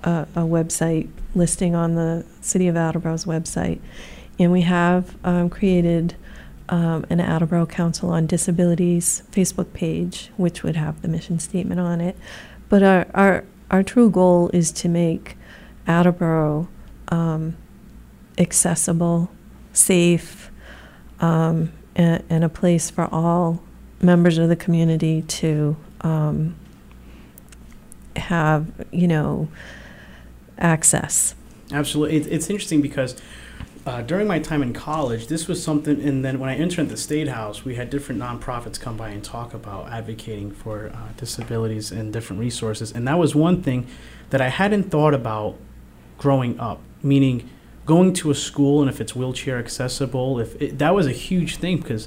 a, 0.04 0.26
a 0.36 0.40
website 0.40 1.08
listing 1.34 1.74
on 1.74 1.94
the 1.94 2.26
City 2.42 2.68
of 2.68 2.74
Attleboro's 2.74 3.24
website. 3.24 3.80
And 4.38 4.52
we 4.52 4.62
have 4.62 5.16
um, 5.24 5.48
created 5.48 6.14
um, 6.68 7.06
an 7.08 7.20
Attleboro 7.20 7.64
Council 7.64 8.10
on 8.10 8.26
Disabilities 8.26 9.22
Facebook 9.32 9.72
page, 9.72 10.30
which 10.36 10.62
would 10.62 10.76
have 10.76 11.00
the 11.00 11.08
mission 11.08 11.38
statement 11.38 11.80
on 11.80 12.02
it. 12.02 12.16
But 12.68 12.82
our, 12.82 13.06
our, 13.14 13.44
our 13.70 13.82
true 13.82 14.10
goal 14.10 14.50
is 14.52 14.70
to 14.72 14.90
make 14.90 15.38
Attleboro 15.86 16.68
um, 17.08 17.56
accessible, 18.36 19.30
safe, 19.72 20.50
um, 21.20 21.72
and, 21.98 22.22
and 22.30 22.44
a 22.44 22.48
place 22.48 22.88
for 22.88 23.12
all 23.12 23.60
members 24.00 24.38
of 24.38 24.48
the 24.48 24.56
community 24.56 25.22
to 25.22 25.76
um, 26.00 26.54
have, 28.16 28.66
you 28.92 29.08
know, 29.08 29.48
access. 30.56 31.34
Absolutely. 31.72 32.16
It, 32.16 32.26
it's 32.28 32.48
interesting 32.48 32.80
because 32.80 33.16
uh, 33.84 34.02
during 34.02 34.26
my 34.26 34.38
time 34.38 34.62
in 34.62 34.72
college, 34.72 35.26
this 35.26 35.48
was 35.48 35.62
something, 35.62 36.00
and 36.02 36.24
then 36.24 36.38
when 36.38 36.48
I 36.48 36.54
entered 36.54 36.88
the 36.88 36.96
State 36.96 37.28
House, 37.28 37.64
we 37.64 37.74
had 37.74 37.90
different 37.90 38.20
nonprofits 38.20 38.78
come 38.78 38.96
by 38.96 39.08
and 39.08 39.24
talk 39.24 39.52
about 39.52 39.90
advocating 39.90 40.52
for 40.52 40.90
uh, 40.94 41.08
disabilities 41.16 41.90
and 41.90 42.12
different 42.12 42.40
resources. 42.40 42.92
And 42.92 43.08
that 43.08 43.18
was 43.18 43.34
one 43.34 43.62
thing 43.62 43.86
that 44.30 44.40
I 44.40 44.48
hadn't 44.48 44.90
thought 44.90 45.14
about 45.14 45.56
growing 46.18 46.58
up, 46.60 46.80
meaning 47.02 47.48
going 47.88 48.12
to 48.12 48.30
a 48.30 48.34
school 48.34 48.82
and 48.82 48.90
if 48.90 49.00
it's 49.00 49.16
wheelchair 49.16 49.58
accessible, 49.58 50.38
if 50.38 50.60
it, 50.60 50.78
that 50.78 50.94
was 50.94 51.06
a 51.06 51.12
huge 51.12 51.56
thing 51.56 51.78
because 51.78 52.06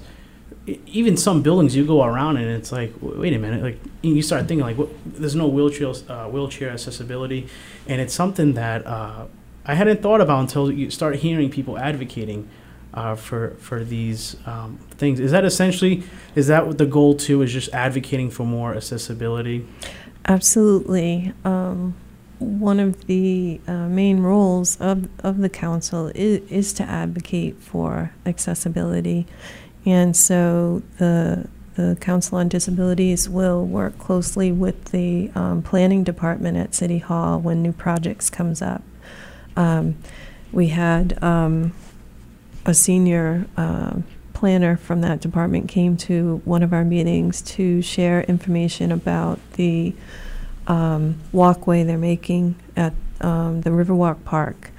even 0.86 1.18
some 1.18 1.42
buildings 1.42 1.76
you 1.76 1.84
go 1.84 2.04
around 2.04 2.38
and 2.38 2.46
it's 2.48 2.72
like 2.72 2.94
wait 3.02 3.34
a 3.34 3.40
minute 3.40 3.64
like 3.64 3.80
you 4.04 4.22
start 4.22 4.48
thinking 4.48 4.64
like 4.64 4.78
what, 4.78 4.90
there's 5.06 5.36
no 5.36 5.48
wheelchair 5.48 5.92
uh, 6.08 6.28
wheelchair 6.28 6.70
accessibility. 6.70 7.48
And 7.88 8.00
it's 8.00 8.14
something 8.14 8.54
that 8.54 8.86
uh, 8.86 9.26
I 9.66 9.74
hadn't 9.74 10.04
thought 10.04 10.22
about 10.22 10.42
until 10.42 10.72
you 10.72 10.92
start 10.92 11.16
hearing 11.16 11.50
people 11.50 11.80
advocating 11.80 12.48
uh, 12.94 13.16
for 13.16 13.56
for 13.58 13.84
these 13.84 14.36
um, 14.46 14.78
things. 14.92 15.20
Is 15.20 15.32
that 15.32 15.46
essentially 15.46 16.04
is 16.36 16.46
that 16.46 16.68
what 16.68 16.78
the 16.78 16.86
goal 16.86 17.16
too 17.16 17.42
is 17.42 17.52
just 17.52 17.74
advocating 17.74 18.30
for 18.30 18.46
more 18.46 18.76
accessibility? 18.76 19.66
Absolutely. 20.26 21.34
Um, 21.44 21.96
one 22.42 22.80
of 22.80 23.06
the 23.06 23.62
uh, 23.68 23.88
main 23.88 24.20
roles 24.20 24.76
of, 24.82 25.08
of 25.24 25.38
the 25.38 25.50
council 25.50 26.12
is, 26.16 26.42
is 26.52 26.74
to 26.74 26.84
advocate 26.84 27.56
for 27.62 28.12
accessibility. 28.26 29.28
And 29.86 30.16
so 30.18 30.82
the, 30.98 31.48
the 31.76 31.98
Council 32.02 32.38
on 32.40 32.50
Disabilities 32.50 33.30
will 33.30 33.66
work 33.66 33.98
closely 34.00 34.52
with 34.52 34.86
the 34.86 35.32
um, 35.36 35.62
planning 35.62 36.04
department 36.04 36.58
at 36.58 36.74
City 36.74 36.98
Hall 36.98 37.40
when 37.40 37.62
new 37.62 37.72
projects 37.72 38.30
comes 38.30 38.62
up. 38.62 38.82
Um, 39.56 39.98
we 40.52 40.68
had 40.68 41.22
um, 41.24 41.74
a 42.66 42.74
senior 42.74 43.46
uh, 43.56 43.98
planner 44.34 44.76
from 44.76 45.02
that 45.02 45.22
department 45.22 45.70
came 45.70 45.96
to 45.96 46.42
one 46.46 46.64
of 46.64 46.74
our 46.74 46.84
meetings 46.84 47.42
to 47.44 47.82
share 47.82 48.22
information 48.24 48.92
about 48.92 49.40
the 49.54 49.94
um, 50.72 51.20
walkway 51.34 51.84
they're 51.84 51.98
making 51.98 52.56
at 52.78 52.94
um, 53.20 53.60
the 53.62 53.70
Riverwalk 53.72 54.24
Park 54.24 54.72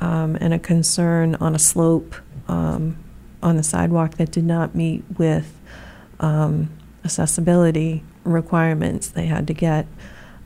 um, 0.00 0.36
and 0.40 0.54
a 0.54 0.58
concern 0.58 1.34
on 1.34 1.54
a 1.54 1.58
slope 1.58 2.14
um, 2.48 2.96
on 3.42 3.58
the 3.58 3.62
sidewalk 3.62 4.14
that 4.14 4.32
did 4.32 4.44
not 4.44 4.74
meet 4.74 5.04
with 5.18 5.60
um, 6.18 6.70
accessibility 7.04 8.02
requirements. 8.24 9.08
They 9.08 9.26
had 9.26 9.46
to 9.48 9.52
get 9.52 9.86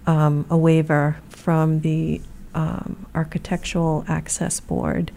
um, 0.04 0.46
a 0.50 0.56
waiver 0.56 1.16
from 1.28 1.80
the 1.80 2.20
Architectural 3.14 4.04
Access 4.08 4.58
Board. 4.58 5.12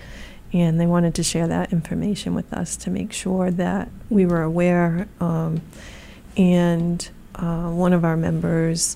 And 0.53 0.79
they 0.79 0.85
wanted 0.85 1.15
to 1.15 1.23
share 1.23 1.47
that 1.47 1.73
information 1.73 2.35
with 2.35 2.53
us 2.53 2.77
to 2.77 2.91
make 2.91 3.11
sure 3.11 3.49
that 3.49 3.89
we 4.11 4.27
were 4.27 4.43
aware. 4.43 5.07
And 6.37 7.09
uh, 7.33 7.69
one 7.69 7.93
of 7.93 8.05
our 8.05 8.15
members, 8.15 8.95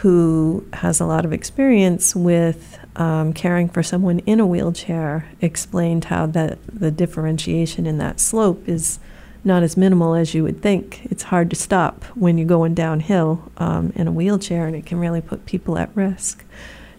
who 0.00 0.64
has 0.72 0.98
a 0.98 1.04
lot 1.04 1.26
of 1.26 1.32
experience 1.32 2.16
with 2.16 2.78
um, 2.96 3.34
caring 3.34 3.68
for 3.68 3.82
someone 3.82 4.20
in 4.20 4.40
a 4.40 4.46
wheelchair, 4.46 5.28
explained 5.42 6.06
how 6.06 6.24
that 6.24 6.58
the 6.66 6.90
differentiation 6.90 7.84
in 7.84 7.98
that 7.98 8.18
slope 8.18 8.66
is 8.66 8.98
not 9.44 9.62
as 9.62 9.76
minimal 9.76 10.14
as 10.14 10.34
you 10.34 10.42
would 10.42 10.62
think. 10.62 11.04
It's 11.10 11.24
hard 11.24 11.50
to 11.50 11.56
stop 11.56 12.04
when 12.14 12.38
you're 12.38 12.48
going 12.48 12.72
downhill 12.72 13.50
um, 13.58 13.92
in 13.94 14.08
a 14.08 14.12
wheelchair, 14.12 14.66
and 14.66 14.74
it 14.74 14.86
can 14.86 14.98
really 14.98 15.20
put 15.20 15.44
people 15.44 15.76
at 15.76 15.90
risk. 15.94 16.44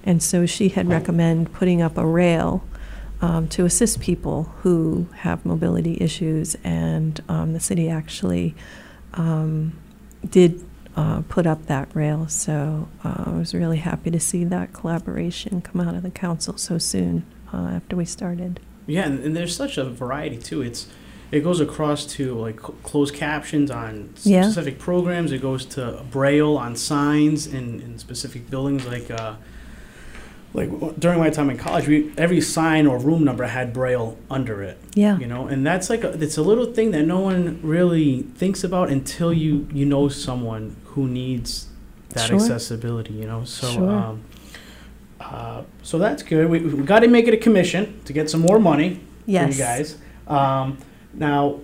And 0.03 0.21
so 0.21 0.45
she 0.45 0.69
had 0.69 0.87
recommended 0.87 1.53
putting 1.53 1.81
up 1.81 1.97
a 1.97 2.05
rail 2.05 2.63
um, 3.19 3.47
to 3.49 3.65
assist 3.65 3.99
people 3.99 4.43
who 4.61 5.07
have 5.17 5.43
mobility 5.43 5.97
issues, 5.99 6.55
and 6.63 7.19
um, 7.27 7.53
the 7.53 7.59
city 7.59 7.89
actually 7.89 8.53
um, 9.15 9.73
did 10.29 10.63
uh, 10.95 11.21
put 11.29 11.45
up 11.47 11.65
that 11.67 11.87
rail. 11.95 12.27
So 12.27 12.87
uh, 13.03 13.23
I 13.27 13.29
was 13.37 13.53
really 13.53 13.77
happy 13.77 14.11
to 14.11 14.19
see 14.19 14.43
that 14.45 14.73
collaboration 14.73 15.61
come 15.61 15.81
out 15.81 15.95
of 15.95 16.03
the 16.03 16.11
council 16.11 16.57
so 16.57 16.77
soon 16.77 17.25
uh, 17.53 17.57
after 17.75 17.95
we 17.95 18.05
started. 18.05 18.59
Yeah, 18.87 19.05
and, 19.05 19.23
and 19.23 19.35
there's 19.35 19.55
such 19.55 19.77
a 19.77 19.85
variety 19.85 20.37
too. 20.37 20.61
It's 20.61 20.87
it 21.31 21.41
goes 21.45 21.61
across 21.61 22.05
to 22.05 22.33
like 22.35 22.59
cl- 22.59 22.75
closed 22.83 23.15
captions 23.15 23.71
on 23.71 24.13
Yeah. 24.23 24.43
specific 24.43 24.79
programs. 24.79 25.31
It 25.31 25.41
goes 25.41 25.63
to 25.67 26.03
braille 26.11 26.57
on 26.57 26.75
signs 26.75 27.47
in, 27.47 27.79
in 27.79 27.97
specific 27.99 28.49
buildings. 28.49 28.85
Like 28.85 29.09
uh, 29.09 29.35
like 30.53 30.69
w- 30.69 30.93
during 30.99 31.19
my 31.19 31.29
time 31.29 31.49
in 31.49 31.57
college, 31.57 31.87
we 31.87 32.11
every 32.17 32.41
sign 32.41 32.85
or 32.85 32.97
room 32.97 33.23
number 33.23 33.45
had 33.45 33.71
braille 33.71 34.17
under 34.29 34.61
it. 34.61 34.77
Yeah. 34.93 35.17
you 35.19 35.27
know, 35.27 35.47
and 35.47 35.65
that's 35.65 35.89
like 35.89 36.03
a, 36.03 36.09
it's 36.21 36.37
a 36.37 36.41
little 36.41 36.65
thing 36.73 36.91
that 36.91 37.03
no 37.03 37.19
one 37.21 37.61
really 37.63 38.23
thinks 38.35 38.61
about 38.65 38.89
until 38.89 39.31
you 39.31 39.69
you 39.73 39.85
know 39.85 40.09
someone 40.09 40.75
who 40.91 41.07
needs 41.07 41.67
that 42.09 42.27
Sure. 42.27 42.37
accessibility. 42.37 43.13
You 43.13 43.27
know, 43.27 43.43
so. 43.43 43.71
Sure. 43.71 43.89
Um, 43.91 44.21
uh, 45.19 45.61
so 45.83 45.97
that's 45.97 46.23
good. 46.23 46.49
We, 46.49 46.59
we 46.59 46.83
got 46.83 47.01
to 47.01 47.07
make 47.07 47.27
it 47.27 47.33
a 47.33 47.37
commission 47.37 48.01
to 48.05 48.13
get 48.13 48.29
some 48.29 48.41
more 48.41 48.59
money 48.59 48.99
for 49.25 49.31
you 49.31 49.53
guys. 49.53 49.97
Um, 50.27 50.77
now, 51.13 51.59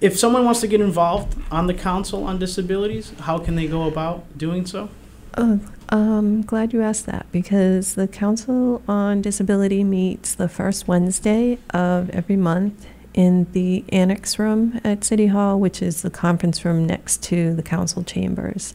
if 0.00 0.18
someone 0.18 0.44
wants 0.44 0.60
to 0.60 0.66
get 0.66 0.80
involved 0.80 1.36
on 1.50 1.68
the 1.68 1.74
Council 1.74 2.24
on 2.24 2.38
Disabilities, 2.38 3.12
how 3.20 3.38
can 3.38 3.54
they 3.54 3.66
go 3.66 3.84
about 3.84 4.36
doing 4.36 4.66
so? 4.66 4.90
Oh, 5.38 5.60
um, 5.88 6.42
glad 6.42 6.72
you 6.72 6.82
asked 6.82 7.06
that 7.06 7.26
because 7.32 7.94
the 7.94 8.08
Council 8.08 8.82
on 8.86 9.22
Disability 9.22 9.84
meets 9.84 10.34
the 10.34 10.48
first 10.48 10.86
Wednesday 10.86 11.58
of 11.70 12.10
every 12.10 12.36
month 12.36 12.86
in 13.14 13.46
the 13.52 13.84
annex 13.90 14.38
room 14.38 14.80
at 14.84 15.04
City 15.04 15.26
Hall, 15.26 15.58
which 15.60 15.82
is 15.82 16.02
the 16.02 16.10
conference 16.10 16.64
room 16.64 16.86
next 16.86 17.22
to 17.24 17.54
the 17.54 17.62
council 17.62 18.02
chambers. 18.02 18.74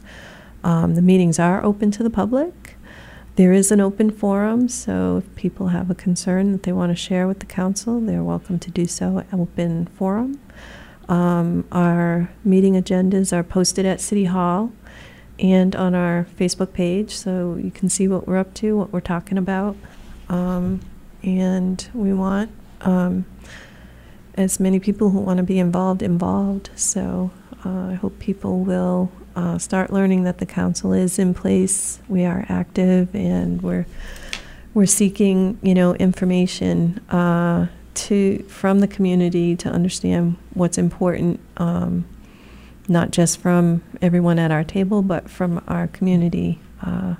Um, 0.64 0.96
the 0.96 1.02
meetings 1.02 1.40
are 1.40 1.64
open 1.64 1.92
to 1.92 2.04
the 2.04 2.10
public. 2.10 2.76
There 3.36 3.54
is 3.54 3.72
an 3.72 3.80
open 3.80 4.10
forum, 4.10 4.68
so 4.68 5.18
if 5.18 5.36
people 5.36 5.68
have 5.68 5.92
a 5.92 5.96
concern 5.96 6.52
that 6.54 6.64
they 6.64 6.72
want 6.72 6.92
to 6.92 6.96
share 6.96 7.28
with 7.28 7.40
the 7.40 7.46
council, 7.46 8.00
they're 8.00 8.24
welcome 8.24 8.58
to 8.60 8.72
do 8.72 8.86
so 8.86 9.20
at 9.20 9.28
open 9.32 9.86
forum. 9.88 10.40
Um, 11.08 11.66
our 11.72 12.30
meeting 12.44 12.74
agendas 12.74 13.32
are 13.32 13.44
posted 13.44 13.86
at 13.86 14.02
City 14.02 14.26
Hall 14.26 14.72
and 15.40 15.76
on 15.76 15.94
our 15.94 16.28
Facebook 16.38 16.74
page, 16.74 17.16
so 17.16 17.56
you 17.56 17.70
can 17.70 17.90
see 17.90 18.08
what 18.08 18.28
we're 18.28 18.38
up 18.38 18.54
to, 18.56 18.76
what 18.76 18.92
we're 18.92 19.00
talking 19.02 19.38
about. 19.38 19.76
Um, 20.30 20.82
and 21.24 21.88
we 21.94 22.14
want 22.14 22.52
um, 22.82 23.26
as 24.38 24.60
many 24.60 24.80
people 24.80 25.10
who 25.10 25.20
want 25.20 25.38
to 25.38 25.44
be 25.44 25.60
involved 25.60 26.02
involved. 26.02 26.70
So 26.76 27.32
uh, 27.66 27.90
I 27.90 27.94
hope 27.96 28.20
people 28.20 28.60
will 28.60 29.12
uh, 29.36 29.58
start 29.58 29.92
learning 29.92 30.24
that 30.24 30.38
the 30.38 30.46
council 30.46 30.94
is 30.94 31.20
in 31.20 31.34
place. 31.34 32.00
We 32.08 32.24
are 32.24 32.46
active, 32.48 33.14
and 33.16 33.62
we're 33.62 33.86
we're 34.74 34.86
seeking, 34.86 35.58
you 35.64 35.74
know, 35.74 35.96
information 35.96 37.00
uh, 37.10 37.68
to 37.96 38.44
from 38.44 38.80
the 38.80 38.88
community 38.88 39.56
to 39.58 39.70
understand 39.70 40.38
what's 40.54 40.78
important. 40.78 41.40
Um, 41.58 42.06
not 42.90 43.12
just 43.12 43.40
from 43.40 43.84
everyone 44.02 44.40
at 44.40 44.50
our 44.50 44.64
table, 44.64 45.02
but 45.02 45.30
from 45.30 45.62
our 45.68 45.88
community 45.88 46.60
uh, 46.82 47.16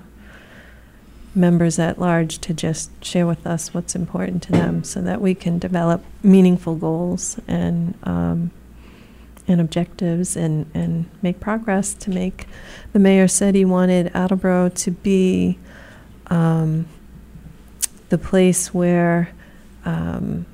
members 1.38 1.78
at 1.78 1.98
large 1.98 2.38
to 2.38 2.52
just 2.52 2.90
share 3.04 3.26
with 3.26 3.46
us 3.46 3.72
what's 3.72 3.94
important 3.94 4.42
to 4.42 4.52
them 4.52 4.84
so 4.84 5.00
that 5.00 5.20
we 5.20 5.34
can 5.34 5.58
develop 5.58 6.04
meaningful 6.22 6.74
goals 6.74 7.38
and 7.46 7.94
um, 8.02 8.50
and 9.46 9.62
objectives 9.62 10.36
and, 10.36 10.70
and 10.74 11.08
make 11.22 11.40
progress 11.40 11.94
to 11.94 12.10
make 12.10 12.46
the 12.92 12.98
mayor 12.98 13.26
said 13.26 13.54
he 13.54 13.64
wanted 13.64 14.10
Attleboro 14.14 14.68
to 14.68 14.90
be 14.90 15.58
um, 16.26 16.86
the 18.10 18.18
place 18.18 18.74
where 18.74 19.30
um, 19.84 20.44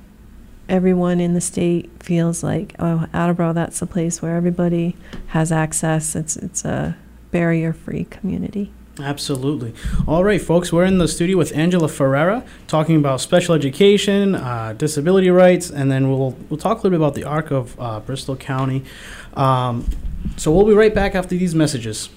everyone 0.69 1.19
in 1.19 1.33
the 1.33 1.41
state 1.41 1.89
feels 2.01 2.43
like, 2.43 2.75
oh, 2.79 3.07
Attleboro, 3.13 3.53
that's 3.53 3.79
the 3.79 3.87
place 3.87 4.21
where 4.21 4.35
everybody 4.35 4.95
has 5.27 5.51
access. 5.51 6.15
It's 6.15 6.35
it's 6.37 6.65
a 6.65 6.97
barrier-free 7.31 8.05
community. 8.05 8.71
Absolutely. 8.99 9.73
All 10.07 10.23
right, 10.23 10.41
folks, 10.41 10.71
we're 10.71 10.85
in 10.85 10.99
the 10.99 11.07
studio 11.07 11.37
with 11.37 11.55
Angela 11.55 11.89
Ferreira 11.89 12.45
talking 12.67 12.95
about 12.95 13.19
special 13.19 13.53
education, 13.53 14.35
uh, 14.35 14.73
disability 14.77 15.29
rights, 15.29 15.69
and 15.69 15.91
then 15.91 16.09
we'll 16.09 16.31
we'll 16.49 16.57
talk 16.57 16.77
a 16.77 16.77
little 16.77 16.91
bit 16.91 16.97
about 16.97 17.13
the 17.13 17.25
arc 17.25 17.51
of 17.51 17.77
uh, 17.79 17.99
Bristol 17.99 18.37
County. 18.37 18.83
Um, 19.33 19.85
so 20.37 20.51
we'll 20.51 20.65
be 20.65 20.73
right 20.73 20.93
back 20.95 21.13
after 21.13 21.35
these 21.35 21.53
messages. 21.53 22.09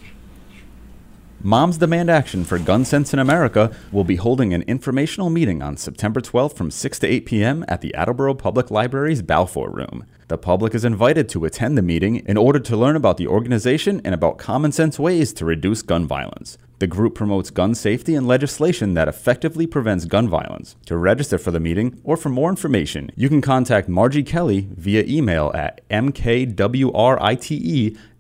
Moms 1.41 1.79
Demand 1.79 2.11
Action 2.11 2.43
for 2.43 2.59
Gun 2.59 2.85
Sense 2.85 3.13
in 3.13 3.21
America 3.21 3.71
will 3.93 4.03
be 4.03 4.17
holding 4.17 4.53
an 4.53 4.63
informational 4.63 5.31
meeting 5.31 5.63
on 5.63 5.77
September 5.77 6.21
12th 6.21 6.57
from 6.57 6.73
6 6.73 6.99
to 6.99 7.07
8 7.07 7.27
p.m. 7.27 7.65
at 7.69 7.81
the 7.81 7.95
Attleboro 7.95 8.35
Public 8.35 8.73
Library's 8.73 9.23
Balfour 9.23 9.71
Room. 9.71 10.05
The 10.27 10.37
public 10.37 10.75
is 10.75 10.85
invited 10.85 11.29
to 11.29 11.45
attend 11.45 11.79
the 11.79 11.83
meeting 11.83 12.17
in 12.27 12.37
order 12.37 12.59
to 12.59 12.77
learn 12.77 12.97
about 12.97 13.19
the 13.19 13.29
organization 13.29 14.01
and 14.05 14.15
about 14.15 14.37
common 14.37 14.73
sense 14.73 14.99
ways 14.99 15.33
to 15.35 15.45
reduce 15.45 15.81
gun 15.81 16.09
violence. 16.09 16.59
The 16.81 16.89
group 16.89 17.15
promotes 17.15 17.51
gun 17.51 17.75
safety 17.75 18.15
and 18.15 18.27
legislation 18.27 18.95
that 18.95 19.09
effectively 19.09 19.67
prevents 19.67 20.05
gun 20.05 20.29
violence. 20.29 20.77
To 20.87 20.97
register 20.97 21.39
for 21.39 21.51
the 21.51 21.61
meeting 21.61 22.01
or 22.05 22.17
for 22.17 22.29
more 22.29 22.51
information, 22.51 23.11
you 23.17 23.29
can 23.29 23.41
contact 23.41 23.89
Margie 23.89 24.23
Kelly 24.23 24.69
via 24.77 25.05
email 25.05 25.51
at 25.55 25.89
mkwrite 25.89 26.49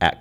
at 0.00 0.20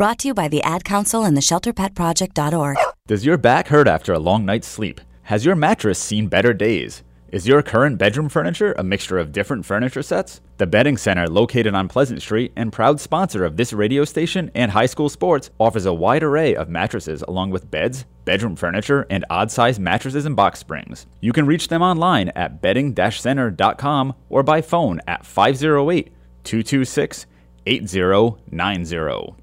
Brought 0.00 0.20
to 0.20 0.28
you 0.28 0.32
by 0.32 0.48
the 0.48 0.62
Ad 0.62 0.82
Council 0.82 1.24
and 1.24 1.36
the 1.36 1.42
ShelterPetProject.org. 1.42 2.78
Does 3.06 3.26
your 3.26 3.36
back 3.36 3.68
hurt 3.68 3.86
after 3.86 4.14
a 4.14 4.18
long 4.18 4.46
night's 4.46 4.66
sleep? 4.66 4.98
Has 5.24 5.44
your 5.44 5.54
mattress 5.54 5.98
seen 5.98 6.26
better 6.26 6.54
days? 6.54 7.02
Is 7.28 7.46
your 7.46 7.60
current 7.60 7.98
bedroom 7.98 8.30
furniture 8.30 8.74
a 8.78 8.82
mixture 8.82 9.18
of 9.18 9.30
different 9.30 9.66
furniture 9.66 10.00
sets? 10.00 10.40
The 10.56 10.66
Bedding 10.66 10.96
Center, 10.96 11.28
located 11.28 11.74
on 11.74 11.86
Pleasant 11.86 12.22
Street 12.22 12.50
and 12.56 12.72
proud 12.72 12.98
sponsor 12.98 13.44
of 13.44 13.58
this 13.58 13.74
radio 13.74 14.06
station 14.06 14.50
and 14.54 14.70
high 14.70 14.86
school 14.86 15.10
sports, 15.10 15.50
offers 15.60 15.84
a 15.84 15.92
wide 15.92 16.22
array 16.22 16.54
of 16.54 16.70
mattresses 16.70 17.20
along 17.28 17.50
with 17.50 17.70
beds, 17.70 18.06
bedroom 18.24 18.56
furniture, 18.56 19.06
and 19.10 19.26
odd 19.28 19.50
sized 19.50 19.82
mattresses 19.82 20.24
and 20.24 20.34
box 20.34 20.60
springs. 20.60 21.04
You 21.20 21.34
can 21.34 21.44
reach 21.44 21.68
them 21.68 21.82
online 21.82 22.30
at 22.30 22.62
bedding-center.com 22.62 24.14
or 24.30 24.42
by 24.42 24.62
phone 24.62 25.02
at 25.06 25.26
508 25.26 26.10
226 26.44 27.26
8090. 27.66 29.36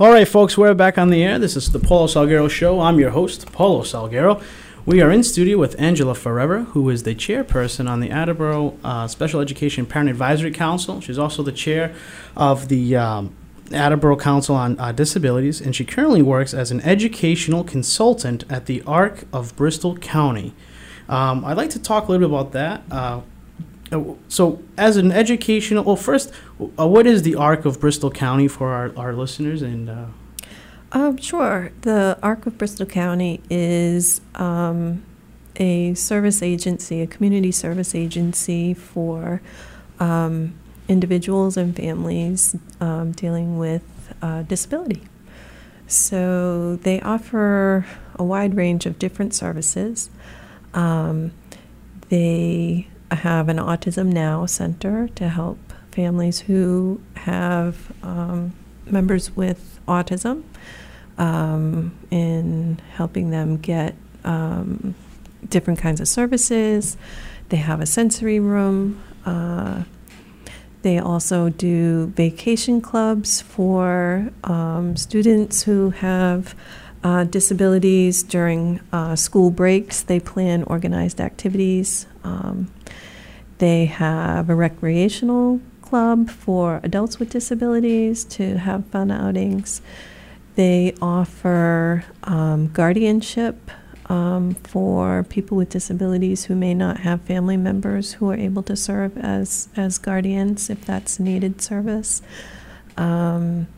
All 0.00 0.10
right, 0.10 0.26
folks, 0.26 0.56
we're 0.56 0.72
back 0.72 0.96
on 0.96 1.10
the 1.10 1.22
air. 1.22 1.38
This 1.38 1.54
is 1.54 1.70
the 1.70 1.78
Paulo 1.78 2.06
Salgueiro 2.06 2.48
Show. 2.48 2.80
I'm 2.80 2.98
your 2.98 3.10
host, 3.10 3.52
Paulo 3.52 3.82
Salgueiro. 3.82 4.42
We 4.86 5.02
are 5.02 5.10
in 5.10 5.22
studio 5.22 5.58
with 5.58 5.78
Angela 5.78 6.14
Ferreira, 6.14 6.62
who 6.64 6.88
is 6.88 7.02
the 7.02 7.14
chairperson 7.14 7.90
on 7.90 8.00
the 8.00 8.10
Attleboro 8.10 8.78
uh, 8.82 9.06
Special 9.06 9.42
Education 9.42 9.84
Parent 9.84 10.08
Advisory 10.08 10.50
Council. 10.50 11.02
She's 11.02 11.18
also 11.18 11.42
the 11.42 11.52
chair 11.52 11.94
of 12.34 12.68
the 12.68 12.96
um, 12.96 13.36
Attleboro 13.70 14.16
Council 14.16 14.56
on 14.56 14.80
uh, 14.80 14.92
Disabilities, 14.92 15.60
and 15.60 15.76
she 15.76 15.84
currently 15.84 16.22
works 16.22 16.54
as 16.54 16.70
an 16.70 16.80
educational 16.80 17.62
consultant 17.62 18.44
at 18.50 18.64
the 18.64 18.82
ARC 18.86 19.24
of 19.30 19.54
Bristol 19.56 19.98
County. 19.98 20.54
Um, 21.06 21.44
I'd 21.44 21.58
like 21.58 21.70
to 21.70 21.78
talk 21.78 22.08
a 22.08 22.12
little 22.12 22.26
bit 22.26 22.34
about 22.34 22.52
that. 22.52 22.82
Uh, 22.90 23.20
so, 24.28 24.62
as 24.78 24.96
an 24.96 25.12
educational, 25.12 25.84
well, 25.84 25.96
first, 25.96 26.32
uh, 26.78 26.86
what 26.86 27.06
is 27.06 27.22
the 27.22 27.34
ARC 27.34 27.64
of 27.64 27.80
Bristol 27.80 28.10
County 28.10 28.48
for 28.48 28.70
our, 28.70 28.96
our 28.96 29.12
listeners? 29.12 29.62
And 29.62 29.90
uh, 29.90 30.06
Um, 30.92 31.16
sure. 31.16 31.72
The 31.82 32.18
ARC 32.22 32.46
of 32.46 32.58
Bristol 32.58 32.86
County 32.86 33.40
is 33.50 34.20
um, 34.34 35.02
a 35.56 35.94
service 35.94 36.42
agency, 36.42 37.00
a 37.02 37.06
community 37.06 37.52
service 37.52 37.94
agency 37.94 38.74
for 38.74 39.40
um, 40.00 40.54
individuals 40.88 41.56
and 41.56 41.74
families 41.76 42.56
um, 42.80 43.12
dealing 43.12 43.58
with 43.58 43.82
uh, 44.20 44.42
disability. 44.42 45.02
So 45.86 46.76
they 46.76 47.00
offer 47.00 47.86
a 48.16 48.24
wide 48.24 48.54
range 48.54 48.86
of 48.86 48.98
different 48.98 49.34
services. 49.34 50.10
Um, 50.74 51.32
they 52.08 52.88
have 53.14 53.48
an 53.48 53.58
Autism 53.58 54.12
Now 54.12 54.46
center 54.46 55.08
to 55.08 55.28
help 55.28 55.58
families 55.92 56.40
who 56.40 57.00
have 57.16 57.92
um, 58.02 58.52
members 58.86 59.36
with 59.36 59.80
autism 59.86 60.42
um, 61.18 61.96
in 62.10 62.80
helping 62.94 63.30
them 63.30 63.58
get 63.58 63.94
um, 64.24 64.94
different 65.48 65.78
kinds 65.78 66.00
of 66.00 66.08
services. 66.08 66.96
They 67.50 67.58
have 67.58 67.80
a 67.80 67.86
sensory 67.86 68.40
room. 68.40 69.02
Uh, 69.24 69.84
they 70.82 70.98
also 70.98 71.48
do 71.48 72.06
vacation 72.16 72.80
clubs 72.80 73.40
for 73.40 74.30
um, 74.44 74.96
students 74.96 75.62
who 75.62 75.90
have 75.90 76.56
uh, 77.04 77.24
disabilities 77.24 78.22
during 78.22 78.80
uh, 78.92 79.14
school 79.16 79.50
breaks. 79.50 80.02
They 80.02 80.18
plan 80.18 80.64
organized 80.64 81.20
activities. 81.20 82.06
Um, 82.24 82.70
they 83.62 83.84
have 83.84 84.50
a 84.50 84.56
recreational 84.56 85.60
club 85.82 86.28
for 86.28 86.80
adults 86.82 87.20
with 87.20 87.30
disabilities 87.30 88.24
to 88.24 88.58
have 88.58 88.84
fun 88.86 89.08
outings. 89.08 89.80
They 90.56 90.96
offer 91.00 92.04
um, 92.24 92.72
guardianship 92.72 93.70
um, 94.06 94.56
for 94.64 95.22
people 95.28 95.56
with 95.56 95.68
disabilities 95.68 96.46
who 96.46 96.56
may 96.56 96.74
not 96.74 96.98
have 97.06 97.20
family 97.20 97.56
members 97.56 98.14
who 98.14 98.28
are 98.32 98.36
able 98.36 98.64
to 98.64 98.74
serve 98.74 99.16
as, 99.16 99.68
as 99.76 99.96
guardians 99.96 100.68
if 100.68 100.84
that's 100.84 101.20
needed 101.20 101.62
service. 101.62 102.20
Um, 102.96 103.68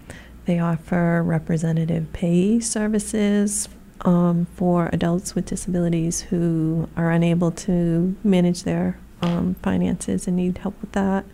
they 0.46 0.58
offer 0.58 1.22
representative 1.22 2.10
payee 2.14 2.58
services 2.60 3.68
um, 4.00 4.46
for 4.56 4.88
adults 4.94 5.34
with 5.34 5.44
disabilities 5.44 6.22
who 6.22 6.88
are 6.96 7.10
unable 7.10 7.50
to 7.50 8.16
manage 8.24 8.62
their 8.62 8.98
um, 9.24 9.54
finances 9.62 10.26
and 10.26 10.36
need 10.36 10.58
help 10.58 10.80
with 10.80 10.92
that. 10.92 11.24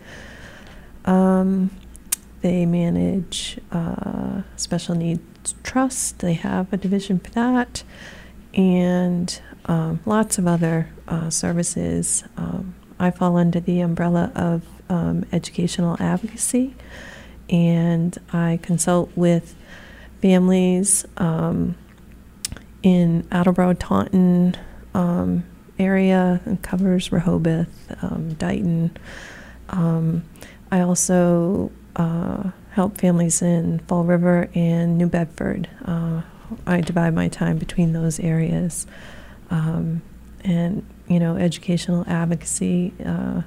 Um, 1.05 1.71
they 2.41 2.65
manage 2.65 3.59
uh, 3.71 4.41
special 4.55 4.95
needs 4.95 5.55
trust. 5.63 6.19
They 6.19 6.33
have 6.33 6.71
a 6.73 6.77
division 6.77 7.19
for 7.19 7.31
that, 7.31 7.83
and 8.53 9.41
um, 9.65 9.99
lots 10.05 10.37
of 10.37 10.47
other 10.47 10.89
uh, 11.07 11.29
services. 11.29 12.23
Um, 12.37 12.75
I 12.99 13.11
fall 13.11 13.37
under 13.37 13.59
the 13.59 13.81
umbrella 13.81 14.31
of 14.35 14.63
um, 14.89 15.25
educational 15.31 15.97
advocacy, 15.99 16.75
and 17.49 18.17
I 18.31 18.59
consult 18.61 19.11
with 19.15 19.55
families 20.21 21.05
um, 21.17 21.75
in 22.83 23.27
Attleboro, 23.31 23.73
Taunton 23.73 24.55
um, 24.93 25.43
area, 25.81 26.39
and 26.45 26.61
covers 26.61 27.11
Rehoboth, 27.11 27.73
um, 28.03 28.33
Dighton. 28.35 28.91
Um, 29.69 30.23
I 30.71 30.81
also 30.81 31.71
uh, 31.95 32.51
help 32.71 32.97
families 32.97 33.41
in 33.41 33.79
Fall 33.87 34.03
River 34.03 34.49
and 34.55 34.97
New 34.97 35.07
Bedford. 35.07 35.67
Uh, 35.85 36.21
I 36.65 36.81
divide 36.81 37.13
my 37.13 37.27
time 37.29 37.57
between 37.57 37.93
those 37.93 38.19
areas. 38.19 38.87
Um, 39.49 40.01
and, 40.43 40.85
you 41.07 41.19
know, 41.19 41.35
educational 41.35 42.03
advocacy 42.07 42.93
uh, 43.05 43.41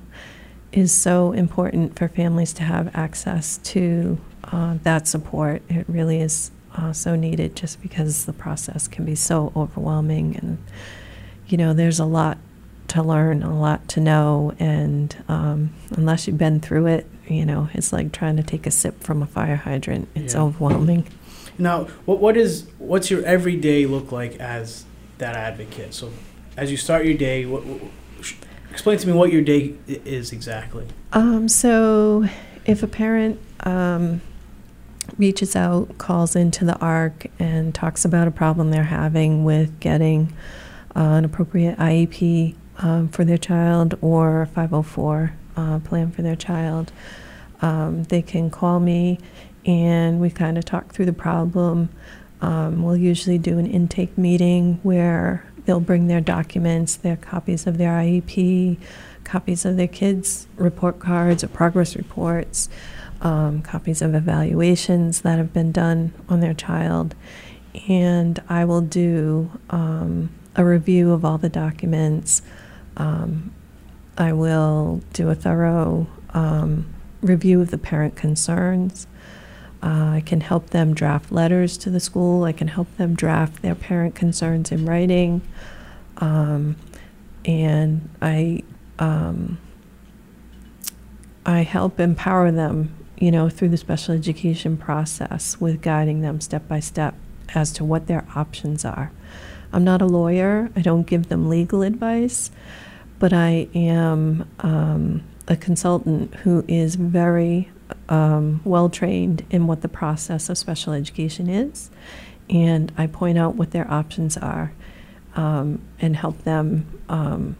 is 0.73 0.93
so 0.93 1.32
important 1.32 1.98
for 1.98 2.09
families 2.09 2.52
to 2.55 2.62
have 2.62 2.94
access 2.94 3.59
to 3.59 4.19
uh, 4.52 4.77
that 4.82 5.09
support. 5.09 5.62
It 5.69 5.86
really 5.89 6.20
is 6.20 6.51
uh, 6.77 6.93
so 6.93 7.16
needed 7.16 7.56
just 7.56 7.81
because 7.81 8.27
the 8.27 8.32
process 8.32 8.89
can 8.89 9.05
be 9.05 9.15
so 9.15 9.52
overwhelming. 9.55 10.36
And, 10.36 10.59
you 11.55 11.59
know, 11.59 11.72
there's 11.72 12.01
a 12.01 12.05
lot 12.05 12.36
to 12.89 13.01
learn, 13.01 13.44
a 13.44 13.56
lot 13.56 13.86
to 13.90 14.01
know. 14.01 14.52
And 14.59 15.14
um, 15.28 15.72
unless 15.93 16.26
you've 16.26 16.36
been 16.36 16.59
through 16.59 16.86
it, 16.89 17.06
you 17.28 17.47
know, 17.47 17.68
it's 17.74 17.93
like 17.93 18.10
trying 18.10 18.36
to 18.39 18.43
take 18.43 18.66
a 18.66 18.72
sip 18.72 19.05
from 19.05 19.22
a 19.22 19.26
fire 19.26 19.55
hydrant. 19.55 20.09
It's 20.16 20.35
Yeah. 20.35 20.43
overwhelming. 20.43 21.06
now, 21.56 21.85
what 22.06 22.18
what 22.18 22.36
is 22.36 22.66
what's 22.78 23.09
your 23.09 23.24
everyday 23.24 23.86
look 23.86 24.10
like 24.10 24.35
as 24.40 24.85
that 25.18 25.36
advocate? 25.36 25.94
So, 25.94 26.10
as 26.56 26.72
you 26.72 26.76
start 26.76 27.05
your 27.05 27.14
day, 27.16 27.47
what, 27.47 27.64
what- 27.64 27.81
sh- 28.20 28.35
explain 28.72 28.98
to 28.98 29.06
me 29.06 29.12
what 29.12 29.31
your 29.32 29.43
day 29.43 29.74
is 29.86 30.32
exactly. 30.32 30.86
Um, 31.12 31.48
so, 31.48 32.24
if 32.66 32.82
a 32.82 32.89
parent 32.89 33.39
um, 33.60 34.22
reaches 35.18 35.55
out, 35.55 35.97
calls 35.98 36.35
into 36.35 36.64
the 36.64 36.76
ARC, 36.81 37.28
and 37.39 37.72
talks 37.72 38.05
about 38.05 38.26
a 38.26 38.32
problem 38.32 38.72
they're 38.72 38.82
having 39.02 39.44
with 39.44 39.78
getting 39.78 40.32
uh, 40.97 41.01
an 41.01 41.25
appropriate 41.25 41.79
IEP 41.79 42.55
um, 42.79 43.09
for 43.09 43.25
their 43.25 43.39
child 43.39 43.97
or 44.01 44.43
a 44.43 44.47
504 44.47 45.35
uh, 45.57 45.79
plan 45.81 46.11
for 46.11 46.23
their 46.23 46.37
child, 46.37 46.93
um, 47.61 48.05
they 48.05 48.23
can 48.23 48.51
call 48.51 48.81
me 48.81 49.19
and 49.66 50.21
we 50.21 50.31
kind 50.31 50.59
of 50.59 50.65
talk 50.65 50.93
through 50.93 51.07
the 51.07 51.12
problem. 51.12 51.89
Um, 52.41 52.83
we'll 52.83 52.97
usually 52.97 53.39
do 53.39 53.59
an 53.59 53.66
intake 53.66 54.19
meeting 54.19 54.81
where 54.83 55.47
they'll 55.65 55.81
bring 55.81 56.09
their 56.09 56.21
documents, 56.21 56.97
their 56.97 57.16
copies 57.16 57.66
of 57.66 57.79
their 57.79 57.93
IEP, 57.93 58.77
copies 59.25 59.65
of 59.65 59.77
their 59.77 59.89
kids' 59.89 60.47
report 60.57 60.99
cards 60.99 61.43
or 61.43 61.49
progress 61.49 61.97
reports, 61.97 62.69
um, 63.23 63.62
copies 63.62 64.03
of 64.03 64.15
evaluations 64.15 65.23
that 65.23 65.39
have 65.39 65.53
been 65.53 65.73
done 65.73 66.12
on 66.29 66.41
their 66.41 66.55
child. 66.55 67.15
And 67.89 68.41
I 68.49 68.65
will 68.65 68.83
do 68.83 69.51
um, 69.71 70.29
a 70.56 70.64
review 70.64 71.12
of 71.12 71.24
all 71.24 71.39
the 71.39 71.48
documents. 71.48 72.43
Um, 72.97 73.52
I 74.16 74.32
will 74.32 75.01
do 75.12 75.28
a 75.28 75.35
thorough 75.35 76.06
um, 76.31 76.86
review 77.20 77.60
of 77.60 77.70
the 77.70 77.78
parent 77.78 78.16
concerns. 78.16 79.06
Uh, 79.82 80.12
I 80.16 80.22
can 80.24 80.40
help 80.40 80.70
them 80.70 80.94
draft 80.94 81.31
letters 81.31 81.76
to 81.78 81.90
the 81.90 82.01
school. 82.01 82.44
I 82.44 82.52
can 82.52 82.68
help 82.68 82.94
them 82.97 83.14
draft 83.14 83.60
their 83.62 83.74
parent 83.74 84.14
concerns 84.14 84.72
in 84.72 84.86
writing. 84.86 85.43
Um, 86.18 86.76
and 87.44 88.09
I, 88.22 88.62
um, 88.98 89.59
I 91.44 91.62
help 91.62 92.01
empower 92.01 92.51
them, 92.51 92.94
you 93.18 93.31
know, 93.31 93.51
through 93.51 93.70
the 93.70 93.76
special 93.76 94.14
education 94.14 94.76
process 94.76 95.60
with 95.60 95.82
guiding 95.82 96.22
them 96.22 96.40
step 96.40 96.66
by 96.66 96.81
step 96.81 97.14
as 97.55 97.70
to 97.72 97.85
what 97.85 98.06
their 98.06 98.26
options 98.35 98.85
are. 98.85 99.12
I'm 99.74 99.82
not 99.84 100.01
a 100.01 100.06
lawyer. 100.06 100.70
I 100.76 100.82
don't 100.82 101.05
give 101.05 101.28
them 101.28 101.48
legal 101.48 101.82
advice, 101.82 102.51
but 103.18 103.32
I 103.32 103.68
am 103.74 104.48
um, 104.60 105.24
a 105.48 105.56
consultant 105.56 106.32
who 106.36 106.64
is 106.68 106.94
very 106.94 107.70
um, 108.09 108.60
well 108.64 108.88
trained 108.88 109.44
in 109.51 109.66
what 109.66 109.82
the 109.82 109.88
process 109.88 110.48
of 110.48 110.56
special 110.59 110.92
education 110.92 111.48
is, 111.48 111.90
and 112.48 112.92
I 112.96 113.09
point 113.09 113.36
out 113.36 113.56
what 113.56 113.72
their 113.72 113.90
options 113.90 114.36
are 114.36 114.72
um, 115.34 115.82
and 116.01 116.14
help 116.14 116.44
them 116.44 117.01
um, 117.09 117.56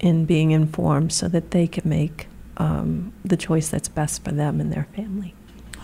in 0.00 0.24
being 0.24 0.50
informed 0.50 1.12
so 1.12 1.28
that 1.28 1.52
they 1.52 1.68
can 1.68 1.88
make 1.88 2.26
um, 2.56 3.12
the 3.24 3.36
choice 3.36 3.68
that's 3.68 3.88
best 3.88 4.24
for 4.24 4.32
them 4.32 4.60
and 4.60 4.72
their 4.72 4.88
family. 4.96 5.32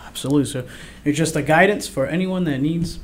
Absolutely. 0.05 0.45
So 0.45 0.67
it's 1.05 1.17
just 1.17 1.37
a 1.37 1.41
guidance 1.41 1.87
for 1.87 2.05
anyone 2.05 2.43
that 2.43 2.59
needs 2.59 2.99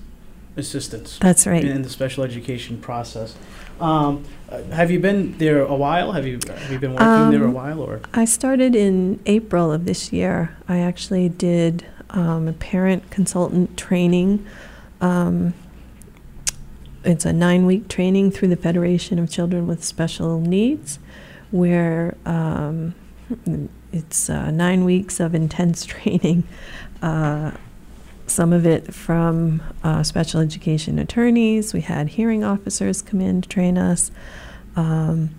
assistance. 0.58 1.18
That's 1.20 1.46
right. 1.46 1.64
In, 1.64 1.82
the 1.82 1.90
special 1.90 2.24
education 2.24 2.80
process. 2.80 3.36
Um, 3.80 4.24
uh, 4.50 4.64
have 4.64 4.90
you 4.90 5.00
been 5.00 5.38
there 5.38 5.62
a 5.62 5.76
while? 5.76 6.14
Have 6.14 6.26
you 6.26 6.40
have 6.48 6.72
you 6.72 6.80
been 6.80 6.94
working 6.94 7.32
there 7.32 7.44
a 7.44 7.48
Um, 7.48 7.54
while, 7.54 7.82
or 7.82 8.02
I 8.14 8.26
started 8.26 8.76
in 8.76 9.20
April 9.26 9.72
of 9.72 9.86
this 9.86 10.14
year. 10.14 10.56
I 10.68 10.78
actually 10.78 11.28
did 11.30 11.86
um, 12.12 12.48
a 12.48 12.54
parent 12.54 13.10
consultant 13.12 13.78
training. 13.78 14.46
Um, 15.02 15.54
it's 17.04 17.26
a 17.26 17.34
nine 17.34 17.66
week 17.66 17.88
training 17.88 18.32
through 18.32 18.48
the 18.48 18.56
Federation 18.56 19.20
of 19.20 19.30
Children 19.30 19.68
with 19.68 19.84
Special 19.84 20.40
Needs, 20.40 21.00
where 21.52 22.16
um, 22.26 22.96
it's 23.92 24.30
uh, 24.30 24.52
nine 24.52 24.86
weeks 24.86 25.20
of 25.20 25.36
intense 25.36 25.86
training. 25.94 26.44
Uh, 27.02 27.52
some 28.36 28.52
of 28.52 28.66
it 28.68 28.94
from 28.94 29.64
uh, 29.84 30.04
special 30.04 30.42
education 30.42 31.00
attorneys. 31.00 31.74
We 31.74 31.82
had 31.82 32.10
hearing 32.10 32.44
officers 32.44 33.02
come 33.02 33.22
in 33.22 33.42
to 33.42 33.50
train 33.50 33.78
us. 33.78 34.12
Um, 34.76 35.34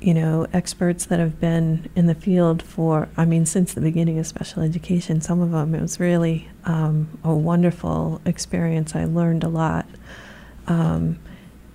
you 0.00 0.14
know, 0.14 0.46
experts 0.52 1.06
that 1.06 1.20
have 1.20 1.38
been 1.38 1.88
in 1.94 2.06
the 2.06 2.14
field 2.14 2.60
for, 2.60 3.08
I 3.16 3.24
mean, 3.24 3.46
since 3.46 3.74
the 3.74 3.80
beginning 3.80 4.18
of 4.18 4.26
special 4.26 4.62
education, 4.62 5.20
some 5.20 5.40
of 5.40 5.52
them, 5.52 5.76
it 5.76 5.80
was 5.80 6.00
really 6.00 6.48
um, 6.64 7.20
a 7.22 7.32
wonderful 7.32 8.20
experience. 8.24 8.96
I 8.96 9.04
learned 9.04 9.44
a 9.44 9.48
lot. 9.48 9.86
Um, 10.66 11.20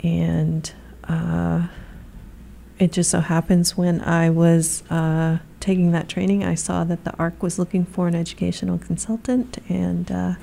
and 0.03 0.69
uh, 1.05 1.67
it 2.79 2.91
just 2.91 3.11
so 3.11 3.21
happens 3.21 3.77
when 3.77 4.01
I 4.01 4.29
was 4.29 4.84
uh, 4.89 5.38
taking 5.68 5.91
that 5.91 6.07
training, 6.07 6.45
I 6.45 6.56
saw 6.56 6.85
that 6.85 7.03
the 7.03 7.14
ARC 7.18 7.44
was 7.44 7.60
looking 7.60 7.84
for 7.85 8.07
an 8.07 8.15
educational 8.15 8.77
consultant, 8.77 9.57
and 9.68 10.10
uh, 10.10 10.34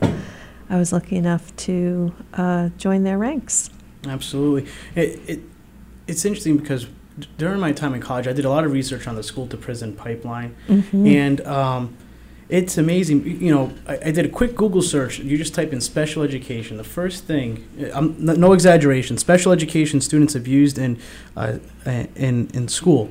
I 0.68 0.76
was 0.76 0.92
lucky 0.92 1.16
enough 1.16 1.54
to 1.68 2.14
uh, 2.34 2.68
join 2.76 3.04
their 3.04 3.16
ranks. 3.16 3.70
Absolutely. 4.06 4.70
It, 4.94 5.18
it, 5.26 5.40
it's 6.06 6.26
interesting 6.26 6.58
because 6.58 6.86
during 7.38 7.58
my 7.58 7.72
time 7.72 7.94
in 7.94 8.02
college, 8.02 8.28
I 8.28 8.34
did 8.34 8.44
a 8.44 8.50
lot 8.50 8.64
of 8.66 8.72
research 8.72 9.06
on 9.08 9.14
the 9.16 9.22
school 9.22 9.46
to 9.46 9.56
prison 9.56 9.94
pipeline. 9.94 10.54
Mhm. 10.68 11.06
And 11.08 11.40
um, 11.46 11.96
it's 12.50 12.76
amazing. 12.76 13.24
You 13.40 13.50
know, 13.54 13.72
I, 13.88 13.94
I 14.08 14.10
did 14.10 14.26
a 14.26 14.28
quick 14.28 14.54
Google 14.54 14.82
search. 14.82 15.20
You 15.20 15.38
just 15.38 15.54
type 15.54 15.72
in 15.72 15.80
special 15.80 16.22
education. 16.22 16.76
The 16.76 16.84
first 16.84 17.24
thing, 17.24 17.66
I'm, 17.94 18.28
n- 18.28 18.38
no 18.38 18.52
exaggeration, 18.52 19.16
special 19.16 19.52
education 19.52 20.02
students 20.02 20.34
have 20.34 20.46
used 20.46 20.76
in, 20.76 20.98
uh, 21.34 21.56
in, 22.14 22.50
in 22.52 22.68
school. 22.68 23.10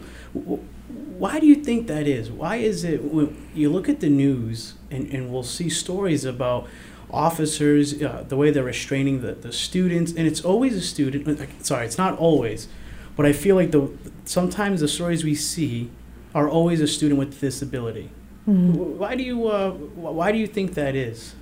Why 1.18 1.40
do 1.40 1.45
you 1.48 1.56
think 1.56 1.88
that 1.88 2.07
is? 2.07 2.31
Why 2.31 2.56
is 2.57 2.84
it 2.84 3.03
when 3.03 3.49
you 3.53 3.69
look 3.72 3.88
at 3.90 3.99
the 3.99 4.10
news 4.10 4.76
and, 4.90 5.07
and 5.14 5.31
we'll 5.31 5.44
see 5.44 5.69
stories 5.69 6.26
about 6.26 6.68
officers, 7.11 8.02
uh, 8.02 8.23
the 8.27 8.35
way 8.35 8.49
they're 8.52 8.64
restraining 8.64 9.22
the, 9.22 9.34
the 9.34 9.52
students, 9.52 10.11
and 10.11 10.26
it's 10.27 10.41
always 10.41 10.76
a 10.76 10.81
student. 10.81 11.40
uh, 11.40 11.45
Sorry, 11.61 11.85
it's 11.85 11.98
not 11.98 12.18
always, 12.18 12.68
but 13.15 13.26
I 13.26 13.34
feel 13.34 13.56
like 13.56 13.72
the 13.72 13.90
sometimes 14.26 14.80
the 14.81 14.88
stories 14.88 15.23
we 15.23 15.35
see 15.35 15.91
are 16.34 16.49
always 16.49 16.81
a 16.81 16.88
student 16.88 17.19
with 17.19 17.40
disability. 17.40 18.10
Mhm. 18.48 18.98
Why 18.98 19.15
do 19.15 19.23
you 19.23 19.48
uh, 19.48 19.72
why 19.72 20.31
do 20.31 20.38
you 20.38 20.48
think 20.48 20.73
that 20.73 20.95
is? 20.95 21.35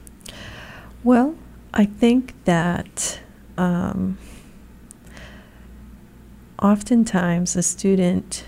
Well, 1.03 1.35
I 1.73 1.85
think 1.85 2.34
that 2.45 3.19
um, 3.57 4.18
oftentimes 6.61 7.56
a 7.56 7.64
student 7.64 8.43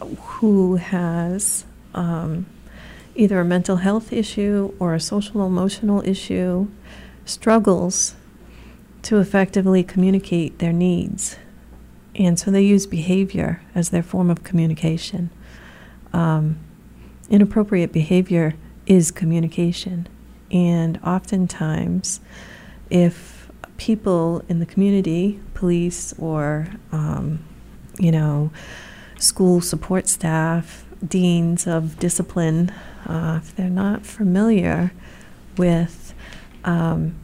who 0.00 0.76
has 0.76 1.64
um, 1.94 2.46
either 3.14 3.40
a 3.40 3.44
mental 3.44 3.76
health 3.76 4.12
issue 4.12 4.72
or 4.78 4.94
a 4.94 5.00
social 5.00 5.46
emotional 5.46 6.02
issue 6.06 6.68
struggles 7.24 8.14
to 9.02 9.18
effectively 9.18 9.82
communicate 9.82 10.58
their 10.58 10.72
needs. 10.72 11.36
And 12.14 12.38
so 12.38 12.50
they 12.50 12.62
use 12.62 12.86
behavior 12.86 13.62
as 13.74 13.90
their 13.90 14.02
form 14.02 14.30
of 14.30 14.42
communication. 14.42 15.30
Um, 16.12 16.58
inappropriate 17.30 17.92
behavior 17.92 18.54
is 18.86 19.10
communication. 19.10 20.08
And 20.50 20.98
oftentimes, 21.04 22.20
if 22.90 23.50
people 23.76 24.42
in 24.48 24.58
the 24.58 24.66
community, 24.66 25.38
police 25.54 26.14
or, 26.18 26.68
um, 26.90 27.40
you 27.98 28.10
know, 28.10 28.50
school 29.18 29.60
support 29.60 30.08
staff, 30.08 30.84
deans 31.06 31.66
of 31.66 31.98
discipline, 31.98 32.72
uh, 33.06 33.40
if 33.42 33.54
they're 33.54 33.68
not 33.68 34.04
familiar 34.06 34.92
with 35.56 36.14
um, 36.64 37.14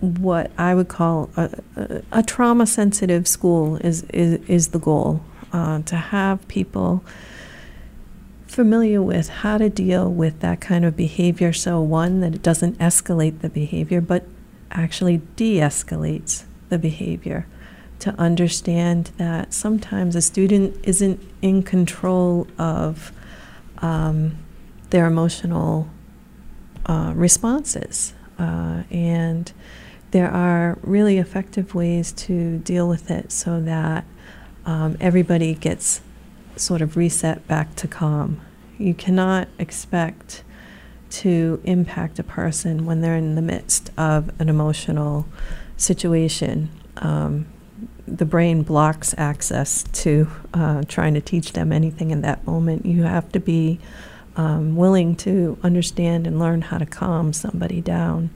what 0.00 0.50
I 0.58 0.74
would 0.74 0.88
call 0.88 1.30
a, 1.36 1.50
a, 1.76 2.02
a 2.12 2.22
trauma 2.22 2.66
sensitive 2.66 3.28
school 3.28 3.76
is, 3.76 4.02
is, 4.04 4.40
is 4.48 4.68
the 4.68 4.78
goal. 4.78 5.22
Uh, 5.52 5.82
to 5.82 5.96
have 5.96 6.48
people 6.48 7.04
familiar 8.46 9.02
with 9.02 9.28
how 9.28 9.58
to 9.58 9.68
deal 9.68 10.10
with 10.10 10.40
that 10.40 10.62
kind 10.62 10.82
of 10.82 10.96
behavior 10.96 11.52
so 11.52 11.78
one 11.78 12.20
that 12.20 12.34
it 12.34 12.42
doesn't 12.42 12.78
escalate 12.78 13.40
the 13.40 13.50
behavior 13.50 14.00
but 14.00 14.24
actually 14.70 15.18
de-escalates 15.36 16.44
the 16.70 16.78
behavior 16.78 17.46
to 18.02 18.10
understand 18.18 19.10
that 19.16 19.52
sometimes 19.54 20.16
a 20.16 20.22
student 20.22 20.76
isn't 20.82 21.20
in 21.40 21.62
control 21.62 22.46
of 22.58 23.12
um, 23.78 24.36
their 24.90 25.06
emotional 25.06 25.88
uh, 26.86 27.12
responses 27.14 28.12
uh, 28.38 28.82
and 28.90 29.52
there 30.10 30.30
are 30.30 30.78
really 30.82 31.18
effective 31.18 31.74
ways 31.74 32.12
to 32.12 32.58
deal 32.58 32.88
with 32.88 33.10
it 33.10 33.32
so 33.32 33.60
that 33.60 34.04
um, 34.66 34.96
everybody 35.00 35.54
gets 35.54 36.00
sort 36.56 36.82
of 36.82 36.96
reset 36.96 37.46
back 37.48 37.74
to 37.76 37.88
calm. 37.88 38.40
You 38.78 38.94
cannot 38.94 39.48
expect 39.58 40.44
to 41.10 41.60
impact 41.64 42.18
a 42.18 42.22
person 42.22 42.84
when 42.84 43.00
they're 43.00 43.16
in 43.16 43.36
the 43.36 43.42
midst 43.42 43.90
of 43.96 44.30
an 44.40 44.48
emotional 44.48 45.26
situation. 45.76 46.68
Um, 46.96 47.46
the 48.06 48.24
brain 48.24 48.62
blocks 48.62 49.14
access 49.16 49.84
to 49.92 50.28
uh, 50.54 50.82
trying 50.88 51.14
to 51.14 51.20
teach 51.20 51.52
them 51.52 51.72
anything 51.72 52.10
in 52.10 52.22
that 52.22 52.46
moment. 52.46 52.84
You 52.84 53.02
have 53.04 53.30
to 53.32 53.40
be 53.40 53.78
um, 54.36 54.76
willing 54.76 55.14
to 55.16 55.58
understand 55.62 56.26
and 56.26 56.38
learn 56.38 56.62
how 56.62 56.78
to 56.78 56.86
calm 56.86 57.32
somebody 57.32 57.80
down 57.80 58.30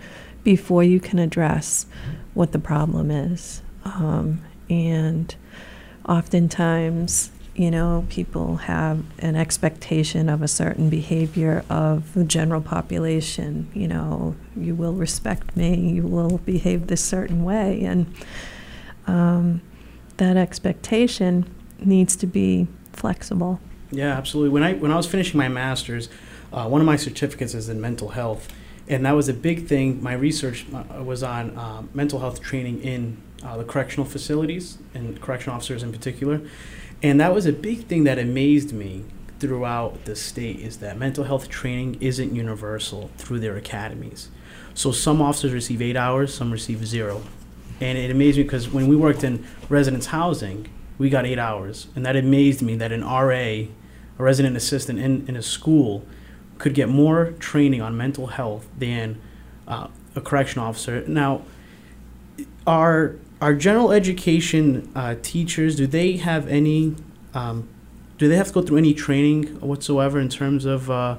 before 0.45 0.85
you 0.85 1.01
can 1.01 1.19
address 1.19 1.87
what 2.35 2.53
the 2.53 2.59
problem 2.59 3.11
is. 3.11 3.63
Um, 3.85 4.45
and 4.69 5.35
oftentimes, 6.09 7.31
you 7.55 7.71
know, 7.71 8.07
people 8.11 8.57
have 8.57 9.03
an 9.19 9.35
expectation 9.35 10.29
of 10.29 10.43
a 10.43 10.49
certain 10.49 10.91
behavior 10.91 11.65
of 11.71 12.13
the 12.15 12.25
general 12.25 12.61
population. 12.61 13.69
You 13.75 13.89
know, 13.89 14.37
you 14.57 14.75
will 14.75 14.93
respect 14.93 15.57
me, 15.57 15.75
you 15.91 16.03
will 16.03 16.39
behave 16.39 16.87
this 16.87 17.03
certain 17.03 17.43
way. 17.43 17.83
And 17.83 18.07
um, 19.07 19.61
that 20.17 20.37
expectation 20.37 21.49
needs 21.79 22.17
to 22.17 22.27
be 22.27 22.67
flexible. 22.93 23.61
Yeah, 23.91 24.17
absolutely. 24.17 24.51
When 24.51 24.63
I 24.63 24.75
when 24.75 24.91
I 24.91 24.97
was 24.97 25.07
finishing 25.07 25.39
my 25.39 25.49
master's, 25.49 26.09
uh, 26.53 26.69
one 26.69 26.81
of 26.81 26.87
my 26.87 26.97
certificates 26.97 27.55
is 27.55 27.69
in 27.69 27.81
mental 27.81 28.11
health, 28.11 28.49
and 28.89 29.07
that 29.07 29.13
was 29.13 29.29
a 29.29 29.35
big 29.35 29.67
thing. 29.67 30.03
My 30.03 30.15
research 30.15 30.67
uh, 30.75 31.03
was 31.03 31.23
on 31.23 31.57
uh, 31.57 31.83
mental 31.95 32.21
health 32.21 32.41
training 32.41 32.83
in 32.83 33.19
uh, 33.45 33.57
the 33.57 33.65
correctional 33.65 34.07
facilities 34.07 34.79
and 34.95 35.21
correctional 35.21 35.57
officers 35.57 35.83
in 35.83 35.93
particular, 35.93 36.41
and 37.03 37.21
that 37.21 37.33
was 37.33 37.47
a 37.47 37.53
big 37.53 37.87
thing 37.87 38.05
that 38.05 38.19
amazed 38.19 38.73
me 38.73 39.05
throughout 39.39 40.05
the 40.07 40.17
state 40.17 40.59
is 40.61 40.79
that 40.79 40.99
mental 40.99 41.25
health 41.25 41.49
training 41.49 41.99
isn't 42.01 42.35
universal 42.35 43.11
through 43.19 43.39
their 43.39 43.57
academies. 43.57 44.31
So 44.75 44.93
some 44.93 45.21
officers 45.23 45.53
receive 45.53 45.83
eight 45.83 45.97
hours, 45.97 46.35
some 46.35 46.51
receive 46.51 46.87
zero, 46.87 47.23
and 47.81 47.99
it 47.99 48.11
amazed 48.11 48.39
me 48.39 48.45
because 48.45 48.69
when 48.69 48.87
we 48.87 48.97
worked 48.97 49.25
in 49.25 49.47
residence 49.69 50.07
housing, 50.07 50.69
we 50.99 51.11
got 51.11 51.27
eight 51.27 51.39
hours, 51.39 51.89
and 51.95 52.07
that 52.07 52.17
amazed 52.17 52.63
me 52.63 52.75
that 52.77 52.93
an 52.93 53.05
RA, 53.05 53.29
a 53.31 53.69
resident 54.19 54.57
assistant 54.57 54.99
in, 54.99 55.27
in 55.29 55.37
a 55.37 55.43
school, 55.43 56.07
could 56.59 56.75
get 56.75 56.89
more 56.89 57.33
training 57.39 57.83
on 57.83 57.97
mental 57.97 58.29
health 58.29 58.67
than 58.79 59.21
uh, 59.69 59.89
a 60.15 60.21
correction 60.21 60.61
officer. 60.61 61.05
Now, 61.07 61.43
our 62.67 63.17
our 63.41 63.55
general 63.55 63.93
education 63.93 64.91
uh, 64.95 65.15
teachers 65.23 65.77
do 65.77 65.87
they 65.87 66.17
have 66.17 66.49
any 66.49 66.95
um, 67.35 67.69
do 68.17 68.29
they 68.29 68.37
have 68.37 68.49
to 68.49 68.53
go 68.55 68.63
through 68.63 68.79
any 68.79 68.95
training 68.95 69.61
whatsoever 69.61 70.19
in 70.19 70.31
terms 70.31 70.65
of 70.65 70.91
uh, 70.91 71.17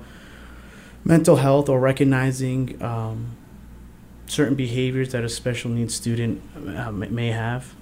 mental 1.06 1.38
health 1.38 1.70
or 1.70 1.80
recognizing 1.80 2.82
um, 2.82 3.37
certain 4.28 4.56
behaviors 4.56 5.12
that 5.12 5.24
a 5.24 5.30
special 5.30 5.72
needs 5.72 5.96
student 5.96 6.42
uh, 6.56 6.92
may 6.92 7.32
have? 7.32 7.74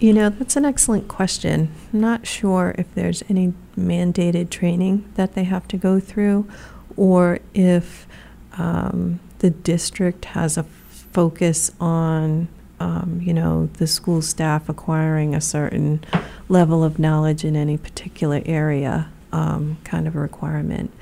You 0.00 0.12
know, 0.12 0.30
that's 0.30 0.56
an 0.56 0.64
excellent 0.64 1.08
question. 1.08 1.72
I'm 1.92 2.00
not 2.00 2.26
sure 2.26 2.74
if 2.76 2.92
there's 2.94 3.22
any 3.28 3.54
mandated 3.78 4.50
training 4.50 5.10
that 5.14 5.34
they 5.34 5.44
have 5.44 5.68
to 5.68 5.76
go 5.76 6.00
through 6.00 6.48
or 6.96 7.38
if 7.54 8.06
um, 8.58 9.20
the 9.38 9.50
district 9.50 10.26
has 10.26 10.58
a 10.58 10.64
focus 10.64 11.70
on, 11.80 12.48
um, 12.80 13.20
you 13.22 13.32
know, 13.32 13.70
the 13.74 13.86
school 13.86 14.20
staff 14.20 14.68
acquiring 14.68 15.34
a 15.34 15.40
certain 15.40 16.04
level 16.48 16.84
of 16.84 16.98
knowledge 16.98 17.44
in 17.44 17.56
any 17.56 17.78
particular 17.78 18.42
area, 18.44 19.10
um, 19.32 19.78
kind 19.84 20.06
of 20.06 20.14
a 20.14 20.18
requirement. 20.18 20.92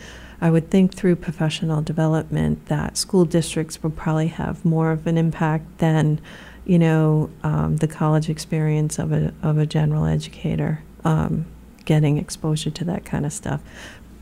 I 0.45 0.51
would 0.51 0.71
think 0.71 0.93
through 0.93 1.17
professional 1.17 1.81
development 1.81 2.67
that 2.67 2.99
school 2.99 3.25
districts 3.25 3.83
will 3.83 3.91
probably 3.91 4.27
have 4.27 4.63
more 4.63 4.93
of 4.93 5.07
an 5.07 5.17
impact 5.17 5.79
than 5.79 6.21
you 6.67 6.79
know, 6.79 7.31
um, 7.43 7.77
the 7.79 7.89
college 7.89 8.29
experience 8.29 8.99
of 8.99 9.11
a, 9.11 9.33
of 9.43 9.57
a 9.57 9.65
general 9.65 10.05
educator, 10.05 10.83
um, 11.03 11.47
getting 11.87 12.19
exposure 12.19 12.71
to 12.71 12.85
that 12.85 13.07
kind 13.07 13.25
of 13.25 13.33
stuff. 13.33 13.63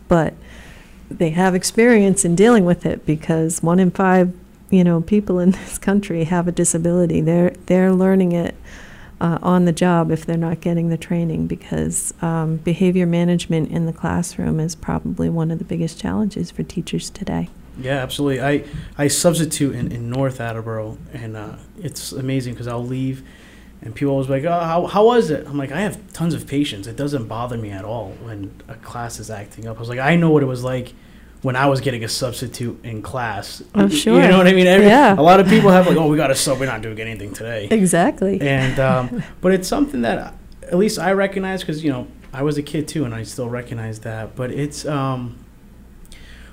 But 0.07 0.35
they 1.11 1.31
have 1.31 1.57
experience 1.57 2.25
in 2.25 2.37
dealing 2.37 2.65
with 2.65 2.87
it 2.87 3.05
because 3.05 3.61
one 3.61 3.81
in 3.81 3.91
five, 3.91 4.33
you 4.71 4.85
know, 4.85 5.01
people 5.01 5.41
in 5.41 5.51
this 5.51 5.77
country 5.77 6.25
have 6.25 6.47
a 6.47 6.53
disability. 6.53 7.21
They're, 7.21 7.51
they're 7.67 7.93
learning 7.93 8.31
it 8.31 8.55
uh, 9.23 9.39
on 9.41 9.67
the 9.67 9.73
job 9.73 10.11
if 10.11 10.27
they're 10.27 10.37
not 10.37 10.61
getting 10.61 10.89
the 10.89 10.97
training 10.97 11.47
because 11.47 12.13
um, 12.23 12.57
behavior 12.57 13.07
management 13.07 13.71
in 13.71 13.87
the 13.87 13.93
classroom 13.93 14.59
is 14.59 14.75
probably 14.75 15.31
one 15.31 15.53
of 15.53 15.59
the 15.59 15.65
biggest 15.65 15.99
challenges 15.99 16.51
for 16.51 16.65
teachers 16.65 17.09
today. 17.09 17.49
Yeah, 17.79 17.99
absolutely. 17.99 18.43
I, 18.43 18.65
I 18.99 19.07
substitute 19.07 19.77
in, 19.77 19.93
in 19.93 20.11
North 20.11 20.41
Attleboro, 20.41 20.99
and 21.13 21.37
uh, 21.37 21.55
it's 21.81 22.11
amazing 22.11 22.55
because 22.55 22.67
I'll 22.67 22.85
leave, 22.85 23.23
and 23.81 23.95
people 23.95 24.13
always 24.13 24.29
like, 24.29 24.45
"Oh, 24.45 24.61
how, 24.61 24.87
how 24.87 25.07
was 25.07 25.31
it?" 25.31 25.47
I'm 25.47 25.57
like, 25.57 25.73
"I 25.73 25.81
have 25.81 26.13
tons 26.13 26.35
of 26.35 26.47
patience. 26.47 26.87
It 26.87 26.97
doesn't 26.97 27.29
bother 27.29 27.57
me 27.57 27.71
at 27.71 27.85
all 27.85 28.11
when 28.23 28.61
a 28.69 28.75
class 28.75 29.21
is 29.21 29.31
acting 29.31 29.69
up." 29.69 29.77
I 29.77 29.81
was 29.81 29.89
like, 29.89 30.01
"I 30.01 30.17
know 30.17 30.31
what 30.31 30.43
it 30.43 30.47
was 30.47 30.65
like 30.65 30.93
when 31.43 31.57
I 31.57 31.67
was 31.67 31.81
getting 31.81 32.05
a 32.05 32.09
substitute 32.09 32.85
in 32.85 33.03
class." 33.03 33.63
Oh, 33.75 33.89
sure. 33.89 34.21
You 34.21 34.29
know 34.29 34.39
what 34.39 34.49
I 34.49 34.53
mean? 34.53 34.67
Every, 34.67 34.87
yeah. 34.87 35.19
A 35.19 35.21
lot 35.21 35.41
of 35.41 35.49
people 35.49 35.71
have 35.71 35.87
like, 35.87 35.97
"Oh, 35.97 36.09
we 36.09 36.17
got 36.17 36.31
a 36.31 36.35
sub. 36.35 36.59
We're 36.59 36.67
not 36.67 36.83
doing 36.83 36.99
anything 36.99 37.33
today." 37.33 37.69
Exactly. 37.71 38.41
And 38.41 38.79
um, 38.79 39.23
but 39.41 39.53
it's 39.53 39.69
something 39.69 40.03
that 40.03 40.35
at 40.63 40.79
least 40.79 40.99
I 40.99 41.13
recognize 41.13 41.61
because 41.61 41.85
you 41.85 41.91
know 41.91 42.07
I 42.33 42.43
was 42.43 42.57
a 42.59 42.63
kid 42.63 42.89
too, 42.89 43.05
and 43.05 43.15
I 43.15 43.23
still 43.25 43.49
recognize 43.49 44.01
that. 44.01 44.35
But 44.35 44.51
it's 44.51 44.87
um, 44.87 45.45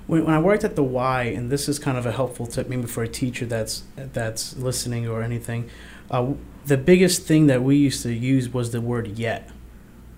when, 0.08 0.26
when 0.26 0.34
I 0.34 0.40
worked 0.40 0.64
at 0.64 0.76
the 0.76 0.84
Y, 0.84 1.24
and 1.24 1.52
this 1.52 1.70
is 1.70 1.80
kind 1.80 1.98
of 1.98 2.06
a 2.06 2.12
helpful 2.12 2.46
tip 2.48 2.68
maybe 2.68 2.88
for 2.88 3.04
a 3.04 3.08
teacher 3.08 3.46
that's 3.46 3.84
that's 3.96 4.58
listening 4.58 5.08
or 5.08 5.22
anything. 5.22 5.70
Uh, 6.12 6.34
the 6.66 6.78
biggest 6.78 7.24
thing 7.24 7.48
that 7.48 7.64
we 7.64 7.78
used 7.78 8.04
to 8.04 8.14
use 8.14 8.50
was 8.50 8.72
the 8.72 8.82
word 8.82 9.20
yet, 9.20 9.50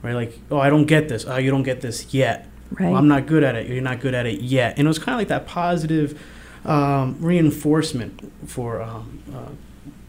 right? 0.01 0.13
Like, 0.13 0.39
oh, 0.49 0.59
I 0.59 0.69
don't 0.69 0.85
get 0.85 1.09
this. 1.09 1.25
Oh, 1.25 1.37
you 1.37 1.51
don't 1.51 1.63
get 1.63 1.81
this 1.81 2.13
yet. 2.13 2.47
Right. 2.71 2.89
Well, 2.89 2.97
I'm 2.97 3.07
not 3.07 3.25
good 3.25 3.43
at 3.43 3.55
it. 3.55 3.67
You're 3.67 3.81
not 3.81 3.99
good 3.99 4.13
at 4.13 4.25
it 4.25 4.41
yet. 4.41 4.77
And 4.77 4.87
it 4.87 4.89
was 4.89 4.99
kind 4.99 5.13
of 5.13 5.19
like 5.19 5.27
that 5.27 5.45
positive 5.45 6.21
um, 6.65 7.17
reinforcement 7.19 8.31
for 8.47 8.81
um, 8.81 9.23
uh, 9.33 9.49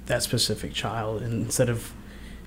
that 0.07 0.23
specific 0.23 0.73
child, 0.73 1.23
and 1.23 1.45
instead 1.45 1.69
of 1.69 1.93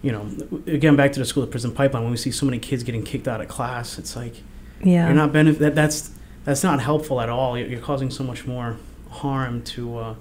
you 0.02 0.12
know, 0.12 0.30
again 0.68 0.96
back 0.96 1.12
to 1.14 1.20
the 1.20 1.26
school 1.26 1.44
to 1.44 1.50
prison 1.50 1.72
pipeline. 1.72 2.04
When 2.04 2.12
we 2.12 2.18
see 2.18 2.30
so 2.30 2.46
many 2.46 2.60
kids 2.60 2.84
getting 2.84 3.02
kicked 3.02 3.28
out 3.28 3.42
of 3.42 3.48
class, 3.48 3.98
it's 3.98 4.16
like, 4.16 4.36
yeah, 4.84 5.08
you're 5.08 5.16
not 5.16 5.34
benefit. 5.34 5.60
That, 5.60 5.74
that's 5.74 6.12
that's 6.44 6.64
not 6.64 6.80
helpful 6.80 7.20
at 7.22 7.28
all. 7.28 7.58
You're, 7.58 7.68
you're 7.68 7.82
causing 7.82 8.12
so 8.12 8.24
much 8.24 8.46
more 8.46 8.78
harm 9.10 9.64
to 9.64 9.98
uh, 9.98 10.16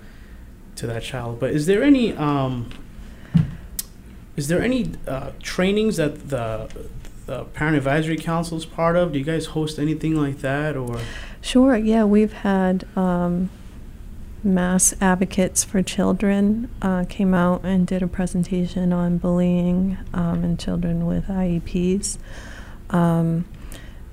to 0.77 0.87
that 0.87 1.03
child. 1.03 1.39
But 1.39 1.51
is 1.51 1.67
there 1.67 1.83
any 1.83 2.15
um, 2.17 2.71
is 4.37 4.49
there 4.49 4.63
any 4.63 4.93
uh, 5.07 5.33
trainings 5.43 5.99
that 5.99 6.31
the 6.31 6.71
the 7.27 7.45
parent 7.45 7.77
advisory 7.77 8.17
council 8.17 8.59
is 8.59 8.67
part 8.67 8.97
of? 8.97 9.13
Do 9.13 9.19
you 9.19 9.25
guys 9.25 9.47
host 9.47 9.79
anything 9.79 10.15
like 10.15 10.39
that 10.39 10.77
or? 10.77 11.01
Sure. 11.41 11.77
Yeah, 11.77 12.05
we've 12.05 12.33
had 12.33 12.87
um, 12.97 13.51
mass 14.43 14.95
advocates 15.01 15.65
for 15.65 15.83
children 15.83 16.71
uh, 16.83 17.05
came 17.09 17.35
out 17.35 17.65
and 17.65 17.87
did 17.87 18.03
a 18.03 18.09
presentation 18.09 18.93
on 18.93 19.19
bullying 19.19 19.99
um, 20.13 20.57
children 20.57 21.07
with 21.07 21.27
IEPs. 21.29 22.19
Um, 22.91 23.47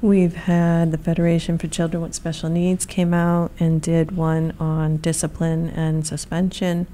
We've 0.02 0.36
had 0.36 0.92
the 0.92 0.98
Federation 0.98 1.60
for 1.60 1.68
Children 1.68 2.02
with 2.02 2.16
Special 2.16 2.50
Needs 2.50 2.88
came 2.88 3.14
out 3.14 3.52
and 3.60 3.80
did 3.80 4.18
one 4.18 4.56
on 4.60 4.98
discipline 4.98 5.70
and 5.70 6.08
suspension. 6.08 6.88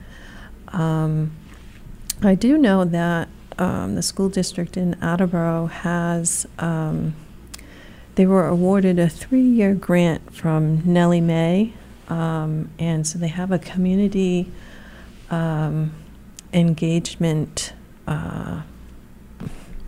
Um, 0.68 1.32
I 2.22 2.36
do 2.36 2.58
know 2.58 2.84
that 2.84 3.30
um, 3.58 3.96
the 3.96 4.02
school 4.02 4.30
district 4.30 4.78
in 4.78 4.96
Attleboro 5.02 5.68
has, 5.68 6.46
um, 6.60 7.16
they 8.16 8.26
were 8.26 8.48
awarded 8.48 9.00
a 9.00 9.10
three 9.10 9.42
year 9.42 9.74
grant 9.74 10.34
from 10.34 10.82
Nellie 10.86 11.22
Mae. 11.22 11.74
Um, 12.10 12.70
and 12.80 13.06
so 13.06 13.20
they 13.20 13.28
have 13.28 13.52
a 13.52 13.60
community 13.60 14.52
um, 15.30 15.94
engagement, 16.54 17.74
uh, 18.08 18.62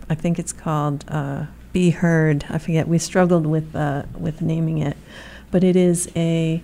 I 0.08 0.14
think 0.14 0.38
it's 0.38 0.52
called. 0.52 1.04
Uh, 1.08 1.46
be 1.72 1.90
heard. 1.90 2.44
I 2.48 2.58
forget. 2.58 2.88
We 2.88 2.98
struggled 2.98 3.46
with 3.46 3.74
uh, 3.74 4.02
with 4.18 4.42
naming 4.42 4.78
it, 4.78 4.96
but 5.50 5.62
it 5.64 5.76
is 5.76 6.10
a 6.16 6.62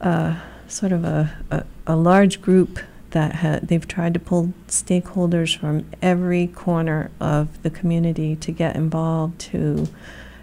uh, 0.00 0.36
sort 0.66 0.92
of 0.92 1.04
a, 1.04 1.36
a, 1.50 1.64
a, 1.86 1.96
large 1.96 2.40
group 2.40 2.78
that 3.10 3.36
ha- 3.36 3.60
they've 3.62 3.86
tried 3.86 4.14
to 4.14 4.20
pull 4.20 4.52
stakeholders 4.66 5.56
from 5.56 5.84
every 6.02 6.46
corner 6.48 7.10
of 7.20 7.62
the 7.62 7.70
community 7.70 8.36
to 8.36 8.52
get 8.52 8.76
involved 8.76 9.38
to 9.38 9.88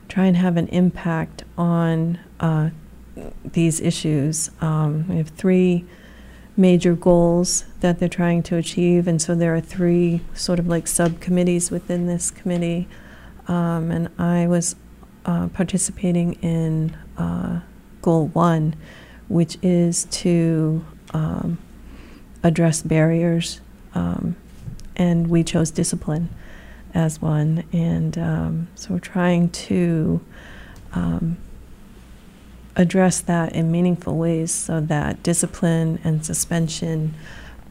try 0.09 0.25
and 0.25 0.37
have 0.37 0.57
an 0.57 0.67
impact 0.69 1.43
on 1.57 2.19
uh, 2.39 2.69
these 3.43 3.79
issues. 3.79 4.51
Um, 4.61 5.07
we 5.07 5.17
have 5.17 5.29
three 5.29 5.85
major 6.57 6.95
goals 6.95 7.65
that 7.81 7.99
they're 7.99 8.07
trying 8.07 8.41
to 8.43 8.55
achieve, 8.55 9.07
and 9.07 9.21
so 9.21 9.35
there 9.35 9.55
are 9.55 9.61
three 9.61 10.21
sort 10.33 10.59
of 10.59 10.67
like 10.67 10.87
subcommittees 10.87 11.69
within 11.71 12.07
this 12.07 12.31
committee 12.31 12.87
um, 13.47 13.91
and 13.91 14.09
I 14.17 14.47
was 14.47 14.75
uh, 15.25 15.47
participating 15.49 16.33
in 16.33 16.95
uh, 17.17 17.61
goal 18.01 18.27
one, 18.27 18.75
which 19.27 19.57
is 19.61 20.05
to 20.05 20.83
um, 21.13 21.57
address 22.45 22.83
barriers, 22.83 23.59
um, 23.95 24.35
and 24.95 25.27
we 25.27 25.43
chose 25.43 25.71
discipline 25.71 26.29
as 26.93 27.19
one, 27.19 27.63
and 27.73 28.17
um, 28.19 28.67
so 28.75 28.93
we're 28.93 28.99
trying 28.99 29.49
to 29.49 30.21
um, 30.93 31.37
address 32.75 33.19
that 33.21 33.53
in 33.53 33.71
meaningful 33.71 34.15
ways 34.15 34.51
so 34.51 34.79
that 34.79 35.23
discipline 35.23 35.99
and 36.03 36.23
suspension 36.23 37.15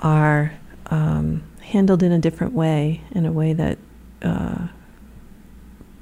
are 0.00 0.52
um, 0.86 1.44
handled 1.60 2.02
in 2.02 2.10
a 2.10 2.18
different 2.18 2.52
way, 2.52 3.00
in 3.12 3.24
a 3.24 3.32
way 3.32 3.52
that 3.52 3.78
uh, 4.22 4.66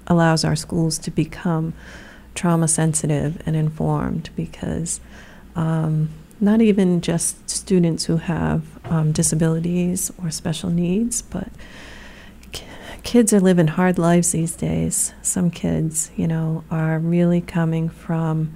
allows 0.07 0.45
our 0.47 0.57
schools 0.57 0.97
to 0.99 1.11
become 1.11 1.75
trauma 2.35 2.67
sensitive 2.67 3.41
and 3.45 3.55
informed 3.55 4.31
because 4.35 4.99
um, 5.57 6.09
not 6.43 6.61
even 6.61 7.01
just 7.01 7.49
students 7.49 8.05
who 8.07 8.17
have 8.17 8.65
um, 8.87 9.13
disabilities 9.13 10.11
or 10.19 10.31
special 10.31 10.71
needs, 10.71 11.23
but 11.23 11.49
kids 13.05 13.33
are 13.33 13.41
living 13.41 13.69
hard 13.69 13.97
lives 13.97 14.33
these 14.33 14.57
days. 14.57 15.15
Some 15.23 15.51
kids, 15.53 16.11
you 16.17 16.27
know, 16.27 16.65
are 16.69 16.99
really 16.99 17.41
coming 17.41 17.89
from 17.89 18.53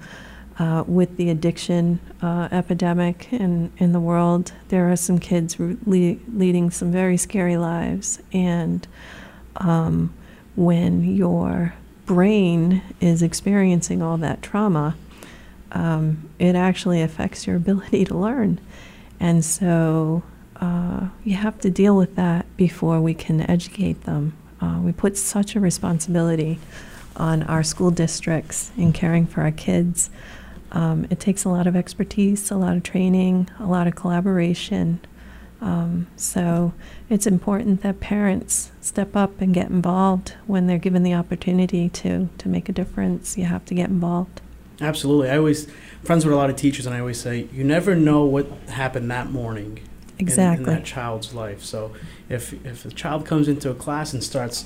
uh, 0.59 0.83
with 0.85 1.15
the 1.15 1.29
addiction 1.29 1.99
uh, 2.21 2.49
epidemic 2.51 3.31
in, 3.31 3.71
in 3.77 3.93
the 3.93 4.01
world. 4.01 4.51
There 4.67 4.91
are 4.91 4.97
some 4.97 5.17
kids 5.17 5.55
leading 5.57 6.71
some 6.71 6.91
very 6.91 7.15
scary 7.15 7.55
lives, 7.55 8.19
and 8.33 8.85
um, 9.55 10.13
when 10.57 11.15
your 11.15 11.73
brain 12.05 12.81
is 12.99 13.21
experiencing 13.21 14.01
all 14.01 14.17
that 14.17 14.41
trauma, 14.41 14.95
um, 15.77 16.27
it 16.39 16.55
actually 16.55 17.03
affects 17.03 17.45
your 17.45 17.55
ability 17.55 18.03
to 18.05 18.17
learn. 18.17 18.59
And 19.19 19.45
so 19.45 20.23
uh, 20.55 21.09
you 21.23 21.35
have 21.35 21.59
to 21.61 21.69
deal 21.69 21.95
with 21.95 22.15
that 22.15 22.45
before 22.57 22.99
we 22.99 23.13
can 23.13 23.47
educate 23.49 24.03
them. 24.05 24.33
Uh, 24.59 24.79
we 24.83 24.91
put 24.91 25.15
such 25.17 25.55
a 25.55 25.59
responsibility 25.59 26.57
on 27.15 27.43
our 27.43 27.61
school 27.61 27.91
districts 27.91 28.71
in 28.75 28.91
caring 28.91 29.27
for 29.27 29.41
our 29.41 29.51
kids. 29.51 30.09
Um, 30.71 31.05
it 31.11 31.19
takes 31.19 31.45
a 31.45 31.49
lot 31.49 31.67
of 31.67 31.75
expertise, 31.75 32.49
a 32.49 32.57
lot 32.57 32.75
of 32.75 32.81
training, 32.81 33.49
a 33.59 33.67
lot 33.67 33.85
of 33.85 33.95
collaboration. 33.95 34.99
Um, 35.61 36.07
so 36.15 36.73
it's 37.07 37.27
important 37.27 37.81
that 37.83 37.99
parents 37.99 38.71
step 38.81 39.15
up 39.15 39.39
and 39.41 39.53
get 39.53 39.69
involved 39.69 40.33
when 40.47 40.65
they're 40.65 40.77
given 40.77 41.03
the 41.03 41.13
opportunity 41.13 41.89
to 41.89 42.29
to 42.37 42.49
make 42.49 42.67
a 42.67 42.71
difference. 42.71 43.37
You 43.37 43.45
have 43.45 43.65
to 43.65 43.75
get 43.75 43.89
involved. 43.89 44.41
Absolutely. 44.81 45.29
I 45.29 45.37
always 45.37 45.67
friends 46.03 46.23
with 46.25 46.33
a 46.33 46.37
lot 46.37 46.49
of 46.49 46.55
teachers, 46.55 46.85
and 46.85 46.95
I 46.95 46.99
always 46.99 47.19
say 47.19 47.47
you 47.53 47.63
never 47.63 47.95
know 47.95 48.23
what 48.25 48.47
happened 48.69 49.09
that 49.11 49.31
morning. 49.31 49.79
in- 50.31 50.35
In, 50.59 50.63
that 50.63 50.85
child's 50.85 51.33
life. 51.33 51.63
So 51.63 51.91
if 52.29 52.53
if 52.65 52.85
a 52.85 52.89
child 52.91 53.25
comes 53.25 53.47
into 53.47 53.69
a 53.69 53.75
class 53.75 54.13
and 54.13 54.23
starts, 54.23 54.65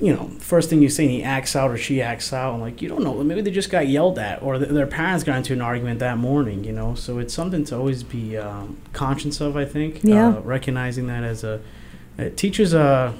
you 0.00 0.14
know, 0.14 0.30
first 0.38 0.70
thing 0.70 0.80
you 0.82 0.88
say, 0.88 1.04
and 1.04 1.12
he 1.12 1.22
acts 1.22 1.54
out 1.54 1.70
or 1.70 1.76
she 1.76 2.00
acts 2.00 2.32
out, 2.32 2.54
I'm 2.54 2.60
like, 2.60 2.80
you 2.80 2.88
don't 2.88 3.02
know. 3.02 3.22
Maybe 3.22 3.42
they 3.42 3.50
just 3.50 3.70
got 3.70 3.86
yelled 3.88 4.18
at, 4.18 4.42
or 4.42 4.56
th- 4.58 4.70
their 4.70 4.86
parents 4.86 5.24
got 5.24 5.36
into 5.36 5.52
an 5.52 5.60
argument 5.60 5.98
that 6.00 6.16
morning. 6.16 6.64
You 6.64 6.72
know, 6.72 6.94
so 6.94 7.18
it's 7.18 7.34
something 7.34 7.64
to 7.66 7.76
always 7.76 8.02
be 8.02 8.36
um, 8.38 8.78
conscious 8.92 9.40
of. 9.40 9.56
I 9.56 9.64
think. 9.66 10.00
Yeah. 10.02 10.28
Uh, 10.28 10.40
recognizing 10.40 11.06
that 11.08 11.22
as 11.24 11.44
a, 11.44 11.60
uh 12.18 12.30
teachers, 12.36 12.72
uh, 12.74 13.12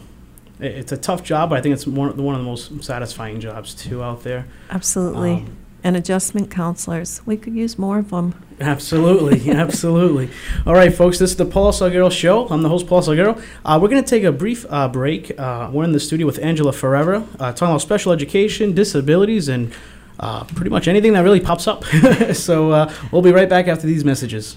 it- 0.59 0.73
it's 0.73 0.93
a 0.93 0.97
tough 0.97 1.23
job, 1.23 1.51
but 1.51 1.59
I 1.59 1.61
think 1.63 1.75
it's 1.75 1.87
one 1.87 2.17
one 2.17 2.35
of 2.35 2.41
the 2.41 2.47
most 2.47 2.83
satisfying 2.83 3.41
jobs 3.41 3.75
too 3.75 4.03
out 4.03 4.23
there. 4.25 4.47
Absolutely. 4.71 5.33
Um, 5.33 5.57
and 5.83 5.97
adjustment 5.97 6.51
counselors. 6.51 7.23
We 7.27 7.37
could 7.37 7.55
use 7.55 7.79
more 7.79 7.99
of 7.99 8.11
them. 8.11 8.35
Absolutely, 8.61 9.51
absolutely. 9.57 10.31
All 10.67 10.75
right, 10.75 10.93
folks, 10.93 11.19
this 11.19 11.31
is 11.31 11.37
the 11.37 11.47
Paulo 11.47 11.71
Salgueiro 11.71 12.11
Show. 12.11 12.49
I'm 12.49 12.63
the 12.63 12.69
host, 12.69 12.87
Paulo 12.87 13.03
Salgueiro. 13.03 13.43
Uh, 13.65 13.79
we're 13.81 13.89
going 13.89 14.03
to 14.03 14.09
take 14.09 14.25
a 14.25 14.33
brief 14.33 14.67
uh, 14.69 14.89
break. 14.89 15.39
Uh, 15.39 15.71
we're 15.73 15.85
in 15.85 15.93
the 15.93 16.01
studio 16.01 16.27
with 16.27 16.39
Angela 16.41 16.73
Ferreira, 16.73 17.27
uh, 17.39 17.53
talking 17.53 17.69
about 17.69 17.81
special 17.81 18.13
education, 18.13 18.75
disabilities, 18.75 19.49
and 19.49 19.73
uh, 20.19 20.45
pretty 20.45 20.71
much 20.71 20.89
anything 20.89 21.15
that 21.15 21.21
really 21.21 21.41
pops 21.41 21.67
up. 21.67 21.85
so 22.35 22.71
uh, 22.71 22.93
we'll 23.11 23.23
be 23.23 23.33
right 23.33 23.49
back 23.49 23.69
after 23.69 23.87
these 23.87 24.05
messages. 24.05 24.57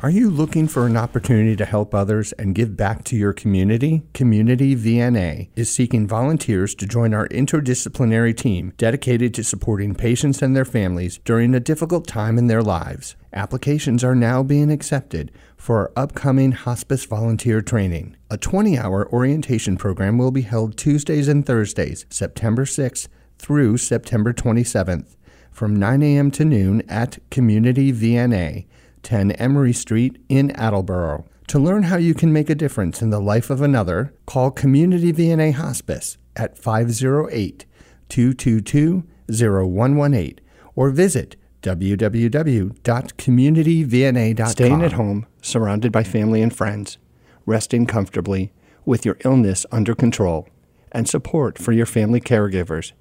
Are 0.00 0.10
you 0.10 0.28
looking 0.28 0.68
for 0.68 0.84
an 0.84 0.94
opportunity 0.94 1.56
to 1.56 1.64
help 1.64 1.94
others 1.94 2.32
and 2.32 2.54
give 2.54 2.76
back 2.76 3.02
to 3.04 3.16
your 3.16 3.32
community? 3.32 4.02
Community 4.12 4.76
VNA 4.76 5.48
is 5.56 5.74
seeking 5.74 6.06
volunteers 6.06 6.74
to 6.74 6.86
join 6.86 7.14
our 7.14 7.26
interdisciplinary 7.28 8.36
team 8.36 8.74
dedicated 8.76 9.32
to 9.32 9.42
supporting 9.42 9.94
patients 9.94 10.42
and 10.42 10.54
their 10.54 10.66
families 10.66 11.18
during 11.24 11.54
a 11.54 11.60
difficult 11.60 12.06
time 12.06 12.36
in 12.36 12.46
their 12.46 12.62
lives. 12.62 13.16
Applications 13.32 14.04
are 14.04 14.14
now 14.14 14.42
being 14.42 14.70
accepted 14.70 15.32
for 15.56 15.78
our 15.78 15.92
upcoming 15.96 16.52
hospice 16.52 17.06
volunteer 17.06 17.62
training. 17.62 18.16
A 18.30 18.36
20 18.36 18.78
hour 18.78 19.10
orientation 19.10 19.78
program 19.78 20.18
will 20.18 20.30
be 20.30 20.42
held 20.42 20.76
Tuesdays 20.76 21.26
and 21.26 21.46
Thursdays, 21.46 22.04
September 22.10 22.66
6th 22.66 23.08
through 23.38 23.78
September 23.78 24.34
27th, 24.34 25.16
from 25.50 25.74
9 25.74 26.02
a.m. 26.02 26.30
to 26.32 26.44
noon 26.44 26.82
at 26.86 27.18
Community 27.30 27.94
VNA. 27.94 28.66
10 29.02 29.32
Emery 29.32 29.72
Street 29.72 30.18
in 30.28 30.50
Attleboro. 30.52 31.24
To 31.48 31.58
learn 31.58 31.84
how 31.84 31.96
you 31.96 32.14
can 32.14 32.32
make 32.32 32.50
a 32.50 32.54
difference 32.54 33.00
in 33.00 33.10
the 33.10 33.20
life 33.20 33.50
of 33.50 33.62
another, 33.62 34.12
call 34.26 34.50
Community 34.50 35.12
VNA 35.12 35.54
Hospice 35.54 36.18
at 36.34 36.58
508 36.58 37.64
222 38.08 39.04
0118 39.28 40.40
or 40.74 40.90
visit 40.90 41.36
www.communityvna.com. 41.62 44.50
Staying 44.50 44.82
at 44.82 44.92
home, 44.92 45.26
surrounded 45.42 45.90
by 45.90 46.04
family 46.04 46.42
and 46.42 46.54
friends, 46.54 46.98
resting 47.44 47.86
comfortably, 47.86 48.52
with 48.84 49.04
your 49.04 49.16
illness 49.24 49.66
under 49.72 49.94
control, 49.94 50.48
and 50.92 51.08
support 51.08 51.58
for 51.58 51.72
your 51.72 51.86
family 51.86 52.20
caregivers. 52.20 52.92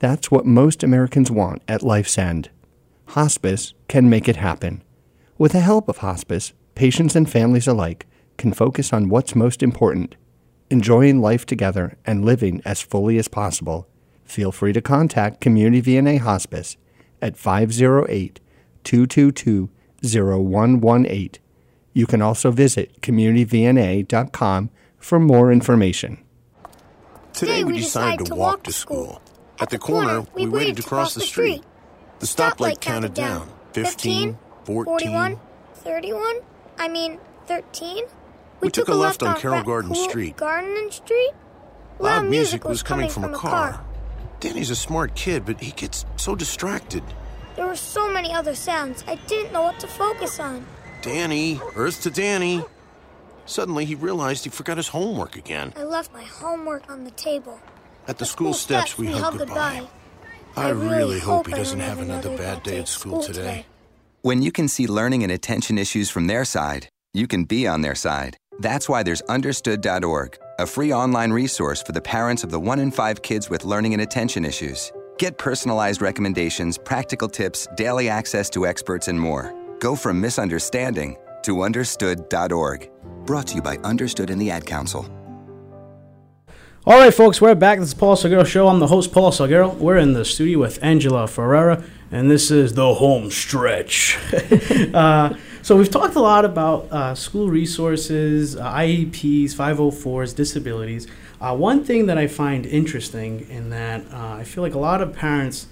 That's 0.00 0.30
what 0.30 0.46
most 0.46 0.82
Americans 0.82 1.30
want 1.30 1.62
at 1.68 1.82
life's 1.82 2.18
end. 2.18 2.50
Hospice 3.08 3.74
can 3.86 4.10
make 4.10 4.28
it 4.28 4.36
happen. 4.36 4.82
With 5.40 5.52
the 5.52 5.60
help 5.60 5.88
of 5.88 5.96
hospice, 5.96 6.52
patients 6.74 7.16
and 7.16 7.26
families 7.26 7.66
alike 7.66 8.06
can 8.36 8.52
focus 8.52 8.92
on 8.92 9.08
what's 9.08 9.34
most 9.34 9.62
important 9.62 10.14
enjoying 10.68 11.22
life 11.22 11.46
together 11.46 11.96
and 12.04 12.26
living 12.26 12.60
as 12.66 12.82
fully 12.82 13.16
as 13.16 13.26
possible. 13.26 13.88
Feel 14.22 14.52
free 14.52 14.74
to 14.74 14.82
contact 14.82 15.40
Community 15.40 15.80
VNA 15.80 16.18
Hospice 16.18 16.76
at 17.22 17.38
508 17.38 18.38
222 18.84 19.70
0118. 20.02 21.30
You 21.94 22.06
can 22.06 22.20
also 22.20 22.50
visit 22.50 23.00
communityvna.com 23.00 24.70
for 24.98 25.18
more 25.18 25.50
information. 25.50 26.22
Today 27.32 27.64
we 27.64 27.78
decided 27.78 28.26
to 28.26 28.34
walk 28.34 28.64
to 28.64 28.74
school. 28.74 29.22
At 29.58 29.70
the 29.70 29.78
corner, 29.78 30.26
we 30.34 30.46
waited 30.46 30.76
to 30.76 30.82
cross 30.82 31.14
the 31.14 31.22
street. 31.22 31.62
The 32.18 32.26
stoplight 32.26 32.82
counted 32.82 33.14
down 33.14 33.50
15, 33.72 34.36
14. 34.74 35.10
41, 35.10 35.40
31, 35.74 36.36
I 36.78 36.88
mean 36.88 37.18
13. 37.46 38.04
We 38.60 38.70
took 38.70 38.88
a 38.88 38.94
left 38.94 39.22
on 39.22 39.36
Carroll 39.36 39.64
Garden 39.64 39.92
Cool 39.92 40.08
Street. 40.08 40.36
Garden 40.36 40.90
Street? 40.92 41.32
Loud 41.98 42.26
music 42.26 42.64
was 42.64 42.82
coming 42.82 43.10
from 43.10 43.24
a 43.24 43.32
car. 43.32 43.84
Danny's 44.38 44.70
a 44.70 44.76
smart 44.76 45.14
kid, 45.14 45.44
but 45.44 45.60
he 45.60 45.72
gets 45.72 46.06
so 46.16 46.34
distracted. 46.34 47.02
There 47.56 47.66
were 47.66 47.76
so 47.76 48.10
many 48.10 48.32
other 48.32 48.54
sounds, 48.54 49.04
I 49.06 49.16
didn't 49.16 49.52
know 49.52 49.62
what 49.62 49.80
to 49.80 49.86
focus 49.86 50.38
on. 50.38 50.64
Danny, 51.02 51.60
Earth 51.74 52.02
to 52.02 52.10
Danny. 52.10 52.64
Suddenly, 53.46 53.84
he 53.84 53.96
realized 53.96 54.44
he 54.44 54.50
forgot 54.50 54.76
his 54.76 54.88
homework 54.88 55.36
again. 55.36 55.72
I 55.76 55.82
left 55.82 56.12
my 56.12 56.22
homework 56.22 56.88
on 56.88 57.04
the 57.04 57.10
table. 57.10 57.60
At 58.06 58.18
the 58.18 58.24
school 58.24 58.54
steps, 58.54 58.96
we 58.96 59.08
hugged 59.08 59.38
goodbye. 59.38 59.88
I 60.56 60.70
really 60.70 61.18
hope 61.18 61.46
he 61.48 61.54
doesn't 61.54 61.80
have 61.80 61.98
another 61.98 62.36
bad 62.36 62.62
day 62.62 62.78
at 62.78 62.88
school 62.88 63.22
today. 63.22 63.66
When 64.22 64.42
you 64.42 64.52
can 64.52 64.68
see 64.68 64.86
learning 64.86 65.22
and 65.22 65.32
attention 65.32 65.78
issues 65.78 66.10
from 66.10 66.26
their 66.26 66.44
side, 66.44 66.90
you 67.14 67.26
can 67.26 67.44
be 67.44 67.66
on 67.66 67.80
their 67.80 67.94
side. 67.94 68.36
That's 68.58 68.86
why 68.86 69.02
there's 69.02 69.22
understood.org, 69.22 70.38
a 70.58 70.66
free 70.66 70.92
online 70.92 71.32
resource 71.32 71.82
for 71.82 71.92
the 71.92 72.02
parents 72.02 72.44
of 72.44 72.50
the 72.50 72.60
one 72.60 72.80
in 72.80 72.90
five 72.90 73.22
kids 73.22 73.48
with 73.48 73.64
learning 73.64 73.94
and 73.94 74.02
attention 74.02 74.44
issues. 74.44 74.92
Get 75.16 75.38
personalized 75.38 76.02
recommendations, 76.02 76.76
practical 76.76 77.28
tips, 77.28 77.66
daily 77.76 78.10
access 78.10 78.50
to 78.50 78.66
experts, 78.66 79.08
and 79.08 79.18
more. 79.18 79.54
Go 79.78 79.96
from 79.96 80.20
misunderstanding 80.20 81.16
to 81.44 81.62
understood.org. 81.62 82.90
Brought 83.24 83.46
to 83.46 83.54
you 83.54 83.62
by 83.62 83.78
Understood 83.78 84.28
and 84.28 84.38
the 84.38 84.50
Ad 84.50 84.66
Council. 84.66 85.08
All 86.86 86.98
right, 86.98 87.12
folks, 87.12 87.42
we're 87.42 87.54
back. 87.54 87.78
This 87.78 87.88
is 87.88 87.94
Paulo 87.94 88.14
Salgueiro 88.14 88.46
Show. 88.46 88.66
I'm 88.66 88.78
the 88.78 88.86
host, 88.86 89.12
Paulo 89.12 89.28
Salgueiro. 89.28 89.74
We're 89.76 89.98
in 89.98 90.14
the 90.14 90.24
studio 90.24 90.60
with 90.60 90.82
Angela 90.82 91.28
Ferreira, 91.28 91.84
and 92.10 92.30
this 92.30 92.50
is 92.50 92.72
the 92.72 92.94
home 92.94 93.30
stretch. 93.30 94.16
uh, 94.94 95.34
so 95.60 95.76
we've 95.76 95.90
talked 95.90 96.14
a 96.14 96.20
lot 96.20 96.46
about 96.46 96.90
uh, 96.90 97.14
school 97.14 97.50
resources, 97.50 98.56
uh, 98.56 98.72
IEPs, 98.72 99.52
504s, 99.52 100.34
disabilities. 100.34 101.06
Uh, 101.38 101.54
one 101.54 101.84
thing 101.84 102.06
that 102.06 102.16
I 102.16 102.26
find 102.26 102.64
interesting 102.64 103.46
in 103.50 103.68
that 103.68 104.10
uh, 104.10 104.36
I 104.38 104.44
feel 104.44 104.62
like 104.64 104.74
a 104.74 104.78
lot 104.78 105.02
of 105.02 105.14
parents 105.14 105.66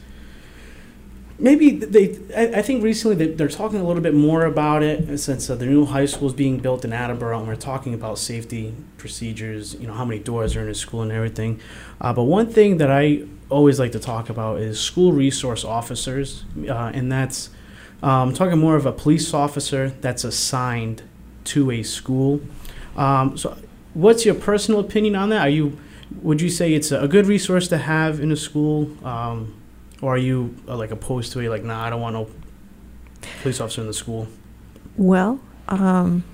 maybe 1.39 1.71
they 1.71 2.19
I, 2.37 2.59
I 2.59 2.63
think 2.63 2.83
recently 2.83 3.17
they, 3.17 3.33
they're 3.35 3.49
talking 3.49 3.81
a 3.81 3.85
little 3.85 4.03
bit 4.03 4.15
more 4.15 4.45
about 4.45 4.83
it 4.83 5.19
since 5.19 5.49
uh, 5.49 5.55
the 5.55 5.67
new 5.67 5.85
high 5.87 6.07
school 6.07 6.29
is 6.29 6.35
being 6.35 6.59
built 6.59 6.85
in 6.85 6.93
Attleboro 6.93 7.39
and 7.39 7.47
we're 7.47 7.57
talking 7.57 7.95
about 7.95 8.19
safety 8.19 8.75
procedures 8.97 9.75
you 9.75 9.87
know 9.87 9.93
how 9.93 10.05
many 10.05 10.21
doors 10.21 10.57
are 10.57 10.63
in 10.63 10.69
a 10.69 10.75
school 10.75 11.03
and 11.03 11.13
everything. 11.13 11.61
Uh, 12.01 12.13
but 12.13 12.25
one 12.25 12.51
thing 12.51 12.79
that 12.79 12.91
I 12.91 13.25
always 13.51 13.79
like 13.79 13.93
to 13.93 14.01
talk 14.01 14.29
about 14.29 14.61
is 14.61 14.81
school 14.81 15.13
resource 15.13 15.65
officers 15.65 16.45
uh, 16.69 16.91
and 16.95 17.11
that's 17.11 17.51
um, 18.03 18.33
talking 18.33 18.59
more 18.59 18.77
of 18.77 18.87
a 18.87 18.93
police 18.93 19.35
officer 19.35 19.91
that's 20.01 20.23
assigned 20.25 21.03
to 21.45 21.71
a 21.71 21.83
school. 21.83 22.41
Um, 22.97 23.37
so 23.37 23.57
what's 23.95 24.25
your 24.25 24.35
personal 24.35 24.81
opinion 24.81 25.17
on 25.17 25.31
that? 25.31 25.41
Are 25.41 25.49
you 25.49 25.79
would 26.23 26.41
you 26.41 26.49
say 26.49 26.73
it's 26.73 26.91
a 26.91 27.07
good 27.07 27.27
resource 27.27 27.69
to 27.69 27.79
have 27.79 28.19
in 28.19 28.33
a 28.33 28.37
school? 28.37 28.91
Um, 29.05 29.55
or 30.01 30.15
are 30.15 30.19
you 30.19 30.55
uh, 30.67 30.77
like 30.77 30.91
opposed 30.91 31.33
to 31.33 31.41
it? 31.41 31.49
Like, 31.49 31.65
nah, 31.65 31.85
I 31.85 31.91
don't 31.91 32.01
want 32.01 32.15
no 32.15 32.29
police 33.43 33.61
officer 33.61 33.81
in 33.81 33.87
the 33.87 33.95
school. 33.95 34.29
Well, 34.97 35.41
um, 35.69 36.25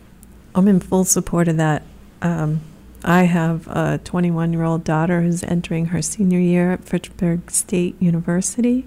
I'm 0.55 0.69
in 0.69 0.81
full 0.81 1.05
support 1.05 1.49
of 1.49 1.57
that. 1.57 1.83
Um, 2.23 2.61
I 3.05 3.25
have 3.25 3.67
a 3.69 4.01
21 4.03 4.53
year 4.53 4.63
old 4.65 4.85
daughter 4.85 5.21
who's 5.21 5.43
entering 5.43 5.87
her 5.87 6.01
senior 6.01 6.39
year 6.39 6.73
at 6.73 6.85
Fitchburg 6.85 7.51
State 7.51 8.01
University. 8.01 8.87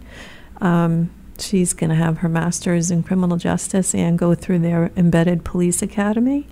Um, 0.59 1.11
she's 1.37 1.73
going 1.73 1.91
to 1.91 1.95
have 1.95 2.19
her 2.19 2.29
master's 2.29 2.89
in 2.89 3.03
criminal 3.03 3.37
justice 3.37 3.93
and 3.93 4.17
go 4.17 4.33
through 4.33 4.59
their 4.59 4.91
embedded 4.95 5.45
police 5.45 5.83
academy. 5.83 6.47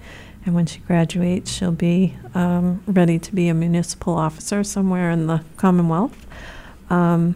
And 0.45 0.53
when 0.53 0.67
she 0.67 0.79
graduates, 0.79 1.51
she'll 1.51 1.71
be 1.71 2.15
um, 2.35 2.83
ready 2.85 3.17
to 3.17 3.33
be 3.33 3.47
a 3.47 3.55
municipal 3.55 4.13
officer 4.13 4.63
somewhere 4.63 5.09
in 5.09 5.25
the 5.25 5.43
Commonwealth. 5.57 6.27
Um, 6.91 7.35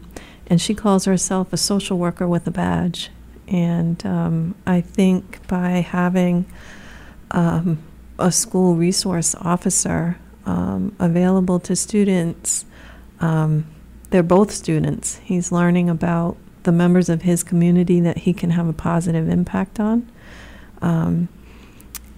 and 0.50 0.62
she 0.62 0.74
calls 0.74 1.06
herself 1.06 1.54
a 1.54 1.58
social 1.58 1.98
worker 1.98 2.28
with 2.28 2.48
a 2.48 2.52
badge. 2.52 3.12
And 3.48 4.04
um, 4.06 4.56
I 4.66 4.82
think 4.82 5.48
by 5.48 5.70
having 5.82 6.46
um, 7.32 7.80
a 8.18 8.32
school 8.32 8.76
resource 8.76 9.36
officer 9.36 10.18
um, 10.46 10.96
available 11.00 11.60
to 11.62 11.76
students, 11.76 12.66
um, 13.20 13.66
they're 14.10 14.24
both 14.24 14.52
students. 14.52 15.18
He's 15.24 15.52
learning 15.52 15.90
about 15.90 16.38
the 16.64 16.72
members 16.72 17.10
of 17.10 17.24
his 17.24 17.44
community 17.44 18.00
that 18.02 18.20
he 18.20 18.34
can 18.34 18.52
have 18.52 18.68
a 18.68 18.74
positive 18.74 19.30
impact 19.30 19.80
on. 19.80 20.10
Um, 20.82 21.30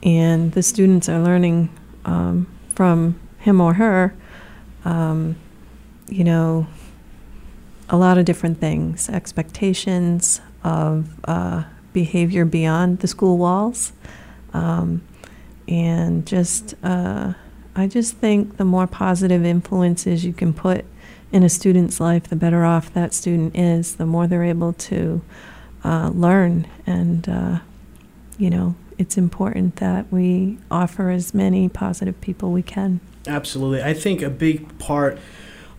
and 0.04 0.54
the 0.54 0.64
students 0.64 1.10
are 1.10 1.22
learning 1.22 1.70
um, 2.06 2.48
from 2.76 3.20
him 3.40 3.62
or 3.62 3.74
her, 3.76 4.16
you 6.10 6.24
know, 6.24 6.68
a 7.92 7.98
lot 7.98 8.18
of 8.18 8.26
different 8.26 8.60
things, 8.60 9.10
expectations 9.10 10.42
of 10.64 11.10
uh, 11.26 11.64
behavior 11.94 12.46
beyond 12.46 13.00
the 13.00 13.08
school 13.08 13.38
walls. 13.38 13.92
Um, 14.54 15.04
and 15.68 16.26
just, 16.26 16.74
uh, 16.84 17.34
I 17.76 17.88
just 17.88 18.16
think 18.16 18.58
the 18.58 18.66
more 18.66 18.88
positive 18.88 19.46
influences 19.46 20.26
you 20.26 20.34
can 20.34 20.54
put 20.54 20.86
in 21.32 21.44
a 21.44 21.50
student's 21.50 22.00
life, 22.00 22.24
the 22.24 22.36
better 22.36 22.66
off 22.66 22.94
that 22.94 23.14
student 23.14 23.56
is, 23.58 23.96
the 23.96 24.06
more 24.06 24.26
they're 24.26 24.44
able 24.44 24.74
to 24.74 25.22
uh, 25.84 26.10
learn. 26.14 26.68
And, 26.86 27.28
uh, 27.28 27.60
you 28.38 28.50
know, 28.50 28.76
it's 28.98 29.18
important 29.18 29.78
that 29.78 30.12
we 30.12 30.58
offer 30.70 31.10
as 31.10 31.34
many 31.34 31.68
positive 31.68 32.20
people 32.22 32.52
we 32.52 32.62
can. 32.62 33.02
Absolutely. 33.28 33.84
I 33.84 33.94
think 33.94 34.22
a 34.22 34.30
big 34.30 34.78
part 34.80 35.20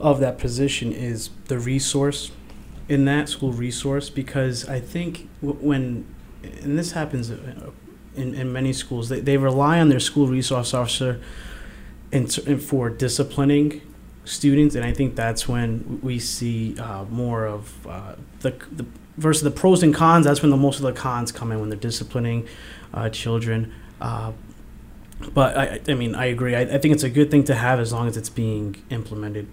of 0.02 0.18
that 0.20 0.36
position 0.36 0.92
is 0.92 1.30
the 1.46 1.58
resource 1.58 2.32
in 2.88 3.04
that 3.04 3.28
school 3.28 3.52
resource 3.52 4.10
because 4.10 4.68
I 4.68 4.80
think 4.80 5.28
when, 5.40 6.04
and 6.42 6.78
this 6.78 6.92
happens 6.92 7.30
uh, 7.30 7.70
in, 8.16 8.34
in 8.34 8.52
many 8.52 8.72
schools, 8.72 9.08
they, 9.08 9.20
they 9.20 9.36
rely 9.36 9.78
on 9.78 9.88
their 9.88 10.00
school 10.00 10.26
resource 10.26 10.74
officer 10.74 11.20
in, 12.10 12.28
in 12.46 12.58
for 12.58 12.90
disciplining 12.90 13.80
students, 14.24 14.74
and 14.74 14.84
I 14.84 14.92
think 14.92 15.14
that's 15.14 15.48
when 15.48 16.00
we 16.02 16.18
see 16.18 16.78
uh, 16.78 17.04
more 17.04 17.46
of 17.46 17.86
uh, 17.86 18.16
the, 18.40 18.50
the 18.70 18.84
versus 19.16 19.42
the 19.42 19.50
pros 19.50 19.82
and 19.82 19.94
cons. 19.94 20.26
That's 20.26 20.42
when 20.42 20.50
the 20.50 20.56
most 20.56 20.76
of 20.76 20.82
the 20.82 20.92
cons 20.92 21.32
come 21.32 21.52
in 21.52 21.60
when 21.60 21.68
they're 21.68 21.78
disciplining 21.78 22.46
uh, 22.92 23.08
children. 23.08 23.72
Uh, 24.00 24.32
but 25.32 25.56
I, 25.56 25.80
I 25.88 25.94
mean, 25.94 26.14
I 26.14 26.26
agree. 26.26 26.56
I, 26.56 26.62
I 26.62 26.78
think 26.78 26.92
it's 26.92 27.04
a 27.04 27.10
good 27.10 27.30
thing 27.30 27.44
to 27.44 27.54
have 27.54 27.78
as 27.78 27.92
long 27.92 28.08
as 28.08 28.16
it's 28.16 28.28
being 28.28 28.82
implemented 28.90 29.46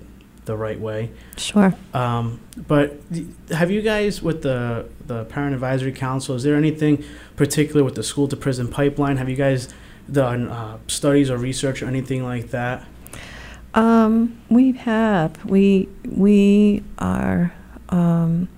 the 0.49 0.57
right 0.57 0.79
way. 0.79 1.11
Sure. 1.37 1.73
Um, 1.93 2.41
but 2.67 2.99
have 3.51 3.69
you 3.71 3.81
guys 3.81 4.21
with 4.21 4.41
the 4.41 4.89
the 5.05 5.25
parent 5.25 5.53
advisory 5.53 5.91
council? 5.91 6.35
Is 6.35 6.43
there 6.43 6.55
anything 6.55 7.03
particular 7.35 7.83
with 7.83 7.95
the 7.95 8.03
school 8.03 8.27
to 8.27 8.35
prison 8.35 8.67
pipeline? 8.67 9.17
Have 9.17 9.29
you 9.29 9.35
guys 9.35 9.69
done 10.11 10.49
uh, 10.49 10.79
studies 10.87 11.29
or 11.29 11.37
research 11.37 11.83
or 11.83 11.85
anything 11.85 12.23
like 12.23 12.49
that? 12.49 12.85
Um, 13.75 14.41
we 14.49 14.71
have. 14.73 15.45
We 15.45 15.87
we 16.03 16.83
are 16.97 17.53
um, 17.89 18.49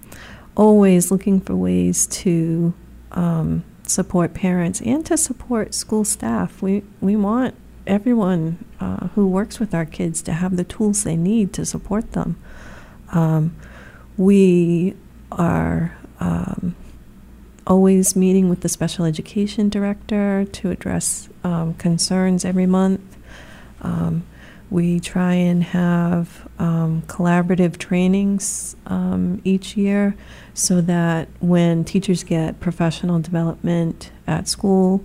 always 0.56 1.12
looking 1.12 1.42
for 1.42 1.56
ways 1.56 2.08
to 2.08 2.74
um, 3.12 3.66
support 3.86 4.34
parents 4.34 4.80
and 4.82 5.06
to 5.08 5.18
support 5.18 5.74
school 5.74 6.06
staff. 6.06 6.62
We 6.62 6.84
we 7.02 7.18
want 7.18 7.54
everyone 7.88 8.64
uh, 8.80 9.08
who 9.10 9.28
works 9.28 9.60
with 9.60 9.74
our 9.74 9.86
kids 9.86 10.22
to 10.24 10.34
have 10.34 10.58
the 10.58 10.64
tools 10.64 11.04
they 11.04 11.16
need 11.16 11.54
to 11.54 11.66
support 11.66 12.12
them. 12.14 12.38
Um, 13.12 13.56
we 14.18 14.96
are 15.32 15.98
um, 16.20 16.76
always 17.66 18.16
meeting 18.16 18.50
with 18.50 18.62
the 18.62 18.70
special 18.70 19.06
education 19.06 19.70
director 19.70 20.46
to 20.46 20.72
address 20.72 21.30
um, 21.44 21.74
concerns 21.76 22.46
every 22.46 22.66
month. 22.66 23.02
Um, 23.82 24.24
we 24.70 25.02
try 25.02 25.34
and 25.34 25.64
have 25.64 26.48
um, 26.58 27.02
collaborative 27.08 27.78
trainings 27.78 28.76
um, 28.86 29.42
each 29.44 29.76
year 29.76 30.16
so 30.54 30.80
that 30.82 31.28
when 31.42 31.84
teachers 31.84 32.24
get 32.24 32.60
professional 32.62 33.20
development 33.20 34.12
at 34.28 34.48
school, 34.48 35.04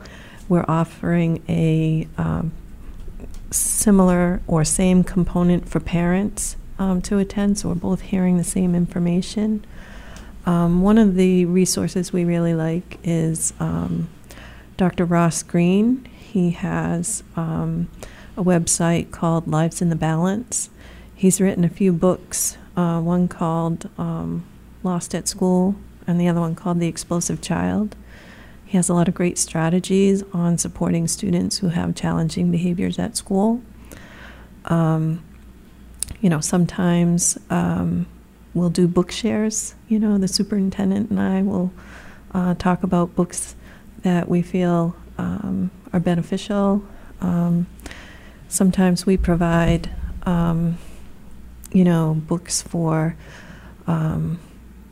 we're 0.48 0.64
offering 0.68 1.42
a 1.48 2.06
similar 3.50 4.40
or 4.46 4.64
same 4.64 5.04
component 5.04 5.68
for 5.68 5.80
parents 5.80 6.56
um, 6.78 7.00
to 7.02 7.18
attend, 7.18 7.58
so 7.58 7.68
we're 7.68 7.74
both 7.74 8.00
hearing 8.02 8.36
the 8.36 8.44
same 8.44 8.74
information. 8.74 9.64
Um, 10.44 10.82
one 10.82 10.98
of 10.98 11.14
the 11.16 11.44
resources 11.44 12.12
we 12.12 12.24
really 12.24 12.54
like 12.54 12.98
is 13.02 13.52
um, 13.58 14.08
Dr. 14.76 15.04
Ross 15.04 15.42
Greene. 15.42 16.04
He 16.18 16.50
has 16.50 17.22
um, 17.34 17.88
a 18.36 18.44
website 18.44 19.10
called 19.10 19.48
Lives 19.48 19.82
in 19.82 19.88
the 19.88 19.96
Balance. 19.96 20.70
He's 21.14 21.40
written 21.40 21.64
a 21.64 21.68
few 21.68 21.92
books, 21.92 22.58
uh, 22.76 23.00
one 23.00 23.26
called 23.26 23.88
um, 23.98 24.44
Lost 24.82 25.14
at 25.14 25.26
School, 25.26 25.74
and 26.06 26.20
the 26.20 26.28
other 26.28 26.40
one 26.40 26.54
called 26.54 26.78
The 26.78 26.88
Explosive 26.88 27.40
Child. 27.40 27.96
Has 28.76 28.90
a 28.90 28.94
lot 28.94 29.08
of 29.08 29.14
great 29.14 29.38
strategies 29.38 30.22
on 30.34 30.58
supporting 30.58 31.08
students 31.08 31.56
who 31.56 31.68
have 31.68 31.94
challenging 31.94 32.50
behaviors 32.50 32.98
at 32.98 33.16
school. 33.16 33.62
Um, 34.66 35.24
you 36.20 36.28
know, 36.28 36.40
sometimes 36.40 37.38
um, 37.48 38.06
we'll 38.52 38.68
do 38.68 38.86
book 38.86 39.10
shares. 39.10 39.74
You 39.88 39.98
know, 39.98 40.18
the 40.18 40.28
superintendent 40.28 41.08
and 41.08 41.18
I 41.18 41.40
will 41.40 41.72
uh, 42.32 42.52
talk 42.56 42.82
about 42.82 43.14
books 43.16 43.56
that 44.02 44.28
we 44.28 44.42
feel 44.42 44.94
um, 45.16 45.70
are 45.94 46.00
beneficial. 46.00 46.84
Um, 47.22 47.66
sometimes 48.48 49.06
we 49.06 49.16
provide, 49.16 49.88
um, 50.24 50.76
you 51.72 51.82
know, 51.82 52.22
books 52.28 52.60
for 52.60 53.16
um, 53.86 54.38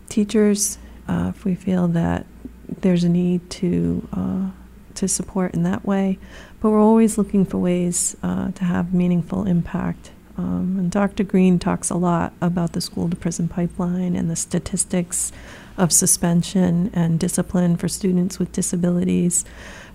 teachers 0.09 0.79
uh, 1.07 1.33
if 1.37 1.45
we 1.45 1.55
feel 1.55 1.87
that 1.89 2.25
there's 2.69 3.05
a 3.05 3.09
need 3.09 3.49
to 3.51 4.09
uh, 4.13 4.51
to 4.95 5.09
support 5.09 5.55
in 5.55 5.63
that 5.65 5.85
way. 5.85 6.19
But 6.61 6.71
we're 6.71 6.81
always 6.81 7.19
looking 7.19 7.45
for 7.45 7.59
ways 7.59 8.17
uh, 8.23 8.53
to 8.53 8.65
have 8.65 8.95
meaningful 8.95 9.45
impact. 9.45 10.13
Um, 10.37 10.77
and 10.79 10.91
Dr. 10.91 11.23
Greene 11.23 11.59
talks 11.59 11.91
a 11.91 11.95
lot 11.97 12.33
about 12.41 12.73
the 12.73 12.81
school 12.81 13.09
to 13.09 13.17
prison 13.17 13.47
pipeline 13.49 14.17
and 14.17 14.29
the 14.29 14.37
statistics 14.37 15.31
of 15.77 15.93
suspension 15.93 16.91
and 16.93 17.19
discipline 17.21 17.77
for 17.77 17.89
students 17.89 18.39
with 18.39 18.51
disabilities, 18.53 19.45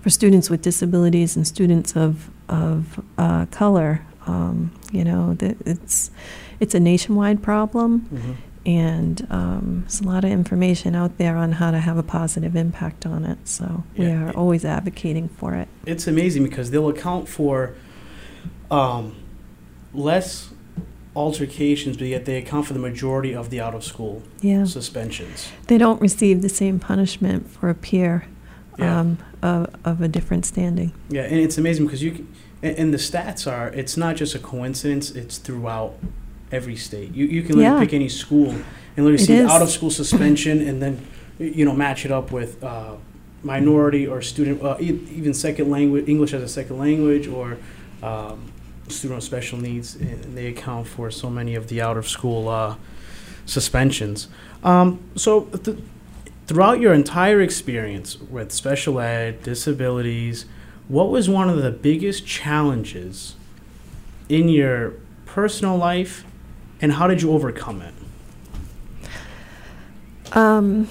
for 0.00 0.10
students 0.10 0.48
with 0.48 0.62
disabilities 0.62 1.36
and 1.36 1.46
students 1.46 1.96
of 1.96 2.30
of 2.48 3.02
uh, 3.18 3.46
color. 3.46 4.02
Um, 4.26 4.72
you 4.92 5.04
know, 5.04 5.36
it's 5.40 6.10
it's 6.60 6.74
a 6.74 6.80
nationwide 6.80 7.42
problem, 7.42 8.08
Mm-hmm. 8.12 8.32
And 8.66 9.26
um, 9.30 9.80
there's 9.82 10.00
a 10.00 10.04
lot 10.06 10.24
of 10.24 10.30
information 10.30 10.94
out 10.94 11.16
there 11.18 11.36
on 11.36 11.52
how 11.52 11.70
to 11.70 11.78
have 11.78 11.96
a 11.96 12.02
positive 12.02 12.54
impact 12.54 13.06
on 13.06 13.24
it. 13.24 13.38
So 13.44 13.84
we 13.96 14.06
Yeah. 14.06 14.26
are 14.28 14.32
always 14.36 14.64
advocating 14.64 15.28
for 15.28 15.54
it. 15.54 15.68
It's 15.86 16.06
amazing 16.06 16.42
because 16.44 16.70
they'll 16.70 16.88
account 16.88 17.28
for 17.28 17.74
um, 18.70 19.16
less 19.94 20.50
altercations, 21.16 21.96
but 21.96 22.06
yet 22.06 22.24
they 22.24 22.36
account 22.36 22.66
for 22.66 22.72
the 22.72 22.78
majority 22.78 23.34
of 23.34 23.50
the 23.50 23.60
out 23.60 23.74
of 23.74 23.82
school 23.82 24.22
Yeah. 24.40 24.64
suspensions. 24.64 25.48
They 25.66 25.76
don't 25.78 26.00
receive 26.00 26.42
the 26.42 26.48
same 26.48 26.78
punishment 26.78 27.50
for 27.50 27.68
a 27.68 27.74
peer 27.74 28.24
Yeah. 28.78 29.00
um, 29.00 29.18
of, 29.42 29.74
of 29.84 30.00
a 30.02 30.08
different 30.08 30.44
standing. 30.46 30.92
Yeah, 31.08 31.22
and 31.22 31.36
it's 31.40 31.58
amazing 31.58 31.86
because 31.86 32.02
you, 32.02 32.12
can, 32.12 32.28
and, 32.62 32.76
and 32.76 32.94
the 32.94 32.98
stats 32.98 33.50
are, 33.50 33.68
it's 33.70 33.96
not 33.96 34.16
just 34.16 34.34
a 34.34 34.38
coincidence, 34.38 35.10
it's 35.10 35.38
throughout 35.38 35.94
every 36.52 36.76
state. 36.76 37.14
You, 37.14 37.26
you 37.26 37.42
can 37.42 37.56
literally 37.56 37.76
Yeah. 37.78 37.84
pick 37.84 37.94
any 37.94 38.08
school 38.08 38.50
and 38.50 39.06
literally 39.06 39.22
It 39.22 39.26
see 39.26 39.36
is. 39.36 39.50
out 39.50 39.62
of 39.62 39.70
school 39.70 39.90
suspension 39.90 40.60
and 40.60 40.82
then, 40.82 41.00
you 41.38 41.64
know, 41.64 41.72
match 41.74 42.04
it 42.04 42.10
up 42.12 42.32
with 42.32 42.62
uh, 42.64 42.94
minority 43.42 44.06
or 44.06 44.20
student, 44.22 44.62
uh, 44.62 44.76
e- 44.80 44.98
even 45.14 45.32
second 45.34 45.70
language, 45.70 46.08
English 46.08 46.32
as 46.34 46.42
a 46.42 46.48
second 46.48 46.78
language 46.78 47.26
or 47.28 47.56
um, 48.02 48.40
student 48.88 49.16
with 49.18 49.24
special 49.24 49.58
needs. 49.58 49.94
And 49.96 50.36
they 50.36 50.46
account 50.48 50.86
for 50.88 51.10
so 51.10 51.30
many 51.30 51.54
of 51.54 51.68
the 51.68 51.80
out 51.80 51.96
of 51.96 52.08
school 52.08 52.48
uh, 52.48 52.74
suspensions. 53.46 54.28
Um, 54.64 55.00
so, 55.14 55.42
th- 55.64 55.78
throughout 56.46 56.80
your 56.80 56.92
entire 56.92 57.40
experience 57.40 58.18
with 58.20 58.50
special 58.52 58.98
ed, 59.00 59.42
disabilities, 59.42 60.46
what 60.88 61.10
was 61.10 61.28
one 61.28 61.48
of 61.48 61.62
the 61.62 61.70
biggest 61.70 62.26
challenges 62.26 63.36
in 64.28 64.48
your 64.48 64.94
personal 65.26 65.76
life, 65.76 66.24
and 66.80 66.92
how 66.92 67.06
did 67.06 67.22
you 67.22 67.32
overcome 67.32 67.82
it? 67.82 67.94
Um, 70.32 70.88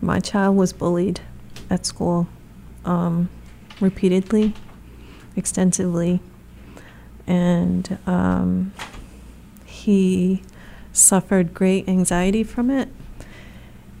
my 0.00 0.20
child 0.20 0.56
was 0.56 0.72
bullied 0.72 1.20
at 1.70 1.84
school 1.84 2.26
um, 2.84 3.28
repeatedly, 3.80 4.54
extensively, 5.36 6.20
and 7.26 7.98
um, 8.06 8.72
he 9.66 10.42
suffered 10.92 11.54
great 11.54 11.88
anxiety 11.88 12.42
from 12.42 12.70
it. 12.70 12.88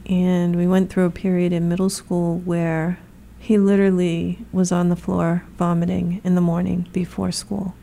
And 0.06 0.56
we 0.56 0.66
went 0.66 0.90
through 0.90 1.04
a 1.04 1.10
period 1.10 1.52
in 1.52 1.68
middle 1.68 1.90
school 1.90 2.38
where 2.38 2.98
he 3.38 3.58
literally 3.58 4.38
was 4.52 4.72
on 4.72 4.88
the 4.88 4.96
floor 4.96 5.44
vomiting 5.56 6.20
in 6.24 6.34
the 6.34 6.40
morning 6.40 6.88
before 6.92 7.30
school 7.30 7.74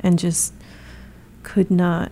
and 0.00 0.18
just 0.18 0.52
could 1.44 1.70
not 1.70 2.10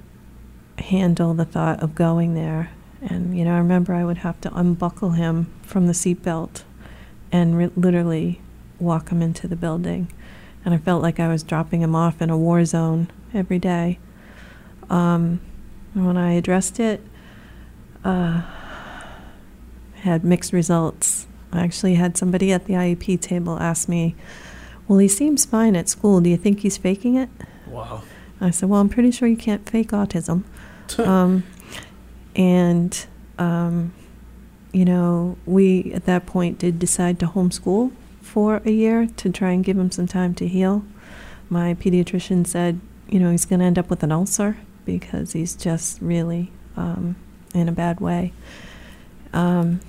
handle 0.78 1.34
the 1.34 1.44
thought 1.44 1.82
of 1.82 1.94
going 1.94 2.34
there. 2.34 2.70
And, 3.02 3.38
you 3.38 3.44
know, 3.44 3.54
I 3.54 3.58
remember 3.58 3.94
I 3.94 4.04
would 4.04 4.18
have 4.18 4.40
to 4.42 4.54
unbuckle 4.56 5.10
him 5.10 5.52
from 5.62 5.86
the 5.86 5.92
seatbelt 5.92 6.62
and 7.30 7.56
re- 7.56 7.70
literally 7.76 8.40
walk 8.78 9.10
him 9.10 9.22
into 9.22 9.46
the 9.46 9.56
building. 9.56 10.10
And 10.64 10.74
I 10.74 10.78
felt 10.78 11.02
like 11.02 11.20
I 11.20 11.28
was 11.28 11.42
dropping 11.42 11.82
him 11.82 11.94
off 11.94 12.20
in 12.20 12.30
a 12.30 12.36
war 12.36 12.64
zone 12.64 13.08
every 13.32 13.58
day. 13.58 13.98
Um, 14.90 15.40
when 15.94 16.16
I 16.16 16.32
addressed 16.32 16.80
it, 16.80 17.00
uh, 18.04 18.42
had 20.00 20.24
mixed 20.24 20.52
results. 20.52 21.26
I 21.52 21.62
actually 21.62 21.94
had 21.94 22.16
somebody 22.16 22.52
at 22.52 22.66
the 22.66 22.74
IEP 22.74 23.20
table 23.20 23.58
ask 23.58 23.88
me, 23.88 24.14
Well, 24.86 24.98
he 24.98 25.08
seems 25.08 25.44
fine 25.44 25.74
at 25.76 25.88
school. 25.88 26.20
Do 26.20 26.30
you 26.30 26.36
think 26.36 26.60
he's 26.60 26.76
faking 26.76 27.16
it? 27.16 27.28
Wow. 27.66 28.02
I 28.40 28.50
said, 28.50 28.68
Well, 28.68 28.80
I'm 28.80 28.88
pretty 28.88 29.10
sure 29.10 29.28
you 29.28 29.36
can't 29.36 29.68
fake 29.68 29.90
autism. 29.90 30.44
um, 30.98 31.44
and, 32.34 33.06
um, 33.38 33.92
you 34.72 34.84
know, 34.84 35.36
we 35.46 35.92
at 35.92 36.04
that 36.06 36.26
point 36.26 36.58
did 36.58 36.78
decide 36.78 37.18
to 37.20 37.26
homeschool 37.26 37.92
for 38.20 38.60
a 38.64 38.70
year 38.70 39.06
to 39.16 39.30
try 39.30 39.52
and 39.52 39.64
give 39.64 39.78
him 39.78 39.90
some 39.90 40.06
time 40.06 40.34
to 40.34 40.46
heal. 40.46 40.84
My 41.48 41.74
pediatrician 41.74 42.46
said, 42.46 42.80
you 43.08 43.20
know, 43.20 43.30
he's 43.30 43.44
going 43.44 43.60
to 43.60 43.64
end 43.64 43.78
up 43.78 43.88
with 43.88 44.02
an 44.02 44.12
ulcer 44.12 44.56
because 44.84 45.32
he's 45.32 45.54
just 45.54 46.00
really 46.02 46.50
um, 46.76 47.16
in 47.54 47.68
a 47.68 47.72
bad 47.72 48.00
way. 48.00 48.32
Um, 49.32 49.80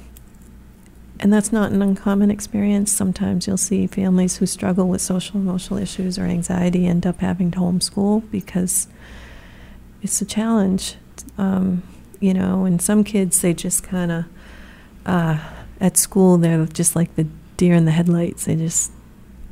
and 1.20 1.34
that's 1.34 1.52
not 1.52 1.72
an 1.72 1.82
uncommon 1.82 2.30
experience. 2.30 2.92
Sometimes 2.92 3.48
you'll 3.48 3.58
see 3.58 3.88
families 3.88 4.38
who 4.38 4.46
struggle 4.46 4.88
with 4.88 5.02
social 5.02 5.40
emotional 5.40 5.80
issues 5.80 6.20
or 6.20 6.26
anxiety 6.26 6.86
end 6.86 7.08
up 7.08 7.20
having 7.20 7.50
to 7.52 7.60
homeschool 7.60 8.30
because 8.30 8.88
it's 10.02 10.22
a 10.22 10.26
challenge. 10.26 10.96
Um, 11.38 11.84
you 12.20 12.34
know, 12.34 12.66
and 12.66 12.82
some 12.82 13.04
kids, 13.04 13.42
they 13.42 13.54
just 13.54 13.84
kind 13.84 14.12
of, 14.12 14.26
uh, 15.06 15.40
at 15.80 15.98
school, 15.98 16.38
they're 16.38 16.66
just 16.66 16.96
like 16.96 17.16
the 17.16 17.28
deer 17.58 17.76
in 17.76 17.86
the 17.86 17.92
headlights. 17.92 18.46
They 18.46 18.56
just, 18.56 18.92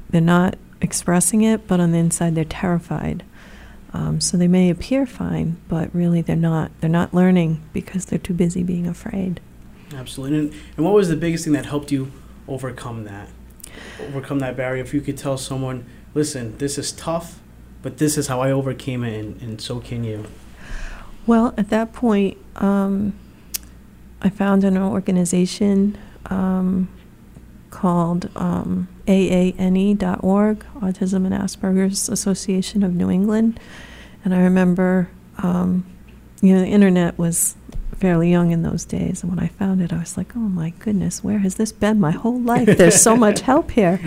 they're 0.09 0.21
not 0.21 0.55
expressing 0.81 1.41
it, 1.41 1.67
but 1.67 1.79
on 1.79 1.91
the 1.91 1.97
inside, 1.99 2.35
they're 2.35 2.43
terrified. 2.43 3.23
Um, 3.93 4.19
so 4.19 4.35
they 4.35 4.47
may 4.47 4.69
appear 4.69 5.05
fine, 5.05 5.57
but 5.69 5.93
really 5.95 6.21
they're 6.21 6.35
not. 6.35 6.71
They're 6.81 6.89
not 6.89 7.13
learning 7.13 7.63
because 7.71 8.05
they're 8.05 8.19
too 8.19 8.33
busy 8.33 8.61
being 8.61 8.87
afraid. 8.87 9.39
Absolutely. 9.93 10.37
And, 10.37 10.53
and 10.75 10.85
what 10.85 10.93
was 10.93 11.07
the 11.07 11.15
biggest 11.15 11.45
thing 11.45 11.53
that 11.53 11.65
helped 11.65 11.91
you 11.91 12.11
overcome 12.47 13.05
that? 13.05 13.29
Overcome 14.01 14.39
that 14.39 14.57
barrier? 14.57 14.83
If 14.83 14.93
you 14.93 15.01
could 15.01 15.17
tell 15.17 15.37
someone, 15.37 15.85
listen, 16.13 16.57
this 16.57 16.77
is 16.77 16.91
tough, 16.91 17.39
but 17.85 17.99
this 17.99 18.17
is 18.17 18.25
how 18.25 18.41
I 18.41 18.49
overcame 18.49 19.03
it, 19.03 19.19
and, 19.19 19.39
and 19.43 19.61
so 19.61 19.79
can 19.79 20.03
you. 20.03 20.25
Well, 21.27 21.53
at 21.55 21.69
that 21.69 21.93
point, 21.93 22.35
um, 22.55 23.13
I 24.23 24.29
found 24.29 24.63
an 24.63 24.75
organization 24.75 25.95
um, 26.25 26.89
called 27.69 28.35
um, 28.35 28.87
AANE.org, 29.05 30.65
Autism 30.79 31.27
and 31.27 31.31
Asperger's 31.35 32.09
Association 32.09 32.81
of 32.81 32.95
New 32.95 33.11
England. 33.11 33.59
And 34.23 34.33
I 34.33 34.39
remember, 34.39 35.07
um, 35.37 35.85
you 36.41 36.55
know, 36.55 36.61
the 36.61 36.67
internet 36.67 37.19
was 37.19 37.55
fairly 37.99 38.31
young 38.31 38.49
in 38.49 38.63
those 38.63 38.83
days. 38.83 39.21
And 39.21 39.31
when 39.31 39.39
I 39.39 39.49
found 39.49 39.83
it, 39.83 39.93
I 39.93 39.99
was 39.99 40.17
like, 40.17 40.35
oh 40.35 40.39
my 40.39 40.71
goodness, 40.79 41.23
where 41.23 41.37
has 41.37 41.53
this 41.53 41.71
been 41.71 41.99
my 41.99 42.09
whole 42.09 42.41
life? 42.41 42.65
There's 42.79 42.99
so 42.99 43.15
much 43.15 43.41
help 43.51 43.69
here. 43.69 44.01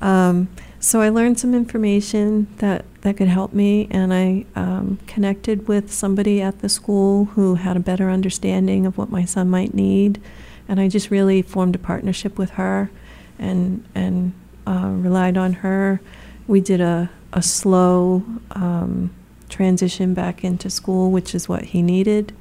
Um, 0.00 0.46
so 0.80 1.00
I 1.00 1.08
learned 1.08 1.38
some 1.40 1.54
information 1.54 2.46
that, 2.58 2.84
that 3.02 3.16
could 3.16 3.28
help 3.28 3.52
me, 3.52 3.88
and 3.90 4.14
I 4.14 4.46
um, 4.54 4.98
connected 5.06 5.66
with 5.66 5.92
somebody 5.92 6.40
at 6.40 6.60
the 6.60 6.68
school 6.68 7.26
who 7.26 7.56
had 7.56 7.76
a 7.76 7.80
better 7.80 8.10
understanding 8.10 8.86
of 8.86 8.96
what 8.96 9.10
my 9.10 9.24
son 9.24 9.50
might 9.50 9.74
need. 9.74 10.20
And 10.68 10.78
I 10.78 10.88
just 10.88 11.10
really 11.10 11.42
formed 11.42 11.74
a 11.74 11.78
partnership 11.78 12.38
with 12.38 12.50
her 12.50 12.90
and, 13.38 13.84
and 13.94 14.32
uh, 14.66 14.90
relied 14.92 15.36
on 15.36 15.54
her. 15.54 16.00
We 16.46 16.60
did 16.60 16.80
a, 16.80 17.10
a 17.32 17.42
slow 17.42 18.22
um, 18.52 19.10
transition 19.48 20.14
back 20.14 20.44
into 20.44 20.70
school, 20.70 21.10
which 21.10 21.34
is 21.34 21.48
what 21.48 21.64
he 21.64 21.82
needed. 21.82 22.34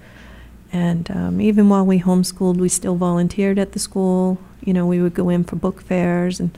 And 0.72 1.10
um, 1.10 1.42
even 1.42 1.70
while 1.70 1.86
we 1.86 2.00
homeschooled, 2.02 2.58
we 2.58 2.70
still 2.70 2.96
volunteered 2.96 3.58
at 3.58 3.72
the 3.72 3.80
school. 3.80 4.38
You 4.62 4.74
know, 4.74 4.86
we 4.86 5.02
would 5.02 5.14
go 5.14 5.30
in 5.30 5.44
for 5.44 5.56
book 5.56 5.82
fairs, 5.82 6.40
and 6.40 6.58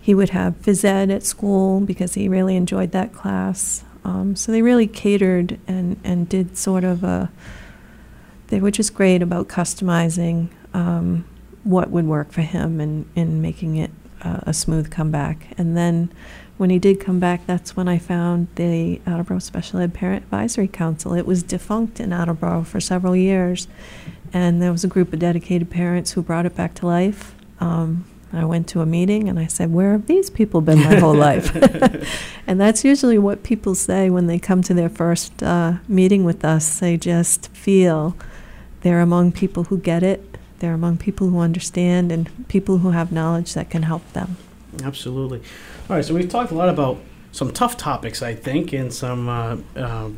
he 0.00 0.14
would 0.14 0.30
have 0.30 0.54
phys 0.62 0.84
ed 0.84 1.10
at 1.10 1.22
school 1.22 1.80
because 1.80 2.14
he 2.14 2.28
really 2.28 2.56
enjoyed 2.56 2.92
that 2.92 3.12
class. 3.12 3.84
Um, 4.04 4.34
so 4.34 4.50
they 4.50 4.62
really 4.62 4.86
catered 4.86 5.60
and, 5.68 6.00
and 6.02 6.28
did 6.28 6.56
sort 6.56 6.84
of 6.84 7.04
a, 7.04 7.30
they 8.48 8.60
were 8.60 8.70
just 8.70 8.94
great 8.94 9.22
about 9.22 9.48
customizing 9.48 10.48
um, 10.72 11.26
what 11.64 11.90
would 11.90 12.06
work 12.06 12.32
for 12.32 12.40
him 12.40 12.80
and, 12.80 13.08
and 13.14 13.42
making 13.42 13.76
it 13.76 13.90
uh, 14.22 14.40
a 14.42 14.54
smooth 14.54 14.90
comeback. 14.90 15.48
And 15.58 15.76
then 15.76 16.10
when 16.56 16.70
he 16.70 16.78
did 16.78 17.00
come 17.00 17.20
back, 17.20 17.46
that's 17.46 17.76
when 17.76 17.88
I 17.88 17.98
found 17.98 18.48
the 18.56 19.00
Attleboro 19.06 19.38
Special 19.38 19.80
Ed 19.80 19.94
Parent 19.94 20.24
Advisory 20.24 20.68
Council. 20.68 21.14
It 21.14 21.26
was 21.26 21.42
defunct 21.42 22.00
in 22.00 22.12
Attleboro 22.12 22.64
for 22.64 22.80
several 22.80 23.16
years, 23.16 23.66
and 24.32 24.60
there 24.60 24.72
was 24.72 24.84
a 24.84 24.88
group 24.88 25.12
of 25.12 25.18
dedicated 25.18 25.70
parents 25.70 26.12
who 26.12 26.22
brought 26.22 26.46
it 26.46 26.54
back 26.54 26.74
to 26.74 26.86
life. 26.86 27.34
Um, 27.60 28.04
I 28.32 28.44
went 28.44 28.68
to 28.68 28.80
a 28.80 28.86
meeting 28.86 29.28
and 29.28 29.38
I 29.38 29.46
said, 29.46 29.72
Where 29.72 29.92
have 29.92 30.06
these 30.06 30.30
people 30.30 30.60
been 30.60 30.78
my 30.78 30.96
whole 30.96 31.14
life? 31.14 31.54
and 32.46 32.60
that's 32.60 32.84
usually 32.84 33.18
what 33.18 33.42
people 33.42 33.74
say 33.74 34.08
when 34.08 34.26
they 34.26 34.38
come 34.38 34.62
to 34.62 34.74
their 34.74 34.88
first 34.88 35.42
uh, 35.42 35.74
meeting 35.88 36.24
with 36.24 36.44
us. 36.44 36.78
They 36.78 36.96
just 36.96 37.48
feel 37.48 38.16
they're 38.82 39.00
among 39.00 39.32
people 39.32 39.64
who 39.64 39.78
get 39.78 40.02
it, 40.02 40.38
they're 40.60 40.74
among 40.74 40.98
people 40.98 41.28
who 41.28 41.40
understand, 41.40 42.12
and 42.12 42.48
people 42.48 42.78
who 42.78 42.90
have 42.90 43.10
knowledge 43.10 43.54
that 43.54 43.68
can 43.68 43.82
help 43.82 44.10
them. 44.12 44.36
Absolutely. 44.82 45.40
All 45.88 45.96
right, 45.96 46.04
so 46.04 46.14
we've 46.14 46.28
talked 46.28 46.52
a 46.52 46.54
lot 46.54 46.68
about 46.68 46.98
some 47.32 47.52
tough 47.52 47.76
topics, 47.76 48.22
I 48.22 48.34
think, 48.34 48.72
and 48.72 48.92
some 48.92 49.28
uh, 49.28 49.56
uh, 49.76 50.10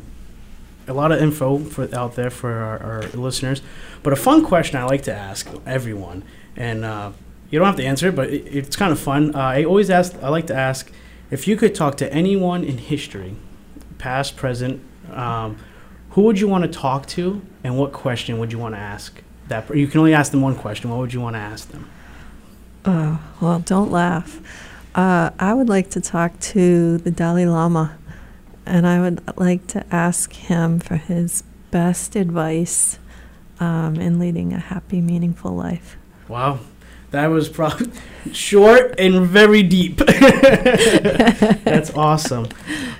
a 0.87 0.93
lot 0.93 1.11
of 1.11 1.21
info 1.21 1.57
for 1.59 1.93
out 1.95 2.15
there 2.15 2.29
for 2.29 2.51
our, 2.51 2.83
our, 2.83 3.01
listeners. 3.09 3.61
But 4.01 4.13
a 4.13 4.15
fun 4.15 4.45
question 4.45 4.77
I 4.77 4.83
like 4.83 5.03
to 5.03 5.13
ask 5.13 5.49
everyone, 5.65 6.23
and 6.55 6.83
uh, 6.83 7.11
you 7.53 7.59
don't 7.59 7.67
have 7.67 7.75
to 7.75 7.85
answer 7.85 8.07
it, 8.07 8.15
but 8.15 8.31
it, 8.31 8.47
it's 8.47 8.75
kind 8.75 8.91
of 8.91 8.99
fun. 8.99 9.35
Uh, 9.35 9.39
I 9.39 9.63
always 9.63 9.91
ask. 9.91 10.15
I 10.23 10.29
like 10.29 10.47
to 10.47 10.55
ask 10.55 10.91
if 11.29 11.47
you 11.47 11.55
could 11.55 11.75
talk 11.75 11.97
to 11.97 12.11
anyone 12.11 12.63
in 12.63 12.79
history, 12.79 13.35
past, 13.99 14.35
present. 14.35 14.81
Um, 15.11 15.59
who 16.09 16.23
would 16.23 16.39
you 16.39 16.47
want 16.47 16.63
to 16.63 16.67
talk 16.67 17.05
to, 17.09 17.43
and 17.63 17.77
what 17.77 17.93
question 17.93 18.39
would 18.39 18.51
you 18.51 18.57
want 18.57 18.73
to 18.73 18.79
ask? 18.79 19.21
That 19.49 19.75
you 19.75 19.85
can 19.85 19.99
only 19.99 20.15
ask 20.15 20.31
them 20.31 20.41
one 20.41 20.55
question. 20.55 20.89
What 20.89 20.97
would 20.97 21.13
you 21.13 21.21
want 21.21 21.35
to 21.35 21.41
ask 21.41 21.69
them? 21.69 21.87
Oh, 22.85 23.21
well, 23.39 23.59
don't 23.59 23.91
laugh. 23.91 24.39
Uh, 24.95 25.29
I 25.37 25.53
would 25.53 25.69
like 25.69 25.91
to 25.91 26.01
talk 26.01 26.39
to 26.39 26.97
the 26.97 27.11
Dalai 27.11 27.45
Lama, 27.45 27.99
and 28.65 28.87
I 28.87 28.99
would 28.99 29.21
like 29.37 29.67
to 29.67 29.85
ask 29.93 30.33
him 30.33 30.79
for 30.79 30.95
his 30.95 31.43
best 31.69 32.15
advice 32.15 32.97
um, 33.59 33.97
in 33.97 34.17
leading 34.17 34.53
a 34.53 34.59
happy, 34.59 35.01
meaningful 35.01 35.51
life. 35.51 35.97
Wow. 36.27 36.59
That 37.13 37.27
was 37.27 37.47
probably 37.47 37.91
short 38.31 38.95
and 38.97 39.27
very 39.27 39.61
deep. 39.61 39.97
That's 39.97 41.93
awesome. 41.93 42.47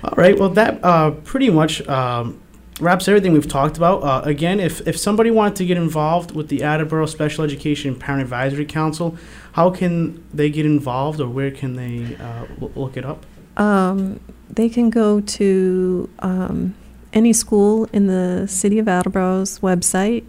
All 0.04 0.14
right. 0.16 0.38
Well, 0.38 0.50
that 0.50 0.78
uh, 0.84 1.10
pretty 1.10 1.50
much 1.50 1.84
um, 1.88 2.40
wraps 2.78 3.08
everything 3.08 3.32
we've 3.32 3.48
talked 3.48 3.76
about. 3.76 4.04
Uh, 4.04 4.22
again, 4.24 4.60
if, 4.60 4.86
if 4.86 4.96
somebody 4.96 5.32
wanted 5.32 5.56
to 5.56 5.66
get 5.66 5.76
involved 5.76 6.30
with 6.30 6.48
the 6.48 6.62
Attleboro 6.62 7.06
Special 7.06 7.42
Education 7.42 7.96
Parent 7.96 8.22
Advisory 8.22 8.64
Council, 8.64 9.16
how 9.54 9.70
can 9.70 10.22
they 10.32 10.48
get 10.48 10.64
involved 10.64 11.20
or 11.20 11.28
where 11.28 11.50
can 11.50 11.74
they 11.74 12.14
uh, 12.14 12.46
look 12.76 12.96
it 12.96 13.04
up? 13.04 13.26
Um, 13.56 14.20
they 14.48 14.68
can 14.68 14.90
go 14.90 15.22
to 15.22 16.08
um, 16.20 16.76
any 17.12 17.32
school 17.32 17.88
in 17.92 18.06
the 18.06 18.46
City 18.46 18.78
of 18.78 18.86
Attleboro's 18.86 19.58
website. 19.58 20.22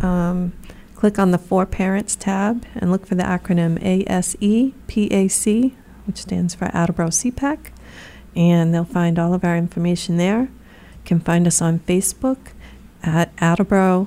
Um, 0.00 0.52
click 1.02 1.18
on 1.18 1.32
the 1.32 1.38
For 1.38 1.66
Parents 1.66 2.14
tab 2.14 2.64
and 2.76 2.92
look 2.92 3.06
for 3.06 3.16
the 3.16 3.24
acronym 3.24 3.76
ASEPAC 3.82 5.72
which 6.06 6.18
stands 6.18 6.54
for 6.54 6.66
Attleboro 6.66 7.08
SEPAC, 7.08 7.72
and 8.36 8.72
they'll 8.72 8.84
find 8.84 9.18
all 9.18 9.34
of 9.34 9.42
our 9.42 9.56
information 9.56 10.16
there. 10.16 10.42
You 10.42 11.04
can 11.04 11.18
find 11.18 11.48
us 11.48 11.60
on 11.60 11.80
Facebook 11.80 12.52
at 13.02 13.32
Attleboro 13.38 14.06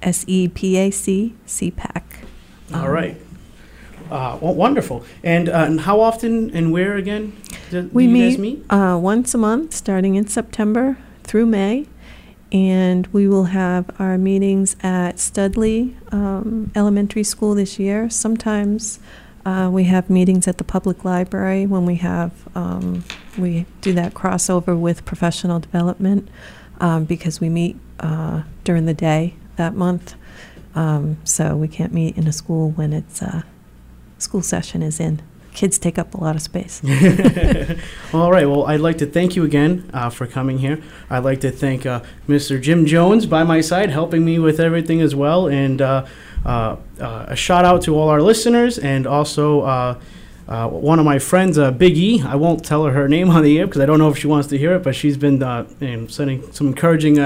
SEPAC 0.00 1.32
CPAC. 1.44 2.02
All 2.72 2.88
right. 2.88 3.20
Uh, 4.08 4.38
well, 4.40 4.54
wonderful. 4.54 5.04
And, 5.24 5.48
uh, 5.48 5.64
and 5.66 5.80
how 5.80 5.98
often 5.98 6.54
and 6.54 6.70
where 6.70 6.94
again 6.94 7.36
do, 7.72 7.90
We 7.92 8.04
you 8.04 8.10
meet, 8.10 8.30
guys 8.30 8.38
meet? 8.38 8.64
Uh, 8.70 8.96
once 8.96 9.34
a 9.34 9.38
month, 9.38 9.74
starting 9.74 10.14
in 10.14 10.28
September 10.28 10.98
through 11.24 11.46
May, 11.46 11.88
and 12.52 13.06
we 13.08 13.26
will 13.26 13.44
have 13.44 13.90
our 13.98 14.18
meetings 14.18 14.76
at 14.82 15.18
Studley 15.18 15.96
um, 16.12 16.70
Elementary 16.76 17.24
School 17.24 17.54
this 17.54 17.78
year. 17.78 18.10
Sometimes 18.10 19.00
uh, 19.46 19.70
we 19.72 19.84
have 19.84 20.10
meetings 20.10 20.46
at 20.46 20.58
the 20.58 20.64
public 20.64 21.04
library 21.04 21.66
when 21.66 21.86
we 21.86 21.96
have 21.96 22.32
um, 22.54 23.04
we 23.38 23.64
do 23.80 23.94
that 23.94 24.12
crossover 24.12 24.78
with 24.78 25.04
professional 25.06 25.58
development 25.58 26.28
um, 26.80 27.04
because 27.04 27.40
we 27.40 27.48
meet 27.48 27.76
uh, 28.00 28.42
during 28.64 28.84
the 28.84 28.94
day 28.94 29.34
that 29.56 29.74
month. 29.74 30.14
Um, 30.74 31.16
so 31.24 31.56
we 31.56 31.68
can't 31.68 31.92
meet 31.92 32.16
in 32.16 32.26
a 32.26 32.32
school 32.32 32.70
when 32.70 32.92
it's 32.92 33.22
uh, 33.22 33.42
school 34.18 34.42
session 34.42 34.82
is 34.82 35.00
in. 35.00 35.22
Kids 35.54 35.78
take 35.78 35.98
up 35.98 36.14
a 36.14 36.18
lot 36.18 36.34
of 36.34 36.42
space. 36.42 36.80
All 38.14 38.32
right. 38.32 38.48
Well, 38.48 38.64
I'd 38.66 38.80
like 38.80 38.98
to 38.98 39.06
thank 39.06 39.36
you 39.36 39.44
again 39.44 39.90
uh, 39.92 40.08
for 40.08 40.26
coming 40.26 40.58
here. 40.58 40.82
I'd 41.10 41.24
like 41.24 41.40
to 41.42 41.50
thank 41.50 41.84
uh, 41.84 42.02
Mr. 42.26 42.60
Jim 42.60 42.86
Jones 42.86 43.26
by 43.26 43.44
my 43.44 43.60
side, 43.60 43.90
helping 43.90 44.24
me 44.24 44.38
with 44.38 44.58
everything 44.60 45.02
as 45.02 45.14
well. 45.14 45.48
And 45.48 45.82
uh, 45.82 46.06
uh, 46.44 46.76
uh, 47.00 47.26
a 47.28 47.36
shout 47.36 47.64
out 47.64 47.82
to 47.82 47.96
all 47.96 48.08
our 48.08 48.20
listeners 48.20 48.78
and 48.78 49.06
also. 49.06 49.62
Uh, 49.62 50.00
uh, 50.48 50.68
one 50.68 50.98
of 50.98 51.04
my 51.04 51.20
friends, 51.20 51.56
uh, 51.56 51.70
Big 51.70 51.96
E, 51.96 52.20
I 52.20 52.34
won't 52.34 52.64
tell 52.64 52.84
her 52.84 52.92
her 52.92 53.08
name 53.08 53.30
on 53.30 53.44
the 53.44 53.58
air 53.58 53.66
because 53.66 53.80
I 53.80 53.86
don't 53.86 53.98
know 53.98 54.10
if 54.10 54.18
she 54.18 54.26
wants 54.26 54.48
to 54.48 54.58
hear 54.58 54.74
it, 54.74 54.82
but 54.82 54.94
she's 54.94 55.16
been 55.16 55.40
uh, 55.40 55.66
sending 56.08 56.52
some 56.52 56.66
encouraging 56.66 57.16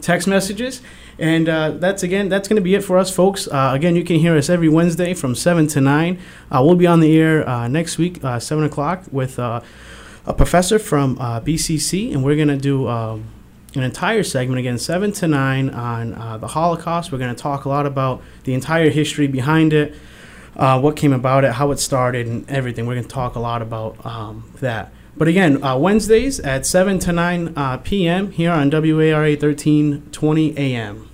text 0.00 0.28
messages. 0.28 0.80
And 1.20 1.50
uh, 1.50 1.72
that's 1.72 2.02
again, 2.02 2.30
that's 2.30 2.48
going 2.48 2.56
to 2.56 2.62
be 2.62 2.74
it 2.74 2.82
for 2.82 2.96
us, 2.96 3.14
folks. 3.14 3.46
Uh, 3.46 3.72
again, 3.74 3.94
you 3.94 4.02
can 4.04 4.16
hear 4.16 4.38
us 4.38 4.48
every 4.48 4.70
Wednesday 4.70 5.12
from 5.12 5.34
seven 5.34 5.66
to 5.68 5.80
nine. 5.80 6.18
Uh, 6.50 6.62
we'll 6.64 6.76
be 6.76 6.86
on 6.86 7.00
the 7.00 7.14
air 7.20 7.46
uh, 7.46 7.68
next 7.68 7.98
week, 7.98 8.24
uh, 8.24 8.40
seven 8.40 8.64
o'clock, 8.64 9.04
with 9.12 9.38
uh, 9.38 9.60
a 10.24 10.32
professor 10.32 10.78
from 10.78 11.16
BCC, 11.18 12.10
and 12.10 12.24
we're 12.24 12.36
going 12.36 12.48
to 12.48 12.56
do 12.56 12.88
um, 12.88 13.26
an 13.74 13.82
entire 13.82 14.22
segment 14.22 14.60
again, 14.60 14.78
seven 14.78 15.12
to 15.12 15.28
nine, 15.28 15.68
on 15.68 16.40
the 16.40 16.48
Holocaust. 16.48 17.12
We're 17.12 17.18
going 17.18 17.34
to 17.34 17.42
talk 17.42 17.66
a 17.66 17.68
lot 17.68 17.84
about 17.84 18.22
the 18.44 18.54
entire 18.54 18.88
history 18.88 19.26
behind 19.26 19.74
it, 19.74 19.94
what 20.54 20.96
came 20.96 21.12
about 21.12 21.44
it, 21.44 21.52
how 21.52 21.70
it 21.70 21.80
started, 21.80 22.28
and 22.28 22.48
everything. 22.48 22.86
We're 22.86 22.94
going 22.94 23.06
to 23.06 23.14
talk 23.14 23.34
a 23.34 23.40
lot 23.40 23.60
about 23.60 24.06
um, 24.06 24.50
that. 24.60 24.90
But 25.18 25.28
again, 25.28 25.62
uh, 25.62 25.76
Wednesdays 25.76 26.40
at 26.40 26.64
7 26.64 26.98
to 27.00 27.12
9 27.12 27.52
uh, 27.54 27.76
p.m. 27.78 28.30
here 28.30 28.52
on 28.52 28.70
WARA 28.70 29.32
1320 29.32 30.56
a.m. 30.56 31.09